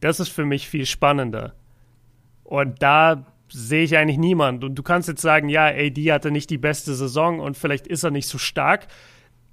Das 0.00 0.20
ist 0.20 0.28
für 0.28 0.44
mich 0.44 0.68
viel 0.68 0.86
spannender. 0.86 1.54
Und 2.44 2.82
da 2.82 3.26
sehe 3.48 3.82
ich 3.84 3.96
eigentlich 3.96 4.18
niemand. 4.18 4.64
Und 4.64 4.74
du 4.74 4.82
kannst 4.82 5.08
jetzt 5.08 5.22
sagen, 5.22 5.48
ja, 5.48 5.66
AD 5.66 6.12
hatte 6.12 6.30
nicht 6.30 6.50
die 6.50 6.58
beste 6.58 6.94
Saison 6.94 7.40
und 7.40 7.56
vielleicht 7.56 7.86
ist 7.86 8.04
er 8.04 8.10
nicht 8.10 8.26
so 8.26 8.38
stark. 8.38 8.86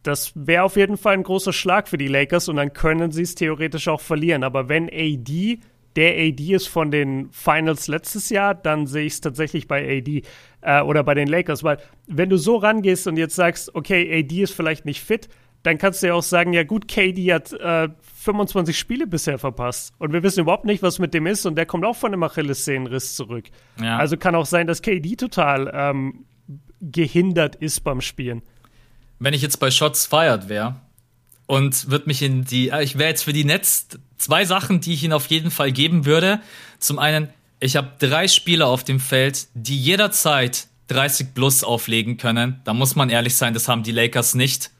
Das 0.03 0.31
wäre 0.35 0.63
auf 0.63 0.75
jeden 0.75 0.97
Fall 0.97 1.13
ein 1.13 1.23
großer 1.23 1.53
Schlag 1.53 1.87
für 1.87 1.97
die 1.97 2.07
Lakers 2.07 2.47
und 2.47 2.55
dann 2.55 2.73
können 2.73 3.11
sie 3.11 3.23
es 3.23 3.35
theoretisch 3.35 3.87
auch 3.87 4.01
verlieren. 4.01 4.43
Aber 4.43 4.69
wenn 4.69 4.89
AD 4.89 5.59
der 5.97 6.13
AD 6.13 6.53
ist 6.53 6.67
von 6.67 6.91
den 6.91 7.29
Finals 7.31 7.87
letztes 7.87 8.29
Jahr, 8.29 8.53
dann 8.53 8.85
sehe 8.85 9.05
ich 9.05 9.13
es 9.13 9.21
tatsächlich 9.21 9.67
bei 9.67 9.97
AD 9.97 10.21
äh, 10.61 10.81
oder 10.81 11.03
bei 11.03 11.15
den 11.15 11.27
Lakers. 11.27 11.63
Weil 11.63 11.79
wenn 12.05 12.29
du 12.29 12.37
so 12.37 12.55
rangehst 12.57 13.07
und 13.07 13.17
jetzt 13.17 13.35
sagst, 13.35 13.73
okay, 13.75 14.19
AD 14.19 14.43
ist 14.43 14.53
vielleicht 14.53 14.85
nicht 14.85 15.01
fit, 15.01 15.27
dann 15.63 15.79
kannst 15.79 16.03
du 16.03 16.07
ja 16.07 16.13
auch 16.13 16.23
sagen, 16.23 16.53
ja 16.53 16.63
gut, 16.63 16.87
KD 16.87 17.33
hat 17.33 17.51
äh, 17.51 17.89
25 18.23 18.77
Spiele 18.77 19.07
bisher 19.07 19.39
verpasst 19.39 19.93
und 19.97 20.13
wir 20.13 20.21
wissen 20.21 20.41
überhaupt 20.41 20.65
nicht, 20.65 20.83
was 20.83 20.99
mit 20.99 21.15
dem 21.15 21.25
ist 21.25 21.45
und 21.47 21.55
der 21.55 21.65
kommt 21.65 21.83
auch 21.83 21.95
von 21.95 22.13
einem 22.13 22.23
Achillessehnenriss 22.23 23.15
zurück. 23.15 23.45
Ja. 23.81 23.97
Also 23.97 24.17
kann 24.17 24.35
auch 24.35 24.45
sein, 24.45 24.67
dass 24.67 24.83
KD 24.83 25.15
total 25.15 25.69
ähm, 25.73 26.25
gehindert 26.79 27.55
ist 27.55 27.83
beim 27.83 28.01
Spielen. 28.01 28.43
Wenn 29.17 29.33
ich 29.33 29.41
jetzt 29.41 29.57
bei 29.57 29.71
Shots 29.71 30.05
fired 30.05 30.47
wäre 30.47 30.75
und 31.47 31.89
würde 31.89 32.05
mich 32.05 32.21
in 32.21 32.43
die, 32.45 32.69
äh, 32.69 32.83
ich 32.83 32.97
wäre 32.97 33.09
jetzt 33.09 33.23
für 33.23 33.33
die 33.33 33.45
Netz 33.45 33.87
zwei 34.17 34.45
Sachen, 34.45 34.81
die 34.81 34.93
ich 34.93 35.03
ihnen 35.03 35.13
auf 35.13 35.27
jeden 35.27 35.49
Fall 35.49 35.71
geben 35.71 36.05
würde. 36.05 36.39
Zum 36.77 36.99
einen, 36.99 37.29
ich 37.59 37.75
habe 37.75 37.93
drei 37.97 38.27
Spieler 38.27 38.67
auf 38.67 38.83
dem 38.83 38.99
Feld, 38.99 39.47
die 39.55 39.79
jederzeit 39.79 40.67
30 40.89 41.33
plus 41.33 41.63
auflegen 41.63 42.17
können. 42.17 42.61
Da 42.65 42.73
muss 42.73 42.95
man 42.95 43.09
ehrlich 43.09 43.35
sein, 43.35 43.53
das 43.53 43.67
haben 43.67 43.83
die 43.83 43.91
Lakers 43.91 44.35
nicht. 44.35 44.71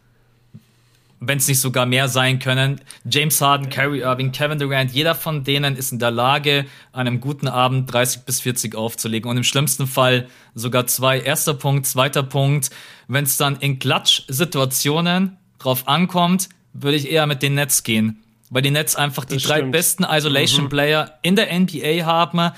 Wenn 1.20 1.39
es 1.39 1.47
nicht 1.47 1.59
sogar 1.59 1.88
mehr 1.88 2.09
sein 2.09 2.38
können. 2.38 2.80
James 3.03 3.41
Harden, 3.41 3.70
Kyrie 3.70 4.01
Irving, 4.01 4.32
Kevin 4.32 4.59
Durant, 4.59 4.91
jeder 4.91 5.15
von 5.15 5.43
denen 5.43 5.76
ist 5.76 5.91
in 5.91 5.97
der 5.97 6.11
Lage, 6.11 6.68
an 6.91 7.07
einem 7.07 7.20
guten 7.20 7.47
Abend 7.47 7.91
30 7.91 8.22
bis 8.22 8.41
40 8.41 8.76
aufzulegen. 8.76 9.30
Und 9.30 9.38
im 9.38 9.43
schlimmsten 9.43 9.88
Fall 9.88 10.28
sogar 10.53 10.86
zwei. 10.86 11.20
Erster 11.20 11.55
Punkt, 11.55 11.88
zweiter 11.88 12.22
Punkt. 12.22 12.70
Wenn 13.07 13.24
es 13.24 13.36
dann 13.38 13.55
in 13.55 13.80
Klatsch-Situationen 13.80 15.38
drauf 15.57 15.88
ankommt, 15.88 16.49
würde 16.82 16.97
ich 16.97 17.11
eher 17.11 17.25
mit 17.28 17.41
den 17.41 17.55
Nets 17.55 17.84
gehen 17.84 18.23
weil 18.49 18.61
die 18.61 18.71
Nets 18.71 18.95
einfach 18.95 19.25
die 19.25 19.36
das 19.36 19.43
drei 19.43 19.57
stimmt. 19.57 19.71
besten 19.71 20.03
Isolation-Player 20.03 21.05
mhm. 21.05 21.11
in 21.21 21.36
der 21.36 21.59
NBA 21.59 22.05
haben 22.05 22.51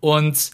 und, 0.00 0.50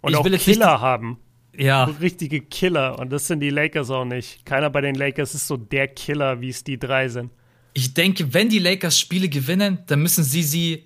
und 0.00 0.14
auch 0.14 0.24
Killer 0.24 0.80
haben. 0.80 1.18
Ja. 1.56 1.84
Richtige 1.84 2.40
Killer. 2.40 2.98
Und 2.98 3.10
das 3.10 3.26
sind 3.26 3.40
die 3.40 3.50
Lakers 3.50 3.90
auch 3.90 4.04
nicht. 4.04 4.46
Keiner 4.46 4.70
bei 4.70 4.80
den 4.80 4.94
Lakers 4.94 5.34
ist 5.34 5.46
so 5.46 5.56
der 5.56 5.88
Killer, 5.88 6.40
wie 6.40 6.48
es 6.48 6.64
die 6.64 6.78
drei 6.78 7.08
sind. 7.08 7.30
Ich 7.74 7.92
denke, 7.94 8.32
wenn 8.32 8.48
die 8.48 8.58
Lakers 8.58 8.98
Spiele 8.98 9.28
gewinnen, 9.28 9.78
dann 9.86 10.00
müssen 10.00 10.24
sie 10.24 10.42
sie 10.42 10.84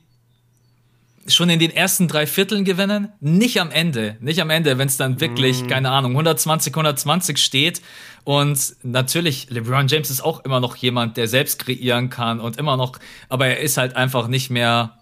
schon 1.26 1.48
in 1.48 1.58
den 1.58 1.70
ersten 1.70 2.08
drei 2.08 2.26
Vierteln 2.26 2.64
gewinnen, 2.64 3.08
nicht 3.20 3.60
am 3.60 3.70
Ende, 3.70 4.16
nicht 4.20 4.40
am 4.40 4.50
Ende, 4.50 4.78
wenn 4.78 4.88
es 4.88 4.96
dann 4.96 5.20
wirklich, 5.20 5.62
mm. 5.62 5.66
keine 5.68 5.90
Ahnung, 5.90 6.12
120, 6.12 6.72
120 6.72 7.38
steht. 7.38 7.82
Und 8.24 8.76
natürlich, 8.82 9.48
LeBron 9.50 9.88
James 9.88 10.10
ist 10.10 10.22
auch 10.22 10.44
immer 10.44 10.60
noch 10.60 10.76
jemand, 10.76 11.16
der 11.16 11.28
selbst 11.28 11.58
kreieren 11.58 12.10
kann 12.10 12.40
und 12.40 12.58
immer 12.58 12.76
noch, 12.76 12.98
aber 13.28 13.46
er 13.46 13.60
ist 13.60 13.76
halt 13.76 13.96
einfach 13.96 14.28
nicht 14.28 14.50
mehr, 14.50 14.98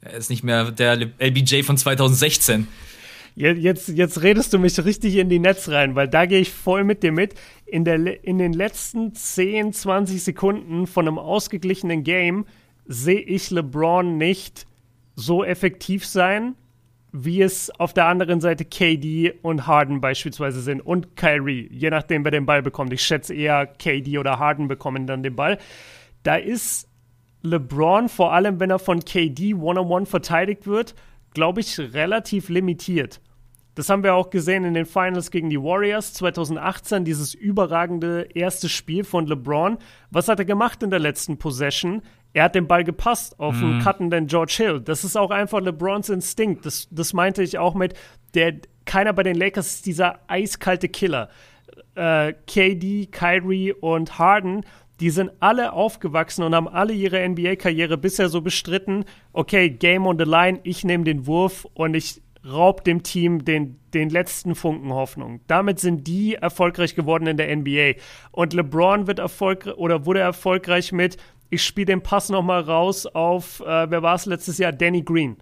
er 0.00 0.14
ist 0.14 0.30
nicht 0.30 0.44
mehr 0.44 0.70
der 0.70 1.10
LBJ 1.18 1.62
von 1.62 1.76
2016. 1.76 2.68
Jetzt, 3.36 3.88
jetzt 3.88 4.22
redest 4.22 4.52
du 4.52 4.60
mich 4.60 4.78
richtig 4.84 5.16
in 5.16 5.28
die 5.28 5.40
Netz 5.40 5.68
rein, 5.68 5.96
weil 5.96 6.06
da 6.06 6.24
gehe 6.24 6.38
ich 6.38 6.52
voll 6.52 6.84
mit 6.84 7.02
dir 7.02 7.10
mit. 7.10 7.34
In, 7.66 7.84
der, 7.84 8.24
in 8.24 8.38
den 8.38 8.52
letzten 8.52 9.12
10, 9.12 9.72
20 9.72 10.22
Sekunden 10.22 10.86
von 10.86 11.08
einem 11.08 11.18
ausgeglichenen 11.18 12.04
Game 12.04 12.46
sehe 12.86 13.20
ich 13.20 13.50
LeBron 13.50 14.18
nicht 14.18 14.66
so 15.14 15.44
effektiv 15.44 16.06
sein, 16.06 16.56
wie 17.12 17.42
es 17.42 17.70
auf 17.78 17.94
der 17.94 18.06
anderen 18.06 18.40
Seite 18.40 18.64
KD 18.64 19.34
und 19.42 19.68
Harden 19.68 20.00
beispielsweise 20.00 20.60
sind 20.60 20.80
und 20.80 21.14
Kyrie, 21.16 21.68
je 21.70 21.90
nachdem, 21.90 22.24
wer 22.24 22.32
den 22.32 22.44
Ball 22.44 22.60
bekommt. 22.60 22.92
Ich 22.92 23.02
schätze 23.02 23.34
eher 23.34 23.66
KD 23.66 24.18
oder 24.18 24.40
Harden 24.40 24.66
bekommen 24.66 25.06
dann 25.06 25.22
den 25.22 25.36
Ball. 25.36 25.58
Da 26.24 26.34
ist 26.34 26.88
LeBron, 27.42 28.08
vor 28.08 28.32
allem 28.32 28.58
wenn 28.58 28.70
er 28.70 28.80
von 28.80 29.04
KD 29.04 29.54
one-on-one 29.54 30.06
verteidigt 30.06 30.66
wird, 30.66 30.96
glaube 31.34 31.60
ich, 31.60 31.78
relativ 31.78 32.48
limitiert. 32.48 33.20
Das 33.76 33.88
haben 33.88 34.02
wir 34.02 34.14
auch 34.14 34.30
gesehen 34.30 34.64
in 34.64 34.74
den 34.74 34.86
Finals 34.86 35.30
gegen 35.30 35.50
die 35.50 35.60
Warriors 35.60 36.14
2018, 36.14 37.04
dieses 37.04 37.34
überragende 37.34 38.28
erste 38.34 38.68
Spiel 38.68 39.04
von 39.04 39.26
LeBron. 39.26 39.78
Was 40.10 40.28
hat 40.28 40.38
er 40.38 40.44
gemacht 40.44 40.82
in 40.82 40.90
der 40.90 41.00
letzten 41.00 41.38
Possession? 41.38 42.02
Er 42.34 42.44
hat 42.44 42.54
den 42.54 42.66
Ball 42.66 42.84
gepasst 42.84 43.40
auf 43.40 43.54
einen 43.54 43.80
cuttenden 43.80 44.26
George 44.26 44.54
Hill. 44.56 44.80
Das 44.80 45.04
ist 45.04 45.16
auch 45.16 45.30
einfach 45.30 45.60
LeBrons 45.60 46.10
Instinkt. 46.10 46.66
Das, 46.66 46.88
das 46.90 47.14
meinte 47.14 47.42
ich 47.42 47.58
auch 47.58 47.74
mit, 47.74 47.94
der, 48.34 48.56
keiner 48.84 49.12
bei 49.12 49.22
den 49.22 49.36
Lakers 49.36 49.76
ist 49.76 49.86
dieser 49.86 50.18
eiskalte 50.26 50.88
Killer. 50.88 51.30
äh, 51.94 52.32
KD, 52.46 53.06
Kyrie 53.06 53.72
und 53.72 54.18
Harden, 54.18 54.64
die 55.00 55.10
sind 55.10 55.30
alle 55.40 55.72
aufgewachsen 55.72 56.42
und 56.42 56.54
haben 56.54 56.68
alle 56.68 56.92
ihre 56.92 57.26
NBA-Karriere 57.28 57.98
bisher 57.98 58.28
so 58.28 58.40
bestritten, 58.40 59.04
okay, 59.32 59.70
Game 59.70 60.06
on 60.06 60.18
the 60.18 60.24
line, 60.24 60.60
ich 60.62 60.84
nehme 60.84 61.04
den 61.04 61.26
Wurf 61.26 61.66
und 61.74 61.94
ich 61.94 62.20
raub 62.46 62.84
dem 62.84 63.02
Team 63.02 63.44
den, 63.44 63.78
den 63.94 64.10
letzten 64.10 64.54
Funken 64.54 64.92
Hoffnung. 64.92 65.40
Damit 65.46 65.80
sind 65.80 66.06
die 66.06 66.34
erfolgreich 66.34 66.94
geworden 66.94 67.26
in 67.26 67.36
der 67.38 67.54
NBA. 67.56 67.92
Und 68.32 68.52
LeBron 68.52 69.06
wird 69.06 69.18
erfolgreich 69.18 69.76
oder 69.76 70.04
wurde 70.04 70.20
erfolgreich 70.20 70.92
mit, 70.92 71.16
ich 71.50 71.64
spiele 71.64 71.86
den 71.86 72.02
Pass 72.02 72.28
nochmal 72.28 72.62
raus 72.62 73.06
auf, 73.06 73.60
äh, 73.60 73.90
wer 73.90 74.02
war 74.02 74.14
es 74.14 74.26
letztes 74.26 74.58
Jahr? 74.58 74.72
Danny 74.72 75.02
Green. 75.02 75.36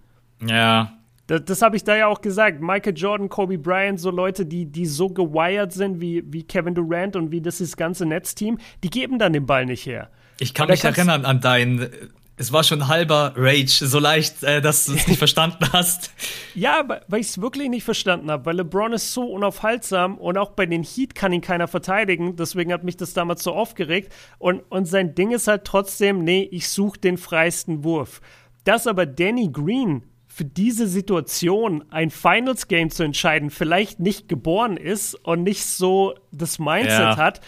Ja. 0.44 0.92
Das, 1.26 1.44
das 1.44 1.62
habe 1.62 1.76
ich 1.76 1.84
da 1.84 1.96
ja 1.96 2.08
auch 2.08 2.20
gesagt. 2.20 2.60
Michael 2.60 2.96
Jordan, 2.96 3.28
Kobe 3.28 3.58
Bryant, 3.58 4.00
so 4.00 4.10
Leute, 4.10 4.44
die, 4.44 4.66
die 4.66 4.86
so 4.86 5.08
gewired 5.08 5.72
sind 5.72 6.00
wie, 6.00 6.22
wie 6.32 6.42
Kevin 6.42 6.74
Durant 6.74 7.16
und 7.16 7.30
wie 7.30 7.40
das, 7.40 7.58
das 7.58 7.76
ganze 7.76 8.06
Netzteam, 8.06 8.58
die 8.82 8.90
geben 8.90 9.18
dann 9.18 9.32
den 9.32 9.46
Ball 9.46 9.66
nicht 9.66 9.86
her. 9.86 10.10
Ich 10.38 10.54
kann 10.54 10.68
mich 10.68 10.84
erinnern 10.84 11.24
an 11.24 11.40
dein 11.40 11.88
es 12.42 12.52
war 12.52 12.64
schon 12.64 12.88
halber 12.88 13.34
Rage, 13.36 13.86
so 13.86 14.00
leicht, 14.00 14.42
äh, 14.42 14.60
dass 14.60 14.86
du 14.86 14.94
es 14.94 15.06
nicht 15.06 15.18
verstanden 15.26 15.64
hast. 15.72 16.10
Ja, 16.54 16.84
weil 17.06 17.20
ich 17.20 17.28
es 17.28 17.40
wirklich 17.40 17.68
nicht 17.68 17.84
verstanden 17.84 18.30
habe, 18.32 18.46
weil 18.46 18.56
LeBron 18.56 18.92
ist 18.92 19.14
so 19.14 19.22
unaufhaltsam 19.22 20.18
und 20.18 20.36
auch 20.36 20.50
bei 20.50 20.66
den 20.66 20.82
Heat 20.82 21.14
kann 21.14 21.32
ihn 21.32 21.40
keiner 21.40 21.68
verteidigen. 21.68 22.34
Deswegen 22.34 22.72
hat 22.72 22.82
mich 22.82 22.96
das 22.96 23.14
damals 23.14 23.44
so 23.44 23.52
aufgeregt. 23.52 24.12
Und, 24.38 24.60
und 24.70 24.86
sein 24.86 25.14
Ding 25.14 25.30
ist 25.30 25.46
halt 25.46 25.64
trotzdem, 25.64 26.24
nee, 26.24 26.48
ich 26.50 26.68
suche 26.68 26.98
den 26.98 27.16
freisten 27.16 27.84
Wurf. 27.84 28.20
Dass 28.64 28.88
aber 28.88 29.06
Danny 29.06 29.48
Green 29.52 30.02
für 30.26 30.44
diese 30.44 30.88
Situation 30.88 31.84
ein 31.90 32.10
Finals 32.10 32.66
Game 32.66 32.90
zu 32.90 33.02
entscheiden 33.02 33.50
vielleicht 33.50 34.00
nicht 34.00 34.28
geboren 34.28 34.78
ist 34.78 35.14
und 35.14 35.42
nicht 35.42 35.64
so 35.64 36.14
das 36.32 36.58
Mindset 36.58 36.98
ja. 36.98 37.16
hat, 37.18 37.40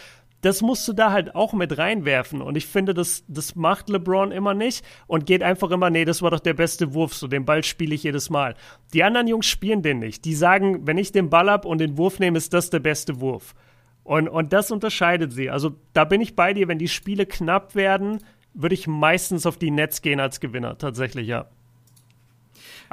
das 0.44 0.60
musst 0.60 0.86
du 0.86 0.92
da 0.92 1.10
halt 1.10 1.34
auch 1.34 1.54
mit 1.54 1.78
reinwerfen. 1.78 2.42
Und 2.42 2.56
ich 2.56 2.66
finde, 2.66 2.92
das, 2.92 3.24
das 3.28 3.56
macht 3.56 3.88
LeBron 3.88 4.30
immer 4.30 4.52
nicht 4.52 4.84
und 5.06 5.24
geht 5.24 5.42
einfach 5.42 5.70
immer, 5.70 5.88
nee, 5.88 6.04
das 6.04 6.20
war 6.20 6.30
doch 6.30 6.40
der 6.40 6.52
beste 6.52 6.92
Wurf, 6.92 7.14
so 7.14 7.28
den 7.28 7.46
Ball 7.46 7.64
spiele 7.64 7.94
ich 7.94 8.02
jedes 8.02 8.28
Mal. 8.28 8.54
Die 8.92 9.02
anderen 9.02 9.26
Jungs 9.26 9.46
spielen 9.46 9.80
den 9.80 10.00
nicht. 10.00 10.24
Die 10.26 10.34
sagen, 10.34 10.86
wenn 10.86 10.98
ich 10.98 11.12
den 11.12 11.30
Ball 11.30 11.48
ab 11.48 11.64
und 11.64 11.78
den 11.78 11.96
Wurf 11.96 12.18
nehme, 12.18 12.36
ist 12.36 12.52
das 12.52 12.68
der 12.68 12.80
beste 12.80 13.20
Wurf. 13.20 13.54
Und, 14.02 14.28
und 14.28 14.52
das 14.52 14.70
unterscheidet 14.70 15.32
sie. 15.32 15.48
Also 15.48 15.76
da 15.94 16.04
bin 16.04 16.20
ich 16.20 16.36
bei 16.36 16.52
dir, 16.52 16.68
wenn 16.68 16.78
die 16.78 16.88
Spiele 16.88 17.24
knapp 17.24 17.74
werden, 17.74 18.18
würde 18.52 18.74
ich 18.74 18.86
meistens 18.86 19.46
auf 19.46 19.56
die 19.56 19.70
Nets 19.70 20.02
gehen 20.02 20.20
als 20.20 20.40
Gewinner, 20.40 20.76
tatsächlich, 20.76 21.26
ja. 21.26 21.46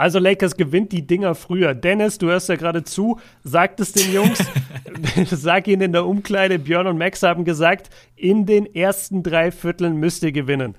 Also 0.01 0.17
Lakers 0.17 0.57
gewinnt 0.57 0.91
die 0.93 1.05
Dinger 1.05 1.35
früher. 1.35 1.75
Dennis, 1.75 2.17
du 2.17 2.25
hörst 2.25 2.49
ja 2.49 2.55
gerade 2.55 2.83
zu, 2.83 3.19
sagt 3.43 3.79
es 3.79 3.91
den 3.91 4.11
Jungs, 4.11 4.39
sag 5.29 5.67
ihnen 5.67 5.83
in 5.83 5.91
der 5.91 6.07
Umkleide, 6.07 6.57
Björn 6.57 6.87
und 6.87 6.97
Max 6.97 7.21
haben 7.21 7.45
gesagt, 7.45 7.91
in 8.15 8.47
den 8.47 8.65
ersten 8.73 9.21
drei 9.21 9.51
Vierteln 9.51 9.97
müsst 9.97 10.23
ihr 10.23 10.31
gewinnen. 10.31 10.73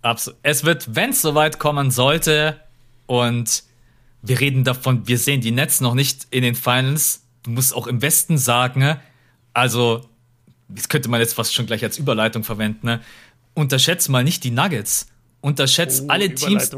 Absolut. 0.00 0.38
Es 0.42 0.64
wird, 0.64 0.96
wenn 0.96 1.10
es 1.10 1.20
soweit 1.20 1.58
kommen 1.58 1.90
sollte, 1.90 2.58
und 3.04 3.62
wir 4.22 4.40
reden 4.40 4.64
davon, 4.64 5.06
wir 5.06 5.18
sehen 5.18 5.42
die 5.42 5.50
Nets 5.50 5.82
noch 5.82 5.92
nicht 5.92 6.28
in 6.30 6.44
den 6.44 6.54
Finals. 6.54 7.26
Du 7.42 7.50
musst 7.50 7.76
auch 7.76 7.86
im 7.86 8.00
Westen 8.00 8.38
sagen, 8.38 8.96
also, 9.52 10.08
das 10.70 10.88
könnte 10.88 11.10
man 11.10 11.20
jetzt 11.20 11.34
fast 11.34 11.52
schon 11.52 11.66
gleich 11.66 11.84
als 11.84 11.98
Überleitung 11.98 12.42
verwenden, 12.42 12.86
ne? 12.86 13.00
unterschätzt 13.52 14.08
mal 14.08 14.24
nicht 14.24 14.44
die 14.44 14.50
Nuggets. 14.50 15.08
Unterschätzt 15.42 16.04
oh, 16.06 16.08
alle 16.08 16.34
Teams 16.34 16.70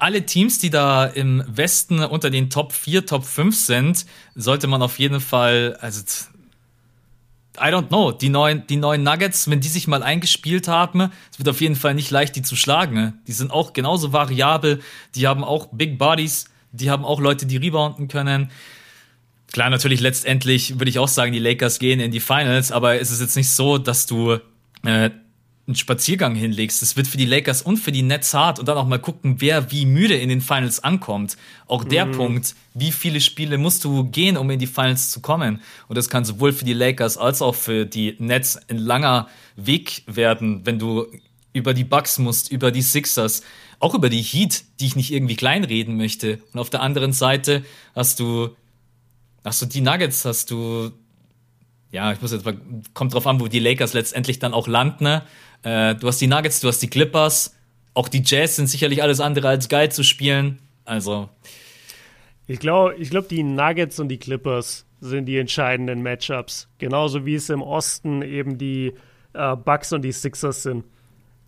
alle 0.00 0.24
Teams, 0.24 0.58
die 0.58 0.70
da 0.70 1.04
im 1.04 1.44
Westen 1.46 2.00
unter 2.00 2.30
den 2.30 2.50
Top 2.50 2.72
4, 2.72 3.06
Top 3.06 3.24
5 3.24 3.56
sind, 3.56 4.06
sollte 4.34 4.66
man 4.66 4.82
auf 4.82 4.98
jeden 4.98 5.20
Fall, 5.20 5.76
also 5.80 6.02
I 7.58 7.64
don't 7.64 7.88
know, 7.88 8.10
die 8.10 8.30
neuen, 8.30 8.66
die 8.66 8.76
neuen 8.76 9.02
Nuggets, 9.02 9.50
wenn 9.50 9.60
die 9.60 9.68
sich 9.68 9.86
mal 9.86 10.02
eingespielt 10.02 10.68
haben, 10.68 11.10
es 11.30 11.38
wird 11.38 11.48
auf 11.48 11.60
jeden 11.60 11.76
Fall 11.76 11.94
nicht 11.94 12.10
leicht, 12.10 12.34
die 12.36 12.42
zu 12.42 12.56
schlagen. 12.56 13.20
Die 13.26 13.32
sind 13.32 13.50
auch 13.50 13.72
genauso 13.72 14.12
variabel, 14.12 14.80
die 15.14 15.26
haben 15.26 15.44
auch 15.44 15.68
Big 15.72 15.98
Bodies, 15.98 16.46
die 16.72 16.90
haben 16.90 17.04
auch 17.04 17.20
Leute, 17.20 17.46
die 17.46 17.58
rebounden 17.58 18.08
können. 18.08 18.50
Klar, 19.52 19.68
natürlich 19.68 20.00
letztendlich 20.00 20.78
würde 20.78 20.90
ich 20.90 20.98
auch 20.98 21.08
sagen, 21.08 21.32
die 21.32 21.38
Lakers 21.40 21.78
gehen 21.78 22.00
in 22.00 22.12
die 22.12 22.20
Finals, 22.20 22.72
aber 22.72 23.00
es 23.00 23.10
ist 23.10 23.20
jetzt 23.20 23.36
nicht 23.36 23.50
so, 23.50 23.78
dass 23.78 24.06
du 24.06 24.38
äh, 24.84 25.10
einen 25.70 25.76
Spaziergang 25.76 26.34
hinlegst. 26.34 26.82
Das 26.82 26.96
wird 26.96 27.06
für 27.06 27.16
die 27.16 27.24
Lakers 27.24 27.62
und 27.62 27.76
für 27.76 27.92
die 27.92 28.02
Nets 28.02 28.34
hart 28.34 28.58
und 28.58 28.66
dann 28.66 28.76
auch 28.76 28.86
mal 28.86 28.98
gucken, 28.98 29.36
wer 29.38 29.70
wie 29.70 29.86
müde 29.86 30.16
in 30.16 30.28
den 30.28 30.40
Finals 30.40 30.82
ankommt. 30.82 31.36
Auch 31.66 31.84
der 31.84 32.06
mhm. 32.06 32.12
Punkt, 32.12 32.54
wie 32.74 32.90
viele 32.90 33.20
Spiele 33.20 33.56
musst 33.56 33.84
du 33.84 34.04
gehen, 34.04 34.36
um 34.36 34.50
in 34.50 34.58
die 34.58 34.66
Finals 34.66 35.10
zu 35.10 35.20
kommen? 35.20 35.60
Und 35.86 35.96
das 35.96 36.08
kann 36.08 36.24
sowohl 36.24 36.52
für 36.52 36.64
die 36.64 36.72
Lakers 36.72 37.16
als 37.16 37.40
auch 37.40 37.54
für 37.54 37.86
die 37.86 38.16
Nets 38.18 38.58
ein 38.68 38.78
langer 38.78 39.28
Weg 39.56 40.02
werden, 40.06 40.66
wenn 40.66 40.78
du 40.78 41.06
über 41.52 41.72
die 41.72 41.84
Bucks 41.84 42.18
musst, 42.18 42.50
über 42.50 42.72
die 42.72 42.82
Sixers, 42.82 43.42
auch 43.78 43.94
über 43.94 44.10
die 44.10 44.22
Heat, 44.22 44.64
die 44.80 44.86
ich 44.86 44.96
nicht 44.96 45.12
irgendwie 45.12 45.36
kleinreden 45.36 45.96
möchte. 45.96 46.40
Und 46.52 46.60
auf 46.60 46.70
der 46.70 46.82
anderen 46.82 47.12
Seite 47.12 47.64
hast 47.94 48.18
du, 48.18 48.50
hast 49.44 49.62
du 49.62 49.66
die 49.66 49.80
Nuggets, 49.80 50.24
hast 50.24 50.50
du 50.50 50.92
ja, 51.92 52.12
ich 52.12 52.20
muss 52.22 52.32
jetzt 52.32 52.44
mal, 52.44 52.56
kommt 52.94 53.14
drauf 53.14 53.26
an, 53.26 53.40
wo 53.40 53.48
die 53.48 53.58
Lakers 53.58 53.94
letztendlich 53.94 54.38
dann 54.38 54.54
auch 54.54 54.68
landen. 54.68 55.04
Ne? 55.04 55.22
Äh, 55.62 55.94
du 55.94 56.08
hast 56.08 56.20
die 56.20 56.26
Nuggets, 56.26 56.60
du 56.60 56.68
hast 56.68 56.80
die 56.80 56.88
Clippers. 56.88 57.54
Auch 57.94 58.08
die 58.08 58.22
Jazz 58.24 58.56
sind 58.56 58.68
sicherlich 58.68 59.02
alles 59.02 59.20
andere 59.20 59.48
als 59.48 59.68
geil 59.68 59.90
zu 59.90 60.02
spielen. 60.02 60.58
Also. 60.84 61.28
Ich 62.46 62.58
glaube, 62.58 62.96
ich 62.96 63.10
glaub, 63.10 63.28
die 63.28 63.42
Nuggets 63.42 64.00
und 64.00 64.08
die 64.08 64.18
Clippers 64.18 64.86
sind 65.00 65.26
die 65.26 65.38
entscheidenden 65.38 66.02
Matchups. 66.02 66.68
Genauso 66.78 67.26
wie 67.26 67.34
es 67.34 67.48
im 67.48 67.62
Osten 67.62 68.22
eben 68.22 68.58
die 68.58 68.92
äh, 69.34 69.56
Bucks 69.56 69.92
und 69.92 70.02
die 70.02 70.12
Sixers 70.12 70.62
sind. 70.62 70.84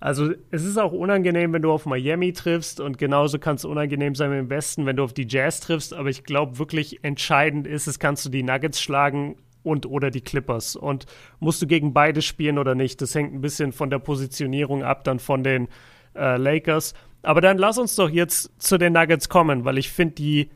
Also 0.01 0.33
es 0.51 0.65
ist 0.65 0.79
auch 0.79 0.91
unangenehm, 0.91 1.53
wenn 1.53 1.63
du 1.63 1.71
auf 1.71 1.87
Miami 1.87 2.33
triffst 2.33 2.81
und 2.81 2.99
genauso 2.99 3.39
kann 3.39 3.55
es 3.55 3.65
unangenehm 3.65 4.17
sein 4.17 4.33
im 4.33 4.51
Westen, 4.51 4.85
wenn 4.85 4.97
du 4.97 5.05
auf 5.05 5.13
die 5.13 5.29
Jazz 5.29 5.61
triffst. 5.61 5.95
Aber 5.95 6.09
ich 6.09 6.25
glaube 6.25 6.59
wirklich 6.59 7.05
entscheidend 7.05 7.69
ist 7.69 7.87
es, 7.87 8.01
kannst 8.01 8.25
du 8.25 8.29
die 8.29 8.43
Nuggets 8.43 8.83
schlagen 8.83 9.37
und 9.63 9.87
oder 9.87 10.11
die 10.11 10.21
Clippers. 10.21 10.77
Und 10.77 11.07
musst 11.41 11.63
du 11.63 11.67
gegen 11.67 11.93
beide 11.93 12.23
spielen 12.23 12.59
oder 12.59 12.75
nicht? 12.75 13.01
Das 13.01 13.15
hängt 13.15 13.35
ein 13.35 13.41
bisschen 13.41 13.73
von 13.73 13.91
der 13.91 13.99
Positionierung 13.99 14.83
ab, 14.83 15.05
dann 15.05 15.19
von 15.19 15.43
den 15.43 15.69
äh, 16.15 16.37
Lakers. 16.37 16.95
Aber 17.23 17.41
dann 17.41 17.59
lass 17.59 17.79
uns 17.79 17.95
doch 17.97 18.11
jetzt 18.11 18.51
zu 18.61 18.79
den 18.79 18.95
Nuggets 18.95 19.29
kommen, 19.29 19.65
weil 19.65 19.79
ich 19.79 19.91
finde 19.91 20.15
die 20.15 20.51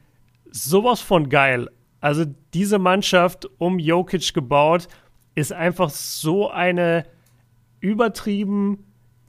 sowas 0.50 1.00
von 1.00 1.28
geil. 1.28 1.68
Also 2.00 2.24
diese 2.54 2.78
Mannschaft 2.78 3.48
um 3.58 3.78
Jokic 3.78 4.34
gebaut 4.34 4.88
ist 5.34 5.52
einfach 5.52 5.90
so 5.90 6.50
eine 6.50 7.04
übertrieben 7.80 8.84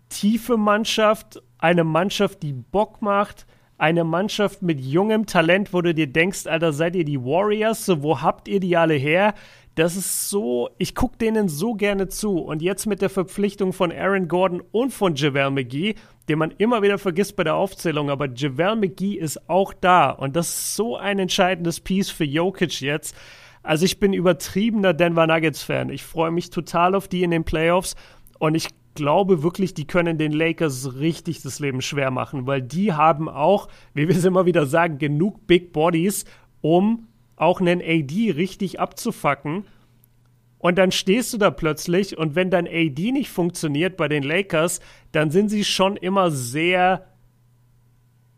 tiefe 0.10 0.58
Mannschaft, 0.58 1.42
eine 1.60 1.84
Mannschaft, 1.84 2.44
die 2.44 2.54
Bock 2.54 3.02
macht, 3.02 3.46
eine 3.78 4.04
Mannschaft 4.04 4.62
mit 4.62 4.80
jungem 4.80 5.26
Talent, 5.26 5.74
wo 5.74 5.82
du 5.82 5.94
dir 5.94 6.08
denkst, 6.08 6.48
Alter, 6.48 6.74
seid 6.74 6.96
ihr 6.96 7.06
die 7.06 7.24
Warriors? 7.24 7.86
So, 7.86 8.02
wo 8.02 8.22
habt 8.22 8.48
ihr 8.48 8.60
die 8.60 8.76
alle 8.76 8.96
her? 8.96 9.36
Das 9.78 9.96
ist 9.96 10.32
so, 10.32 10.72
ich 10.80 10.96
gucke 10.96 11.20
denen 11.20 11.50
so 11.50 11.76
gerne 11.76 12.08
zu. 12.08 12.40
Und 12.40 12.64
jetzt 12.64 12.88
mit 12.88 13.00
der 13.00 13.12
Verpflichtung 13.12 13.74
von 13.74 13.92
Aaron 13.92 14.28
Gordon 14.28 14.64
und 14.72 14.92
von 14.92 15.14
JaVale 15.14 15.52
McGee, 15.52 15.94
den 16.28 16.40
man 16.40 16.50
immer 16.58 16.82
wieder 16.82 16.98
vergisst 16.98 17.36
bei 17.36 17.44
der 17.44 17.54
Aufzählung, 17.54 18.10
aber 18.10 18.28
JaVale 18.28 18.76
McGee 18.76 19.14
ist 19.14 19.48
auch 19.48 19.74
da. 19.74 20.10
Und 20.10 20.36
das 20.36 20.48
ist 20.50 20.76
so 20.76 20.98
ein 20.98 21.20
entscheidendes 21.20 21.80
Piece 21.80 22.10
für 22.10 22.24
Jokic 22.24 22.82
jetzt. 22.82 23.16
Also 23.62 23.86
ich 23.86 24.00
bin 24.00 24.14
übertriebener 24.14 24.96
Denver 24.96 25.28
Nuggets-Fan. 25.28 25.92
Ich 25.92 26.04
freue 26.04 26.32
mich 26.32 26.50
total 26.50 26.96
auf 26.96 27.08
die 27.08 27.22
in 27.22 27.30
den 27.30 27.44
Playoffs. 27.44 27.96
Und 28.40 28.56
ich 28.56 28.70
glaube 28.96 29.44
wirklich, 29.44 29.76
die 29.76 29.86
können 29.86 30.18
den 30.18 30.32
Lakers 30.32 30.96
richtig 30.96 31.44
das 31.44 31.60
Leben 31.60 31.84
schwer 31.84 32.10
machen, 32.10 32.48
weil 32.48 32.64
die 32.64 32.94
haben 32.94 33.30
auch, 33.30 33.68
wie 33.94 34.08
wir 34.08 34.16
es 34.16 34.26
immer 34.26 34.48
wieder 34.48 34.66
sagen, 34.66 34.98
genug 34.98 35.46
Big 35.46 35.72
Bodies, 35.72 36.26
um 36.62 37.07
auch 37.38 37.62
einen 37.62 37.82
AD 37.82 38.32
richtig 38.32 38.80
abzufacken. 38.82 39.66
Und 40.60 40.78
dann 40.78 40.92
stehst 40.92 41.34
du 41.34 41.38
da 41.38 41.52
plötzlich 41.52 42.18
und 42.18 42.36
wenn 42.36 42.50
dein 42.50 42.68
AD 42.68 43.12
nicht 43.12 43.30
funktioniert 43.30 43.96
bei 43.96 44.08
den 44.08 44.24
Lakers, 44.24 44.82
dann 45.12 45.32
sind 45.32 45.50
sie 45.50 45.64
schon 45.64 45.96
immer 45.96 46.32
sehr 46.32 47.06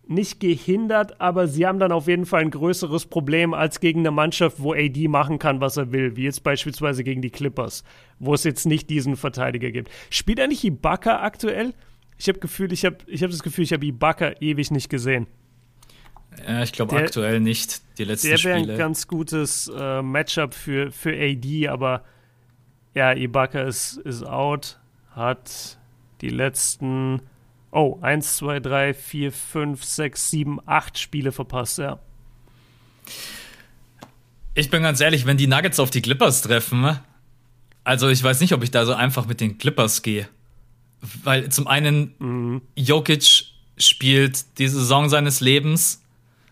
nicht 0.06 0.40
gehindert, 0.40 1.22
aber 1.22 1.48
sie 1.48 1.68
haben 1.68 1.80
dann 1.80 1.92
auf 1.92 2.08
jeden 2.08 2.26
Fall 2.26 2.42
ein 2.42 2.50
größeres 2.50 3.06
Problem 3.06 3.54
als 3.54 3.80
gegen 3.80 4.00
eine 4.00 4.12
Mannschaft, 4.12 4.58
wo 4.60 4.74
AD 4.74 5.08
machen 5.08 5.38
kann, 5.38 5.62
was 5.62 5.78
er 5.78 5.92
will, 5.92 6.16
wie 6.16 6.24
jetzt 6.24 6.44
beispielsweise 6.44 7.04
gegen 7.04 7.22
die 7.22 7.30
Clippers, 7.30 7.84
wo 8.18 8.34
es 8.34 8.44
jetzt 8.44 8.66
nicht 8.66 8.90
diesen 8.90 9.16
Verteidiger 9.16 9.72
gibt. 9.72 9.90
Spielt 10.10 10.40
er 10.40 10.48
nicht 10.48 10.64
Ibaka 10.64 11.22
aktuell? 11.22 11.74
Ich 12.18 12.28
habe 12.28 12.40
Gefühl, 12.40 12.74
ich 12.74 12.86
habe 12.86 12.98
ich 13.06 13.22
hab 13.22 13.30
das 13.30 13.44
Gefühl, 13.44 13.64
ich 13.64 13.72
habe 13.72 13.86
Ibaka 13.86 14.34
ewig 14.42 14.72
nicht 14.72 14.90
gesehen. 14.90 15.28
Ja, 16.48 16.64
ich 16.64 16.72
glaube 16.72 16.95
aktuell 16.98 17.40
nicht, 17.40 17.82
die 17.98 18.03
letzten 18.03 18.30
der 18.30 18.38
Spiele. 18.38 18.53
Der 18.53 18.68
wäre 18.68 18.74
ein 18.74 18.78
ganz 18.78 19.07
gutes 19.07 19.72
äh, 19.76 20.02
Matchup 20.02 20.53
für, 20.53 20.91
für 20.91 21.11
AD, 21.11 21.68
aber 21.68 22.03
ja, 22.94 23.14
Ibaka 23.14 23.61
ist, 23.61 23.98
ist 23.98 24.24
out, 24.26 24.80
hat 25.11 25.78
die 26.22 26.30
letzten, 26.30 27.22
oh, 27.72 27.98
1, 28.02 28.38
2, 28.38 28.60
3, 28.60 28.94
4, 28.94 29.32
5, 29.32 29.84
6, 29.84 30.30
7, 30.30 30.60
8 30.66 30.98
Spiele 30.98 31.32
verpasst, 31.32 31.78
ja. 31.78 31.99
Ich 34.53 34.70
bin 34.70 34.84
ganz 34.84 34.99
ehrlich, 34.99 35.26
wenn 35.26 35.38
die 35.38 35.48
Nuggets 35.48 35.80
auf 35.80 35.90
die 35.90 36.02
Clippers 36.02 36.41
treffen, 36.41 36.99
also 37.84 38.10
ich 38.10 38.22
weiß 38.22 38.41
nicht, 38.41 38.53
ob 38.53 38.64
ich 38.64 38.72
da 38.72 38.86
so 38.86 38.94
einfach 38.94 39.26
mit 39.26 39.41
den 39.41 39.57
Clippers 39.57 40.02
gehe. 40.02 40.28
Weil 41.24 41.49
zum 41.49 41.68
einen 41.68 42.14
mhm. 42.20 42.61
Jokic 42.76 43.45
spielt 43.78 44.60
die 44.60 44.68
Saison 44.68 45.10
seines 45.10 45.40
Lebens. 45.40 46.03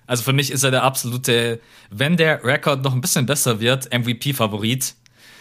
Also 0.08 0.24
für 0.24 0.34
mich 0.34 0.52
ist 0.52 0.64
er 0.64 0.72
der 0.72 0.84
absolute, 0.84 1.60
wenn 1.92 2.18
der 2.18 2.44
Rekord 2.44 2.84
noch 2.84 2.94
ein 2.94 3.02
bisschen 3.02 3.26
besser 3.26 3.60
wird, 3.60 3.94
MVP-Favorit. 3.94 4.96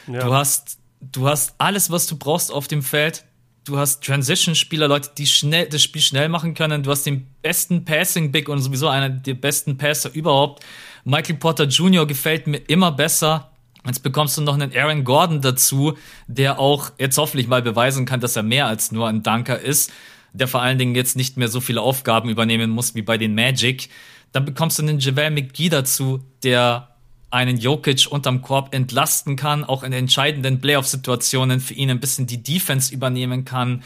Ja. 0.09 0.25
Du 0.25 0.35
hast, 0.35 0.79
du 1.01 1.29
hast 1.29 1.55
alles, 1.59 1.91
was 1.91 2.07
du 2.07 2.17
brauchst 2.17 2.53
auf 2.53 2.69
dem 2.69 2.83
Feld. 2.83 3.25
Du 3.65 3.79
hast 3.79 4.05
Transition-Spieler, 4.05 4.89
Leute, 4.89 5.11
die 5.17 5.27
schnell, 5.27 5.69
das 5.69 5.83
Spiel 5.83 6.03
schnell 6.03 6.29
machen 6.29 6.55
können. 6.55 6.83
Du 6.83 6.91
hast 6.91 7.05
den 7.05 7.27
besten 7.43 7.85
Passing-Big 7.85 8.49
und 8.49 8.61
sowieso 8.61 8.89
einer 8.89 9.09
der 9.09 9.35
besten 9.35 9.79
Passer 9.79 10.13
überhaupt. 10.13 10.65
Michael 11.05 11.37
Porter 11.37 11.65
Jr. 11.65 12.07
gefällt 12.07 12.47
mir 12.47 12.59
immer 12.59 12.93
besser. 12.93 13.51
Jetzt 13.87 14.03
bekommst 14.03 14.37
du 14.37 14.43
noch 14.43 14.55
einen 14.55 14.77
Aaron 14.77 15.05
Gordon 15.05 15.41
dazu, 15.41 15.97
der 16.27 16.59
auch 16.59 16.91
jetzt 16.99 17.19
hoffentlich 17.19 17.47
mal 17.47 17.63
beweisen 17.63 18.05
kann, 18.05 18.21
dass 18.21 18.35
er 18.35 18.43
mehr 18.43 18.67
als 18.67 18.91
nur 18.91 19.07
ein 19.07 19.23
Dunker 19.23 19.59
ist, 19.61 19.93
der 20.33 20.49
vor 20.49 20.63
allen 20.63 20.79
Dingen 20.79 20.97
jetzt 20.97 21.17
nicht 21.17 21.37
mehr 21.37 21.49
so 21.49 21.61
viele 21.61 21.81
Aufgaben 21.81 22.29
übernehmen 22.29 22.71
muss 22.71 22.97
wie 22.97 23.03
bei 23.03 23.17
den 23.17 23.35
Magic. 23.35 23.89
Dann 24.37 24.45
bekommst 24.45 24.79
du 24.79 24.83
einen 24.83 24.99
JaVale 24.99 25.31
McGee 25.31 25.71
dazu, 25.71 26.21
der 26.43 26.89
einen 27.31 27.57
Jokic 27.57 28.07
unterm 28.11 28.43
Korb 28.43 28.75
entlasten 28.75 29.35
kann, 29.35 29.65
auch 29.65 29.83
in 29.83 29.95
entscheidenden 29.95 30.61
Playoff-Situationen 30.61 31.59
für 31.59 31.73
ihn 31.73 31.89
ein 31.89 32.01
bisschen 32.01 32.27
die 32.27 32.43
Defense 32.43 32.93
übernehmen 32.93 33.47
kann. 33.47 33.83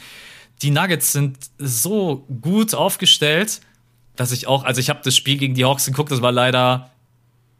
Die 0.61 0.69
Nuggets 0.69 1.13
sind 1.13 1.37
so 1.57 2.27
gut 2.41 2.73
aufgestellt, 2.73 3.61
dass 4.17 4.33
ich 4.33 4.45
auch, 4.45 4.65
also 4.65 4.81
ich 4.81 4.89
habe 4.89 4.99
das 5.05 5.15
Spiel 5.15 5.37
gegen 5.37 5.53
die 5.53 5.63
Hawks 5.63 5.85
geguckt, 5.85 6.11
das 6.11 6.21
war 6.21 6.33
leider 6.33 6.91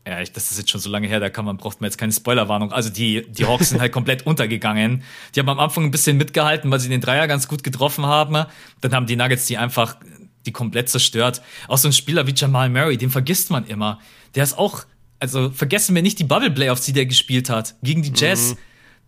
ja, 0.06 0.20
ich, 0.20 0.34
das 0.34 0.52
ist 0.52 0.58
jetzt 0.58 0.70
schon 0.70 0.82
so 0.82 0.90
lange 0.90 1.08
her, 1.08 1.22
da 1.22 1.30
kann 1.30 1.46
man, 1.46 1.56
braucht 1.56 1.80
man 1.80 1.88
jetzt 1.88 1.98
keine 1.98 2.12
Spoilerwarnung. 2.12 2.74
Also 2.74 2.90
die, 2.90 3.26
die 3.32 3.46
Hawks 3.46 3.70
sind 3.70 3.80
halt 3.80 3.92
komplett 3.94 4.26
untergegangen. 4.26 5.04
Die 5.34 5.40
haben 5.40 5.48
am 5.48 5.60
Anfang 5.60 5.86
ein 5.86 5.92
bisschen 5.92 6.18
mitgehalten, 6.18 6.70
weil 6.72 6.80
sie 6.80 6.90
den 6.90 7.00
Dreier 7.02 7.28
ganz 7.28 7.48
gut 7.48 7.64
getroffen 7.64 8.06
haben. 8.06 8.46
Dann 8.82 8.94
haben 8.94 9.06
die 9.06 9.16
Nuggets 9.16 9.46
die 9.46 9.58
einfach, 9.58 9.98
die 10.46 10.52
komplett 10.52 10.90
zerstört. 10.90 11.42
Auch 11.68 11.78
so 11.78 11.88
ein 11.88 11.94
Spieler 11.94 12.28
wie 12.28 12.34
Jamal 12.36 12.70
Murray, 12.70 12.98
den 12.98 13.10
vergisst 13.10 13.50
man 13.50 13.66
immer. 13.66 14.00
Der 14.36 14.44
ist 14.44 14.58
auch, 14.58 14.86
also 15.20 15.50
vergessen 15.50 15.96
wir 15.96 16.02
nicht 16.02 16.20
die 16.20 16.24
Bubble 16.24 16.52
Playoffs, 16.52 16.86
die 16.86 16.94
der 16.94 17.06
gespielt 17.06 17.50
hat. 17.50 17.76
Gegen 17.84 18.02
die 18.02 18.14
Jazz. 18.16 18.52
Mhm. 18.52 18.58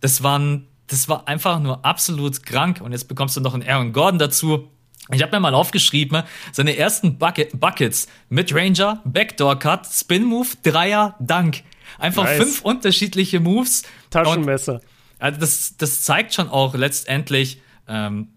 Das 0.00 0.22
waren, 0.22 0.66
das 0.86 1.08
war 1.08 1.28
einfach 1.28 1.60
nur 1.60 1.84
absolut 1.84 2.44
krank. 2.44 2.80
Und 2.80 2.92
jetzt 2.92 3.08
bekommst 3.08 3.36
du 3.36 3.40
noch 3.40 3.54
einen 3.54 3.68
Aaron 3.68 3.92
Gordon 3.92 4.18
dazu 4.18 4.68
ich 5.12 5.22
habe 5.22 5.36
mir 5.36 5.40
mal 5.40 5.54
aufgeschrieben, 5.54 6.22
seine 6.52 6.76
ersten 6.76 7.18
Bucket 7.18 7.60
Buckets 7.60 8.08
mit 8.30 8.54
Ranger, 8.54 9.02
Backdoor 9.04 9.58
Cut, 9.58 9.86
Spin 9.86 10.24
Move, 10.24 10.48
Dreier, 10.62 11.14
Dank. 11.20 11.62
Einfach 11.98 12.24
nice. 12.24 12.38
fünf 12.38 12.62
unterschiedliche 12.62 13.38
Moves. 13.38 13.82
Taschenmesser. 14.08 14.74
Und, 14.74 14.82
also 15.18 15.40
das, 15.40 15.76
das 15.76 16.02
zeigt 16.02 16.32
schon 16.32 16.48
auch 16.48 16.74
letztendlich, 16.74 17.60
ähm, 17.86 18.28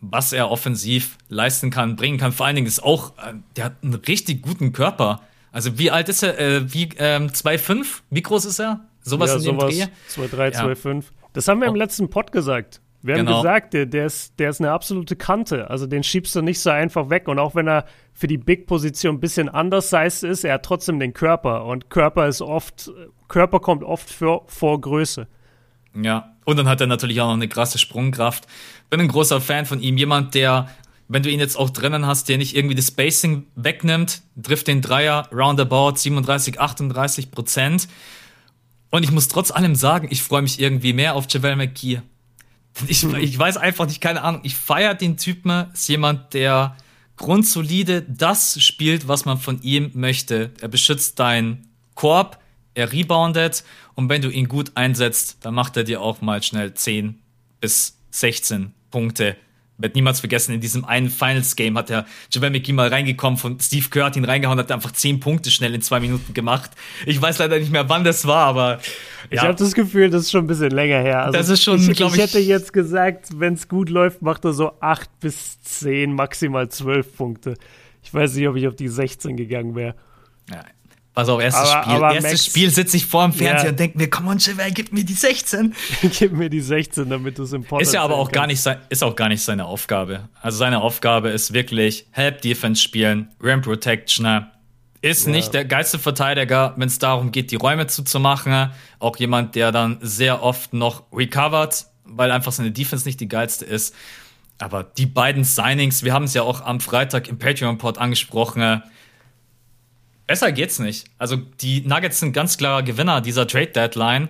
was 0.00 0.32
er 0.32 0.50
offensiv 0.50 1.18
leisten 1.28 1.70
kann, 1.70 1.96
bringen 1.96 2.18
kann. 2.18 2.32
Vor 2.32 2.46
allen 2.46 2.56
Dingen 2.56 2.66
ist 2.66 2.82
auch, 2.82 3.16
äh, 3.18 3.34
der 3.56 3.66
hat 3.66 3.74
einen 3.82 3.94
richtig 3.94 4.42
guten 4.42 4.72
Körper. 4.72 5.20
Also 5.52 5.78
wie 5.78 5.90
alt 5.90 6.08
ist 6.08 6.22
er? 6.22 6.38
Äh, 6.38 6.72
wie 6.72 6.88
ähm, 6.98 7.28
2,5? 7.28 8.00
Wie 8.10 8.22
groß 8.22 8.44
ist 8.44 8.60
er? 8.60 8.80
Sowas 9.02 9.30
ja, 9.30 9.36
in 9.36 9.42
dem 9.42 9.60
sowas, 9.60 9.74
Dreh? 9.74 10.26
2,3, 10.26 10.52
ja. 10.52 10.64
2,5. 10.64 11.04
Das 11.32 11.48
haben 11.48 11.60
wir 11.60 11.68
im 11.68 11.74
letzten 11.74 12.10
Pod 12.10 12.32
gesagt. 12.32 12.80
Wir 13.02 13.14
haben 13.14 13.26
genau. 13.26 13.40
gesagt, 13.40 13.72
der, 13.72 13.86
der, 13.86 14.06
ist, 14.06 14.38
der 14.38 14.50
ist 14.50 14.60
eine 14.60 14.72
absolute 14.72 15.16
Kante. 15.16 15.70
Also 15.70 15.86
den 15.86 16.02
schiebst 16.02 16.34
du 16.36 16.42
nicht 16.42 16.60
so 16.60 16.70
einfach 16.70 17.08
weg. 17.08 17.28
Und 17.28 17.38
auch 17.38 17.54
wenn 17.54 17.66
er 17.66 17.86
für 18.12 18.26
die 18.26 18.36
Big-Position 18.36 19.16
ein 19.16 19.20
bisschen 19.20 19.48
anders 19.48 19.90
sized 19.90 20.24
ist, 20.24 20.44
er 20.44 20.54
hat 20.54 20.64
trotzdem 20.64 21.00
den 21.00 21.14
Körper. 21.14 21.64
Und 21.64 21.88
Körper 21.88 22.28
ist 22.28 22.42
oft, 22.42 22.90
Körper 23.28 23.60
kommt 23.60 23.84
oft 23.84 24.10
für, 24.10 24.42
vor 24.46 24.80
Größe. 24.80 25.28
Ja, 25.94 26.36
und 26.44 26.56
dann 26.56 26.68
hat 26.68 26.80
er 26.80 26.86
natürlich 26.86 27.20
auch 27.20 27.26
noch 27.26 27.34
eine 27.34 27.48
krasse 27.48 27.78
Sprungkraft. 27.78 28.46
Bin 28.90 29.00
ein 29.00 29.08
großer 29.08 29.40
Fan 29.40 29.66
von 29.66 29.80
ihm. 29.80 29.96
Jemand, 29.96 30.34
der, 30.34 30.68
wenn 31.08 31.22
du 31.22 31.30
ihn 31.30 31.40
jetzt 31.40 31.56
auch 31.56 31.70
drinnen 31.70 32.06
hast, 32.06 32.28
der 32.28 32.38
nicht 32.38 32.56
irgendwie 32.56 32.74
das 32.74 32.88
Spacing 32.88 33.46
wegnimmt, 33.56 34.22
trifft 34.40 34.68
den 34.68 34.82
Dreier 34.82 35.28
roundabout 35.32 35.96
37, 35.96 36.60
38 36.60 37.30
Prozent. 37.30 37.88
Und 38.90 39.04
ich 39.04 39.10
muss 39.10 39.28
trotz 39.28 39.50
allem 39.50 39.74
sagen, 39.74 40.08
ich 40.10 40.22
freue 40.22 40.42
mich 40.42 40.60
irgendwie 40.60 40.92
mehr 40.92 41.14
auf 41.14 41.26
Javel 41.28 41.56
McGee. 41.56 42.02
Ich, 42.86 43.04
ich 43.04 43.38
weiß 43.38 43.56
einfach 43.56 43.86
nicht, 43.86 44.00
keine 44.00 44.22
Ahnung. 44.22 44.40
Ich 44.44 44.54
feiere 44.54 44.94
den 44.94 45.16
Typen. 45.16 45.66
Ist 45.72 45.88
jemand, 45.88 46.34
der 46.34 46.76
grundsolide 47.16 48.02
das 48.02 48.60
spielt, 48.62 49.06
was 49.06 49.24
man 49.24 49.38
von 49.38 49.60
ihm 49.62 49.90
möchte. 49.94 50.52
Er 50.60 50.68
beschützt 50.68 51.18
deinen 51.18 51.68
Korb, 51.94 52.39
er 52.74 52.92
reboundet 52.92 53.64
und 53.94 54.08
wenn 54.08 54.22
du 54.22 54.30
ihn 54.30 54.48
gut 54.48 54.72
einsetzt, 54.74 55.38
dann 55.42 55.54
macht 55.54 55.76
er 55.76 55.84
dir 55.84 56.00
auch 56.00 56.20
mal 56.20 56.42
schnell 56.42 56.74
10 56.74 57.18
bis 57.60 57.98
16 58.10 58.72
Punkte 58.90 59.36
wird 59.80 59.94
niemals 59.94 60.20
vergessen, 60.20 60.54
in 60.54 60.60
diesem 60.60 60.84
einen 60.84 61.08
Finals-Game 61.08 61.76
hat 61.78 61.88
der 61.88 62.06
Javel 62.30 62.50
McGee 62.50 62.72
mal 62.72 62.88
reingekommen, 62.88 63.38
von 63.38 63.58
Steve 63.60 63.88
Kerr 63.88 64.06
hat 64.06 64.16
ihn 64.16 64.24
reingehauen, 64.24 64.58
hat 64.58 64.70
einfach 64.70 64.92
zehn 64.92 65.20
Punkte 65.20 65.50
schnell 65.50 65.74
in 65.74 65.82
zwei 65.82 66.00
Minuten 66.00 66.34
gemacht. 66.34 66.70
Ich 67.06 67.20
weiß 67.20 67.38
leider 67.38 67.58
nicht 67.58 67.72
mehr, 67.72 67.88
wann 67.88 68.04
das 68.04 68.26
war, 68.26 68.46
aber 68.46 68.72
ja. 68.72 68.78
Ich 69.30 69.40
habe 69.40 69.54
das 69.54 69.72
Gefühl, 69.74 70.10
das 70.10 70.22
ist 70.22 70.30
schon 70.30 70.44
ein 70.44 70.46
bisschen 70.46 70.70
länger 70.70 71.00
her. 71.00 71.24
Also 71.24 71.38
das 71.38 71.48
ist 71.48 71.62
schon, 71.62 71.80
ich. 71.80 72.00
Ich 72.00 72.16
hätte 72.16 72.38
jetzt 72.38 72.72
gesagt, 72.72 73.28
wenn 73.38 73.54
es 73.54 73.68
gut 73.68 73.90
läuft, 73.90 74.22
macht 74.22 74.44
er 74.44 74.52
so 74.52 74.72
acht 74.80 75.10
bis 75.20 75.60
zehn, 75.62 76.12
maximal 76.12 76.68
zwölf 76.68 77.16
Punkte. 77.16 77.54
Ich 78.02 78.12
weiß 78.12 78.34
nicht, 78.34 78.48
ob 78.48 78.56
ich 78.56 78.66
auf 78.66 78.76
die 78.76 78.88
16 78.88 79.36
gegangen 79.36 79.74
wäre. 79.74 79.94
Ja, 80.50 80.64
Pass 81.14 81.28
auf, 81.28 81.40
erstes 81.40 81.68
aber, 81.68 81.82
Spiel. 81.82 81.94
Aber 81.94 82.14
erstes 82.14 82.32
Max, 82.32 82.46
Spiel 82.46 82.70
sitze 82.70 82.96
ich 82.96 83.06
vor 83.06 83.24
dem 83.24 83.32
Fernseher 83.32 83.64
ja. 83.64 83.70
und 83.70 83.80
denke 83.80 83.98
mir, 83.98 84.08
komm 84.08 84.28
on, 84.28 84.38
Chevelle, 84.38 84.70
gib 84.70 84.92
mir 84.92 85.04
die 85.04 85.14
16. 85.14 85.74
gib 86.18 86.32
mir 86.32 86.48
die 86.48 86.60
16, 86.60 87.10
damit 87.10 87.38
du 87.38 87.42
es 87.42 87.52
im 87.52 87.64
Podcast 87.64 87.88
Ist 87.88 87.94
ja 87.94 88.02
aber 88.02 88.16
auch 88.16 88.30
gar, 88.30 88.46
nicht 88.46 88.60
sein, 88.60 88.78
ist 88.90 89.02
auch 89.02 89.16
gar 89.16 89.28
nicht 89.28 89.42
seine 89.42 89.64
Aufgabe. 89.64 90.28
Also 90.40 90.58
seine 90.58 90.80
Aufgabe 90.80 91.30
ist 91.30 91.52
wirklich 91.52 92.06
Help 92.12 92.42
Defense 92.42 92.80
spielen, 92.80 93.28
Rim 93.42 93.60
Protection. 93.60 94.46
Ist 95.02 95.26
ja. 95.26 95.32
nicht 95.32 95.52
der 95.52 95.64
geilste 95.64 95.98
Verteidiger, 95.98 96.74
wenn 96.76 96.86
es 96.86 96.98
darum 96.98 97.32
geht, 97.32 97.50
die 97.50 97.56
Räume 97.56 97.88
zuzumachen. 97.88 98.70
Auch 99.00 99.16
jemand, 99.16 99.56
der 99.56 99.72
dann 99.72 99.98
sehr 100.02 100.42
oft 100.42 100.72
noch 100.74 101.04
recovert, 101.12 101.86
weil 102.04 102.30
einfach 102.30 102.52
seine 102.52 102.70
Defense 102.70 103.08
nicht 103.08 103.18
die 103.18 103.28
geilste 103.28 103.64
ist. 103.64 103.96
Aber 104.58 104.84
die 104.84 105.06
beiden 105.06 105.42
Signings, 105.42 106.04
wir 106.04 106.12
haben 106.12 106.24
es 106.24 106.34
ja 106.34 106.42
auch 106.42 106.60
am 106.60 106.80
Freitag 106.80 107.28
im 107.28 107.38
Patreon-Pod 107.38 107.98
angesprochen, 107.98 108.82
Besser 110.30 110.52
geht's 110.52 110.78
nicht. 110.78 111.06
Also 111.18 111.38
die 111.60 111.80
Nuggets 111.80 112.20
sind 112.20 112.32
ganz 112.32 112.56
klarer 112.56 112.84
Gewinner 112.84 113.20
dieser 113.20 113.48
Trade 113.48 113.66
Deadline. 113.66 114.28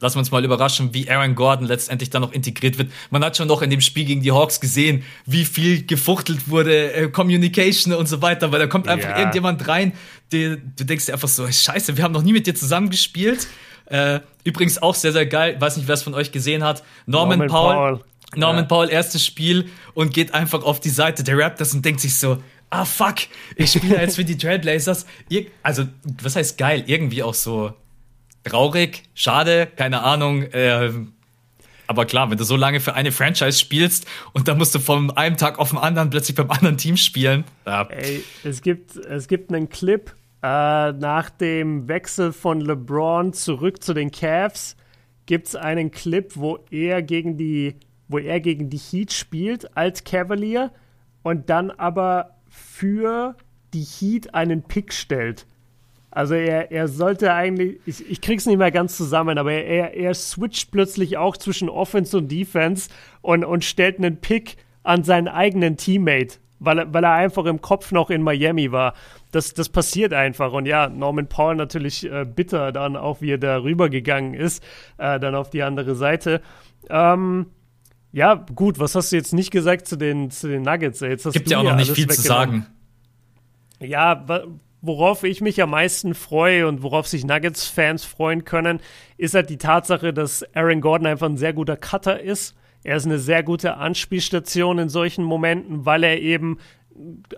Lassen 0.00 0.16
wir 0.16 0.18
uns 0.18 0.30
mal 0.30 0.44
überraschen, 0.44 0.92
wie 0.92 1.08
Aaron 1.08 1.34
Gordon 1.34 1.66
letztendlich 1.66 2.10
dann 2.10 2.20
noch 2.20 2.32
integriert 2.32 2.76
wird. 2.76 2.92
Man 3.08 3.24
hat 3.24 3.38
schon 3.38 3.48
noch 3.48 3.62
in 3.62 3.70
dem 3.70 3.80
Spiel 3.80 4.04
gegen 4.04 4.20
die 4.20 4.32
Hawks 4.32 4.60
gesehen, 4.60 5.02
wie 5.24 5.46
viel 5.46 5.86
gefuchtelt 5.86 6.50
wurde, 6.50 6.92
äh, 6.92 7.08
Communication 7.08 7.94
und 7.94 8.06
so 8.06 8.20
weiter, 8.20 8.52
weil 8.52 8.58
da 8.58 8.66
kommt 8.66 8.86
einfach 8.86 9.08
ja. 9.08 9.16
irgendjemand 9.16 9.66
rein, 9.66 9.94
der, 10.30 10.56
du 10.56 10.84
denkst 10.84 11.06
dir 11.06 11.14
einfach 11.14 11.28
so, 11.28 11.50
scheiße, 11.50 11.96
wir 11.96 12.04
haben 12.04 12.12
noch 12.12 12.20
nie 12.22 12.34
mit 12.34 12.46
dir 12.46 12.54
zusammengespielt. 12.54 13.46
Äh, 13.86 14.20
übrigens 14.44 14.82
auch 14.82 14.94
sehr, 14.94 15.12
sehr 15.12 15.24
geil, 15.24 15.58
weiß 15.58 15.78
nicht, 15.78 15.88
wer 15.88 15.94
es 15.94 16.02
von 16.02 16.12
euch 16.12 16.32
gesehen 16.32 16.62
hat. 16.62 16.84
Norman, 17.06 17.38
Norman 17.38 17.48
Paul, 17.48 17.74
Paul. 17.74 18.04
Norman 18.34 18.64
ja. 18.64 18.68
Paul, 18.68 18.90
erstes 18.90 19.24
Spiel 19.24 19.70
und 19.94 20.12
geht 20.12 20.34
einfach 20.34 20.62
auf 20.64 20.80
die 20.80 20.90
Seite 20.90 21.24
der 21.24 21.38
Raptors 21.38 21.72
und 21.72 21.82
denkt 21.82 22.00
sich 22.00 22.16
so, 22.16 22.42
ah 22.70 22.84
fuck, 22.84 23.16
ich 23.56 23.72
spiele 23.72 24.00
jetzt 24.00 24.16
für 24.16 24.24
die 24.24 24.36
Trailblazers. 24.36 25.06
Also, 25.62 25.84
was 26.22 26.36
heißt 26.36 26.58
geil? 26.58 26.84
Irgendwie 26.86 27.22
auch 27.22 27.34
so 27.34 27.72
traurig, 28.44 29.02
schade, 29.14 29.68
keine 29.76 30.02
Ahnung. 30.02 30.42
Äh, 30.42 30.90
aber 31.86 32.04
klar, 32.04 32.30
wenn 32.30 32.38
du 32.38 32.44
so 32.44 32.56
lange 32.56 32.80
für 32.80 32.94
eine 32.94 33.12
Franchise 33.12 33.58
spielst 33.58 34.06
und 34.32 34.48
dann 34.48 34.58
musst 34.58 34.74
du 34.74 34.78
von 34.78 35.10
einem 35.16 35.36
Tag 35.36 35.58
auf 35.58 35.70
den 35.70 35.78
anderen 35.78 36.10
plötzlich 36.10 36.36
beim 36.36 36.50
anderen 36.50 36.78
Team 36.78 36.96
spielen. 36.96 37.44
Ja. 37.64 37.82
Ey, 37.84 38.24
es 38.44 38.62
gibt, 38.62 38.96
es 38.96 39.28
gibt 39.28 39.52
einen 39.52 39.68
Clip 39.68 40.12
äh, 40.42 40.92
nach 40.92 41.30
dem 41.30 41.88
Wechsel 41.88 42.32
von 42.32 42.60
LeBron 42.60 43.32
zurück 43.32 43.82
zu 43.82 43.94
den 43.94 44.10
Cavs. 44.10 44.76
Gibt 45.26 45.48
es 45.48 45.56
einen 45.56 45.90
Clip, 45.90 46.32
wo 46.34 46.58
er 46.70 47.02
gegen 47.02 47.36
die, 47.36 47.76
wo 48.08 48.18
er 48.18 48.40
gegen 48.40 48.70
die 48.70 48.78
Heat 48.78 49.12
spielt 49.12 49.76
als 49.76 50.04
Cavalier 50.04 50.72
und 51.22 51.50
dann 51.50 51.70
aber 51.70 52.35
für 52.56 53.36
die 53.74 53.84
Heat 53.84 54.34
einen 54.34 54.62
Pick 54.62 54.92
stellt. 54.92 55.46
Also 56.10 56.34
er, 56.34 56.72
er 56.72 56.88
sollte 56.88 57.34
eigentlich, 57.34 57.78
ich, 57.84 58.10
ich 58.10 58.20
krieg's 58.22 58.46
nicht 58.46 58.56
mehr 58.56 58.70
ganz 58.70 58.96
zusammen, 58.96 59.36
aber 59.36 59.52
er, 59.52 59.94
er 59.94 60.14
switcht 60.14 60.70
plötzlich 60.70 61.18
auch 61.18 61.36
zwischen 61.36 61.68
Offense 61.68 62.16
und 62.16 62.32
Defense 62.32 62.88
und, 63.20 63.44
und 63.44 63.64
stellt 63.64 63.98
einen 63.98 64.16
Pick 64.16 64.56
an 64.82 65.04
seinen 65.04 65.28
eigenen 65.28 65.76
Teammate, 65.76 66.38
weil, 66.58 66.78
er, 66.78 66.94
weil 66.94 67.04
er 67.04 67.12
einfach 67.12 67.44
im 67.44 67.60
Kopf 67.60 67.92
noch 67.92 68.08
in 68.08 68.22
Miami 68.22 68.72
war. 68.72 68.94
Das, 69.30 69.52
das 69.52 69.68
passiert 69.68 70.14
einfach. 70.14 70.52
Und 70.54 70.64
ja, 70.64 70.88
Norman 70.88 71.26
Paul 71.26 71.56
natürlich 71.56 72.10
äh, 72.10 72.24
bitter 72.24 72.72
dann 72.72 72.96
auch, 72.96 73.20
wie 73.20 73.32
er 73.32 73.38
da 73.38 73.58
rübergegangen 73.58 74.32
ist, 74.32 74.64
äh, 74.96 75.20
dann 75.20 75.34
auf 75.34 75.50
die 75.50 75.62
andere 75.62 75.94
Seite. 75.96 76.40
Ähm, 76.88 77.46
ja, 78.16 78.46
gut, 78.54 78.78
was 78.78 78.94
hast 78.94 79.12
du 79.12 79.16
jetzt 79.16 79.34
nicht 79.34 79.50
gesagt 79.50 79.86
zu 79.86 79.94
den, 79.94 80.30
zu 80.30 80.48
den 80.48 80.62
Nuggets? 80.62 81.00
Jetzt 81.00 81.30
Gibt 81.32 81.50
ja 81.50 81.58
auch 81.58 81.64
noch 81.64 81.76
nicht 81.76 81.92
viel 81.92 82.08
zu 82.08 82.22
sagen. 82.22 82.64
Ja, 83.78 84.24
worauf 84.80 85.22
ich 85.22 85.42
mich 85.42 85.60
am 85.60 85.68
meisten 85.68 86.14
freue 86.14 86.66
und 86.66 86.82
worauf 86.82 87.06
sich 87.06 87.26
Nuggets-Fans 87.26 88.06
freuen 88.06 88.46
können, 88.46 88.80
ist 89.18 89.34
halt 89.34 89.50
die 89.50 89.58
Tatsache, 89.58 90.14
dass 90.14 90.42
Aaron 90.54 90.80
Gordon 90.80 91.08
einfach 91.08 91.28
ein 91.28 91.36
sehr 91.36 91.52
guter 91.52 91.76
Cutter 91.76 92.18
ist. 92.18 92.56
Er 92.84 92.96
ist 92.96 93.04
eine 93.04 93.18
sehr 93.18 93.42
gute 93.42 93.76
Anspielstation 93.76 94.78
in 94.78 94.88
solchen 94.88 95.22
Momenten, 95.22 95.84
weil 95.84 96.02
er 96.02 96.18
eben 96.18 96.56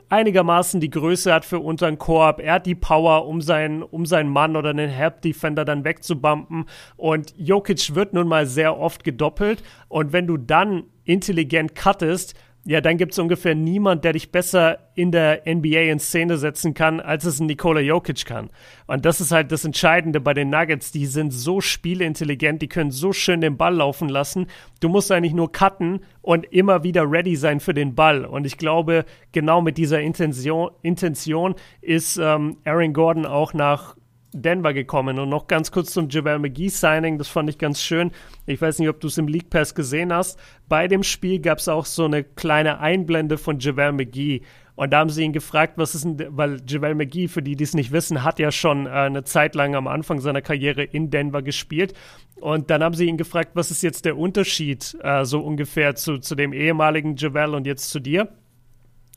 einigermaßen 0.09 0.81
die 0.81 0.91
Größe 0.91 1.33
hat 1.33 1.45
für 1.45 1.59
unter 1.59 1.87
den 1.87 1.99
Korb. 1.99 2.41
Er 2.41 2.55
hat 2.55 2.67
die 2.67 2.75
Power, 2.75 3.27
um 3.27 3.41
seinen, 3.41 3.83
um 3.83 4.07
seinen 4.07 4.31
Mann 4.31 4.57
oder 4.57 4.71
einen 4.71 4.91
Help-Defender 4.91 5.65
dann 5.65 5.85
wegzubumpen. 5.85 6.67
Und 6.97 7.35
Jokic 7.37 7.95
wird 7.95 8.13
nun 8.13 8.29
mal 8.29 8.47
sehr 8.47 8.79
oft 8.79 9.05
gedoppelt. 9.05 9.63
Und 9.89 10.13
wenn 10.13 10.27
du 10.27 10.37
dann 10.37 10.85
intelligent 11.05 11.75
cuttest, 11.75 12.35
ja, 12.69 12.82
dann 12.82 12.99
gibt 12.99 13.12
es 13.12 13.19
ungefähr 13.19 13.55
niemand, 13.55 14.05
der 14.05 14.12
dich 14.12 14.31
besser 14.31 14.90
in 14.95 15.11
der 15.11 15.40
NBA 15.47 15.90
in 15.90 15.99
Szene 15.99 16.36
setzen 16.36 16.74
kann, 16.74 17.01
als 17.01 17.24
es 17.24 17.40
ein 17.40 17.47
Nikola 17.47 17.81
Jokic 17.81 18.27
kann. 18.27 18.51
Und 18.86 19.07
das 19.07 19.23
ist 19.23 19.32
halt 19.32 19.51
das 19.53 19.65
Entscheidende 19.65 20.20
bei 20.20 20.35
den 20.35 20.51
Nuggets. 20.51 20.93
Die 20.93 21.07
sind 21.07 21.31
so 21.31 21.62
spielintelligent, 21.62 22.61
die 22.61 22.69
können 22.69 22.90
so 22.90 23.15
schön 23.15 23.40
den 23.40 23.57
Ball 23.57 23.74
laufen 23.74 24.11
lassen. 24.11 24.49
Du 24.81 24.90
musst 24.90 25.11
eigentlich 25.11 25.32
nur 25.32 25.51
cutten 25.51 26.01
und 26.20 26.45
immer 26.53 26.85
wieder 26.85 27.11
ready 27.11 27.36
sein 27.36 27.61
für 27.61 27.73
den 27.73 27.95
Ball. 27.95 28.27
Und 28.27 28.45
ich 28.45 28.59
glaube, 28.59 29.07
genau 29.32 29.62
mit 29.62 29.78
dieser 29.78 30.03
Intention, 30.03 30.70
Intention 30.82 31.55
ist 31.81 32.19
ähm, 32.19 32.59
Aaron 32.66 32.93
Gordon 32.93 33.24
auch 33.24 33.55
nach 33.55 33.97
Denver 34.33 34.75
gekommen. 34.75 35.19
Und 35.19 35.29
noch 35.29 35.47
ganz 35.47 35.71
kurz 35.71 35.93
zum 35.93 36.09
JaVale 36.09 36.39
McGee-Signing, 36.39 37.19
das 37.19 37.29
fand 37.29 37.49
ich 37.49 37.59
ganz 37.59 37.81
schön. 37.81 38.11
Ich 38.47 38.61
weiß 38.61 38.79
nicht, 38.79 38.89
ob 38.89 39.01
du 39.01 39.09
es 39.09 39.19
im 39.19 39.29
League 39.29 39.51
Pass 39.51 39.75
gesehen 39.75 40.13
hast. 40.13 40.39
Bei 40.69 40.89
dem 40.89 41.03
Spiel 41.03 41.41
gab 41.41 41.59
es 41.59 41.69
auch 41.69 41.87
so 41.87 42.05
eine 42.05 42.25
kleine 42.25 42.81
Einblende 42.81 43.39
von 43.39 43.59
JaVale 43.59 43.93
McGee. 43.93 44.43
Und 44.75 44.93
da 44.93 45.01
haben 45.01 45.11
sie 45.11 45.25
ihn 45.25 45.33
gefragt, 45.33 45.73
was 45.75 45.97
ist 45.97 46.05
denn, 46.05 46.37
weil 46.37 46.61
JaVale 46.65 46.95
McGee, 46.95 47.27
für 47.27 47.43
die, 47.43 47.57
die 47.57 47.65
es 47.65 47.75
nicht 47.75 47.91
wissen, 47.91 48.23
hat 48.23 48.39
ja 48.39 48.53
schon 48.53 48.87
äh, 48.87 48.91
eine 48.91 49.25
Zeit 49.25 49.57
lang 49.57 49.75
am 49.75 49.89
Anfang 49.89 50.21
seiner 50.21 50.41
Karriere 50.41 50.85
in 50.85 51.11
Denver 51.11 51.43
gespielt. 51.43 51.95
Und 52.37 52.71
dann 52.71 52.85
haben 52.85 52.95
sie 52.95 53.07
ihn 53.07 53.17
gefragt, 53.17 53.51
was 53.55 53.73
ist 53.73 53.83
jetzt 53.83 54.05
der 54.05 54.17
Unterschied, 54.17 54.97
äh, 55.03 55.25
so 55.25 55.41
ungefähr 55.41 55.97
zu, 55.97 56.19
zu 56.19 56.37
dem 56.37 56.53
ehemaligen 56.53 57.17
JaVale 57.17 57.57
und 57.57 57.67
jetzt 57.67 57.91
zu 57.91 57.99
dir. 57.99 58.29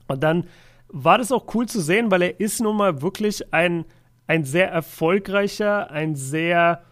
Und 0.07 0.23
dann 0.23 0.47
war 0.87 1.19
das 1.19 1.31
auch 1.31 1.53
cool 1.53 1.67
zu 1.67 1.79
sehen, 1.79 2.09
weil 2.09 2.23
er 2.23 2.39
ist 2.39 2.59
nun 2.59 2.77
mal 2.77 3.01
wirklich 3.01 3.53
ein 3.53 3.85
ein 4.27 4.45
sehr 4.45 4.69
erfolgreicher, 4.69 5.91
ein 5.91 6.15
sehr 6.15 6.83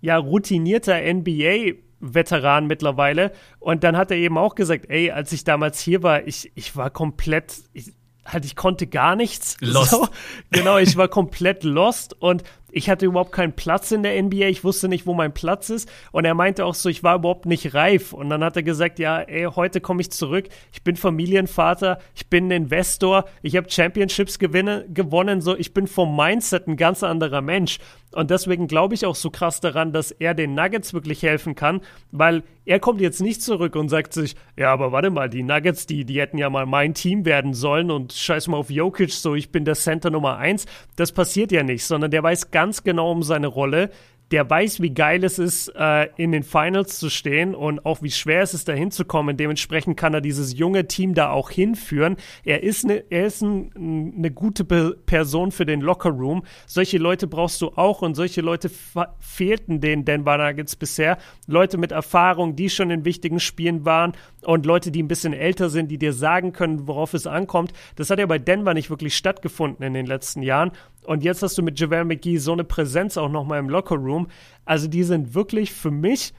ja, 0.00 0.16
routinierter 0.16 1.00
NBA-Veteran 1.00 2.66
mittlerweile. 2.66 3.32
Und 3.58 3.84
dann 3.84 3.96
hat 3.96 4.10
er 4.10 4.16
eben 4.16 4.38
auch 4.38 4.54
gesagt, 4.54 4.86
ey, 4.88 5.10
als 5.10 5.32
ich 5.32 5.44
damals 5.44 5.80
hier 5.80 6.02
war, 6.02 6.26
ich, 6.26 6.52
ich 6.54 6.76
war 6.76 6.90
komplett, 6.90 7.56
ich, 7.72 7.92
halt, 8.24 8.44
ich 8.44 8.56
konnte 8.56 8.86
gar 8.86 9.16
nichts. 9.16 9.56
Lost. 9.60 9.90
So. 9.90 10.08
Genau, 10.50 10.78
ich 10.78 10.96
war 10.96 11.08
komplett 11.08 11.64
lost 11.64 12.14
und 12.20 12.44
ich 12.70 12.90
hatte 12.90 13.06
überhaupt 13.06 13.32
keinen 13.32 13.54
Platz 13.54 13.90
in 13.92 14.02
der 14.02 14.20
NBA, 14.22 14.46
ich 14.48 14.64
wusste 14.64 14.88
nicht, 14.88 15.06
wo 15.06 15.14
mein 15.14 15.32
Platz 15.32 15.70
ist. 15.70 15.90
Und 16.12 16.24
er 16.24 16.34
meinte 16.34 16.64
auch 16.64 16.74
so, 16.74 16.88
ich 16.88 17.02
war 17.02 17.16
überhaupt 17.16 17.46
nicht 17.46 17.74
reif. 17.74 18.12
Und 18.12 18.30
dann 18.30 18.44
hat 18.44 18.56
er 18.56 18.62
gesagt, 18.62 18.98
ja, 18.98 19.20
ey, 19.20 19.44
heute 19.44 19.80
komme 19.80 20.00
ich 20.00 20.10
zurück, 20.10 20.48
ich 20.72 20.82
bin 20.82 20.96
Familienvater, 20.96 21.98
ich 22.14 22.28
bin 22.28 22.50
Investor, 22.50 23.24
ich 23.42 23.56
habe 23.56 23.70
Championships 23.70 24.38
gewinne, 24.38 24.86
gewonnen, 24.88 25.40
so, 25.40 25.56
ich 25.56 25.72
bin 25.72 25.86
vom 25.86 26.16
Mindset 26.16 26.68
ein 26.68 26.76
ganz 26.76 27.02
anderer 27.02 27.40
Mensch. 27.40 27.78
Und 28.12 28.30
deswegen 28.30 28.68
glaube 28.68 28.94
ich 28.94 29.04
auch 29.04 29.14
so 29.14 29.30
krass 29.30 29.60
daran, 29.60 29.92
dass 29.92 30.10
er 30.10 30.34
den 30.34 30.54
Nuggets 30.54 30.94
wirklich 30.94 31.22
helfen 31.22 31.54
kann, 31.54 31.82
weil 32.10 32.42
er 32.64 32.80
kommt 32.80 33.00
jetzt 33.00 33.20
nicht 33.20 33.42
zurück 33.42 33.76
und 33.76 33.88
sagt 33.88 34.12
sich, 34.12 34.34
ja, 34.56 34.72
aber 34.72 34.92
warte 34.92 35.10
mal, 35.10 35.28
die 35.28 35.42
Nuggets, 35.42 35.86
die, 35.86 36.04
die 36.04 36.20
hätten 36.20 36.38
ja 36.38 36.48
mal 36.50 36.66
mein 36.66 36.94
Team 36.94 37.24
werden 37.24 37.54
sollen 37.54 37.90
und 37.90 38.12
scheiß 38.12 38.48
mal 38.48 38.56
auf 38.56 38.70
Jokic, 38.70 39.10
so 39.10 39.34
ich 39.34 39.50
bin 39.50 39.64
der 39.64 39.74
Center 39.74 40.10
Nummer 40.10 40.36
eins. 40.36 40.66
Das 40.96 41.12
passiert 41.12 41.52
ja 41.52 41.62
nicht, 41.62 41.84
sondern 41.84 42.10
der 42.10 42.22
weiß 42.22 42.50
ganz 42.50 42.57
genau 42.84 43.10
um 43.10 43.22
seine 43.22 43.46
Rolle 43.46 43.90
der 44.30 44.48
weiß, 44.48 44.80
wie 44.80 44.90
geil 44.90 45.24
es 45.24 45.38
ist, 45.38 45.72
äh, 45.74 46.08
in 46.16 46.32
den 46.32 46.42
Finals 46.42 46.98
zu 46.98 47.08
stehen 47.08 47.54
und 47.54 47.84
auch 47.86 48.02
wie 48.02 48.10
schwer 48.10 48.42
es 48.42 48.52
ist, 48.52 48.68
da 48.68 48.72
hinzukommen. 48.72 49.36
Dementsprechend 49.36 49.96
kann 49.96 50.12
er 50.12 50.20
dieses 50.20 50.58
junge 50.58 50.86
Team 50.86 51.14
da 51.14 51.30
auch 51.30 51.50
hinführen. 51.50 52.16
Er 52.44 52.62
ist 52.62 52.84
eine, 52.84 53.04
ein, 53.10 54.12
eine 54.18 54.30
gute 54.30 54.64
Be 54.64 54.96
Person 55.06 55.50
für 55.50 55.64
den 55.64 55.80
Locker 55.80 56.10
Room. 56.10 56.42
Solche 56.66 56.98
Leute 56.98 57.26
brauchst 57.26 57.60
du 57.62 57.72
auch 57.76 58.02
und 58.02 58.14
solche 58.14 58.40
Leute 58.40 58.70
fehlten 59.18 59.80
den 59.80 60.04
Denver 60.04 60.36
Nuggets 60.36 60.76
bisher. 60.76 61.18
Leute 61.46 61.78
mit 61.78 61.92
Erfahrung, 61.92 62.56
die 62.56 62.68
schon 62.68 62.90
in 62.90 63.04
wichtigen 63.04 63.40
Spielen 63.40 63.84
waren 63.84 64.12
und 64.44 64.66
Leute, 64.66 64.90
die 64.90 65.02
ein 65.02 65.08
bisschen 65.08 65.32
älter 65.32 65.70
sind, 65.70 65.90
die 65.90 65.98
dir 65.98 66.12
sagen 66.12 66.52
können, 66.52 66.86
worauf 66.86 67.14
es 67.14 67.26
ankommt. 67.26 67.72
Das 67.96 68.10
hat 68.10 68.18
ja 68.18 68.26
bei 68.26 68.38
Denver 68.38 68.74
nicht 68.74 68.90
wirklich 68.90 69.16
stattgefunden 69.16 69.84
in 69.84 69.94
den 69.94 70.06
letzten 70.06 70.42
Jahren. 70.42 70.72
Und 71.08 71.24
jetzt 71.24 71.42
hast 71.42 71.56
du 71.56 71.62
mit 71.62 71.80
JaVale 71.80 72.04
McGee 72.04 72.36
so 72.36 72.52
eine 72.52 72.64
Präsenz 72.64 73.16
auch 73.16 73.30
nochmal 73.30 73.60
im 73.60 73.70
Lockerroom. 73.70 74.28
Also 74.66 74.88
die 74.88 75.04
sind 75.04 75.34
wirklich 75.34 75.72
für 75.72 75.90
mich 75.90 76.34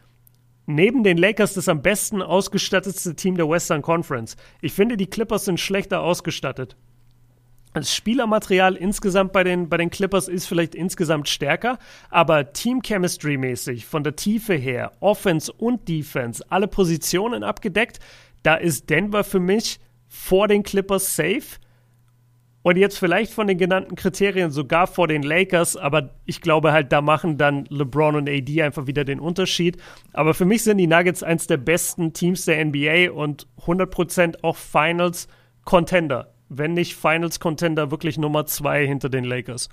neben 0.67 1.03
den 1.03 1.17
Lakers 1.17 1.55
das 1.55 1.67
am 1.67 1.81
besten 1.81 2.21
ausgestattetste 2.21 3.15
Team 3.15 3.35
der 3.35 3.49
Western 3.49 3.81
Conference. 3.81 4.37
Ich 4.61 4.73
finde, 4.73 4.95
die 4.95 5.07
Clippers 5.07 5.45
sind 5.45 5.59
schlechter 5.59 6.01
ausgestattet. 6.01 6.77
Das 7.73 7.95
Spielermaterial 7.95 8.75
insgesamt 8.75 9.31
bei 9.31 9.43
den, 9.43 9.69
bei 9.69 9.77
den 9.77 9.89
Clippers 9.89 10.27
ist 10.27 10.45
vielleicht 10.45 10.75
insgesamt 10.75 11.27
stärker, 11.29 11.79
aber 12.11 12.53
Team-Chemistry-mäßig, 12.53 13.87
von 13.87 14.03
der 14.03 14.17
Tiefe 14.17 14.53
her, 14.53 14.91
Offense 14.99 15.51
und 15.51 15.87
Defense, 15.87 16.43
alle 16.49 16.67
Positionen 16.67 17.41
abgedeckt, 17.41 17.99
da 18.43 18.53
ist 18.53 18.91
Denver 18.91 19.23
für 19.23 19.39
mich 19.39 19.79
vor 20.07 20.47
den 20.47 20.61
Clippers 20.61 21.15
safe 21.15 21.57
und 22.61 22.77
jetzt 22.77 22.97
vielleicht 22.97 23.31
von 23.31 23.47
den 23.47 23.57
genannten 23.57 23.95
Kriterien 23.95 24.51
sogar 24.51 24.85
vor 24.87 25.07
den 25.07 25.23
Lakers, 25.23 25.77
aber 25.77 26.09
ich 26.25 26.41
glaube 26.41 26.73
halt, 26.73 26.91
da 26.91 27.01
machen 27.01 27.37
dann 27.37 27.65
LeBron 27.69 28.15
und 28.15 28.29
AD 28.29 28.61
einfach 28.61 28.85
wieder 28.85 29.05
den 29.05 29.19
Unterschied. 29.19 29.77
Aber 30.11 30.33
für 30.33 30.45
mich 30.45 30.63
sind 30.63 30.77
die 30.77 30.87
Nuggets 30.87 31.23
eins 31.23 31.47
der 31.47 31.57
besten 31.57 32.11
Teams 32.11 32.45
der 32.45 32.63
NBA 32.65 33.11
und 33.11 33.47
100% 33.65 34.43
auch 34.43 34.57
Finals 34.57 35.27
Contender. 35.63 36.33
Wenn 36.49 36.73
nicht 36.73 36.95
Finals 36.95 37.39
Contender, 37.39 37.91
wirklich 37.91 38.17
Nummer 38.17 38.45
zwei 38.45 38.85
hinter 38.85 39.09
den 39.09 39.23
Lakers. 39.23 39.69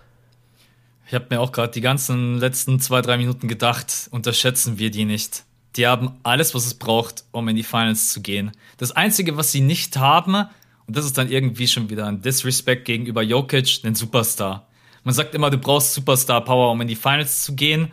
Ich 1.09 1.15
habe 1.15 1.27
mir 1.31 1.41
auch 1.41 1.53
gerade 1.53 1.73
die 1.73 1.81
ganzen 1.81 2.39
letzten 2.39 2.79
zwei, 2.81 3.01
drei 3.01 3.17
Minuten 3.17 3.49
gedacht, 3.49 4.09
unterschätzen 4.11 4.79
wir 4.79 4.91
die 4.91 5.05
nicht. 5.05 5.45
Die 5.77 5.87
haben 5.87 6.19
alles, 6.23 6.55
was 6.55 6.67
es 6.67 6.75
braucht, 6.75 7.25
um 7.33 7.49
in 7.49 7.57
die 7.57 7.63
Finals 7.63 8.13
zu 8.13 8.23
gehen. 8.23 8.53
Das 8.77 8.93
Einzige, 8.93 9.37
was 9.37 9.53
sie 9.53 9.61
nicht 9.61 9.97
haben, 9.97 10.47
und 10.87 10.97
das 10.97 11.05
ist 11.05 11.19
dann 11.19 11.31
irgendwie 11.31 11.67
schon 11.67 11.91
wieder 11.91 12.07
ein 12.07 12.23
Disrespect 12.23 12.85
gegenüber 12.85 13.23
Jokic, 13.23 13.83
den 13.83 13.95
Superstar. 13.95 14.67
Man 15.03 15.15
sagt 15.15 15.35
immer, 15.35 15.51
du 15.51 15.59
brauchst 15.59 15.95
Superstar-Power, 15.95 16.73
um 16.73 16.81
in 16.81 16.89
die 16.89 16.97
Finals 16.97 17.43
zu 17.43 17.55
gehen. 17.55 17.93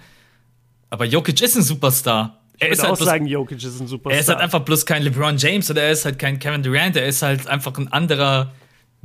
Aber 0.90 1.06
Jokic 1.06 1.42
ist 1.42 1.56
ein 1.56 1.64
Superstar. 1.64 2.40
Er 2.60 2.70
ist 2.70 2.84
halt 2.84 2.96
bloß, 2.96 3.08
sagen, 3.08 3.26
Jokic 3.26 3.64
ist 3.64 3.80
ein 3.80 3.88
Superstar. 3.88 4.14
Er 4.14 4.20
ist 4.20 4.30
halt 4.30 4.40
einfach 4.40 4.62
bloß 4.62 4.86
kein 4.86 5.04
LeBron 5.04 5.38
James 5.38 5.70
oder 5.70 5.84
er 5.84 5.92
ist 5.92 6.06
halt 6.06 6.20
kein 6.20 6.40
Kevin 6.40 6.62
Durant. 6.62 6.96
Er 6.96 7.06
ist 7.06 7.22
halt 7.22 7.48
einfach 7.48 7.76
ein 7.78 7.92
anderer 7.92 8.52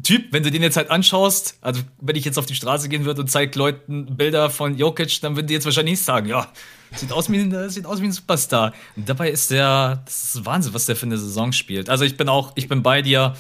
Typ. 0.03 0.33
Wenn 0.33 0.43
du 0.43 0.51
den 0.51 0.63
jetzt 0.63 0.77
halt 0.77 0.91
anschaust, 0.91 1.59
also 1.61 1.83
wenn 2.01 2.15
ich 2.15 2.25
jetzt 2.25 2.39
auf 2.39 2.47
die 2.47 2.55
Straße 2.55 2.89
gehen 2.89 3.05
würde 3.05 3.23
und 3.23 3.29
zeige 3.29 3.59
Leuten 3.59 4.17
Bilder 4.17 4.51
von 4.51 4.77
Jokic, 4.77 5.21
dann 5.23 5.35
würden 5.35 5.47
die 5.47 5.55
jetzt 5.55 5.65
wahrscheinlich 5.65 5.95
nicht 5.95 6.05
sagen, 6.05 6.29
ja, 6.29 6.47
sieht 6.95 7.11
aus 7.11 7.31
wie 7.33 7.39
ein, 7.39 7.71
sieht 7.71 7.87
aus 7.87 8.01
wie 8.01 8.07
ein 8.07 8.13
Superstar. 8.13 8.75
Und 8.97 9.09
dabei 9.09 9.31
ist 9.31 9.51
der, 9.51 10.03
das 10.05 10.35
ist 10.35 10.47
Wahnsinn, 10.47 10.75
was 10.75 10.87
der 10.87 10.95
für 10.95 11.07
eine 11.07 11.19
Saison 11.19 11.53
spielt. 11.53 11.91
Also 11.91 12.05
ich 12.05 12.17
bin 12.17 12.29
auch, 12.29 12.53
ich 12.55 12.69
bin 12.69 12.83
bei 12.83 13.03
dir 13.03 13.35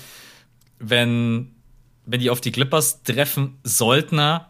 wenn, 0.78 1.54
wenn 2.06 2.20
die 2.20 2.30
auf 2.30 2.40
die 2.40 2.52
Clippers 2.52 3.02
treffen 3.02 3.58
sollten 3.62 4.40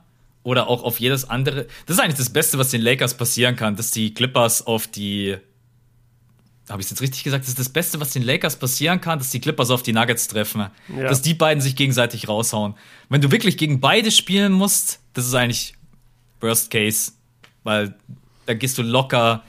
oder 0.43 0.69
auch 0.69 0.83
auf 0.83 1.01
jedes 1.01 1.29
andere. 1.29 1.67
Das 1.87 1.97
ist 1.97 2.03
eigentlich 2.03 2.17
das 2.17 2.31
Beste, 2.31 2.59
was 2.59 2.71
den 2.71 2.81
Lakers 2.81 3.17
passieren 3.17 3.57
kann, 3.57 3.77
dass 3.77 3.91
die 3.91 4.15
Clippers 4.15 4.67
auf 4.67 4.87
die. 4.87 5.37
Habe 6.69 6.83
ich 6.83 6.87
es 6.87 6.91
jetzt 6.91 7.01
richtig 7.01 7.25
gesagt? 7.25 7.45
Das 7.45 7.49
ist 7.49 7.59
das 7.59 7.71
Beste, 7.71 7.99
was 7.99 8.13
den 8.13 8.23
Lakers 8.23 8.57
passieren 8.57 9.01
kann, 9.01 9.19
dass 9.19 9.31
die 9.31 9.41
Clippers 9.41 9.71
auf 9.71 9.83
die 9.83 9.95
Nuggets 9.95 10.29
treffen. 10.29 10.67
Ja. 10.95 11.09
Dass 11.09 11.23
die 11.23 11.33
beiden 11.33 11.63
sich 11.63 11.77
gegenseitig 11.77 12.29
raushauen. 12.29 12.75
Wenn 13.09 13.23
du 13.23 13.31
wirklich 13.31 13.57
gegen 13.57 13.81
beide 13.81 14.11
spielen 14.11 14.53
musst, 14.53 15.01
das 15.15 15.27
ist 15.27 15.35
eigentlich 15.35 15.75
Worst 16.41 16.71
Case. 16.71 17.13
Weil 17.65 17.95
da 18.45 18.53
gehst 18.53 18.77
du 18.77 18.83
locker. 18.83 19.45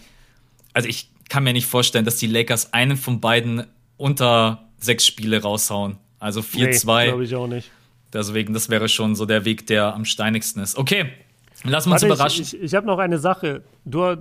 Also 0.74 0.88
ich 0.88 1.10
kann 1.28 1.44
mir 1.44 1.54
nicht 1.54 1.68
vorstellen, 1.68 2.06
dass 2.06 2.18
die 2.18 2.28
Lakers 2.28 2.74
einen 2.74 2.96
von 2.96 3.20
beiden 3.20 3.68
unter 3.98 4.70
sechs 4.80 5.06
Spiele 5.06 5.42
raushauen. 5.42 5.98
Also 6.20 6.42
4-2. 6.42 7.00
Nee, 7.00 7.08
glaube 7.08 7.24
ich 7.24 7.36
auch 7.36 7.48
nicht. 7.48 7.72
Deswegen, 8.12 8.54
das 8.54 8.70
wäre 8.70 8.90
schon 8.90 9.16
so 9.16 9.26
der 9.26 9.46
Weg, 9.46 9.68
der 9.68 9.94
am 9.94 10.06
steinigsten 10.06 10.60
ist. 10.62 10.78
Okay, 10.78 11.12
lass 11.64 11.86
uns 11.86 11.94
Warte, 11.94 12.06
überraschen. 12.08 12.44
Ich, 12.44 12.54
ich, 12.56 12.62
ich 12.62 12.76
habe 12.76 12.88
noch 12.88 13.00
eine 13.00 13.20
Sache. 13.20 13.64
Du, 13.86 14.18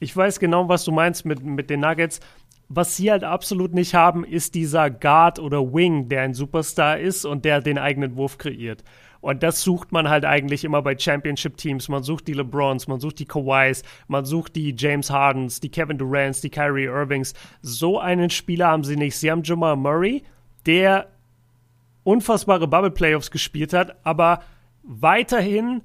ich 0.00 0.16
weiß 0.16 0.40
genau, 0.40 0.68
was 0.68 0.84
du 0.84 0.92
meinst 0.92 1.24
mit, 1.24 1.42
mit 1.42 1.70
den 1.70 1.80
Nuggets. 1.80 2.20
Was 2.68 2.96
sie 2.96 3.12
halt 3.12 3.22
absolut 3.22 3.74
nicht 3.74 3.94
haben, 3.94 4.24
ist 4.24 4.56
dieser 4.56 4.90
Guard 4.90 5.38
oder 5.38 5.72
Wing, 5.72 6.08
der 6.08 6.22
ein 6.22 6.34
Superstar 6.34 6.98
ist 6.98 7.24
und 7.24 7.44
der 7.44 7.60
den 7.60 7.78
eigenen 7.78 8.16
Wurf 8.16 8.38
kreiert. 8.38 8.82
Und 9.20 9.42
das 9.42 9.62
sucht 9.62 9.92
man 9.92 10.08
halt 10.08 10.24
eigentlich 10.24 10.64
immer 10.64 10.82
bei 10.82 10.96
Championship-Teams. 10.98 11.88
Man 11.88 12.02
sucht 12.02 12.26
die 12.26 12.32
LeBrons, 12.32 12.88
man 12.88 13.00
sucht 13.00 13.18
die 13.18 13.24
Kawhis, 13.24 13.82
man 14.08 14.24
sucht 14.24 14.56
die 14.56 14.74
James 14.76 15.10
Hardens, 15.10 15.60
die 15.60 15.68
Kevin 15.68 15.98
Durants, 15.98 16.40
die 16.40 16.50
Kyrie 16.50 16.86
Irvings. 16.86 17.34
So 17.62 17.98
einen 17.98 18.30
Spieler 18.30 18.68
haben 18.68 18.84
sie 18.84 18.96
nicht. 18.96 19.16
Sie 19.16 19.30
haben 19.30 19.42
Jamal 19.42 19.76
Murray, 19.76 20.24
der 20.64 21.08
unfassbare 22.06 22.68
Bubble 22.68 22.90
Playoffs 22.90 23.30
gespielt 23.30 23.72
hat, 23.72 23.96
aber 24.04 24.40
weiterhin 24.82 25.82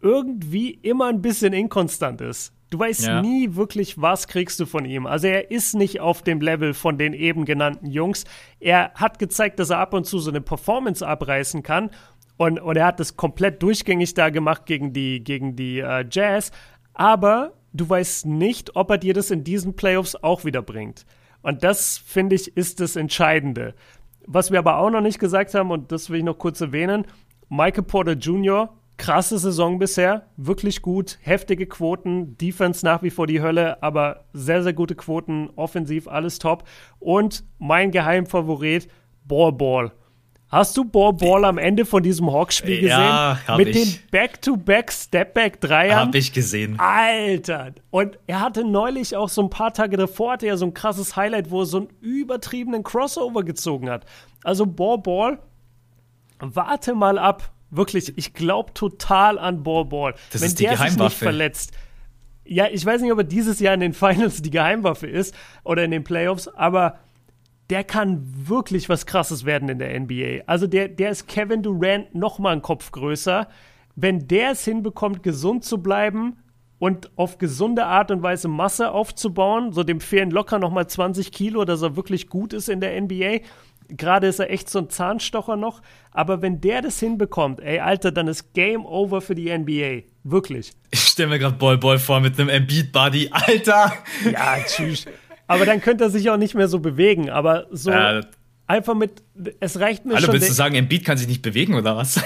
irgendwie 0.00 0.70
immer 0.70 1.06
ein 1.06 1.22
bisschen 1.22 1.52
inkonstant 1.52 2.20
ist. 2.20 2.52
Du 2.70 2.78
weißt 2.78 3.06
ja. 3.06 3.22
nie 3.22 3.54
wirklich, 3.54 4.00
was 4.00 4.28
kriegst 4.28 4.60
du 4.60 4.66
von 4.66 4.84
ihm. 4.84 5.06
Also 5.06 5.26
er 5.26 5.50
ist 5.50 5.74
nicht 5.74 6.00
auf 6.00 6.20
dem 6.20 6.42
Level 6.42 6.74
von 6.74 6.98
den 6.98 7.14
eben 7.14 7.46
genannten 7.46 7.86
Jungs. 7.86 8.24
Er 8.60 8.92
hat 8.94 9.18
gezeigt, 9.18 9.58
dass 9.58 9.70
er 9.70 9.78
ab 9.78 9.94
und 9.94 10.04
zu 10.04 10.18
so 10.18 10.30
eine 10.30 10.42
Performance 10.42 11.06
abreißen 11.06 11.62
kann. 11.62 11.90
Und, 12.36 12.60
und 12.60 12.76
er 12.76 12.84
hat 12.84 13.00
das 13.00 13.16
komplett 13.16 13.62
durchgängig 13.62 14.12
da 14.12 14.28
gemacht 14.28 14.66
gegen 14.66 14.92
die, 14.92 15.24
gegen 15.24 15.56
die 15.56 15.78
äh, 15.78 16.04
Jazz. 16.10 16.52
Aber 16.92 17.54
du 17.72 17.88
weißt 17.88 18.26
nicht, 18.26 18.76
ob 18.76 18.90
er 18.90 18.98
dir 18.98 19.14
das 19.14 19.30
in 19.30 19.44
diesen 19.44 19.74
Playoffs 19.74 20.14
auch 20.14 20.44
wieder 20.44 20.60
bringt. 20.60 21.06
Und 21.40 21.64
das, 21.64 21.96
finde 21.96 22.36
ich, 22.36 22.54
ist 22.56 22.80
das 22.80 22.96
Entscheidende. 22.96 23.74
Was 24.30 24.50
wir 24.50 24.58
aber 24.58 24.76
auch 24.76 24.90
noch 24.90 25.00
nicht 25.00 25.18
gesagt 25.18 25.54
haben, 25.54 25.70
und 25.70 25.90
das 25.90 26.10
will 26.10 26.18
ich 26.18 26.24
noch 26.24 26.36
kurz 26.36 26.60
erwähnen, 26.60 27.06
Michael 27.48 27.84
Porter 27.84 28.12
Jr., 28.12 28.74
krasse 28.98 29.38
Saison 29.38 29.78
bisher, 29.78 30.26
wirklich 30.36 30.82
gut, 30.82 31.18
heftige 31.22 31.66
Quoten, 31.66 32.36
Defense 32.36 32.84
nach 32.84 33.02
wie 33.02 33.08
vor 33.08 33.26
die 33.26 33.40
Hölle, 33.40 33.82
aber 33.82 34.26
sehr, 34.34 34.62
sehr 34.62 34.74
gute 34.74 34.96
Quoten, 34.96 35.48
offensiv 35.56 36.08
alles 36.08 36.38
top. 36.38 36.64
Und 36.98 37.42
mein 37.58 37.90
Geheimfavorit, 37.90 38.88
Ball 39.24 39.52
Ball. 39.52 39.92
Hast 40.50 40.76
du 40.78 40.84
Ball 40.84 41.12
Ball 41.12 41.44
am 41.44 41.58
Ende 41.58 41.84
von 41.84 42.02
diesem 42.02 42.32
Hawks-Spiel 42.32 42.76
gesehen? 42.80 42.88
Ja, 42.98 43.38
hab 43.46 43.58
Mit 43.58 43.68
ich. 43.68 44.00
den 44.00 44.10
Back-to-Back 44.10 44.90
Stepback-Dreiern. 44.90 45.98
Hab 46.06 46.14
ich 46.14 46.32
gesehen. 46.32 46.78
Alter. 46.80 47.72
Und 47.90 48.18
er 48.26 48.40
hatte 48.40 48.64
neulich 48.64 49.14
auch 49.14 49.28
so 49.28 49.42
ein 49.42 49.50
paar 49.50 49.74
Tage 49.74 49.98
davor, 49.98 50.32
hatte 50.32 50.46
er 50.46 50.56
so 50.56 50.64
ein 50.64 50.72
krasses 50.72 51.16
Highlight, 51.16 51.50
wo 51.50 51.60
er 51.60 51.66
so 51.66 51.78
einen 51.78 51.88
übertriebenen 52.00 52.82
Crossover 52.82 53.42
gezogen 53.44 53.90
hat. 53.90 54.06
Also 54.42 54.64
Ball 54.64 54.96
Ball, 54.98 55.38
warte 56.38 56.94
mal 56.94 57.18
ab. 57.18 57.50
Wirklich, 57.70 58.16
ich 58.16 58.32
glaube 58.32 58.72
total 58.72 59.38
an 59.38 59.62
Ball 59.62 59.84
Ball. 59.84 60.14
Das 60.32 60.40
Wenn 60.40 60.48
ist 60.48 60.58
die 60.60 60.62
der 60.64 60.72
sich 60.72 60.80
nicht 60.80 60.94
Geheimwaffe. 60.96 61.24
verletzt. 61.24 61.72
Ja, 62.46 62.66
ich 62.72 62.86
weiß 62.86 63.02
nicht, 63.02 63.12
ob 63.12 63.18
er 63.18 63.24
dieses 63.24 63.60
Jahr 63.60 63.74
in 63.74 63.80
den 63.80 63.92
Finals 63.92 64.40
die 64.40 64.48
Geheimwaffe 64.48 65.06
ist 65.06 65.34
oder 65.64 65.84
in 65.84 65.90
den 65.90 66.04
Playoffs, 66.04 66.48
aber 66.48 66.98
der 67.70 67.84
kann 67.84 68.24
wirklich 68.48 68.88
was 68.88 69.06
Krasses 69.06 69.44
werden 69.44 69.68
in 69.68 69.78
der 69.78 69.98
NBA. 69.98 70.44
Also 70.46 70.66
der, 70.66 70.88
der 70.88 71.10
ist 71.10 71.28
Kevin 71.28 71.62
Durant 71.62 72.14
noch 72.14 72.38
mal 72.38 72.52
einen 72.52 72.62
Kopf 72.62 72.92
größer. 72.92 73.48
Wenn 73.94 74.26
der 74.26 74.52
es 74.52 74.64
hinbekommt, 74.64 75.22
gesund 75.22 75.64
zu 75.64 75.82
bleiben 75.82 76.38
und 76.78 77.10
auf 77.18 77.38
gesunde 77.38 77.84
Art 77.84 78.10
und 78.10 78.22
Weise 78.22 78.48
Masse 78.48 78.90
aufzubauen, 78.92 79.72
so 79.72 79.82
dem 79.82 80.00
fehlen 80.00 80.30
locker 80.30 80.58
noch 80.58 80.70
mal 80.70 80.86
20 80.86 81.32
Kilo, 81.32 81.64
dass 81.64 81.82
er 81.82 81.96
wirklich 81.96 82.28
gut 82.28 82.52
ist 82.52 82.68
in 82.68 82.80
der 82.80 82.98
NBA. 83.00 83.40
Gerade 83.90 84.28
ist 84.28 84.38
er 84.38 84.50
echt 84.50 84.70
so 84.70 84.78
ein 84.78 84.90
Zahnstocher 84.90 85.56
noch. 85.56 85.82
Aber 86.10 86.40
wenn 86.40 86.60
der 86.60 86.80
das 86.80 87.00
hinbekommt, 87.00 87.60
ey, 87.60 87.80
Alter, 87.80 88.12
dann 88.12 88.28
ist 88.28 88.54
Game 88.54 88.86
Over 88.86 89.20
für 89.20 89.34
die 89.34 89.56
NBA. 89.56 90.04
Wirklich. 90.24 90.72
Ich 90.90 91.00
stelle 91.00 91.30
mir 91.30 91.38
gerade 91.38 91.56
Ball 91.56 91.78
Ball 91.78 91.98
vor 91.98 92.20
mit 92.20 92.38
einem 92.38 92.50
Embiid-Buddy. 92.50 93.30
Alter! 93.32 93.92
Ja, 94.30 94.58
tschüss. 94.64 95.06
Aber 95.48 95.66
dann 95.66 95.80
könnte 95.80 96.04
er 96.04 96.10
sich 96.10 96.30
auch 96.30 96.36
nicht 96.36 96.54
mehr 96.54 96.68
so 96.68 96.78
bewegen. 96.78 97.30
Aber 97.30 97.66
so 97.72 97.90
Äh, 97.90 98.22
einfach 98.68 98.94
mit, 98.94 99.22
es 99.60 99.80
reicht 99.80 100.04
mir 100.04 100.14
Hallo, 100.14 100.26
schon. 100.26 100.34
willst 100.34 100.50
du 100.50 100.52
sagen, 100.52 100.74
Embiid 100.76 101.04
kann 101.04 101.16
sich 101.16 101.26
nicht 101.26 101.42
bewegen 101.42 101.74
oder 101.74 101.96
was? 101.96 102.22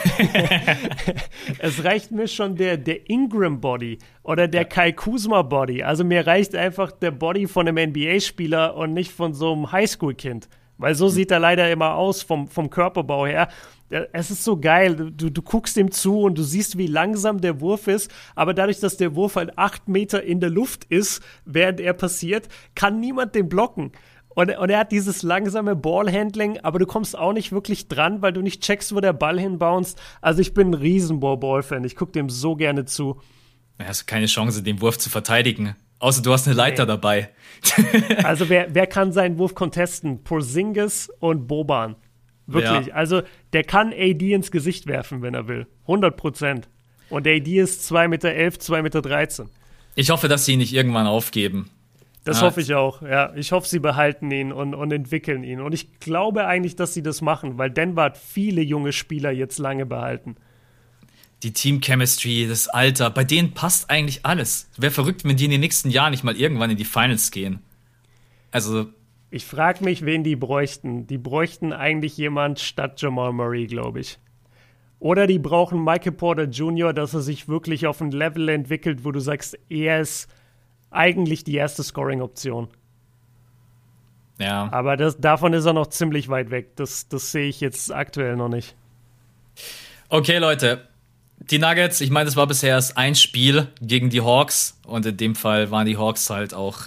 es 1.59 1.85
reicht 1.85 2.11
mir 2.11 2.27
schon 2.29 2.57
der, 2.57 2.77
der 2.77 3.09
Ingram 3.09 3.61
Body 3.61 3.99
oder 4.23 4.49
der 4.49 4.65
Kai 4.65 4.93
Kuzma 4.93 5.43
Body. 5.43 5.83
Also 5.83 6.05
mir 6.05 6.27
reicht 6.27 6.55
einfach 6.55 6.91
der 6.93 7.13
Body 7.13 7.47
von 7.47 7.69
einem 7.69 7.91
NBA-Spieler 7.91 8.77
und 8.77 8.93
nicht 8.93 9.13
von 9.13 9.33
so 9.33 9.53
einem 9.53 9.73
Highschool-Kind. 9.73 10.49
Weil 10.79 10.95
so 10.95 11.09
sieht 11.09 11.31
er 11.31 11.39
leider 11.39 11.71
immer 11.71 11.95
aus 11.95 12.23
vom, 12.23 12.49
vom 12.49 12.71
Körperbau 12.71 13.27
her. 13.27 13.49
Äh, 13.91 14.07
Es 14.13 14.31
ist 14.31 14.45
so 14.45 14.59
geil. 14.59 14.97
Du, 14.97 15.31
du 15.31 15.43
guckst 15.43 15.77
ihm 15.77 15.91
zu 15.91 16.21
und 16.21 16.37
du 16.39 16.43
siehst, 16.43 16.79
wie 16.79 16.87
langsam 16.87 17.41
der 17.41 17.61
Wurf 17.61 17.87
ist. 17.87 18.11
Aber 18.35 18.55
dadurch, 18.55 18.81
dass 18.81 18.97
der 18.97 19.15
Wurf 19.15 19.37
halt 19.37 19.59
acht 19.59 19.89
Meter 19.89 20.23
in 20.23 20.41
der 20.41 20.51
Luft 20.51 20.85
ist, 20.85 21.23
während 21.45 21.81
er 21.81 21.93
passiert, 21.93 22.49
kann 22.75 23.01
niemand 23.01 23.35
den 23.35 23.49
blocken. 23.49 23.93
Und, 24.35 24.57
und 24.57 24.71
er 24.71 24.79
hat 24.79 24.93
dieses 24.93 25.23
langsame 25.23 25.77
Ballhandling, 25.77 26.59
aber 26.61 26.79
du 26.79 26.87
kommst 26.87 27.19
auch 27.19 27.35
nicht 27.35 27.53
wirklich 27.53 27.89
dran, 27.89 28.23
weil 28.23 28.33
du 28.33 28.41
nicht 28.41 28.63
checkst, 28.63 28.95
wo 28.95 29.01
der 29.01 29.13
Ball 29.13 29.39
hinbounced. 29.39 30.01
Also 30.23 30.41
ich 30.41 30.55
bin 30.55 30.71
ein 30.71 30.75
riesen 30.75 31.21
Ball-Ball-Fan. 31.21 31.85
Ich 31.85 31.97
gucke 31.97 32.13
dem 32.13 32.31
so 32.31 32.57
gerne 32.57 32.87
zu. 32.87 33.21
Du 33.79 33.85
hast 33.85 34.07
keine 34.07 34.27
Chance, 34.27 34.63
den 34.63 34.81
Wurf 34.81 34.97
zu 34.97 35.11
verteidigen. 35.11 35.77
Außer 36.03 36.21
du 36.21 36.33
hast 36.33 36.47
eine 36.49 36.57
Leiter 36.57 36.83
Nee. 36.85 36.89
dabei. 36.89 37.31
Also 38.25 38.49
wer, 38.49 38.75
wer 38.75 38.89
kann 38.89 39.13
seinen 39.13 39.39
Wurf 39.39 39.55
contesten? 39.55 40.25
Porzingis 40.25 41.09
und 41.21 41.47
Boban. 41.47 41.95
Wirklich. 42.49 42.89
Ja. 42.89 42.95
Also 42.95 43.23
der 43.53 43.63
kann 43.63 43.93
AD 43.93 44.33
ins 44.33 44.51
Gesicht 44.51 44.87
werfen, 44.89 45.23
wenn 45.23 45.35
er 45.35 45.47
will. 45.47 45.69
100 45.83 46.17
Prozent. 46.17 46.69
Und 47.09 47.27
AD 47.29 47.47
ist 47.59 47.89
2,11 47.93 48.09
Meter, 48.09 48.29
2,13 48.31 48.83
Meter. 48.83 49.01
13. 49.03 49.49
Ich 49.95 50.11
hoffe, 50.11 50.27
dass 50.27 50.45
sie 50.45 50.55
ihn 50.55 50.59
nicht 50.59 50.75
irgendwann 50.75 51.07
aufgeben. 51.07 51.71
Das 52.25 52.39
Ah. 52.43 52.47
hoffe 52.47 52.61
ich 52.63 52.75
auch, 52.75 53.03
ja. 53.03 53.33
Ich 53.37 53.53
hoffe, 53.53 53.69
sie 53.69 53.79
behalten 53.79 54.31
ihn 54.33 54.53
und, 54.53 54.75
und 54.75 54.93
entwickeln 54.93 55.45
ihn. 55.45 55.61
Und 55.61 55.73
ich 55.73 56.01
glaube 56.01 56.47
eigentlich, 56.47 56.75
dass 56.75 56.95
sie 56.95 57.03
das 57.03 57.21
machen, 57.21 57.59
weil 57.59 57.71
Denver 57.71 58.03
hat 58.05 58.19
viele 58.19 58.61
junge 58.63 58.93
Spieler 58.93 59.31
jetzt 59.31 59.59
lange 59.59 59.87
behalten. 59.87 60.35
Die 61.43 61.53
Team-Chemistry, 61.53 62.47
das 62.49 62.69
Alter, 62.69 63.11
bei 63.11 63.25
denen 63.25 63.53
passt 63.53 63.91
eigentlich 63.91 64.25
alles. 64.25 64.71
Wäre 64.77 64.93
verrückt, 64.93 65.25
wenn 65.25 65.37
die 65.37 65.47
in 65.47 65.51
den 65.51 65.61
nächsten 65.61 65.91
Jahren 65.91 66.13
nicht 66.13 66.23
mal 66.23 66.37
irgendwann 66.37 66.71
in 66.71 66.77
die 66.77 66.85
Finals 66.85 67.31
gehen. 67.33 67.61
Also, 68.53 68.87
Ich 69.31 69.45
frage 69.45 69.83
mich, 69.83 70.05
wen 70.05 70.23
die 70.23 70.37
bräuchten. 70.37 71.07
Die 71.07 71.19
bräuchten 71.19 71.73
eigentlich 71.73 72.17
jemand 72.17 72.61
statt 72.61 73.01
Jamal 73.01 73.33
Murray, 73.33 73.67
glaube 73.67 74.01
ich. 74.01 74.19
Oder 75.01 75.27
die 75.27 75.41
brauchen 75.41 75.83
Michael 75.83 76.13
Porter 76.13 76.45
Jr., 76.45 76.93
dass 76.93 77.13
er 77.13 77.23
sich 77.23 77.49
wirklich 77.49 77.89
auf 77.89 78.01
ein 78.01 78.13
Level 78.13 78.49
entwickelt, 78.49 79.05
wo 79.05 79.11
du 79.11 79.19
sagst, 79.19 79.59
er 79.69 80.01
ist 80.01 80.29
eigentlich 80.93 81.43
die 81.43 81.57
erste 81.57 81.83
Scoring-Option. 81.83 82.69
ja. 84.39 84.69
Aber 84.71 84.97
das, 84.97 85.19
davon 85.19 85.55
ist 85.55 85.65
er 85.65 85.73
noch 85.73 85.89
ziemlich 85.89 86.29
weit 86.29 86.51
weg. 86.51 86.77
Das, 86.77 87.09
das 87.09 87.33
sehe 87.33 87.49
ich 87.49 87.61
jetzt 87.61 87.93
aktuell 87.93 88.37
noch 88.37 88.49
nicht. 88.49 88.77
Okay, 90.09 90.39
Leute. 90.39 90.87
Die 91.51 91.59
Nuggets, 91.59 92.01
ich 92.01 92.11
meine, 92.11 92.27
das 92.27 92.37
war 92.37 92.47
bisher 92.47 92.71
erst 92.71 92.97
ein 92.97 93.15
Spiel 93.15 93.69
gegen 93.81 94.11
die 94.11 94.21
Hawks. 94.21 94.79
Und 94.87 95.07
in 95.07 95.17
dem 95.17 95.35
Fall 95.35 95.71
waren 95.71 95.87
die 95.87 95.97
Hawks 95.97 96.31
halt 96.31 96.55
auch. 96.55 96.81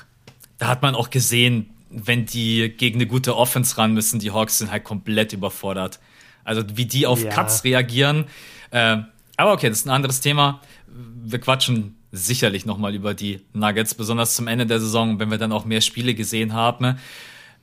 Da 0.58 0.68
hat 0.68 0.82
man 0.82 0.96
auch 0.96 1.10
gesehen, 1.10 1.70
wenn 1.90 2.26
die 2.26 2.70
gegen 2.70 2.96
eine 2.96 3.08
gute 3.08 3.36
Offense 3.36 3.78
ran 3.78 3.94
müssen, 3.94 4.20
die 4.20 4.32
Hawks 4.32 4.58
sind 4.58 4.72
halt 4.72 4.84
komplett 4.84 5.34
überfordert. 5.34 6.00
Also 6.44 6.64
wie 6.76 6.86
die 6.86 7.06
auf 7.08 7.24
Ja. 7.24 7.30
Cuts 7.30 7.64
reagieren. 7.64 8.26
Äh, 8.72 8.98
aber 9.38 9.54
okay, 9.54 9.70
das 9.70 9.80
ist 9.80 9.86
ein 9.88 9.92
anderes 9.92 10.22
Thema. 10.22 10.62
Wir 10.88 11.40
quatschen 11.40 11.98
sicherlich 12.12 12.66
nochmal 12.66 12.96
über 12.96 13.14
die 13.14 13.42
Nuggets, 13.54 13.94
besonders 13.94 14.36
zum 14.36 14.48
Ende 14.48 14.66
der 14.66 14.80
Saison, 14.80 15.20
wenn 15.20 15.30
wir 15.30 15.38
dann 15.38 15.52
auch 15.52 15.66
mehr 15.66 15.82
Spiele 15.82 16.14
gesehen 16.16 16.54
haben. 16.54 16.98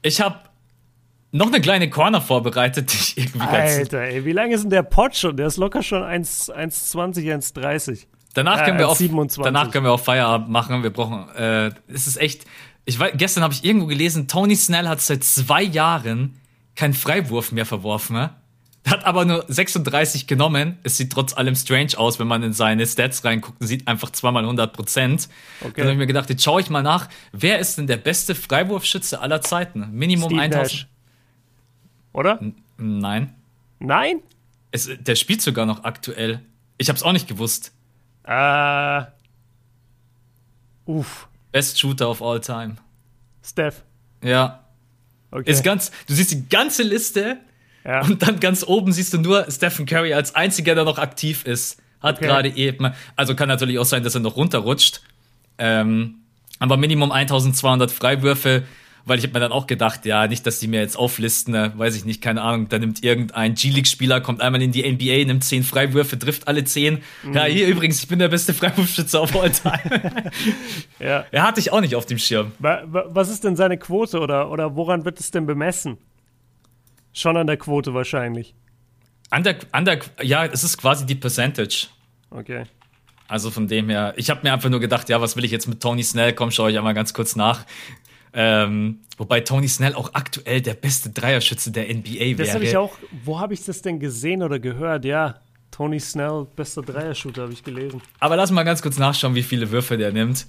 Ich 0.03 0.21
habe 0.21 0.41
noch 1.33 1.49
eine 1.49 1.61
kleine 1.61 1.91
Corner 1.91 2.21
vorbereitet, 2.21 2.93
die 2.93 2.97
ich 2.97 3.19
irgendwie 3.19 3.39
ganz 3.39 3.77
Alter, 3.77 4.03
ey, 4.03 4.25
wie 4.25 4.33
lange 4.33 4.55
ist 4.55 4.63
denn 4.63 4.71
der 4.71 4.83
Pod 4.83 5.17
schon? 5.17 5.37
Der 5.37 5.47
ist 5.49 5.57
locker 5.57 5.83
schon 5.83 6.03
1 6.03 6.51
1,20, 6.53 7.35
1,30. 7.35 8.07
Danach 8.35 8.61
Äh, 8.61 8.65
können 8.67 8.79
wir 8.79 8.89
auch 8.89 8.97
27. 8.97 9.43
danach 9.45 9.71
können 9.71 9.85
wir 9.85 9.93
auch 9.93 10.01
Feierabend 10.01 10.49
machen. 10.49 10.83
Wir 10.83 10.91
brauchen 10.91 11.29
äh, 11.35 11.71
es 11.89 12.07
ist 12.07 12.17
echt 12.19 12.45
ich 12.85 12.99
weiß, 12.99 13.13
gestern 13.17 13.45
habe 13.45 13.55
ich 13.55 13.65
irgendwo 13.65 13.87
gelesen, 13.87 14.29
Tony 14.29 14.57
Snell 14.57 14.89
hat 14.89 15.01
seit 15.01 15.23
zwei 15.25 15.63
Jahren 15.63 16.39
keinen 16.75 16.95
Freiwurf 16.95 17.53
mehr 17.53 17.67
verworfen. 17.67 18.17
Ne? 18.17 18.31
Hat 18.89 19.05
aber 19.05 19.25
nur 19.25 19.45
36 19.47 20.27
genommen. 20.27 20.79
Es 20.83 20.97
sieht 20.97 21.13
trotz 21.13 21.37
allem 21.37 21.55
strange 21.55 21.97
aus, 21.97 22.19
wenn 22.19 22.27
man 22.27 22.43
in 22.43 22.53
seine 22.53 22.85
Stats 22.85 23.25
reinguckt 23.25 23.61
und 23.61 23.69
sieht 23.69 23.87
einfach 23.87 24.11
zweimal 24.11 24.43
100 24.43 24.73
Prozent. 24.73 25.29
Okay. 25.61 25.73
Dann 25.77 25.85
habe 25.85 25.93
ich 25.93 25.99
mir 25.99 26.07
gedacht, 26.09 26.29
jetzt 26.31 26.43
schaue 26.43 26.61
ich 26.61 26.71
mal 26.71 26.83
nach, 26.83 27.09
wer 27.31 27.61
ist 27.61 27.79
denn 27.79 27.87
der 27.87 27.99
beste 27.99 28.35
Freiwurfschütze 28.35 29.21
aller 29.21 29.41
Zeiten? 29.41 29.89
Minimum 29.93 30.31
Steve 30.31 30.43
1000. 30.43 30.63
Nash. 30.63 30.89
Oder? 32.13 32.41
Nein. 32.77 33.35
Nein? 33.79 34.21
Es, 34.71 34.89
der 34.99 35.17
spielt 35.17 35.43
sogar 35.43 35.67
noch 35.67 35.85
aktuell. 35.85 36.41
Ich 36.79 36.89
habe 36.89 36.97
es 36.97 37.03
auch 37.03 37.13
nicht 37.13 37.29
gewusst. 37.29 37.73
Äh. 38.25 39.03
Uff. 40.87 41.29
Best 41.53 41.79
Shooter 41.79 42.09
of 42.09 42.23
all 42.23 42.41
time. 42.41 42.77
Steph. 43.43 43.83
Ja, 44.23 44.63
Okay. 45.33 45.51
Ist 45.51 45.65
ganz, 45.65 45.91
du 46.07 46.13
siehst 46.15 46.31
die 46.31 46.49
ganze 46.49 46.83
Liste 46.83 47.39
ja. 47.85 48.03
und 48.03 48.21
dann 48.21 48.39
ganz 48.39 48.63
oben 48.65 48.93
siehst 48.93 49.15
du 49.15 49.19
nur 49.19 49.51
Stephen 49.51 49.87
Curry 49.87 50.13
als 50.13 50.35
einziger, 50.35 50.75
der 50.75 50.85
noch 50.85 50.99
aktiv 50.99 51.47
ist. 51.47 51.81
Hat 52.01 52.19
Okay. 52.19 52.27
gerade 52.27 52.49
eben, 52.51 52.93
also 53.17 53.35
kann 53.35 53.49
natürlich 53.49 53.79
auch 53.79 53.87
sein, 53.87 54.03
dass 54.05 54.15
er 54.15 54.21
noch 54.21 54.37
runterrutscht. 54.37 55.01
Ähm, 55.57 56.17
aber 56.59 56.77
Minimum 56.77 57.11
1200 57.13 57.91
Freiwürfe, 57.91 58.65
weil 59.05 59.19
ich 59.19 59.25
habe 59.25 59.35
mir 59.35 59.41
dann 59.41 59.53
auch 59.53 59.67
gedacht, 59.67 60.05
ja, 60.07 60.27
nicht, 60.27 60.47
dass 60.47 60.59
die 60.61 60.69
mir 60.69 60.81
jetzt 60.81 60.97
auflisten, 60.97 61.55
äh, 61.55 61.71
weiß 61.77 61.97
ich 61.97 62.05
nicht, 62.05 62.23
keine 62.23 62.43
Ahnung, 62.43 62.69
da 62.69 62.79
nimmt 62.79 63.03
irgendein 63.03 63.55
G-League-Spieler, 63.55 64.21
kommt 64.21 64.41
einmal 64.41 64.63
in 64.63 64.73
die 64.73 64.83
NBA, 64.91 65.25
nimmt 65.27 65.45
10 65.45 65.63
Freiwürfe, 65.65 66.19
trifft 66.19 66.49
alle 66.49 66.65
10. 66.65 67.03
Mhm. 67.25 67.33
Ja, 67.35 67.45
hier 67.45 67.67
übrigens, 67.69 68.01
ich 68.03 68.09
bin 68.09 68.19
der 68.19 68.29
beste 68.29 68.55
Freiwurfschütze 68.55 69.19
auf 69.21 69.35
all 69.35 69.51
time. 69.51 70.31
ja. 71.01 71.25
er 71.31 71.43
hatte 71.43 71.61
ich 71.61 71.73
auch 71.73 71.81
nicht 71.81 71.95
auf 71.95 72.07
dem 72.07 72.19
Schirm. 72.19 72.53
Wa- 72.59 72.83
wa- 72.87 73.07
Was 73.09 73.29
ist 73.29 73.45
denn 73.45 73.57
seine 73.57 73.79
Quote 73.79 74.21
oder, 74.21 74.51
oder 74.51 74.77
woran 74.77 75.05
wird 75.05 75.19
es 75.21 75.31
denn 75.31 75.47
bemessen? 75.47 75.99
Schon 77.13 77.37
an 77.37 77.47
der 77.47 77.57
Quote 77.57 77.95
wahrscheinlich. 77.95 78.55
Under, 79.35 79.55
under, 79.77 79.99
ja, 80.23 80.45
es 80.47 80.63
ist 80.65 80.79
quasi 80.79 81.07
die 81.07 81.15
Percentage. 81.15 81.87
Okay. 82.31 82.65
Also 83.29 83.51
von 83.51 83.67
dem 83.67 83.89
her, 83.89 84.13
ich 84.17 84.29
habe 84.31 84.41
mir 84.43 84.53
einfach 84.53 84.69
nur 84.69 84.81
gedacht, 84.81 85.09
ja, 85.09 85.21
was 85.21 85.37
will 85.37 85.45
ich 85.45 85.51
jetzt 85.51 85.67
mit 85.67 85.81
Tony 85.83 86.03
Snell? 86.03 86.35
Komm, 86.35 86.51
schaue 86.51 86.71
ich 86.71 86.77
einmal 86.79 86.93
ganz 86.95 87.15
kurz 87.15 87.35
nach. 87.35 87.65
Ähm, 88.35 89.01
wobei 89.19 89.41
Tony 89.41 89.69
Snell 89.69 89.95
auch 89.95 90.15
aktuell 90.15 90.63
der 90.63 90.75
beste 90.75 91.11
Dreierschütze 91.11 91.71
der 91.71 91.93
NBA 91.93 92.21
wäre. 92.21 92.35
Das 92.37 92.55
habe 92.55 92.65
ich 92.65 92.77
auch, 92.77 92.97
wo 93.25 93.39
habe 93.39 93.55
ich 93.55 93.65
das 93.65 93.83
denn 93.83 94.01
gesehen 94.01 94.43
oder 94.43 94.59
gehört? 94.59 95.05
Ja, 95.05 95.41
Tony 95.71 96.01
Snell, 96.01 96.47
bester 96.57 96.83
Dreiershooter, 96.83 97.43
habe 97.43 97.53
ich 97.53 97.63
gelesen. 97.63 98.01
Aber 98.21 98.37
lass 98.37 98.51
mal 98.51 98.63
ganz 98.63 98.83
kurz 98.83 98.99
nachschauen, 98.99 99.35
wie 99.35 99.43
viele 99.43 99.71
Würfe 99.71 99.97
der 99.97 100.13
nimmt. 100.13 100.47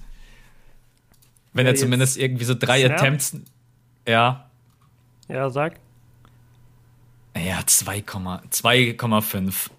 Wenn 1.52 1.66
ja, 1.66 1.72
er 1.72 1.76
zumindest 1.76 2.16
irgendwie 2.16 2.44
so 2.44 2.54
drei 2.54 2.80
Snell? 2.80 2.92
Attempts. 2.92 3.36
Ja. 4.06 4.50
Ja, 5.28 5.50
sag. 5.50 5.78
Ja, 7.36 7.60
2,5. 7.60 9.70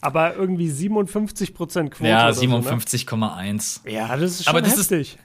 Aber 0.00 0.36
irgendwie 0.36 0.70
57 0.70 1.54
Prozent 1.54 1.90
Quote. 1.90 2.08
Ja, 2.08 2.28
57,1. 2.28 3.60
So, 3.60 3.66
ne? 3.84 3.92
Ja, 3.92 4.16
das 4.16 4.32
ist 4.32 4.44
schon 4.44 4.50
aber 4.50 4.62
das 4.62 4.78
heftig. 4.78 5.18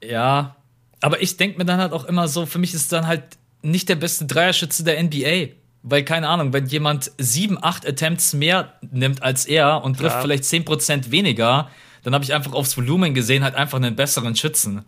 Ist, 0.00 0.10
ja, 0.10 0.56
aber 1.02 1.20
ich 1.20 1.36
denke 1.36 1.58
mir 1.58 1.64
dann 1.64 1.80
halt 1.80 1.92
auch 1.92 2.04
immer 2.04 2.28
so, 2.28 2.46
für 2.46 2.58
mich 2.58 2.74
ist 2.74 2.92
dann 2.92 3.06
halt 3.06 3.22
nicht 3.60 3.88
der 3.88 3.96
beste 3.96 4.24
Dreierschütze 4.24 4.84
der 4.84 5.02
NBA. 5.02 5.54
Weil, 5.84 6.04
keine 6.04 6.28
Ahnung, 6.28 6.52
wenn 6.52 6.66
jemand 6.66 7.10
sieben, 7.18 7.58
acht 7.60 7.86
Attempts 7.86 8.34
mehr 8.34 8.74
nimmt 8.92 9.20
als 9.22 9.46
er 9.46 9.82
und 9.82 9.98
trifft 9.98 10.14
ja. 10.14 10.20
vielleicht 10.20 10.44
10% 10.44 11.10
weniger, 11.10 11.70
dann 12.04 12.14
habe 12.14 12.22
ich 12.22 12.32
einfach 12.32 12.52
aufs 12.52 12.76
Volumen 12.76 13.14
gesehen 13.14 13.42
halt 13.42 13.56
einfach 13.56 13.78
einen 13.78 13.96
besseren 13.96 14.36
Schützen. 14.36 14.84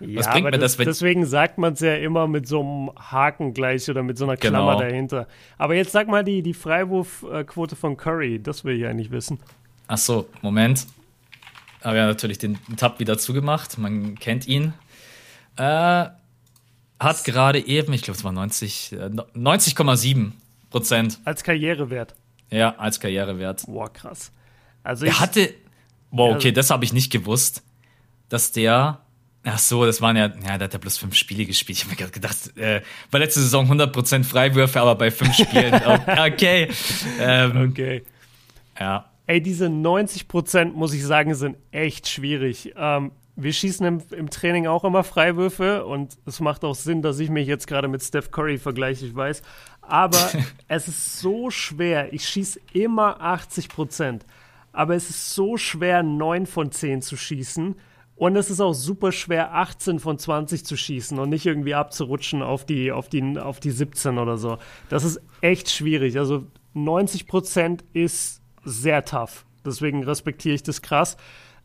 Ja, 0.00 0.20
Was 0.20 0.30
bringt 0.30 0.46
mir 0.46 0.52
das, 0.52 0.78
das 0.78 0.86
Deswegen 0.86 1.26
sagt 1.26 1.58
man 1.58 1.74
es 1.74 1.80
ja 1.80 1.94
immer 1.96 2.26
mit 2.26 2.48
so 2.48 2.60
einem 2.60 2.90
Haken 2.96 3.52
gleich 3.52 3.90
oder 3.90 4.02
mit 4.02 4.16
so 4.16 4.24
einer 4.24 4.38
Klammer 4.38 4.78
genau. 4.78 4.80
dahinter. 4.80 5.28
Aber 5.58 5.74
jetzt 5.74 5.92
sag 5.92 6.08
mal 6.08 6.24
die, 6.24 6.40
die 6.40 6.54
Freiwurfquote 6.54 7.76
von 7.76 7.98
Curry, 7.98 8.42
das 8.42 8.64
will 8.64 8.78
ich 8.78 8.86
eigentlich 8.86 9.10
wissen. 9.10 9.40
Ach 9.88 9.98
so, 9.98 10.26
Moment. 10.40 10.86
Aber 11.82 11.96
ja, 11.96 12.06
natürlich 12.06 12.38
den 12.38 12.58
Tab 12.78 12.98
wieder 12.98 13.18
zugemacht. 13.18 13.76
Man 13.76 14.14
kennt 14.18 14.48
ihn. 14.48 14.72
Äh, 15.60 16.08
hat 16.98 17.24
gerade 17.24 17.66
eben, 17.66 17.92
ich 17.92 18.00
glaube, 18.00 18.16
es 18.16 18.24
war 18.24 18.32
90, 18.32 18.96
90,7 19.34 20.28
äh, 20.28 20.30
Prozent. 20.70 21.18
Als 21.24 21.44
Karrierewert. 21.44 22.14
Ja, 22.50 22.74
als 22.76 22.98
Karrierewert. 22.98 23.64
Boah, 23.66 23.92
krass. 23.92 24.32
Also 24.82 25.04
er 25.04 25.20
hatte, 25.20 25.52
boah, 26.10 26.34
okay, 26.34 26.52
das 26.52 26.70
habe 26.70 26.84
ich 26.86 26.94
nicht 26.94 27.12
gewusst, 27.12 27.62
dass 28.30 28.52
der, 28.52 29.00
ach 29.44 29.58
so, 29.58 29.84
das 29.84 30.00
waren 30.00 30.16
ja, 30.16 30.28
ja, 30.28 30.56
der 30.56 30.60
hat 30.60 30.72
ja 30.72 30.78
bloß 30.78 30.96
fünf 30.96 31.14
Spiele 31.14 31.44
gespielt. 31.44 31.76
Ich 31.76 31.84
habe 31.84 31.90
mir 31.90 31.96
gerade 31.98 32.12
gedacht, 32.12 32.56
äh, 32.56 32.80
bei 33.10 33.18
letzter 33.18 33.42
Saison 33.42 33.70
100% 33.70 34.24
Freiwürfe, 34.24 34.80
aber 34.80 34.94
bei 34.94 35.10
fünf 35.10 35.34
Spielen, 35.34 35.74
okay. 36.06 36.70
Ähm, 37.20 37.70
okay. 37.70 38.02
Ja. 38.78 39.10
Ey, 39.26 39.42
diese 39.42 39.66
90% 39.66 40.72
muss 40.72 40.94
ich 40.94 41.04
sagen, 41.04 41.34
sind 41.34 41.56
echt 41.70 42.08
schwierig. 42.08 42.72
Ähm, 42.76 43.12
wir 43.42 43.52
schießen 43.52 43.86
im, 43.86 44.02
im, 44.10 44.30
Training 44.30 44.66
auch 44.66 44.84
immer 44.84 45.04
Freiwürfe 45.04 45.84
und 45.84 46.18
es 46.26 46.40
macht 46.40 46.64
auch 46.64 46.74
Sinn, 46.74 47.02
dass 47.02 47.18
ich 47.18 47.30
mich 47.30 47.46
jetzt 47.46 47.66
gerade 47.66 47.88
mit 47.88 48.02
Steph 48.02 48.30
Curry 48.30 48.58
vergleiche, 48.58 49.06
ich 49.06 49.14
weiß. 49.14 49.42
Aber 49.82 50.30
es 50.68 50.88
ist 50.88 51.18
so 51.18 51.50
schwer. 51.50 52.12
Ich 52.12 52.28
schieße 52.28 52.60
immer 52.72 53.20
80 53.20 53.68
Prozent. 53.68 54.26
Aber 54.72 54.94
es 54.94 55.10
ist 55.10 55.34
so 55.34 55.56
schwer, 55.56 56.02
9 56.02 56.46
von 56.46 56.70
10 56.70 57.02
zu 57.02 57.16
schießen. 57.16 57.74
Und 58.16 58.36
es 58.36 58.50
ist 58.50 58.60
auch 58.60 58.74
super 58.74 59.12
schwer, 59.12 59.54
18 59.54 59.98
von 59.98 60.18
20 60.18 60.64
zu 60.66 60.76
schießen 60.76 61.18
und 61.18 61.30
nicht 61.30 61.46
irgendwie 61.46 61.74
abzurutschen 61.74 62.42
auf 62.42 62.66
die, 62.66 62.92
auf 62.92 63.08
die, 63.08 63.38
auf 63.38 63.60
die 63.60 63.70
17 63.70 64.18
oder 64.18 64.36
so. 64.36 64.58
Das 64.90 65.04
ist 65.04 65.22
echt 65.40 65.70
schwierig. 65.70 66.18
Also 66.18 66.44
90 66.74 67.26
Prozent 67.26 67.82
ist 67.94 68.42
sehr 68.62 69.06
tough. 69.06 69.46
Deswegen 69.64 70.04
respektiere 70.04 70.54
ich 70.54 70.62
das 70.62 70.82
krass. 70.82 71.16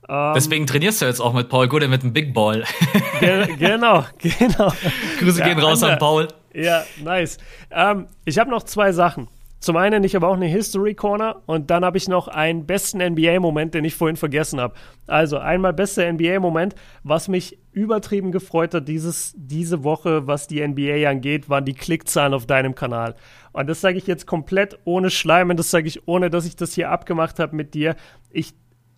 Ähm, 0.08 0.34
Deswegen 0.36 0.68
trainierst 0.68 1.02
du 1.02 1.06
jetzt 1.06 1.20
auch 1.20 1.34
mit 1.34 1.50
Paul 1.50 1.68
Gude 1.68 1.88
mit 1.88 2.04
dem 2.04 2.14
Big 2.14 2.34
Ball. 2.34 2.64
Ge 3.20 3.56
genau, 3.58 4.06
genau. 4.20 4.72
Grüße 5.20 5.40
ja, 5.40 5.46
gehen 5.46 5.60
raus 5.60 5.84
an 5.84 5.98
Paul. 5.98 6.28
Ja, 6.54 6.84
nice. 7.04 7.38
Ähm, 7.72 8.08
ich 8.24 8.38
habe 8.38 8.50
noch 8.50 8.64
zwei 8.64 8.92
Sachen. 8.92 9.28
Zum 9.66 9.78
einen, 9.78 10.04
ich 10.04 10.14
habe 10.14 10.28
auch 10.28 10.36
eine 10.36 10.46
History 10.46 10.94
Corner 10.94 11.42
und 11.48 11.72
dann 11.72 11.84
habe 11.84 11.98
ich 11.98 12.08
noch 12.08 12.28
einen 12.28 12.68
besten 12.68 13.00
NBA-Moment, 13.02 13.74
den 13.74 13.84
ich 13.84 13.96
vorhin 13.96 14.16
vergessen 14.16 14.62
habe. 14.62 14.76
Also 15.08 15.40
einmal 15.40 15.74
bester 15.74 16.12
NBA-Moment, 16.12 16.76
was 17.02 17.28
mich 17.28 17.58
übertrieben 17.72 18.32
gefreut 18.32 18.76
hat 18.76 18.88
dieses, 18.88 19.34
diese 19.36 19.84
Woche, 19.84 20.28
was 20.28 20.46
die 20.46 20.66
NBA 20.66 21.10
angeht, 21.10 21.50
waren 21.50 21.66
die 21.66 21.74
Klickzahlen 21.74 22.36
auf 22.36 22.46
deinem 22.46 22.76
Kanal. 22.76 23.16
Und 23.54 23.68
das 23.68 23.82
sage 23.82 23.98
ich 23.98 24.06
jetzt 24.06 24.28
komplett 24.28 24.78
ohne 24.84 25.10
Schleimen, 25.10 25.58
das 25.58 25.72
sage 25.72 25.88
ich 25.88 26.08
ohne, 26.08 26.30
dass 26.30 26.46
ich 26.46 26.56
das 26.56 26.74
hier 26.76 26.92
abgemacht 26.92 27.40
habe 27.40 27.56
mit 27.56 27.74
dir. 27.74 27.96
Ich 28.30 28.54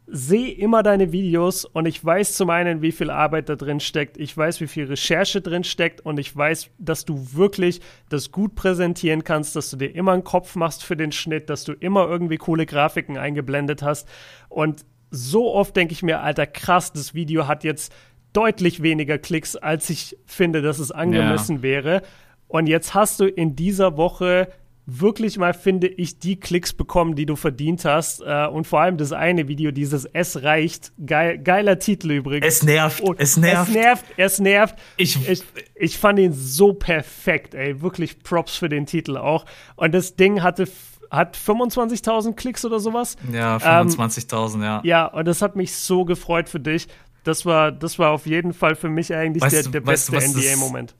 sehe 0.09 0.53
immer 0.53 0.83
deine 0.83 1.11
Videos 1.11 1.65
und 1.65 1.85
ich 1.85 2.03
weiß 2.03 2.33
zum 2.33 2.49
einen, 2.49 2.81
wie 2.81 2.93
viel 2.93 3.09
Arbeit 3.09 3.49
da 3.49 3.55
drin 3.55 3.81
steckt. 3.81 4.17
Ich 4.17 4.35
weiß, 4.35 4.61
wie 4.61 4.67
viel 4.67 4.85
Recherche 4.85 5.41
drin 5.41 5.65
steckt 5.65 5.99
und 6.01 6.17
ich 6.17 6.35
weiß, 6.35 6.69
dass 6.79 7.03
du 7.03 7.33
wirklich 7.33 7.81
das 8.07 8.31
gut 8.31 8.55
präsentieren 8.55 9.25
kannst, 9.25 9.55
dass 9.57 9.69
du 9.69 9.75
dir 9.75 9.93
immer 9.93 10.13
einen 10.13 10.23
Kopf 10.23 10.55
machst 10.55 10.83
für 10.83 10.95
den 10.95 11.11
Schnitt, 11.11 11.49
dass 11.49 11.65
du 11.65 11.73
immer 11.73 12.07
irgendwie 12.07 12.37
coole 12.37 12.65
Grafiken 12.65 13.17
eingeblendet 13.17 13.83
hast. 13.83 14.07
Und 14.47 14.85
so 15.11 15.53
oft 15.53 15.75
denke 15.75 15.93
ich 15.93 16.03
mir, 16.03 16.21
alter, 16.21 16.47
krass, 16.47 16.93
das 16.93 17.13
Video 17.13 17.47
hat 17.47 17.65
jetzt 17.65 17.93
deutlich 18.31 18.81
weniger 18.81 19.17
Klicks, 19.17 19.57
als 19.57 19.89
ich 19.89 20.17
finde, 20.25 20.61
dass 20.61 20.79
es 20.79 20.91
angemessen 20.91 21.57
ja. 21.57 21.61
wäre. 21.63 22.01
Und 22.47 22.67
jetzt 22.67 22.93
hast 22.93 23.19
du 23.19 23.25
in 23.25 23.57
dieser 23.57 23.97
Woche 23.97 24.47
wirklich 24.87 25.37
mal, 25.37 25.53
finde 25.53 25.87
ich, 25.87 26.17
die 26.17 26.39
Klicks 26.39 26.73
bekommen, 26.73 27.15
die 27.15 27.25
du 27.25 27.35
verdient 27.35 27.85
hast. 27.85 28.21
Äh, 28.21 28.47
und 28.47 28.65
vor 28.65 28.81
allem 28.81 28.97
das 28.97 29.11
eine 29.11 29.47
Video, 29.47 29.71
dieses 29.71 30.05
Es 30.05 30.41
reicht. 30.41 30.93
Geil, 31.05 31.37
geiler 31.37 31.77
Titel 31.77 32.11
übrigens. 32.11 32.47
Es 32.47 32.63
nervt. 32.63 33.01
Und 33.01 33.19
es 33.19 33.35
nervt. 33.37 33.69
Es 33.69 33.75
nervt. 33.75 34.05
Es 34.15 34.39
nervt. 34.39 34.75
Ich, 34.95 35.29
ich, 35.29 35.43
ich 35.75 35.97
fand 35.97 36.19
ihn 36.19 36.33
so 36.33 36.73
perfekt, 36.73 37.53
ey. 37.53 37.81
Wirklich 37.81 38.23
Props 38.23 38.55
für 38.55 38.69
den 38.69 38.85
Titel 38.85 39.17
auch. 39.17 39.45
Und 39.75 39.93
das 39.93 40.15
Ding 40.15 40.41
hatte 40.41 40.67
hat 41.09 41.37
25.000 41.37 42.33
Klicks 42.33 42.65
oder 42.65 42.79
sowas. 42.81 43.15
Ja, 43.31 43.57
25.000, 43.57 44.55
ähm, 44.55 44.61
ja. 44.61 44.81
Ja, 44.83 45.05
und 45.05 45.25
das 45.25 45.41
hat 45.41 45.55
mich 45.55 45.73
so 45.73 46.03
gefreut 46.03 46.49
für 46.49 46.59
dich. 46.59 46.87
Das 47.23 47.45
war, 47.45 47.71
das 47.71 47.97
war 47.97 48.11
auf 48.11 48.25
jeden 48.25 48.53
Fall 48.53 48.75
für 48.75 48.89
mich 48.89 49.13
eigentlich 49.13 49.41
weißt 49.41 49.65
der, 49.65 49.71
der 49.71 49.81
beste 49.81 50.17
NBA-Moment. 50.17 50.95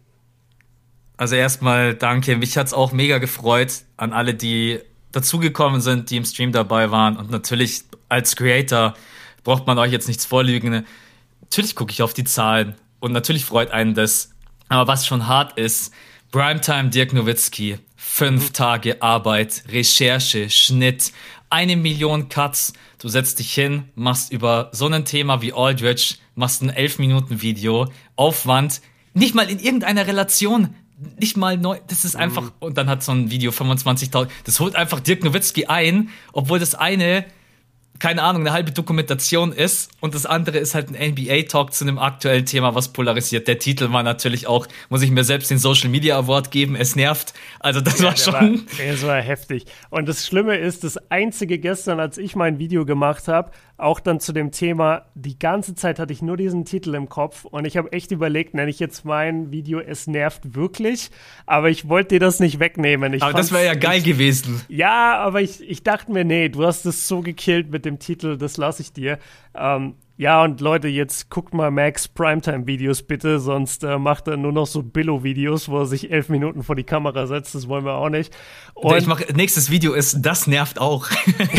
Also 1.18 1.36
erstmal 1.36 1.96
danke. 1.96 2.38
Mich 2.38 2.58
hat's 2.58 2.74
auch 2.74 2.92
mega 2.92 3.18
gefreut 3.18 3.82
an 3.98 4.14
alle, 4.14 4.36
die 4.36 4.80
dazugekommen 5.12 5.82
sind, 5.82 6.12
die 6.12 6.18
im 6.18 6.26
Stream 6.26 6.52
dabei 6.52 6.92
waren. 6.92 7.18
Und 7.18 7.32
natürlich 7.32 7.82
als 8.08 8.36
Creator 8.36 8.94
braucht 9.44 9.66
man 9.66 9.80
euch 9.80 9.92
jetzt 9.92 10.08
nichts 10.08 10.26
vorlügen. 10.26 10.86
Natürlich 11.42 11.76
gucke 11.76 11.92
ich 11.92 12.02
auf 12.04 12.14
die 12.14 12.24
Zahlen 12.24 12.76
und 13.00 13.12
natürlich 13.12 13.46
freut 13.46 13.72
einen 13.72 13.96
das. 13.96 14.32
Aber 14.70 14.88
was 14.88 15.08
schon 15.08 15.28
hart 15.28 15.58
ist, 15.58 15.92
Primetime 16.32 16.90
Dirk 16.90 17.14
Nowitzki, 17.14 17.80
fünf 17.96 18.50
mhm. 18.50 18.54
Tage 18.54 19.02
Arbeit, 19.02 19.64
Recherche, 19.70 20.50
Schnitt, 20.50 21.14
eine 21.50 21.78
Million 21.78 22.28
Cuts. 22.28 22.74
Du 23.00 23.08
setzt 23.08 23.40
dich 23.40 23.54
hin, 23.54 23.86
machst 23.96 24.32
über 24.32 24.70
so 24.74 24.88
ein 24.88 25.06
Thema 25.06 25.42
wie 25.42 25.54
Aldrich, 25.54 26.20
machst 26.36 26.62
ein 26.62 26.70
elf 26.70 27.00
Minuten 27.00 27.42
Video, 27.42 27.90
Aufwand, 28.18 28.82
nicht 29.14 29.34
mal 29.34 29.50
in 29.50 29.60
irgendeiner 29.60 30.06
Relation 30.06 30.76
nicht 31.20 31.38
mal 31.38 31.58
neu, 31.58 31.80
das 31.88 32.06
ist 32.06 32.16
einfach, 32.16 32.44
mhm. 32.44 32.52
und 32.60 32.78
dann 32.78 32.90
hat 32.90 33.04
so 33.04 33.12
ein 33.12 33.30
Video 33.30 33.52
25.000, 33.52 34.30
das 34.46 34.60
holt 34.60 34.76
einfach 34.76 35.00
Dirk 35.00 35.24
Nowitzki 35.24 35.68
ein, 35.68 36.10
obwohl 36.34 36.60
das 36.60 36.76
eine 36.76 37.26
keine 38.00 38.24
Ahnung, 38.24 38.42
eine 38.42 38.54
halbe 38.54 38.72
Dokumentation 38.72 39.52
ist 39.52 39.92
und 40.00 40.16
das 40.16 40.26
andere 40.26 40.58
ist 40.58 40.76
halt 40.76 40.90
ein 40.90 41.12
NBA-Talk 41.14 41.74
zu 41.74 41.86
einem 41.86 42.00
aktuellen 42.00 42.46
Thema, 42.46 42.76
was 42.76 42.90
polarisiert. 42.90 43.48
Der 43.48 43.60
Titel 43.60 43.92
war 43.92 44.04
natürlich 44.04 44.48
auch, 44.48 44.68
muss 44.90 45.02
ich 45.02 45.12
mir 45.12 45.24
selbst 45.24 45.52
den 45.52 45.58
Social 45.58 45.90
Media 45.90 46.18
Award 46.18 46.52
geben, 46.52 46.76
es 46.76 46.96
nervt. 46.96 47.34
Also 47.60 47.82
das 47.82 48.00
ja, 48.00 48.06
war 48.06 48.18
schon. 48.18 48.34
War, 48.34 48.88
das 48.88 49.06
war 49.06 49.22
heftig. 49.22 49.66
Und 49.90 50.08
das 50.08 50.26
Schlimme 50.26 50.58
ist, 50.58 50.84
das 50.84 50.98
einzige 51.10 51.60
gestern, 51.60 52.00
als 52.00 52.18
ich 52.18 52.36
mein 52.36 52.60
Video 52.60 52.86
gemacht 52.86 53.28
habe, 53.28 53.52
auch 53.78 54.00
dann 54.00 54.20
zu 54.20 54.34
dem 54.34 54.52
Thema, 54.52 55.06
die 55.14 55.38
ganze 55.38 55.76
Zeit 55.76 56.00
hatte 56.00 56.12
ich 56.12 56.24
nur 56.24 56.36
diesen 56.36 56.66
Titel 56.66 56.96
im 56.96 57.10
Kopf 57.10 57.46
und 57.46 57.66
ich 57.66 57.78
habe 57.78 57.92
echt 57.92 58.12
überlegt, 58.12 58.56
nenne 58.56 58.72
ich 58.72 58.80
jetzt 58.80 59.06
mein 59.06 59.52
Video 59.52 59.80
Es 59.80 60.08
nervt 60.08 60.56
wirklich, 60.56 61.12
aber 61.46 61.70
ich 61.70 61.88
wollte 61.88 62.16
dir 62.16 62.20
das 62.20 62.40
nicht 62.40 62.60
wegnehmen. 62.60 63.14
Ich 63.14 63.22
aber 63.22 63.34
das 63.34 63.52
wäre 63.52 63.66
ja 63.66 63.76
geil 63.76 64.02
gewesen. 64.02 64.62
Ja, 64.68 65.18
aber 65.20 65.42
ich, 65.42 65.62
ich 65.62 65.84
dachte 65.84 66.12
mir, 66.12 66.26
nee, 66.26 66.50
du 66.50 66.66
hast 66.66 66.86
es 66.88 67.08
so 67.08 67.22
gekillt 67.22 67.70
mit 67.70 67.86
dem 67.88 68.00
Titel, 68.00 68.38
das 68.38 68.58
lasse 68.58 68.82
ich 68.82 68.94
dir. 68.94 69.20
Ähm, 69.56 69.96
ja, 70.20 70.44
und 70.44 70.62
Leute, 70.62 70.88
jetzt 70.88 71.30
guckt 71.30 71.54
mal 71.54 71.70
Max 71.70 72.08
Primetime-Videos 72.08 73.04
bitte, 73.04 73.40
sonst 73.40 73.84
äh, 73.84 74.00
macht 74.00 74.28
er 74.28 74.36
nur 74.36 74.52
noch 74.52 74.66
so 74.66 74.82
Billo-Videos, 74.82 75.70
wo 75.70 75.80
er 75.80 75.86
sich 75.86 76.12
elf 76.12 76.30
Minuten 76.30 76.64
vor 76.64 76.76
die 76.76 76.84
Kamera 76.84 77.28
setzt. 77.28 77.54
Das 77.54 77.68
wollen 77.68 77.86
wir 77.86 77.94
auch 77.94 78.10
nicht. 78.10 78.36
Und 78.74 78.98
ich 78.98 79.06
mach, 79.06 79.22
nächstes 79.36 79.70
Video 79.70 79.94
ist, 79.94 80.22
das 80.22 80.48
nervt 80.48 80.82
auch. 80.82 81.08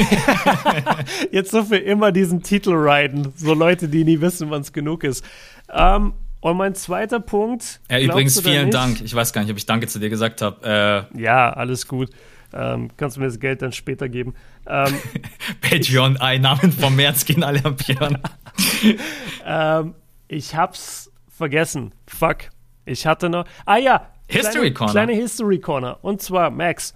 jetzt 1.30 1.52
so 1.52 1.62
für 1.62 1.78
immer 1.78 2.10
diesen 2.10 2.42
Titel 2.42 2.74
riden. 2.74 3.32
So 3.36 3.54
Leute, 3.54 3.88
die 3.88 4.02
nie 4.02 4.20
wissen, 4.20 4.50
wann 4.50 4.62
es 4.62 4.72
genug 4.72 5.04
ist. 5.04 5.24
Ähm, 5.72 6.14
und 6.40 6.56
mein 6.56 6.74
zweiter 6.74 7.20
Punkt. 7.20 7.80
Ja, 7.88 8.00
übrigens, 8.00 8.40
vielen 8.40 8.72
Dank. 8.72 9.00
Ich 9.02 9.14
weiß 9.14 9.32
gar 9.32 9.42
nicht, 9.42 9.50
ob 9.52 9.56
ich 9.56 9.66
Danke 9.66 9.86
zu 9.86 10.00
dir 10.00 10.08
gesagt 10.08 10.42
habe. 10.42 11.06
Äh, 11.14 11.20
ja, 11.20 11.52
alles 11.52 11.86
gut. 11.86 12.10
Ähm, 12.52 12.90
kannst 12.96 13.16
du 13.16 13.20
mir 13.20 13.26
das 13.26 13.40
Geld 13.40 13.62
dann 13.62 13.72
später 13.72 14.08
geben. 14.08 14.34
Ähm, 14.66 14.94
Patreon-Einnahmen 15.60 16.72
vom 16.72 16.96
März 16.96 17.24
gehen 17.24 17.44
alle 17.44 17.64
am 17.64 17.76
Björn. 17.76 18.18
ähm, 19.46 19.94
ich 20.28 20.54
hab's 20.54 21.12
vergessen. 21.28 21.92
Fuck. 22.06 22.50
Ich 22.84 23.06
hatte 23.06 23.28
noch. 23.28 23.44
Ah 23.66 23.76
ja. 23.76 24.08
History 24.28 24.52
kleine, 24.52 24.72
Corner. 24.72 24.92
Kleine 24.92 25.12
History 25.14 25.58
Corner. 25.58 25.98
Und 26.02 26.22
zwar, 26.22 26.50
Max, 26.50 26.94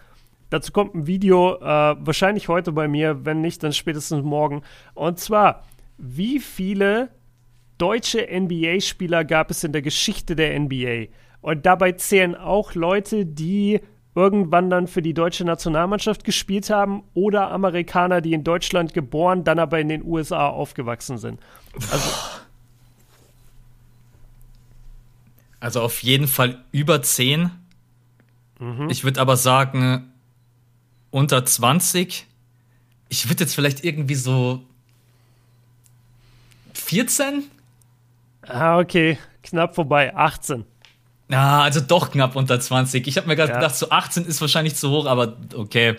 dazu 0.51 0.73
kommt 0.73 0.95
ein 0.95 1.07
Video, 1.07 1.57
äh, 1.57 1.65
wahrscheinlich 1.65 2.49
heute 2.49 2.73
bei 2.73 2.89
mir, 2.89 3.25
wenn 3.25 3.41
nicht, 3.41 3.63
dann 3.63 3.73
spätestens 3.73 4.23
morgen. 4.23 4.63
Und 4.95 5.19
zwar, 5.19 5.65
wie 5.99 6.41
viele 6.41 7.11
deutsche 7.79 8.27
NBA-Spieler 8.31 9.25
gab 9.25 9.51
es 9.51 9.65
in 9.65 9.73
der 9.73 9.83
Geschichte 9.83 10.37
der 10.37 10.59
NBA? 10.59 11.07
Und 11.41 11.67
dabei 11.67 11.93
zählen 11.93 12.35
auch 12.35 12.75
Leute, 12.75 13.27
die 13.27 13.81
irgendwann 14.15 14.69
dann 14.69 14.87
für 14.87 15.03
die 15.03 15.15
deutsche 15.15 15.45
Nationalmannschaft 15.45 16.25
gespielt 16.25 16.69
haben 16.71 17.03
oder 17.15 17.51
Amerikaner, 17.51 18.21
die 18.21 18.35
in 18.35 18.45
Deutschland 18.45 18.93
geboren, 18.93 19.45
dann 19.45 19.59
aber 19.59 19.81
in 19.81 19.89
den 19.89 20.05
USA 20.05 20.49
aufgewachsen 20.49 21.19
sind. 21.19 21.41
Also, 21.91 22.11
also 25.61 25.81
auf 25.81 26.03
jeden 26.03 26.29
Fall 26.29 26.63
über 26.73 27.03
10. 27.03 27.51
Mhm. 28.59 28.91
Ich 28.91 29.05
würde 29.05 29.21
aber 29.21 29.37
sagen, 29.37 30.13
unter 31.11 31.45
20. 31.45 32.27
Ich 33.09 33.29
würde 33.29 33.45
jetzt 33.45 33.55
vielleicht 33.55 33.85
irgendwie 33.85 34.15
so 34.15 34.63
14? 36.75 37.45
Ah, 38.43 38.79
okay. 38.79 39.19
Knapp 39.43 39.75
vorbei. 39.75 40.15
18. 40.15 40.65
Ah, 41.33 41.63
also 41.63 41.81
doch 41.81 42.11
knapp 42.11 42.37
unter 42.37 42.61
20. 42.61 43.07
Ich 43.07 43.17
habe 43.17 43.27
mir 43.27 43.37
gerade 43.37 43.53
ja. 43.53 43.59
gedacht, 43.59 43.75
so 43.75 43.89
18 43.89 44.27
ist 44.27 44.41
wahrscheinlich 44.41 44.75
zu 44.75 44.91
hoch, 44.91 45.07
aber 45.07 45.37
okay. 45.55 45.97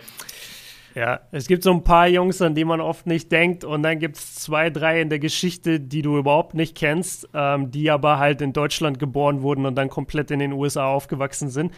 Ja, 0.95 1.21
es 1.31 1.47
gibt 1.47 1.63
so 1.63 1.71
ein 1.71 1.83
paar 1.83 2.07
Jungs, 2.07 2.39
an 2.41 2.53
die 2.53 2.65
man 2.65 2.79
oft 2.79 3.07
nicht 3.07 3.31
denkt, 3.31 3.63
und 3.63 3.81
dann 3.81 3.97
gibt 3.97 4.15
es 4.17 4.35
zwei, 4.35 4.69
drei 4.69 5.01
in 5.01 5.09
der 5.09 5.17
Geschichte, 5.17 5.79
die 5.79 6.03
du 6.03 6.19
überhaupt 6.19 6.53
nicht 6.53 6.77
kennst, 6.77 7.27
ähm, 7.33 7.71
die 7.71 7.89
aber 7.89 8.19
halt 8.19 8.41
in 8.41 8.53
Deutschland 8.53 8.99
geboren 8.99 9.41
wurden 9.41 9.65
und 9.65 9.73
dann 9.73 9.89
komplett 9.89 10.29
in 10.29 10.37
den 10.37 10.53
USA 10.53 10.85
aufgewachsen 10.85 11.49
sind. 11.49 11.73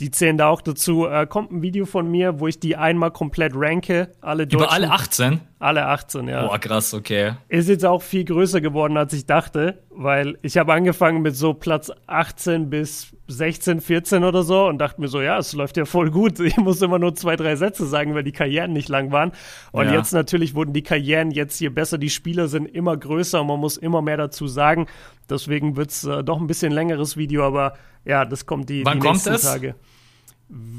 Die 0.00 0.10
zählen 0.10 0.38
da 0.38 0.48
auch 0.48 0.62
dazu. 0.62 1.06
Äh, 1.06 1.26
kommt 1.26 1.52
ein 1.52 1.62
Video 1.62 1.84
von 1.84 2.10
mir, 2.10 2.40
wo 2.40 2.46
ich 2.46 2.58
die 2.58 2.76
einmal 2.76 3.10
komplett 3.10 3.52
ranke. 3.54 4.08
Alle 4.22 4.46
Deutschen, 4.46 4.64
Über 4.64 4.72
alle 4.72 4.90
18? 4.90 5.40
Alle 5.58 5.84
18, 5.84 6.26
ja. 6.26 6.46
Boah, 6.46 6.58
krass, 6.58 6.94
okay. 6.94 7.34
Ist 7.48 7.68
jetzt 7.68 7.84
auch 7.84 8.00
viel 8.00 8.24
größer 8.24 8.62
geworden, 8.62 8.96
als 8.96 9.12
ich 9.12 9.26
dachte, 9.26 9.82
weil 9.90 10.38
ich 10.40 10.56
habe 10.56 10.72
angefangen 10.72 11.20
mit 11.20 11.36
so 11.36 11.52
Platz 11.52 11.92
18 12.06 12.70
bis 12.70 13.14
16, 13.26 13.82
14 13.82 14.24
oder 14.24 14.42
so 14.42 14.66
und 14.66 14.78
dachte 14.78 15.02
mir 15.02 15.08
so, 15.08 15.20
ja, 15.20 15.36
es 15.36 15.52
läuft 15.52 15.76
ja 15.76 15.84
voll 15.84 16.10
gut. 16.10 16.40
Ich 16.50 16.56
muss 16.56 16.80
immer 16.80 16.98
nur 16.98 17.14
zwei, 17.14 17.36
drei 17.36 17.56
Sätze 17.56 17.84
sagen, 17.84 18.14
weil 18.14 18.24
die 18.24 18.32
Karrieren 18.32 18.72
nicht 18.72 18.88
lang 18.88 19.12
waren. 19.12 19.32
Und 19.70 19.86
ja. 19.86 19.98
jetzt 19.98 20.12
natürlich 20.14 20.54
wurden 20.54 20.72
die 20.72 20.82
Karrieren 20.82 21.30
jetzt 21.30 21.60
je 21.60 21.68
besser 21.68 21.98
die 21.98 22.08
Spieler 22.08 22.48
sind, 22.48 22.64
immer 22.64 22.96
größer 22.96 23.42
und 23.42 23.46
man 23.46 23.60
muss 23.60 23.76
immer 23.76 24.00
mehr 24.00 24.16
dazu 24.16 24.46
sagen. 24.46 24.86
Deswegen 25.30 25.76
wird 25.76 25.90
es 25.90 26.04
äh, 26.04 26.22
doch 26.24 26.40
ein 26.40 26.46
bisschen 26.46 26.72
längeres 26.72 27.16
Video, 27.16 27.44
aber 27.44 27.74
ja, 28.04 28.24
das 28.24 28.46
kommt 28.46 28.68
die, 28.68 28.84
Wann 28.84 29.00
die 29.00 29.08
nächsten 29.08 29.30
kommt 29.30 29.36
es? 29.36 29.44
Tage. 29.44 29.74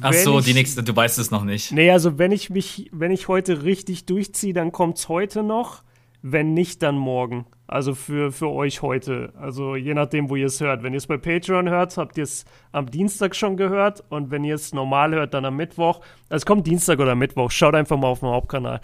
Ach 0.01 0.13
so, 0.13 0.39
ich, 0.39 0.45
die 0.45 0.53
nächste, 0.53 0.83
du 0.83 0.95
weißt 0.95 1.17
es 1.19 1.31
noch 1.31 1.43
nicht. 1.43 1.71
Nee, 1.71 1.91
also 1.91 2.17
wenn 2.17 2.31
ich 2.31 2.49
mich, 2.49 2.89
wenn 2.91 3.11
ich 3.11 3.27
heute 3.27 3.63
richtig 3.63 4.05
durchziehe, 4.05 4.53
dann 4.53 4.71
kommt 4.71 4.97
es 4.97 5.09
heute 5.09 5.43
noch. 5.43 5.83
Wenn 6.23 6.53
nicht, 6.53 6.83
dann 6.83 6.97
morgen. 6.97 7.45
Also 7.65 7.95
für, 7.95 8.31
für 8.31 8.49
euch 8.49 8.83
heute. 8.83 9.33
Also 9.39 9.75
je 9.75 9.95
nachdem, 9.95 10.29
wo 10.29 10.35
ihr 10.35 10.45
es 10.45 10.59
hört. 10.59 10.83
Wenn 10.83 10.93
ihr 10.93 10.97
es 10.97 11.07
bei 11.07 11.17
Patreon 11.17 11.67
hört, 11.69 11.97
habt 11.97 12.17
ihr 12.17 12.25
es 12.25 12.45
am 12.71 12.91
Dienstag 12.91 13.35
schon 13.35 13.57
gehört. 13.57 14.03
Und 14.09 14.29
wenn 14.29 14.43
ihr 14.43 14.53
es 14.53 14.71
normal 14.71 15.15
hört, 15.15 15.33
dann 15.33 15.45
am 15.45 15.55
Mittwoch. 15.55 16.01
Also 16.29 16.41
es 16.41 16.45
kommt 16.45 16.67
Dienstag 16.67 16.99
oder 16.99 17.15
Mittwoch. 17.15 17.49
Schaut 17.49 17.73
einfach 17.73 17.97
mal 17.97 18.07
auf 18.07 18.19
dem 18.19 18.29
Hauptkanal. 18.29 18.81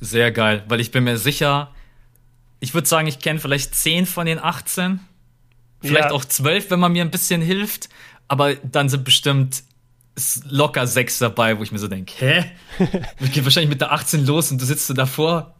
Sehr 0.00 0.32
geil, 0.32 0.64
weil 0.68 0.80
ich 0.80 0.90
bin 0.90 1.04
mir 1.04 1.16
sicher, 1.16 1.70
ich 2.64 2.74
würde 2.74 2.88
sagen, 2.88 3.06
ich 3.06 3.18
kenne 3.18 3.38
vielleicht 3.38 3.74
10 3.74 4.06
von 4.06 4.26
den 4.26 4.38
18. 4.38 4.98
Vielleicht 5.82 6.08
ja. 6.08 6.12
auch 6.12 6.24
12, 6.24 6.70
wenn 6.70 6.80
man 6.80 6.92
mir 6.92 7.02
ein 7.02 7.10
bisschen 7.10 7.42
hilft. 7.42 7.90
Aber 8.26 8.54
dann 8.54 8.88
sind 8.88 9.04
bestimmt 9.04 9.62
locker 10.48 10.86
sechs 10.86 11.18
dabei, 11.18 11.58
wo 11.58 11.62
ich 11.62 11.72
mir 11.72 11.78
so 11.78 11.88
denke, 11.88 12.14
hä? 12.18 12.44
Ich 13.20 13.32
gehe 13.32 13.44
wahrscheinlich 13.44 13.68
mit 13.68 13.82
der 13.82 13.92
18 13.92 14.24
los 14.24 14.50
und 14.50 14.60
du 14.60 14.64
sitzt 14.64 14.86
so 14.86 14.94
davor. 14.94 15.54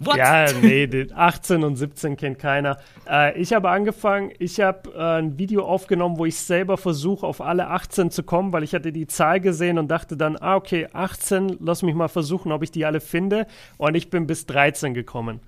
What? 0.00 0.16
Ja, 0.16 0.52
nee, 0.52 0.88
18 1.14 1.62
und 1.62 1.76
17 1.76 2.16
kennt 2.16 2.38
keiner. 2.38 2.78
Äh, 3.08 3.38
ich 3.38 3.52
habe 3.52 3.70
angefangen, 3.70 4.32
ich 4.38 4.60
habe 4.60 4.90
äh, 4.94 5.18
ein 5.18 5.38
Video 5.38 5.64
aufgenommen, 5.64 6.18
wo 6.18 6.26
ich 6.26 6.36
selber 6.36 6.76
versuche, 6.76 7.26
auf 7.26 7.40
alle 7.40 7.68
18 7.68 8.10
zu 8.10 8.22
kommen, 8.22 8.52
weil 8.52 8.62
ich 8.62 8.74
hatte 8.74 8.92
die 8.92 9.06
Zahl 9.06 9.40
gesehen 9.40 9.78
und 9.78 9.88
dachte 9.88 10.16
dann, 10.16 10.36
ah, 10.36 10.56
okay, 10.56 10.88
18, 10.92 11.58
lass 11.60 11.82
mich 11.82 11.94
mal 11.94 12.08
versuchen, 12.08 12.50
ob 12.50 12.62
ich 12.62 12.70
die 12.70 12.86
alle 12.86 13.00
finde. 13.00 13.46
Und 13.76 13.94
ich 13.94 14.10
bin 14.10 14.26
bis 14.26 14.46
13 14.46 14.94
gekommen. 14.94 15.40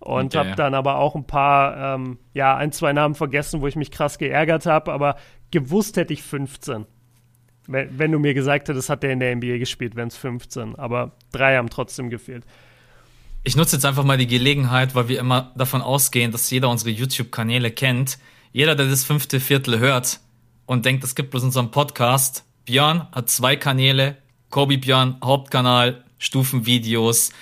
Und 0.00 0.34
okay. 0.34 0.38
habe 0.38 0.56
dann 0.56 0.74
aber 0.74 0.96
auch 0.96 1.14
ein 1.14 1.26
paar, 1.26 1.94
ähm, 1.94 2.18
ja, 2.32 2.56
ein, 2.56 2.72
zwei 2.72 2.92
Namen 2.92 3.14
vergessen, 3.14 3.60
wo 3.60 3.66
ich 3.66 3.76
mich 3.76 3.90
krass 3.90 4.16
geärgert 4.16 4.64
habe, 4.64 4.92
aber 4.92 5.16
gewusst 5.50 5.96
hätte 5.98 6.14
ich 6.14 6.22
15. 6.22 6.86
Wenn, 7.66 7.98
wenn, 7.98 8.10
du 8.10 8.18
mir 8.18 8.32
gesagt 8.32 8.68
hättest, 8.68 8.88
hat 8.88 9.02
der 9.02 9.12
in 9.12 9.20
der 9.20 9.36
NBA 9.36 9.58
gespielt, 9.58 9.96
wären 9.96 10.08
es 10.08 10.16
15. 10.16 10.76
Aber 10.76 11.12
drei 11.32 11.56
haben 11.56 11.68
trotzdem 11.68 12.08
gefehlt. 12.08 12.44
Ich 13.44 13.56
nutze 13.56 13.76
jetzt 13.76 13.84
einfach 13.84 14.04
mal 14.04 14.16
die 14.16 14.26
Gelegenheit, 14.26 14.94
weil 14.94 15.08
wir 15.08 15.18
immer 15.20 15.52
davon 15.54 15.82
ausgehen, 15.82 16.32
dass 16.32 16.50
jeder 16.50 16.70
unsere 16.70 16.90
YouTube-Kanäle 16.90 17.70
kennt. 17.70 18.18
Jeder, 18.52 18.74
der 18.74 18.86
das 18.86 19.04
fünfte 19.04 19.38
Viertel 19.38 19.78
hört 19.78 20.20
und 20.64 20.86
denkt, 20.86 21.04
es 21.04 21.14
gibt 21.14 21.30
bloß 21.30 21.44
unseren 21.44 21.70
Podcast. 21.70 22.44
Björn 22.64 23.06
hat 23.12 23.28
zwei 23.28 23.56
Kanäle. 23.56 24.16
Kobi 24.48 24.78
Björn, 24.78 25.16
Hauptkanal, 25.22 26.04
Stufenvideos 26.18 27.32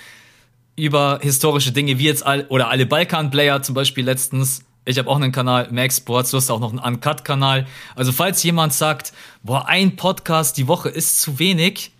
über 0.79 1.19
historische 1.21 1.71
Dinge, 1.71 1.99
wie 1.99 2.05
jetzt 2.05 2.25
all, 2.25 2.45
oder 2.49 2.69
alle 2.69 2.85
Balkan-Player 2.85 3.61
zum 3.61 3.75
Beispiel 3.75 4.05
letztens 4.05 4.63
ich 4.89 4.97
habe 4.97 5.07
auch 5.07 5.17
einen 5.17 5.31
Kanal, 5.31 5.67
Max 5.71 5.97
Sports, 5.97 6.31
du 6.31 6.37
hast 6.37 6.49
auch 6.49 6.59
noch 6.59 6.71
einen 6.71 6.79
Uncut-Kanal. 6.79 7.67
Also 7.95 8.11
falls 8.11 8.41
jemand 8.41 8.73
sagt, 8.73 9.13
boah, 9.43 9.67
ein 9.67 9.95
Podcast 9.95 10.57
die 10.57 10.67
Woche 10.67 10.89
ist 10.89 11.21
zu 11.21 11.37
wenig, 11.37 11.91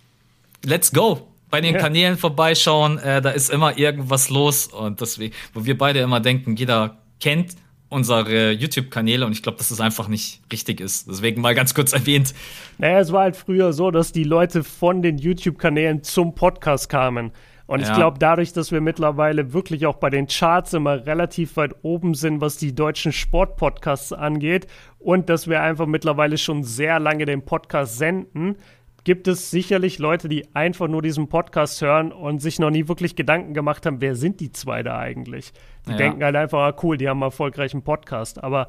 let's 0.64 0.92
go. 0.92 1.28
Bei 1.50 1.60
den 1.60 1.74
ja. 1.74 1.80
Kanälen 1.80 2.16
vorbeischauen, 2.16 2.98
äh, 2.98 3.22
da 3.22 3.30
ist 3.30 3.50
immer 3.50 3.78
irgendwas 3.78 4.28
los. 4.28 4.66
Und 4.66 5.00
deswegen, 5.00 5.34
wo 5.54 5.64
wir 5.64 5.78
beide 5.78 6.00
immer 6.00 6.18
denken, 6.18 6.56
jeder 6.56 6.98
kennt 7.20 7.54
unsere 7.88 8.52
YouTube-Kanäle 8.52 9.26
und 9.26 9.32
ich 9.32 9.42
glaube, 9.42 9.58
dass 9.58 9.68
das 9.68 9.80
einfach 9.80 10.08
nicht 10.08 10.40
richtig 10.52 10.80
ist. 10.80 11.08
Deswegen 11.08 11.40
mal 11.40 11.54
ganz 11.54 11.74
kurz 11.74 11.92
erwähnt. 11.92 12.34
Naja, 12.78 13.00
es 13.00 13.12
war 13.12 13.22
halt 13.22 13.36
früher 13.36 13.72
so, 13.72 13.90
dass 13.90 14.12
die 14.12 14.24
Leute 14.24 14.64
von 14.64 15.02
den 15.02 15.18
YouTube-Kanälen 15.18 16.02
zum 16.02 16.34
Podcast 16.34 16.88
kamen. 16.88 17.32
Und 17.70 17.82
ja. 17.82 17.86
ich 17.88 17.94
glaube, 17.94 18.18
dadurch, 18.18 18.52
dass 18.52 18.72
wir 18.72 18.80
mittlerweile 18.80 19.52
wirklich 19.52 19.86
auch 19.86 19.94
bei 19.94 20.10
den 20.10 20.26
Charts 20.26 20.74
immer 20.74 21.06
relativ 21.06 21.56
weit 21.56 21.76
oben 21.82 22.14
sind, 22.14 22.40
was 22.40 22.56
die 22.56 22.74
deutschen 22.74 23.12
Sportpodcasts 23.12 24.12
angeht, 24.12 24.66
und 24.98 25.28
dass 25.28 25.46
wir 25.46 25.62
einfach 25.62 25.86
mittlerweile 25.86 26.36
schon 26.36 26.64
sehr 26.64 26.98
lange 26.98 27.26
den 27.26 27.44
Podcast 27.44 27.96
senden, 27.96 28.56
gibt 29.04 29.28
es 29.28 29.52
sicherlich 29.52 30.00
Leute, 30.00 30.28
die 30.28 30.52
einfach 30.52 30.88
nur 30.88 31.00
diesen 31.00 31.28
Podcast 31.28 31.80
hören 31.80 32.10
und 32.10 32.40
sich 32.40 32.58
noch 32.58 32.70
nie 32.70 32.88
wirklich 32.88 33.14
Gedanken 33.14 33.54
gemacht 33.54 33.86
haben, 33.86 34.00
wer 34.00 34.16
sind 34.16 34.40
die 34.40 34.50
zwei 34.50 34.82
da 34.82 34.98
eigentlich? 34.98 35.52
Die 35.86 35.92
ja. 35.92 35.96
denken 35.96 36.24
halt 36.24 36.34
einfach, 36.34 36.58
ah, 36.58 36.76
cool, 36.82 36.96
die 36.96 37.08
haben 37.08 37.18
einen 37.18 37.30
erfolgreichen 37.30 37.82
Podcast. 37.82 38.42
Aber 38.42 38.66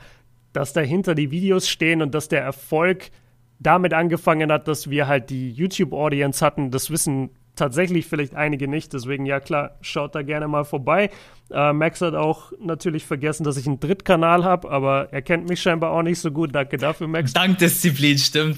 dass 0.53 0.73
dahinter 0.73 1.15
die 1.15 1.31
Videos 1.31 1.67
stehen 1.67 2.03
und 2.03 2.13
dass 2.13 2.27
der 2.27 2.43
Erfolg 2.43 3.09
damit 3.57 3.95
angefangen 3.95 4.51
hat, 4.51 4.67
dass 4.67 4.91
wir 4.91 5.07
halt 5.07 5.31
die 5.31 5.49
YouTube-Audience 5.49 6.45
hatten, 6.45 6.69
das 6.69 6.91
wissen 6.91 7.31
tatsächlich 7.61 8.07
vielleicht 8.07 8.33
einige 8.33 8.67
nicht. 8.67 8.91
Deswegen, 8.91 9.27
ja 9.27 9.39
klar, 9.39 9.77
schaut 9.81 10.15
da 10.15 10.23
gerne 10.23 10.47
mal 10.47 10.65
vorbei. 10.65 11.11
Äh, 11.51 11.73
Max 11.73 12.01
hat 12.01 12.15
auch 12.15 12.51
natürlich 12.59 13.05
vergessen, 13.05 13.43
dass 13.43 13.55
ich 13.55 13.67
einen 13.67 13.79
Drittkanal 13.79 14.43
habe, 14.43 14.71
aber 14.71 15.09
er 15.11 15.21
kennt 15.21 15.47
mich 15.47 15.61
scheinbar 15.61 15.91
auch 15.91 16.01
nicht 16.01 16.19
so 16.19 16.31
gut. 16.31 16.55
Danke 16.55 16.77
dafür, 16.77 17.07
Max. 17.07 17.33
Dank 17.33 17.59
Disziplin, 17.59 18.17
stimmt. 18.17 18.57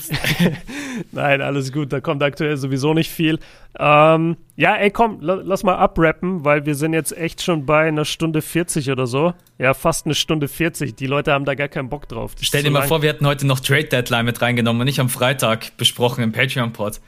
Nein, 1.12 1.42
alles 1.42 1.74
gut, 1.74 1.92
da 1.92 2.00
kommt 2.00 2.24
aktuell 2.24 2.56
sowieso 2.56 2.94
nicht 2.94 3.12
viel. 3.12 3.40
Ähm, 3.78 4.38
ja, 4.56 4.76
ey, 4.76 4.90
komm, 4.90 5.18
lass 5.20 5.64
mal 5.64 5.76
abrappen, 5.76 6.46
weil 6.46 6.66
wir 6.66 6.76
sind 6.76 6.94
jetzt 6.94 7.18
echt 7.18 7.42
schon 7.42 7.66
bei 7.66 7.88
einer 7.88 8.06
Stunde 8.06 8.42
40 8.42 8.90
oder 8.90 9.06
so. 9.06 9.34
Ja, 9.58 9.74
fast 9.74 10.06
eine 10.06 10.16
Stunde 10.16 10.48
40. 10.48 10.96
Die 10.96 11.08
Leute 11.08 11.34
haben 11.34 11.44
da 11.44 11.56
gar 11.56 11.68
keinen 11.68 11.90
Bock 11.90 12.08
drauf. 12.08 12.36
Stell 12.40 12.64
dir 12.64 12.72
mal 12.72 12.80
lang. 12.80 12.88
vor, 12.88 13.02
wir 13.02 13.10
hätten 13.10 13.28
heute 13.28 13.46
noch 13.46 13.60
Trade 13.60 13.86
Deadline 13.86 14.26
mit 14.26 14.42
reingenommen 14.42 14.80
und 14.80 14.86
nicht 14.86 15.02
am 15.02 15.10
Freitag 15.10 15.76
besprochen 15.76 16.24
im 16.24 16.32
Patreon-Pod. 16.32 17.02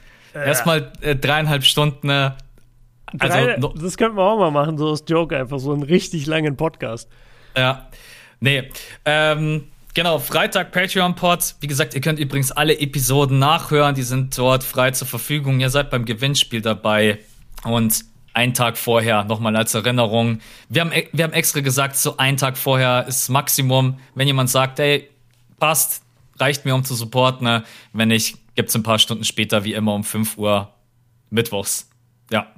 Erstmal 0.44 0.92
äh, 1.00 1.16
dreieinhalb 1.16 1.64
Stunden. 1.64 2.08
Äh, 2.08 2.30
also, 3.18 3.36
Drei, 3.36 3.56
das 3.80 3.96
könnten 3.96 4.16
wir 4.16 4.24
auch 4.24 4.38
mal 4.38 4.50
machen, 4.50 4.78
so 4.78 4.90
als 4.90 5.04
Joke 5.06 5.36
einfach, 5.36 5.58
so 5.58 5.72
einen 5.72 5.82
richtig 5.82 6.26
langen 6.26 6.56
Podcast. 6.56 7.08
Ja. 7.56 7.88
Nee. 8.40 8.70
Ähm, 9.04 9.68
genau, 9.94 10.18
Freitag 10.18 10.72
Patreon-Pod. 10.72 11.54
Wie 11.60 11.66
gesagt, 11.66 11.94
ihr 11.94 12.00
könnt 12.00 12.18
übrigens 12.18 12.52
alle 12.52 12.78
Episoden 12.78 13.38
nachhören. 13.38 13.94
Die 13.94 14.02
sind 14.02 14.36
dort 14.36 14.64
frei 14.64 14.90
zur 14.90 15.06
Verfügung. 15.06 15.60
Ihr 15.60 15.70
seid 15.70 15.90
beim 15.90 16.04
Gewinnspiel 16.04 16.60
dabei. 16.60 17.18
Und 17.64 18.04
einen 18.34 18.52
Tag 18.52 18.76
vorher, 18.76 19.24
nochmal 19.24 19.56
als 19.56 19.72
Erinnerung. 19.72 20.40
Wir 20.68 20.82
haben, 20.82 20.92
wir 21.12 21.24
haben 21.24 21.32
extra 21.32 21.60
gesagt, 21.60 21.96
so 21.96 22.18
einen 22.18 22.36
Tag 22.36 22.58
vorher 22.58 23.06
ist 23.08 23.30
Maximum. 23.30 23.98
Wenn 24.14 24.26
jemand 24.26 24.50
sagt, 24.50 24.78
ey, 24.78 25.08
passt, 25.58 26.02
reicht 26.38 26.66
mir, 26.66 26.74
um 26.74 26.84
zu 26.84 26.94
supporten. 26.94 27.44
Ne? 27.46 27.64
Wenn 27.94 28.08
nicht, 28.08 28.36
gibt 28.56 28.70
es 28.70 28.74
ein 28.74 28.82
paar 28.82 28.98
Stunden 28.98 29.24
später, 29.24 29.64
wie 29.64 29.74
immer 29.74 29.94
um 29.94 30.02
5 30.02 30.36
Uhr, 30.38 30.72
mittwochs. 31.30 31.88
Ja. 32.30 32.52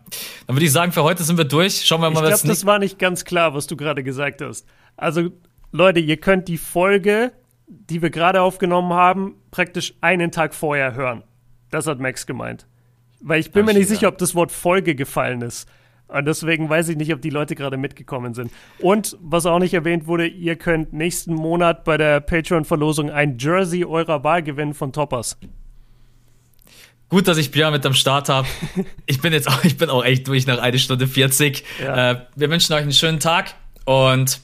Dann 0.47 0.57
würde 0.57 0.65
ich 0.65 0.73
sagen, 0.73 0.93
für 0.93 1.03
heute 1.03 1.23
sind 1.23 1.37
wir 1.37 1.45
durch. 1.45 1.85
Schauen 1.85 2.01
wir 2.01 2.11
mal, 2.11 2.25
ich 2.25 2.33
was. 2.33 2.41
Ich 2.41 2.43
glaube, 2.45 2.55
das 2.55 2.67
war 2.67 2.79
nicht 2.79 2.99
ganz 2.99 3.25
klar, 3.25 3.55
was 3.55 3.67
du 3.67 3.77
gerade 3.77 4.03
gesagt 4.03 4.41
hast. 4.41 4.67
Also, 4.97 5.31
Leute, 5.73 6.01
ihr 6.01 6.17
könnt 6.17 6.49
die 6.49 6.57
Folge, 6.57 7.33
die 7.67 8.01
wir 8.01 8.11
gerade 8.11 8.41
aufgenommen 8.41 8.95
haben, 8.95 9.35
praktisch 9.51 9.95
einen 10.01 10.31
Tag 10.31 10.55
vorher 10.55 10.95
hören. 10.95 11.23
Das 11.71 11.87
hat 11.87 12.01
Max 12.01 12.27
gemeint. 12.27 12.67
Weil 13.21 13.41
ich 13.41 13.53
bin 13.53 13.63
Ach, 13.63 13.67
mir 13.67 13.75
nicht 13.75 13.91
ja. 13.91 13.95
sicher, 13.95 14.09
ob 14.09 14.17
das 14.19 14.35
Wort 14.35 14.53
Folge 14.53 14.95
gefallen 14.95 15.43
ist. 15.43 15.69
Und 16.07 16.25
deswegen 16.25 16.71
weiß 16.71 16.89
ich 16.89 16.97
nicht, 16.97 17.13
ob 17.13 17.21
die 17.21 17.29
Leute 17.29 17.55
gerade 17.55 17.77
mitgekommen 17.77 18.33
sind. 18.33 18.51
Und 18.79 19.19
was 19.21 19.45
auch 19.45 19.59
nicht 19.59 19.75
erwähnt 19.75 20.07
wurde, 20.07 20.27
ihr 20.27 20.57
könnt 20.57 20.95
nächsten 20.95 21.35
Monat 21.35 21.85
bei 21.85 21.99
der 21.99 22.21
Patreon-Verlosung 22.21 23.11
ein 23.11 23.37
Jersey 23.39 23.85
eurer 23.85 24.25
Wahl 24.25 24.43
gewinnen 24.43 24.73
von 24.73 24.93
Toppers. 24.93 25.39
Gut, 27.09 27.27
dass 27.27 27.39
ich 27.39 27.51
Björn 27.51 27.73
mit 27.73 27.87
am 27.87 27.95
Start 27.95 28.29
habe. 28.29 28.47
Ich 29.07 29.23
bin 29.23 29.33
jetzt 29.33 29.49
auch, 29.49 29.65
ich 29.65 29.79
bin 29.79 29.89
auch 29.89 30.05
echt 30.05 30.29
durch 30.29 30.47
nach 30.47 30.59
einer 30.59 30.77
Stunde 30.79 31.07
40. 31.07 31.65
Ja. 31.83 32.11
Äh, 32.11 32.21
wir 32.37 32.51
wünschen 32.51 32.75
euch 32.75 32.83
einen 32.83 32.93
schönen 32.93 33.21
Tag 33.21 33.55
und 33.87 34.41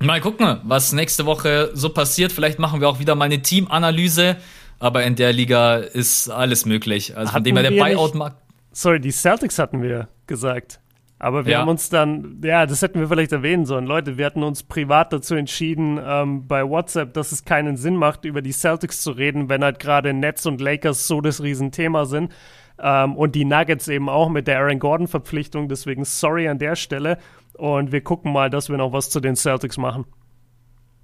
mal 0.00 0.20
gucken, 0.20 0.60
was 0.64 0.92
nächste 0.92 1.26
Woche 1.26 1.70
so 1.74 1.90
passiert. 1.90 2.32
Vielleicht 2.32 2.58
machen 2.58 2.80
wir 2.80 2.88
auch 2.88 2.98
wieder 2.98 3.14
mal 3.14 3.26
eine 3.26 3.40
Teamanalyse, 3.40 4.36
aber 4.80 5.04
in 5.04 5.14
der 5.14 5.32
Liga 5.32 5.76
ist 5.76 6.28
alles 6.28 6.66
möglich. 6.66 7.16
Also 7.16 7.32
von 7.32 7.44
dem 7.44 7.56
her 7.56 7.70
der 7.70 7.78
Buyout-Markt. 7.78 8.36
Sorry, 8.72 9.00
die 9.00 9.12
Celtics 9.12 9.58
hatten 9.58 9.80
wir 9.82 10.08
gesagt. 10.26 10.80
Aber 11.20 11.44
wir 11.44 11.52
ja. 11.52 11.58
haben 11.60 11.68
uns 11.68 11.90
dann, 11.90 12.40
ja, 12.42 12.64
das 12.64 12.80
hätten 12.80 12.98
wir 12.98 13.06
vielleicht 13.06 13.32
erwähnen 13.32 13.66
sollen. 13.66 13.84
Leute, 13.84 14.16
wir 14.16 14.24
hatten 14.24 14.42
uns 14.42 14.62
privat 14.62 15.12
dazu 15.12 15.34
entschieden, 15.34 16.00
ähm, 16.02 16.48
bei 16.48 16.66
WhatsApp, 16.66 17.12
dass 17.12 17.30
es 17.30 17.44
keinen 17.44 17.76
Sinn 17.76 17.94
macht, 17.94 18.24
über 18.24 18.40
die 18.40 18.52
Celtics 18.52 19.02
zu 19.02 19.10
reden, 19.10 19.50
wenn 19.50 19.62
halt 19.62 19.78
gerade 19.80 20.14
Nets 20.14 20.46
und 20.46 20.62
Lakers 20.62 21.06
so 21.06 21.20
das 21.20 21.42
Riesenthema 21.42 22.06
sind. 22.06 22.32
Ähm, 22.82 23.16
und 23.16 23.34
die 23.34 23.44
Nuggets 23.44 23.86
eben 23.88 24.08
auch 24.08 24.30
mit 24.30 24.48
der 24.48 24.60
Aaron 24.60 24.78
Gordon-Verpflichtung. 24.78 25.68
Deswegen 25.68 26.06
sorry 26.06 26.48
an 26.48 26.58
der 26.58 26.74
Stelle. 26.74 27.18
Und 27.52 27.92
wir 27.92 28.00
gucken 28.00 28.32
mal, 28.32 28.48
dass 28.48 28.70
wir 28.70 28.78
noch 28.78 28.94
was 28.94 29.10
zu 29.10 29.20
den 29.20 29.36
Celtics 29.36 29.76
machen. 29.76 30.06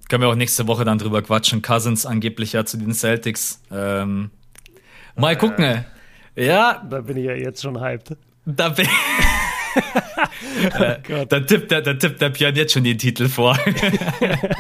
Können 0.09 0.23
wir 0.23 0.31
auch 0.31 0.35
nächste 0.35 0.67
Woche 0.67 0.87
dann 0.87 0.97
drüber 0.97 1.21
quatschen. 1.21 1.61
Cousins 1.61 2.07
angeblich 2.07 2.55
ja 2.55 2.65
zu 2.65 2.79
den 2.79 2.95
Celtics. 2.95 3.61
Ähm, 3.71 4.31
mal 5.15 5.35
äh, 5.35 5.37
gucken. 5.37 5.85
Ja. 6.35 6.83
Da 6.89 7.03
bin 7.03 7.19
ich 7.19 7.27
ja 7.27 7.35
jetzt 7.35 7.61
schon 7.61 7.79
hyped. 7.79 8.17
Da 8.47 8.71
bin 8.71 8.87
oh 11.11 11.25
da, 11.29 11.41
tippt 11.41 11.71
der, 11.71 11.83
da 11.83 11.95
tippt 11.95 12.21
der 12.21 12.31
Björn 12.31 12.57
jetzt 12.57 12.73
schon 12.73 12.85
den 12.85 12.99
Titel 12.99 13.29
vor. 13.29 13.59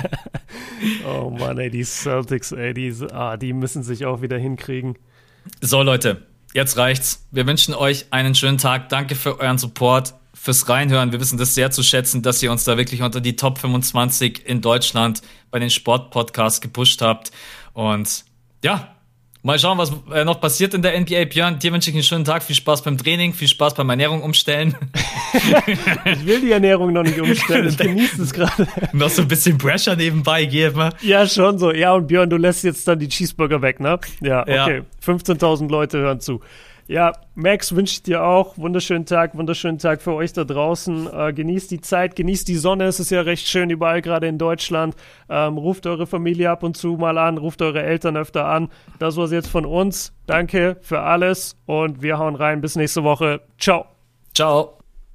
oh 1.07 1.31
Mann, 1.31 1.59
ey, 1.59 1.71
die 1.71 1.85
Celtics, 1.85 2.53
ey, 2.53 2.75
die, 2.75 2.95
ah, 3.13 3.37
die 3.37 3.53
müssen 3.53 3.83
sich 3.83 4.05
auch 4.05 4.23
wieder 4.23 4.39
hinkriegen. 4.39 4.97
So, 5.61 5.83
Leute, 5.83 6.27
jetzt 6.55 6.77
reicht's. 6.77 7.27
Wir 7.31 7.47
wünschen 7.47 7.75
euch 7.75 8.07
einen 8.11 8.35
schönen 8.35 8.59
Tag. 8.59 8.89
Danke 8.89 9.15
für 9.15 9.41
euren 9.41 9.59
Support, 9.59 10.15
fürs 10.35 10.69
Reinhören. 10.69 11.13
Wir 11.13 11.21
wissen 11.21 11.39
das 11.39 11.55
sehr 11.55 11.71
zu 11.71 11.83
schätzen, 11.83 12.23
dass 12.23 12.43
ihr 12.43 12.51
uns 12.51 12.65
da 12.65 12.77
wirklich 12.77 13.03
unter 13.03 13.21
die 13.21 13.37
Top 13.37 13.59
25 13.59 14.47
in 14.47 14.61
Deutschland 14.61 15.23
bei 15.51 15.59
den 15.59 15.71
Sportpodcasts 15.71 16.61
gepusht 16.61 17.01
habt. 17.01 17.31
Und 17.73 18.25
ja, 18.63 18.96
Mal 19.47 19.61
schauen, 19.61 19.79
was 19.79 19.93
äh, 20.13 20.25
noch 20.25 20.41
passiert 20.41 20.75
in 20.75 20.83
der 20.83 21.01
NBA. 21.01 21.27
Björn, 21.27 21.61
dir 21.61 21.73
wünsche 21.73 21.91
ich 21.91 21.95
einen 21.95 22.03
schönen 22.03 22.25
Tag. 22.25 22.43
Viel 22.43 22.57
Spaß 22.57 22.83
beim 22.83 22.99
Training, 22.99 23.33
viel 23.33 23.47
Spaß 23.47 23.75
beim 23.75 23.89
Ernährung 23.89 24.21
umstellen. 24.25 24.75
ich 26.05 26.27
will 26.27 26.41
die 26.41 26.51
Ernährung 26.51 26.93
noch 26.93 27.05
nicht 27.05 27.21
umstellen. 27.21 27.69
Ich 27.69 27.79
genieße 27.79 28.23
es 28.23 28.33
gerade. 28.33 28.67
noch 28.93 29.09
so 29.09 29.23
ein 29.23 29.29
bisschen 29.29 29.57
Pressure 29.57 29.95
nebenbei 29.95 30.47
geben. 30.47 30.91
Ja, 31.01 31.29
schon 31.29 31.61
so. 31.61 31.73
Ja, 31.73 31.95
und 31.95 32.09
Björn, 32.09 32.29
du 32.29 32.37
lässt 32.39 32.65
jetzt 32.65 32.89
dann 32.89 32.99
die 32.99 33.07
Cheeseburger 33.07 33.63
weg, 33.63 33.79
ne? 33.79 34.01
Ja, 34.21 34.43
okay. 34.43 34.79
Ja. 34.79 35.13
15.000 35.15 35.71
Leute 35.71 35.99
hören 35.99 36.19
zu. 36.19 36.41
Ja, 36.89 37.13
Max 37.35 37.75
wünsche 37.75 37.95
ich 37.95 38.03
dir 38.05 38.23
auch 38.23 38.57
wunderschönen 38.59 39.07
Tag, 39.07 39.37
wunderschönen 39.37 39.79
Tag 39.79 40.01
für 40.01 40.15
euch 40.15 40.33
da 40.33 40.45
draußen. 40.45 41.09
Äh, 41.13 41.33
genießt 41.33 41.71
die 41.71 41.81
Zeit, 41.81 42.15
genießt 42.15 42.47
die 42.47 42.55
Sonne. 42.55 42.85
Es 42.85 43.01
ist 43.01 43.11
ja 43.11 43.23
recht 43.23 43.49
schön 43.49 43.71
überall, 43.71 44.03
gerade 44.03 44.29
in 44.29 44.39
Deutschland. 44.39 44.95
Ähm, 45.29 45.59
ruft 45.59 45.87
eure 45.87 46.07
Familie 46.07 46.51
ab 46.51 46.63
und 46.63 46.77
zu 46.77 46.97
mal 46.97 47.19
an, 47.19 47.39
ruft 47.39 47.61
eure 47.61 47.83
Eltern 47.83 48.17
öfter 48.17 48.47
an. 48.47 48.69
Das 49.01 49.17
war's 49.17 49.33
jetzt 49.33 49.49
von 49.49 49.67
uns. 49.67 50.13
Danke 50.27 50.77
für 50.81 51.01
alles 51.01 51.57
und 51.67 52.03
wir 52.03 52.19
hauen 52.19 52.37
rein. 52.37 52.61
Bis 52.61 52.77
nächste 52.77 53.03
Woche. 53.03 53.41
Ciao. 53.59 53.87
Ciao. 54.33 54.76